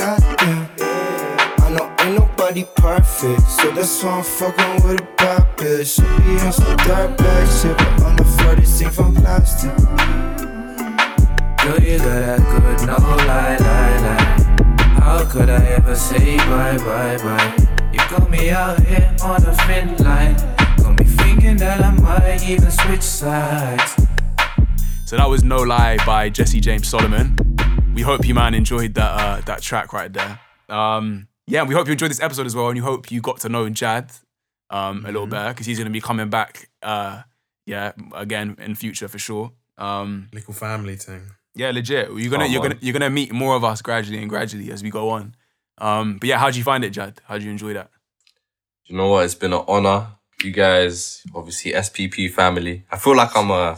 Goddamn. 2.65 2.87
I 2.87 2.99
know 2.99 3.07
ain't 3.07 3.07
nobody 3.17 3.37
perfect. 3.37 3.49
So 3.49 3.71
that's 3.71 4.03
why 4.03 4.11
I'm 4.11 4.25
fucking 4.25 4.89
with 4.89 5.01
a 5.01 5.09
bad 5.17 5.57
bitch. 5.57 6.01
I 6.01 6.19
be 6.19 6.41
on 6.41 6.53
some 6.53 6.77
dirt 6.77 7.19
bag 7.19 7.49
shit, 7.49 7.77
but 7.77 8.03
on 8.03 8.17
the 8.17 8.25
furthest 8.25 8.79
thing 8.79 8.91
from 8.91 9.15
plastic. 9.15 9.77
Girl, 11.63 11.81
you 11.81 11.99
got 11.99 12.21
that 12.21 12.39
good, 12.39 12.87
no 12.87 12.97
lie, 12.97 13.57
lie, 13.57 13.99
lie. 14.01 15.01
How 15.01 15.25
could 15.25 15.51
I 15.51 15.65
ever 15.67 15.95
say 15.95 16.37
bye, 16.39 16.79
bye, 16.79 17.17
bye? 17.19 17.57
You 17.93 17.99
got 18.11 18.31
me 18.31 18.51
out 18.51 18.81
here 18.81 19.17
on 19.23 19.45
a 19.45 19.55
thin 19.55 19.97
line. 19.97 20.35
Got 20.79 20.99
me 20.99 21.05
thinking 21.05 21.57
that 21.59 21.81
I 21.83 21.91
might 21.91 22.49
even 22.49 22.71
switch 22.71 23.03
sides. 23.03 24.07
So 25.07 25.17
that 25.17 25.29
was 25.29 25.45
No 25.45 25.59
Lie 25.59 25.99
by 26.05 26.31
Jesse 26.31 26.61
James 26.61 26.89
Solomon. 26.89 27.37
We 27.95 28.03
hope 28.03 28.27
you 28.27 28.35
man 28.35 28.55
enjoyed 28.55 28.95
that 28.95 29.11
uh, 29.11 29.41
that 29.43 29.63
track 29.63 29.93
right 29.93 30.13
there. 30.13 30.41
Um, 30.69 31.29
yeah, 31.47 31.63
we 31.63 31.75
hope 31.75 31.87
you 31.87 31.93
enjoyed 31.93 32.11
this 32.11 32.21
episode 32.21 32.47
as 32.47 32.55
well, 32.57 32.69
and 32.69 32.77
you 32.77 32.83
hope 32.83 33.11
you 33.11 33.21
got 33.21 33.41
to 33.41 33.49
know 33.49 33.69
Jad 33.69 34.11
um, 34.71 35.05
a 35.05 35.09
little 35.13 35.27
better 35.27 35.53
because 35.53 35.67
he's 35.67 35.79
gonna 35.79 35.91
be 35.91 36.01
coming 36.01 36.29
back. 36.31 36.69
Uh, 36.83 37.23
yeah, 37.67 37.93
again 38.15 38.57
in 38.61 38.75
future 38.75 39.09
for 39.09 39.19
sure. 39.19 39.53
Um, 39.79 40.29
Little 40.33 40.55
family 40.55 40.97
thing. 40.97 41.31
yeah, 41.55 41.71
legit. 41.71 42.09
You're 42.11 42.31
gonna 42.31 42.45
Come 42.45 42.53
you're 42.53 42.63
on. 42.63 42.69
gonna 42.71 42.79
you're 42.81 42.93
gonna 42.93 43.11
meet 43.11 43.33
more 43.33 43.57
of 43.57 43.65
us 43.65 43.83
gradually 43.83 44.19
and 44.19 44.29
gradually 44.31 44.71
as 44.71 44.83
we 44.83 44.91
go 44.91 45.11
on. 45.11 45.35
Um, 45.79 46.17
but 46.19 46.29
yeah, 46.29 46.39
how'd 46.39 46.57
you 46.57 46.63
find 46.65 46.85
it, 46.85 46.91
Jad? 46.91 47.21
How'd 47.27 47.43
you 47.43 47.51
enjoy 47.51 47.75
that? 47.75 47.91
You 48.87 48.97
know 48.97 49.09
what? 49.09 49.25
It's 49.25 49.35
been 49.35 49.53
an 49.53 49.65
honor. 49.69 50.07
You 50.45 50.53
guys, 50.53 51.23
obviously 51.35 51.73
SPP 51.73 52.31
family. 52.33 52.85
I 52.91 52.99
feel 52.99 53.17
like 53.17 53.37
I'm 53.37 53.51
a, 53.51 53.77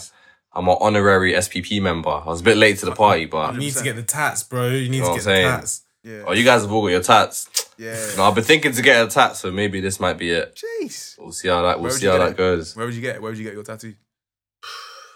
I'm 0.53 0.69
an 0.69 0.77
honorary 0.81 1.33
SPP 1.33 1.81
member. 1.81 2.11
I 2.11 2.27
was 2.27 2.41
a 2.41 2.45
bit 2.45 2.57
late 2.57 2.79
to 2.81 2.87
the 2.87 2.93
party, 2.95 3.25
but 3.27 3.55
You 3.55 3.61
need 3.61 3.73
to 3.75 3.85
get 3.85 3.97
the 3.97 4.03
tats, 4.03 4.43
bro. 4.43 4.69
You 4.69 4.89
need 4.91 5.01
know 5.01 5.16
to 5.16 5.21
get 5.21 5.25
the 5.25 5.43
tats. 5.43 5.83
Yeah. 6.09 6.25
oh, 6.27 6.33
you 6.33 6.45
guys 6.45 6.63
have 6.63 6.73
all 6.73 6.83
got 6.83 6.89
your 6.89 7.03
tats. 7.03 7.49
Yeah. 7.77 7.97
No, 8.17 8.25
I've 8.25 8.35
been 8.35 8.45
thinking 8.45 8.72
to 8.72 8.83
get 8.83 9.05
a 9.05 9.09
tat, 9.09 9.37
so 9.37 9.51
maybe 9.53 9.80
this 9.80 10.01
might 10.01 10.17
be 10.18 10.30
it. 10.30 10.59
Jeez. 10.83 11.17
We'll 11.18 11.33
see 11.33 11.49
how 11.49 11.63
that. 11.63 11.79
We'll 11.79 11.83
Where 11.85 11.93
would 11.93 11.93
see 12.01 12.07
you 12.07 12.11
how 12.13 12.18
get 12.18 12.25
that 12.25 12.30
it? 12.33 12.37
goes. 12.37 12.75
Where 12.76 12.87
would 12.87 12.95
you 12.95 13.03
get? 13.03 13.21
Where 13.21 13.30
would 13.30 13.39
you 13.39 13.45
get 13.45 13.55
your 13.55 13.63
tattoo? 13.63 13.95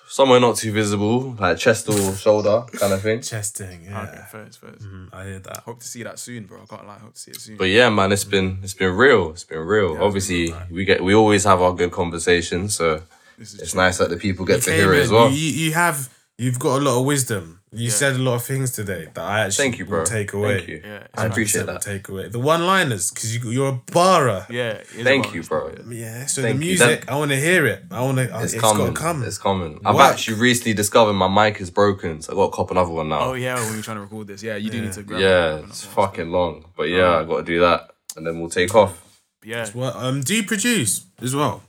Somewhere 0.09 0.39
not 0.41 0.57
too 0.57 0.73
visible, 0.73 1.35
like 1.41 1.57
chest 1.57 1.89
or 1.89 2.13
shoulder 2.15 2.67
kind 2.73 2.93
of 2.93 3.01
thing. 3.01 3.23
Chesting, 3.23 3.85
yeah. 3.87 4.03
Okay, 4.03 4.21
first, 4.31 4.59
first. 4.61 4.83
Mhm, 4.85 5.09
I 5.11 5.25
hear 5.25 5.39
that. 5.39 5.59
Hope 5.65 5.81
to 5.81 5.89
see 5.89 6.03
that 6.03 6.19
soon, 6.19 6.45
bro. 6.45 6.61
I 6.63 6.67
can't 6.67 6.87
lie. 6.87 6.99
Hope 6.99 7.15
to 7.15 7.19
see 7.19 7.31
it 7.31 7.41
soon. 7.41 7.57
But 7.57 7.71
yeah, 7.71 7.89
man, 7.89 8.13
it's 8.13 8.25
been 8.25 8.59
it's 8.63 8.75
been 8.75 8.95
real. 8.95 9.31
It's 9.31 9.45
been 9.45 9.61
real. 9.61 9.97
Obviously, 10.03 10.53
we 10.71 10.85
get 10.85 11.03
we 11.03 11.15
always 11.15 11.45
have 11.45 11.63
our 11.63 11.73
good 11.75 11.93
conversations, 11.93 12.75
so 12.77 13.03
it's 13.39 13.57
true. 13.73 13.81
nice 13.81 13.97
that 13.99 14.11
the 14.11 14.19
people 14.19 14.45
get 14.45 14.57
You 14.57 14.61
to 14.65 14.73
hear 14.75 14.93
it 14.93 14.99
in, 14.99 15.03
as 15.05 15.11
well. 15.11 15.31
You, 15.31 15.37
you 15.39 15.65
you 15.69 15.73
have 15.73 16.11
you've 16.37 16.59
got 16.59 16.77
a 16.79 16.85
lot 16.85 17.01
of 17.01 17.07
wisdom. 17.07 17.62
You 17.75 17.89
said 17.89 18.17
a 18.17 18.19
lot 18.19 18.35
of 18.35 18.45
things 18.45 18.71
today 18.71 19.09
that 19.15 19.25
I 19.25 19.41
actually 19.41 19.65
Thank 19.65 19.79
you, 19.79 19.87
bro. 19.87 20.01
will 20.01 20.07
take 20.07 20.35
away. 20.35 20.59
Thank 20.59 20.69
you. 20.69 20.83
Yeah, 20.85 21.07
I 21.15 21.25
appreciate 21.25 21.65
that. 21.65 21.81
Take 21.81 22.07
away 22.11 22.29
the 22.29 22.39
one 22.39 22.67
liners 22.67 23.11
because 23.11 23.35
you 23.35 23.51
you're 23.51 23.69
a 23.71 23.81
barra. 23.93 24.47
Yeah. 24.51 24.83
Thank 24.85 25.35
you, 25.35 25.43
bro. 25.43 25.75
Yeah, 25.89 26.27
so 26.27 26.43
Thank 26.43 26.59
the 26.59 26.67
music, 26.67 27.07
That- 27.07 27.13
I 27.13 27.17
want 27.17 27.31
to 27.31 27.39
hear 27.39 27.67
it. 27.67 27.85
I 27.91 28.03
want 28.03 28.19
to. 28.19 28.25
It's, 28.43 28.53
it's 28.53 28.61
coming. 28.61 28.87
got 28.89 28.95
to 28.95 29.01
come. 29.01 29.23
It's 29.25 29.39
coming. 29.39 29.81
I've 29.87 29.99
actually 30.01 30.39
recently 30.39 30.75
discovered 30.75 31.15
my 31.15 31.29
mic 31.29 31.63
is 31.63 31.71
broken, 31.71 32.21
so 32.21 32.35
I 32.35 32.37
got 32.37 32.51
to 32.51 32.57
cop 32.57 32.71
another 32.71 32.91
one 32.91 33.09
now. 33.09 33.21
Oh 33.21 33.33
yeah, 33.33 33.55
when 33.55 33.73
you're 33.73 33.83
trying 33.83 33.97
to 33.97 34.03
record 34.03 34.27
this, 34.27 34.43
yeah, 34.43 34.57
you 34.57 34.69
do 34.69 34.83
need 34.83 34.93
to 34.93 35.03
grab. 35.03 35.21
yeah, 35.21 35.57
it. 35.57 35.65
it's 35.65 35.85
fucking 35.85 36.31
long, 36.31 36.67
but 36.77 36.85
yeah, 36.85 37.21
I 37.21 37.25
got 37.25 37.39
to 37.39 37.43
do 37.45 37.61
that, 37.61 37.91
and 38.17 38.27
then 38.27 38.39
we'll 38.39 38.51
take 38.51 38.75
off. 38.75 39.03
Yeah. 39.43 39.67
What 39.71 39.97
um 39.97 40.21
do 40.21 40.35
you 40.37 40.43
produce 40.43 41.07
as 41.23 41.35
well? 41.35 41.63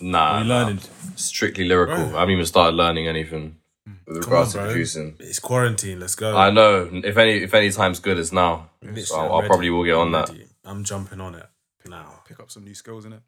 Nah, 0.00 0.38
you 0.38 0.44
nah. 0.44 0.62
learning? 0.62 0.80
strictly 1.16 1.64
lyrical. 1.64 1.96
Bro. 1.96 2.16
I 2.16 2.20
haven't 2.20 2.32
even 2.32 2.46
started 2.46 2.76
learning 2.76 3.06
anything 3.08 3.56
with 4.06 4.22
Come 4.22 4.30
regards 4.32 4.54
on, 4.54 4.60
to 4.60 4.64
bro. 4.66 4.72
producing. 4.72 5.16
It's 5.20 5.38
quarantine. 5.38 6.00
Let's 6.00 6.14
go. 6.14 6.36
I 6.36 6.50
know. 6.50 6.88
If 6.92 7.16
any, 7.16 7.38
if 7.44 7.54
any 7.54 7.70
time's 7.70 8.00
good, 8.00 8.18
it's 8.18 8.32
now. 8.32 8.70
Literally, 8.82 9.02
So 9.02 9.16
I'm 9.16 9.20
I'll, 9.24 9.30
I'll 9.32 9.36
ready. 9.40 9.48
probably 9.48 9.70
will 9.70 9.84
get 9.84 9.94
on 9.94 10.12
that. 10.12 10.28
ready. 10.28 10.46
I'm 10.64 10.84
jumping 10.84 11.20
on 11.20 11.34
it 11.34 11.46
now. 11.86 12.20
Pick 12.26 12.40
up 12.40 12.50
some 12.50 12.64
new 12.64 12.74
skills 12.74 13.04
in 13.04 13.12
it. 13.14 13.20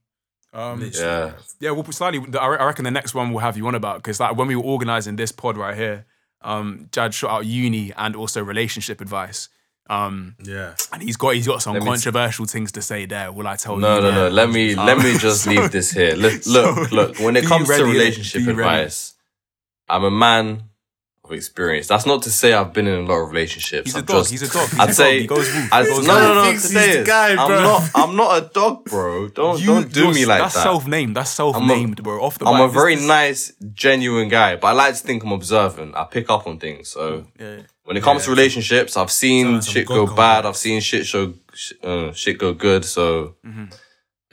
Um, 0.53 0.81
Literally, 0.81 1.07
Yeah. 1.07 1.20
bro. 1.31 1.35
yeah, 1.61 1.70
well, 1.73 1.85
slightly. 1.93 2.19
I 2.39 2.47
re- 2.47 2.59
I 2.59 2.65
reckon 2.66 2.85
the 2.85 2.90
next 2.90 3.15
one 3.15 3.31
we'll 3.31 3.40
have 3.40 3.57
you 3.59 3.66
on 3.66 3.74
about 3.74 3.98
because 3.98 4.19
like 4.20 4.36
when 4.36 4.48
we 4.48 4.57
were 4.57 4.62
organizing 4.65 5.16
this 5.16 5.31
pod 5.32 5.57
right 5.59 5.77
here, 5.77 6.07
um, 6.43 6.89
Jad 6.93 7.12
shot 7.12 7.31
out 7.31 7.44
uni 7.47 7.93
and 7.97 8.16
also 8.16 8.43
relationship 8.43 9.01
advice. 9.03 9.48
Um, 9.90 10.35
Yeah. 10.43 10.74
and 10.93 11.03
he's 11.03 11.16
got 11.16 11.35
he's 11.35 11.47
got 11.47 11.62
some 11.62 11.74
Let 11.74 11.82
me- 11.82 11.89
controversial 11.90 12.47
things 12.47 12.73
to 12.73 12.82
say 12.82 13.05
there. 13.07 13.31
Will 13.32 13.47
I 13.47 13.57
tell 13.57 13.77
No, 13.77 13.97
you? 13.97 14.03
no, 14.03 14.11
man? 14.11 14.15
no. 14.15 14.28
Let 14.31 14.51
me 14.51 14.74
let 14.74 14.98
me 14.98 15.19
just 15.27 15.47
leave 15.47 15.70
this 15.70 15.90
here. 15.93 16.15
Look, 16.15 16.47
look, 16.47 16.90
look. 16.98 17.19
When 17.20 17.36
it 17.36 17.43
be 17.43 17.47
comes 17.48 17.69
ready, 17.69 17.82
to 17.82 17.89
relationship 17.90 18.40
Be 18.47 18.53
ready. 18.53 18.61
advice, 18.62 19.15
I'm 19.89 20.05
a 20.05 20.11
man 20.11 20.63
of 21.25 21.33
experience. 21.33 21.89
That's 21.89 22.07
not 22.07 22.23
to 22.23 22.31
say 22.31 22.53
I've 22.53 22.73
been 22.73 22.87
in 22.87 23.05
a 23.05 23.07
lot 23.07 23.19
of 23.23 23.29
relationships. 23.31 23.87
He's 23.87 23.95
a 23.97 23.99
I've 23.99 24.07
dog. 24.07 24.17
Just, 24.23 24.31
He's 24.31 24.43
a 24.43 24.53
dog. 24.53 24.69
He's 24.69 24.79
I'd 24.81 24.91
a 24.91 24.95
say 24.95 25.13
dog. 25.13 25.21
He 25.23 25.27
goes 25.27 25.55
wolf. 25.55 25.73
I'd- 25.73 25.89
no, 25.89 26.19
no, 26.21 26.35
no. 26.45 26.51
He's 26.51 26.71
the 26.73 27.05
guy, 27.05 27.31
I'm 27.33 27.63
not. 27.63 27.91
I'm 27.95 28.17
not 28.17 28.43
a 28.43 28.49
dog, 28.53 28.85
bro. 28.85 29.29
Don't 29.29 29.59
You- 29.61 29.67
don't 29.67 29.93
do 29.93 30.01
you're- 30.03 30.15
me 30.15 30.25
like 30.27 30.39
that. 30.39 30.43
that's 30.45 30.55
that. 30.55 30.63
self-named. 30.63 31.17
That's 31.17 31.31
self-named, 31.31 32.03
bro. 32.03 32.23
Off 32.23 32.39
the 32.39 32.47
I'm 32.47 32.61
a 32.61 32.67
bat, 32.67 32.75
very 32.75 32.95
this- 32.95 33.03
this- 33.03 33.09
nice, 33.09 33.53
genuine 33.75 34.29
guy, 34.29 34.55
but 34.57 34.69
I 34.69 34.73
like 34.73 34.95
to 34.95 35.01
think 35.01 35.25
I'm 35.25 35.33
observant. 35.33 35.97
I 35.97 36.05
pick 36.05 36.31
up 36.31 36.47
on 36.47 36.59
things. 36.59 36.89
So 36.91 37.27
Yeah. 37.41 37.57
when 37.85 37.97
it 37.97 38.03
comes 38.05 38.25
to 38.25 38.31
relationships, 38.31 38.97
I've 38.97 39.11
seen 39.11 39.47
Sounds 39.47 39.67
like 39.69 39.73
shit 39.75 39.87
some 39.89 39.97
go 39.97 40.07
God 40.07 40.17
bad. 40.17 40.47
I've 40.47 40.57
seen 40.57 40.81
shit 40.81 41.07
show 41.07 41.35
sh- 41.55 41.73
uh, 41.83 42.13
shit 42.13 42.39
go 42.39 42.53
good. 42.53 42.85
So 42.85 43.35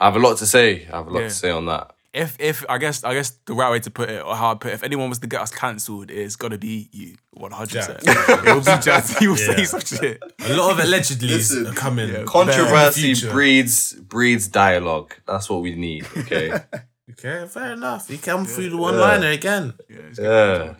I 0.00 0.04
have 0.04 0.14
a 0.16 0.20
lot 0.20 0.36
to 0.38 0.46
say. 0.46 0.86
I 0.92 0.96
have 0.98 1.08
a 1.08 1.10
lot 1.10 1.20
Yeah. 1.22 1.28
to 1.28 1.34
say 1.34 1.50
on 1.50 1.66
that. 1.66 1.90
If 2.14 2.36
if 2.38 2.64
I 2.68 2.78
guess 2.78 3.02
I 3.02 3.12
guess 3.12 3.30
the 3.44 3.54
right 3.54 3.70
way 3.72 3.80
to 3.80 3.90
put 3.90 4.08
it 4.08 4.22
or 4.24 4.36
how 4.36 4.52
I 4.52 4.54
put 4.54 4.70
it, 4.70 4.74
if 4.74 4.82
anyone 4.84 5.08
was 5.08 5.18
to 5.18 5.26
get 5.26 5.40
us 5.40 5.50
cancelled, 5.50 6.10
it's 6.12 6.36
got 6.36 6.48
to 6.52 6.58
be 6.58 6.88
you. 6.92 7.16
One 7.32 7.50
hundred 7.50 7.84
percent. 7.86 7.98
It 8.06 8.54
will 8.54 8.60
be 8.60 8.80
Jazz. 8.82 9.18
He 9.18 9.26
will 9.26 9.36
say 9.48 9.56
Yeah. 9.58 9.64
some 9.64 9.80
shit. 9.80 10.22
A 10.44 10.54
lot 10.54 10.70
of 10.72 10.78
allegedly 10.78 11.34
are 11.68 11.72
coming. 11.74 12.10
yeah, 12.10 12.22
Controversy 12.24 13.00
in 13.08 13.14
the 13.14 13.14
future. 13.20 13.32
breeds 13.32 13.92
breeds 13.94 14.46
dialogue. 14.46 15.14
That's 15.26 15.50
what 15.50 15.60
we 15.62 15.74
need. 15.74 16.06
Okay. 16.16 16.52
Okay, 17.10 17.46
fair 17.46 17.74
enough. 17.74 18.08
He 18.08 18.16
come 18.18 18.44
through 18.46 18.70
the 18.70 18.76
one 18.78 18.98
liner 18.98 19.28
again. 19.28 19.74
yeah. 20.18 20.74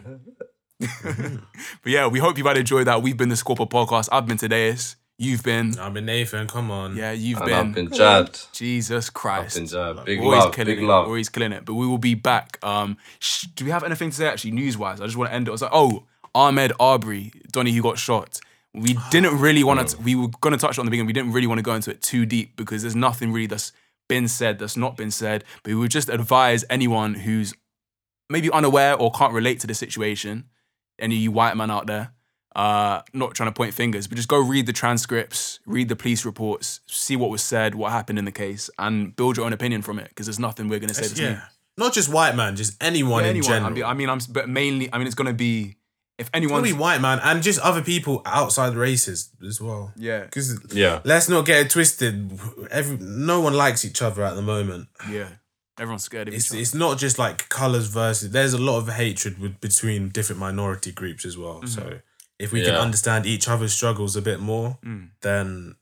But 1.82 1.92
yeah, 1.92 2.06
we 2.08 2.18
hope 2.18 2.38
you've 2.38 2.46
had 2.46 2.56
enjoyed 2.56 2.86
that. 2.86 3.02
We've 3.02 3.16
been 3.16 3.28
the 3.28 3.36
Scorpio 3.36 3.66
podcast. 3.66 4.08
I've 4.10 4.26
been 4.26 4.38
Tadeus. 4.38 4.96
You've 5.18 5.42
been 5.44 5.78
I've 5.78 5.94
been 5.94 6.06
Nathan. 6.06 6.48
Come 6.48 6.70
on. 6.72 6.96
yeah. 6.96 7.12
You've 7.12 7.38
And 7.38 7.46
been, 7.46 7.54
I've 7.54 7.74
been 7.74 7.90
Jad. 7.92 8.38
Jesus 8.52 9.10
Christ. 9.10 9.56
I've 9.56 9.68
Christ. 9.70 9.72
been 9.72 9.94
Jad. 9.96 10.04
Big 10.04 10.20
always 10.20 10.44
love. 10.44 10.54
killing 10.54 10.74
Big 10.74 10.82
it. 10.84 10.86
love. 10.86 11.06
Always 11.06 11.28
killing 11.28 11.52
it. 11.52 11.64
But 11.64 11.74
we 11.74 11.86
will 11.86 11.98
be 11.98 12.14
back. 12.14 12.58
Um, 12.64 12.96
sh- 13.20 13.46
do 13.54 13.64
we 13.64 13.70
have 13.70 13.84
anything 13.84 14.10
to 14.10 14.16
say 14.16 14.26
actually 14.26 14.50
news 14.50 14.76
wise? 14.76 15.00
I 15.00 15.04
just 15.04 15.16
want 15.16 15.30
to 15.30 15.34
end 15.34 15.46
it. 15.46 15.50
I 15.50 15.52
was 15.52 15.62
like, 15.62 15.70
oh, 15.72 16.04
Ahmaud 16.34 16.72
Arbery, 16.80 17.32
Donny, 17.52 17.70
who 17.72 17.80
got 17.82 17.96
shot. 17.96 18.40
We 18.72 18.96
didn't 19.12 19.38
really 19.38 19.62
want 19.62 19.88
to. 19.88 19.96
We 19.98 20.16
were 20.16 20.28
going 20.40 20.52
to 20.52 20.58
touch 20.58 20.78
on 20.78 20.82
it 20.82 20.86
in 20.86 20.86
the 20.86 20.90
beginning. 20.90 21.06
We 21.06 21.12
didn't 21.12 21.32
really 21.32 21.46
want 21.46 21.58
to 21.58 21.62
go 21.62 21.74
into 21.76 21.92
it 21.92 22.02
too 22.02 22.26
deep 22.26 22.56
because 22.56 22.82
there's 22.82 22.96
nothing 22.96 23.30
really 23.32 23.46
that's 23.46 23.70
been 24.08 24.26
said 24.26 24.58
that's 24.58 24.76
not 24.76 24.96
been 24.96 25.12
said. 25.12 25.44
But 25.62 25.70
we 25.70 25.76
would 25.76 25.92
just 25.92 26.08
advise 26.08 26.64
anyone 26.68 27.14
who's 27.14 27.54
maybe 28.28 28.50
unaware 28.50 28.96
or 28.96 29.12
can't 29.12 29.32
relate 29.32 29.60
to 29.60 29.68
the 29.68 29.74
situation, 29.74 30.46
any 30.98 31.14
of 31.14 31.22
you 31.22 31.30
white 31.30 31.56
man 31.56 31.70
out 31.70 31.86
there, 31.86 32.13
uh, 32.54 33.02
not 33.12 33.34
trying 33.34 33.48
to 33.48 33.52
point 33.54 33.74
fingers, 33.74 34.06
but 34.06 34.16
just 34.16 34.28
go 34.28 34.38
read 34.38 34.66
the 34.66 34.72
transcripts, 34.72 35.58
read 35.66 35.88
the 35.88 35.96
police 35.96 36.24
reports, 36.24 36.80
see 36.86 37.16
what 37.16 37.30
was 37.30 37.42
said, 37.42 37.74
what 37.74 37.90
happened 37.92 38.18
in 38.18 38.24
the 38.24 38.32
case, 38.32 38.70
and 38.78 39.14
build 39.16 39.36
your 39.36 39.46
own 39.46 39.52
opinion 39.52 39.82
from 39.82 39.98
it. 39.98 40.08
Because 40.08 40.26
there's 40.26 40.38
nothing 40.38 40.68
we're 40.68 40.78
gonna 40.78 40.94
say 40.94 41.02
that's 41.08 41.18
yeah. 41.18 41.30
new. 41.30 41.38
Not 41.76 41.92
just 41.92 42.08
white 42.12 42.36
man, 42.36 42.54
just 42.54 42.80
anyone 42.82 43.24
Yeah, 43.24 43.30
in 43.30 43.36
anyone. 43.36 43.48
general. 43.48 43.66
I 43.66 43.74
mean, 43.74 43.84
I 43.84 43.94
mean, 43.94 44.08
I'm, 44.10 44.18
but 44.30 44.48
mainly, 44.48 44.88
I 44.92 44.98
mean, 44.98 45.06
it's 45.08 45.16
gonna 45.16 45.32
be 45.32 45.76
if 46.16 46.30
It's 46.32 46.46
gonna 46.46 46.62
be 46.62 46.72
white 46.72 47.00
man 47.00 47.18
and 47.24 47.42
just 47.42 47.58
other 47.58 47.82
people 47.82 48.22
outside 48.24 48.74
races 48.76 49.30
as 49.44 49.60
well. 49.60 49.92
yeah, 49.96 50.20
Because 50.20 50.60
Yeah. 50.72 51.00
let's 51.02 51.28
not 51.28 51.44
get 51.46 51.66
it 51.66 51.70
twisted. 51.70 52.38
Every 52.70 52.98
no 52.98 53.40
one 53.40 53.54
likes 53.54 53.84
each 53.84 54.00
other 54.00 54.22
at 54.22 54.36
the 54.36 54.42
moment. 54.42 54.86
yeah, 55.10 55.26
everyone's 55.76 56.04
scared 56.04 56.28
of 56.28 56.34
It's 56.34 56.46
each 56.46 56.50
other. 56.52 56.60
it's 56.60 56.74
not 56.74 56.98
just 56.98 57.18
like 57.18 57.48
colors 57.48 57.88
versus. 57.88 58.30
There's 58.30 58.52
a 58.52 58.58
lot 58.58 58.78
of 58.78 58.88
hatred 58.90 59.40
with, 59.40 59.60
between 59.60 60.10
different 60.10 60.38
minority 60.38 60.92
groups 60.92 61.24
as 61.24 61.36
well. 61.36 61.56
Mm-hmm. 61.56 61.66
So 61.66 61.98
if 62.44 62.52
we 62.52 62.62
can 62.64 62.74
understand 62.74 63.26
each 63.26 63.48
other's 63.48 63.72
struggles 63.72 64.14
a 64.16 64.22
bit 64.22 64.40
more, 64.40 64.78
Mm. 64.84 65.08
then 65.22 65.76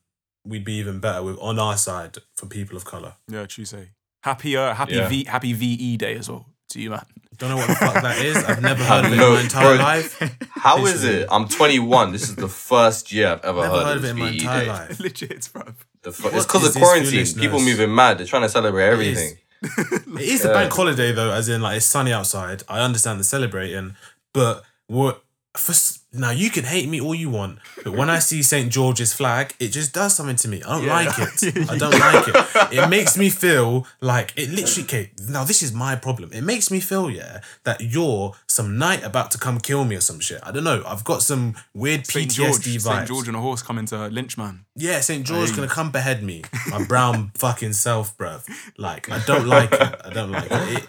we'd 0.45 0.65
be 0.65 0.73
even 0.73 0.99
better 0.99 1.21
with 1.23 1.37
on 1.39 1.59
our 1.59 1.77
side 1.77 2.17
for 2.35 2.45
people 2.47 2.75
of 2.77 2.83
color. 2.85 3.13
Yeah, 3.29 3.45
true 3.45 3.65
say. 3.65 3.89
Happy, 4.23 4.55
uh, 4.57 4.73
happy 4.73 4.95
Yeah. 4.95 5.07
V, 5.09 5.23
happy 5.25 5.53
VE 5.53 5.97
day 5.97 6.15
as 6.15 6.29
well 6.29 6.45
to 6.69 6.79
you, 6.81 6.89
man. 6.89 7.05
Don't 7.37 7.49
know 7.49 7.57
what 7.57 7.67
the 7.67 7.75
fuck 7.75 8.01
that 8.03 8.19
is. 8.19 8.37
I've 8.37 8.61
never 8.61 8.83
heard 8.83 9.05
of 9.05 9.11
it 9.11 9.15
in 9.15 9.19
No, 9.19 9.33
my 9.33 9.41
entire 9.41 9.75
bro. 9.75 9.83
life. 9.85 10.09
How 10.51 10.85
is 10.85 11.03
it? 11.03 11.27
I'm 11.31 11.47
21. 11.47 12.11
This 12.11 12.29
is 12.29 12.35
the 12.35 12.47
first 12.47 13.11
year 13.11 13.29
I've 13.33 13.43
ever 13.43 13.61
Never 13.61 13.75
heard, 13.75 13.85
heard 13.85 13.97
of 13.97 13.97
of 13.97 13.97
it 13.97 14.01
this 14.01 14.11
in 14.11 14.17
my 14.19 14.29
VE 14.31 14.37
entire 14.39 14.61
day. 14.65 14.67
life. 14.69 14.99
Legit, 15.05 15.49
bro. 15.53 15.63
The 16.03 16.11
fu- 16.11 16.23
What 16.23 16.33
it's 16.35 16.45
because 16.45 16.67
of 16.67 16.73
this 16.73 16.81
quarantine. 16.83 17.25
People 17.41 17.59
moving 17.59 17.93
mad. 17.93 18.17
They're 18.19 18.27
trying 18.27 18.43
to 18.43 18.49
celebrate 18.49 18.85
everything. 18.87 19.37
It 20.19 20.27
is 20.35 20.43
a 20.45 20.49
bank 20.49 20.71
holiday 20.73 21.11
though, 21.13 21.31
as 21.31 21.47
in 21.49 21.61
like 21.61 21.77
it's 21.77 21.85
sunny 21.85 22.11
outside. 22.13 22.63
I 22.69 22.81
understand 22.81 23.19
the 23.19 23.23
celebrating, 23.23 23.95
but 24.33 24.63
what 24.87 25.23
for 25.55 25.71
s- 25.71 25.99
now 26.15 26.29
you 26.31 26.49
can 26.51 26.63
hate 26.63 26.87
me 26.87 27.01
all 27.01 27.15
you 27.15 27.29
want, 27.29 27.57
but 27.83 27.93
when 27.93 28.09
I 28.09 28.19
see 28.19 28.43
St 28.43 28.71
George's 28.71 29.13
flag, 29.13 29.55
it 29.59 29.69
just 29.69 29.93
does 29.93 30.15
something 30.15 30.35
to 30.37 30.47
me. 30.47 30.61
I 30.63 30.69
don't 30.77 30.85
Yeah. 30.85 30.93
like 30.93 31.19
it. 31.19 31.69
I 31.69 31.77
don't 31.77 31.99
like 31.99 32.27
it. 32.27 32.73
It 32.77 32.87
makes 32.89 33.17
me 33.17 33.29
feel 33.29 33.87
like 33.99 34.31
it 34.35 34.49
literally. 34.49 34.83
Okay, 34.83 35.11
now 35.27 35.43
this 35.43 35.63
is 35.63 35.73
my 35.73 35.95
problem. 35.95 36.31
It 36.31 36.41
makes 36.43 36.69
me 36.69 36.79
feel 36.79 37.09
yeah 37.09 37.41
that 37.63 37.81
you're 37.81 38.33
some 38.47 38.77
knight 38.77 39.03
about 39.03 39.31
to 39.31 39.37
come 39.37 39.59
kill 39.59 39.85
me 39.85 39.95
or 39.95 40.01
some 40.01 40.19
shit. 40.19 40.39
I 40.43 40.51
don't 40.51 40.63
know. 40.63 40.83
I've 40.85 41.03
got 41.03 41.21
some 41.23 41.55
weird 41.73 42.05
St. 42.05 42.29
PTSD 42.29 42.35
George, 42.35 42.59
vibes. 42.61 42.81
St. 42.81 43.07
George 43.07 43.27
and 43.27 43.35
a 43.37 43.41
horse 43.41 43.61
coming 43.63 43.85
to 43.87 44.07
lynch 44.07 44.37
man. 44.37 44.65
Yeah, 44.75 44.99
St. 45.01 45.25
George 45.25 45.55
gonna 45.55 45.67
come 45.67 45.91
behead 45.91 46.21
me. 46.23 46.43
My 46.69 46.83
brown 46.85 47.31
fucking 47.37 47.73
self, 47.73 48.15
bruv. 48.17 48.47
Like, 48.77 49.09
I 49.11 49.19
don't 49.25 49.47
like 49.47 49.71
it. 49.73 49.95
I 50.05 50.09
don't 50.11 50.31
like 50.31 50.51
it. 50.51 50.77
It, 50.77 50.87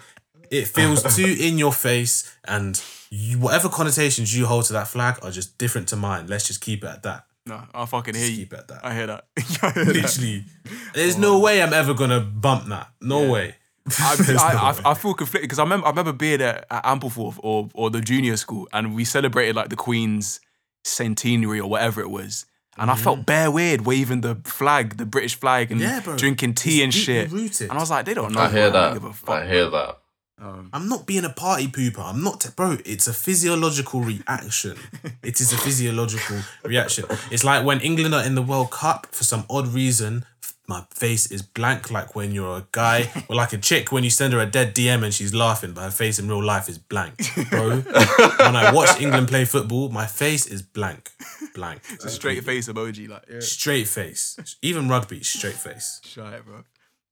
it 0.51 0.67
feels 0.67 1.01
too 1.15 1.35
in 1.39 1.57
your 1.57 1.73
face, 1.73 2.37
and 2.47 2.79
you, 3.15 3.39
whatever 3.39 3.69
connotations 3.69 4.35
you 4.37 4.45
hold 4.45 4.65
to 4.65 4.73
that 4.73 4.87
flag 4.87 5.19
are 5.23 5.31
just 5.31 5.57
different 5.57 5.87
to 5.89 5.95
mine. 5.95 6.27
Let's 6.27 6.47
just 6.47 6.61
keep 6.61 6.83
it 6.83 6.87
at 6.87 7.03
that. 7.03 7.25
No, 7.47 7.61
I 7.73 7.85
fucking 7.85 8.15
hear 8.15 8.23
Just 8.25 8.37
you. 8.39 8.45
keep 8.45 8.53
it 8.53 8.59
at 8.59 8.67
that. 8.69 8.85
I 8.85 8.93
hear 8.95 9.07
that. 9.07 9.27
I 9.61 9.69
hear 9.71 9.85
that. 9.85 9.93
Literally, 9.95 10.43
there's 10.95 11.17
no 11.17 11.39
way 11.39 11.61
I'm 11.61 11.73
ever 11.73 11.93
gonna 11.93 12.19
bump 12.19 12.65
that. 12.69 12.89
No 13.01 13.29
way. 13.31 13.55
I, 13.99 14.15
There's 14.15 14.29
no 14.29 14.37
I. 14.43 14.73
I, 14.83 14.91
I 14.91 14.93
feel 14.95 15.13
conflicted 15.13 15.43
because 15.47 15.59
I 15.59 15.63
remember 15.63 15.85
I 15.85 15.89
remember 15.91 16.11
being 16.11 16.41
at, 16.41 16.65
at 16.71 16.83
Ampleforth 16.83 17.39
or 17.43 17.69
or 17.75 17.91
the 17.91 18.01
junior 18.01 18.35
school 18.35 18.67
and 18.73 18.95
we 18.95 19.05
celebrated 19.05 19.55
like 19.55 19.69
the 19.69 19.75
Queen's 19.75 20.39
centenary 20.83 21.59
or 21.59 21.69
whatever 21.69 22.01
it 22.01 22.09
was. 22.09 22.45
And 22.77 22.91
I 22.91 22.95
felt 22.95 23.25
bare 23.25 23.49
weird 23.49 23.85
waving 23.85 24.19
the 24.21 24.35
flag, 24.43 24.97
the 24.97 25.05
British 25.05 25.35
flag, 25.35 25.71
and 25.71 25.79
Mm-hmm. 25.79 26.09
Yeah, 26.09 26.17
drinking 26.17 26.55
tea 26.55 26.83
and 26.83 26.89
It's 26.93 26.97
deeply 27.05 27.13
shit. 27.23 27.31
rooted. 27.31 27.69
And 27.69 27.77
I 27.77 27.81
was 27.81 27.89
like, 27.89 28.05
they 28.05 28.13
don't 28.13 28.33
know. 28.33 28.41
I 28.41 28.49
hear 28.49 28.69
bro. 28.69 28.79
I 28.79 28.83
don't 28.83 28.93
that. 28.95 29.01
give 29.01 29.09
a 29.09 29.13
fuck, 29.13 29.29
I 29.29 29.47
hear 29.47 29.69
that. 29.69 29.97
I'm 30.37 30.89
not 30.89 31.05
being 31.05 31.23
a 31.23 31.29
party 31.29 31.67
pooper. 31.67 31.99
I'm 31.99 32.21
not, 32.23 32.45
bro. 32.55 32.77
It's 32.85 33.07
a 33.07 33.13
physiological 33.13 34.01
reaction. 34.01 34.77
it 35.23 35.39
is 35.39 35.53
a 35.53 35.57
physiological 35.57 36.39
reaction. 36.63 37.05
It's 37.31 37.43
like 37.43 37.65
when 37.65 37.79
England 37.79 38.13
are 38.13 38.23
in 38.25 38.35
the 38.35 38.41
World 38.41 38.71
Cup 38.71 39.07
for 39.11 39.23
some 39.23 39.45
odd 39.49 39.67
reason. 39.67 40.25
My 40.67 40.83
face 40.89 41.31
is 41.31 41.43
blank, 41.43 41.91
like 41.91 42.15
when 42.15 42.31
you're 42.31 42.57
a 42.57 42.67
guy 42.71 43.11
or 43.29 43.35
like 43.35 43.53
a 43.53 43.57
chick 43.59 43.91
when 43.91 44.03
you 44.03 44.09
send 44.09 44.33
her 44.33 44.39
a 44.39 44.47
dead 44.47 44.73
DM 44.73 45.03
and 45.03 45.13
she's 45.13 45.31
laughing, 45.31 45.73
but 45.73 45.81
her 45.81 45.91
face 45.91 46.17
in 46.17 46.27
real 46.27 46.43
life 46.43 46.67
is 46.67 46.79
blank, 46.79 47.21
bro. 47.51 47.69
when 47.81 48.55
I 48.55 48.71
watch 48.73 48.99
England 48.99 49.27
play 49.27 49.45
football, 49.45 49.89
my 49.89 50.07
face 50.07 50.47
is 50.47 50.63
blank, 50.63 51.11
blank, 51.53 51.81
It's 51.91 52.05
a 52.05 52.09
straight 52.09 52.43
face 52.43 52.67
emoji, 52.67 53.07
like 53.07 53.25
yeah. 53.31 53.41
straight 53.41 53.87
face. 53.87 54.57
Even 54.63 54.89
rugby, 54.89 55.21
straight 55.21 55.53
face. 55.53 56.01
Shy, 56.03 56.39
bro. 56.43 56.63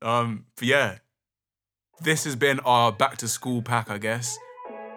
Um, 0.02 0.46
but 0.56 0.68
yeah, 0.68 0.98
this 2.04 2.26
has 2.26 2.36
been 2.36 2.60
our 2.62 2.92
back 2.92 3.18
to 3.18 3.28
school 3.28 3.62
pack, 3.62 3.90
I 3.90 3.98
guess. 3.98 4.38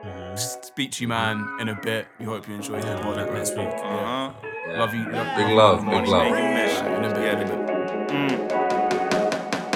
Mm-hmm. 0.04 0.36
Speak 0.36 0.92
to 0.92 1.02
you, 1.02 1.08
man, 1.08 1.48
in 1.60 1.68
a 1.68 1.74
bit. 1.74 2.06
We 2.18 2.26
hope 2.26 2.48
you 2.48 2.54
enjoyed 2.54 2.84
it. 2.84 2.84
Yeah, 2.84 3.24
ne- 3.24 3.32
next 3.32 3.50
week. 3.50 3.68
Yeah. 3.68 4.32
Uh-huh. 4.34 4.78
Love 4.78 4.94
you. 4.94 5.04
Big 5.04 5.54
love, 5.54 5.84
big 5.84 6.08
love. 6.08 6.26
In 6.26 7.04
a 7.04 7.14
bit. 7.14 7.34
In 7.34 7.40
a 7.40 7.46
bit. 7.46 8.52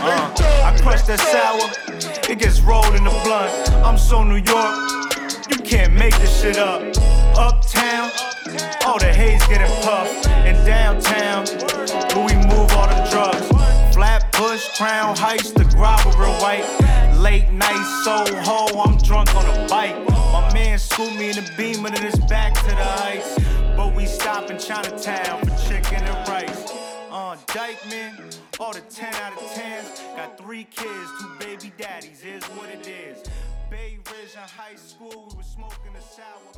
Uh, 0.02 0.32
I 0.64 0.78
crush 0.82 1.02
that 1.02 1.20
sour, 1.20 2.30
it 2.30 2.38
gets 2.38 2.60
rolled 2.60 2.94
in 2.94 3.04
the 3.04 3.10
blunt. 3.24 3.72
I'm 3.84 3.98
so 3.98 4.24
New 4.24 4.36
York, 4.36 4.74
you 5.50 5.56
can't 5.62 5.92
make 5.92 6.16
this 6.18 6.40
shit 6.40 6.58
up. 6.58 6.82
Uptown, 7.36 8.10
all 8.86 8.98
the 8.98 9.12
haze 9.12 9.46
getting 9.46 9.70
puffed. 9.82 10.26
And 10.28 10.56
downtown, 10.66 11.46
where 12.16 12.26
we 12.26 12.34
move 12.48 12.72
all 12.72 12.88
the 12.88 13.08
drugs. 13.10 13.46
Flatbush, 13.94 14.76
Crown 14.78 15.16
Heights, 15.16 15.50
the 15.52 15.64
grobber 15.64 16.18
real 16.18 16.32
white. 16.40 16.64
Late 17.20 17.50
night 17.50 18.02
Soho, 18.02 18.80
I'm 18.80 18.96
drunk 19.02 19.34
on 19.34 19.44
a 19.44 19.68
bike. 19.68 19.94
My 20.08 20.50
man 20.54 20.78
scooped 20.78 21.16
me 21.16 21.28
in 21.28 21.36
the 21.36 21.52
beam, 21.54 21.84
and 21.84 21.94
it's 21.98 22.18
back 22.26 22.54
to 22.54 22.64
the 22.64 22.74
heights. 22.76 23.38
But 23.76 23.94
we 23.94 24.06
stop 24.06 24.50
in 24.50 24.58
Chinatown 24.58 25.44
for 25.44 25.68
chicken 25.68 26.02
and 26.02 26.28
rice. 26.28 26.70
On 27.10 27.36
Uh, 27.36 27.40
Dyckman, 27.48 28.38
all 28.58 28.72
the 28.72 28.80
10 28.80 29.12
out 29.16 29.32
of 29.34 29.38
10s. 29.50 30.00
Got 30.16 30.38
three 30.38 30.64
kids, 30.64 31.10
two 31.20 31.30
baby 31.38 31.72
daddies, 31.76 32.24
is 32.24 32.42
what 32.56 32.70
it 32.70 32.86
is. 32.86 33.18
Bay 33.68 33.98
Ridge 34.10 34.32
in 34.34 34.40
high 34.40 34.76
school, 34.76 35.28
we 35.30 35.36
were 35.36 35.42
smoking 35.42 35.92
the 35.92 36.00
sour. 36.00 36.52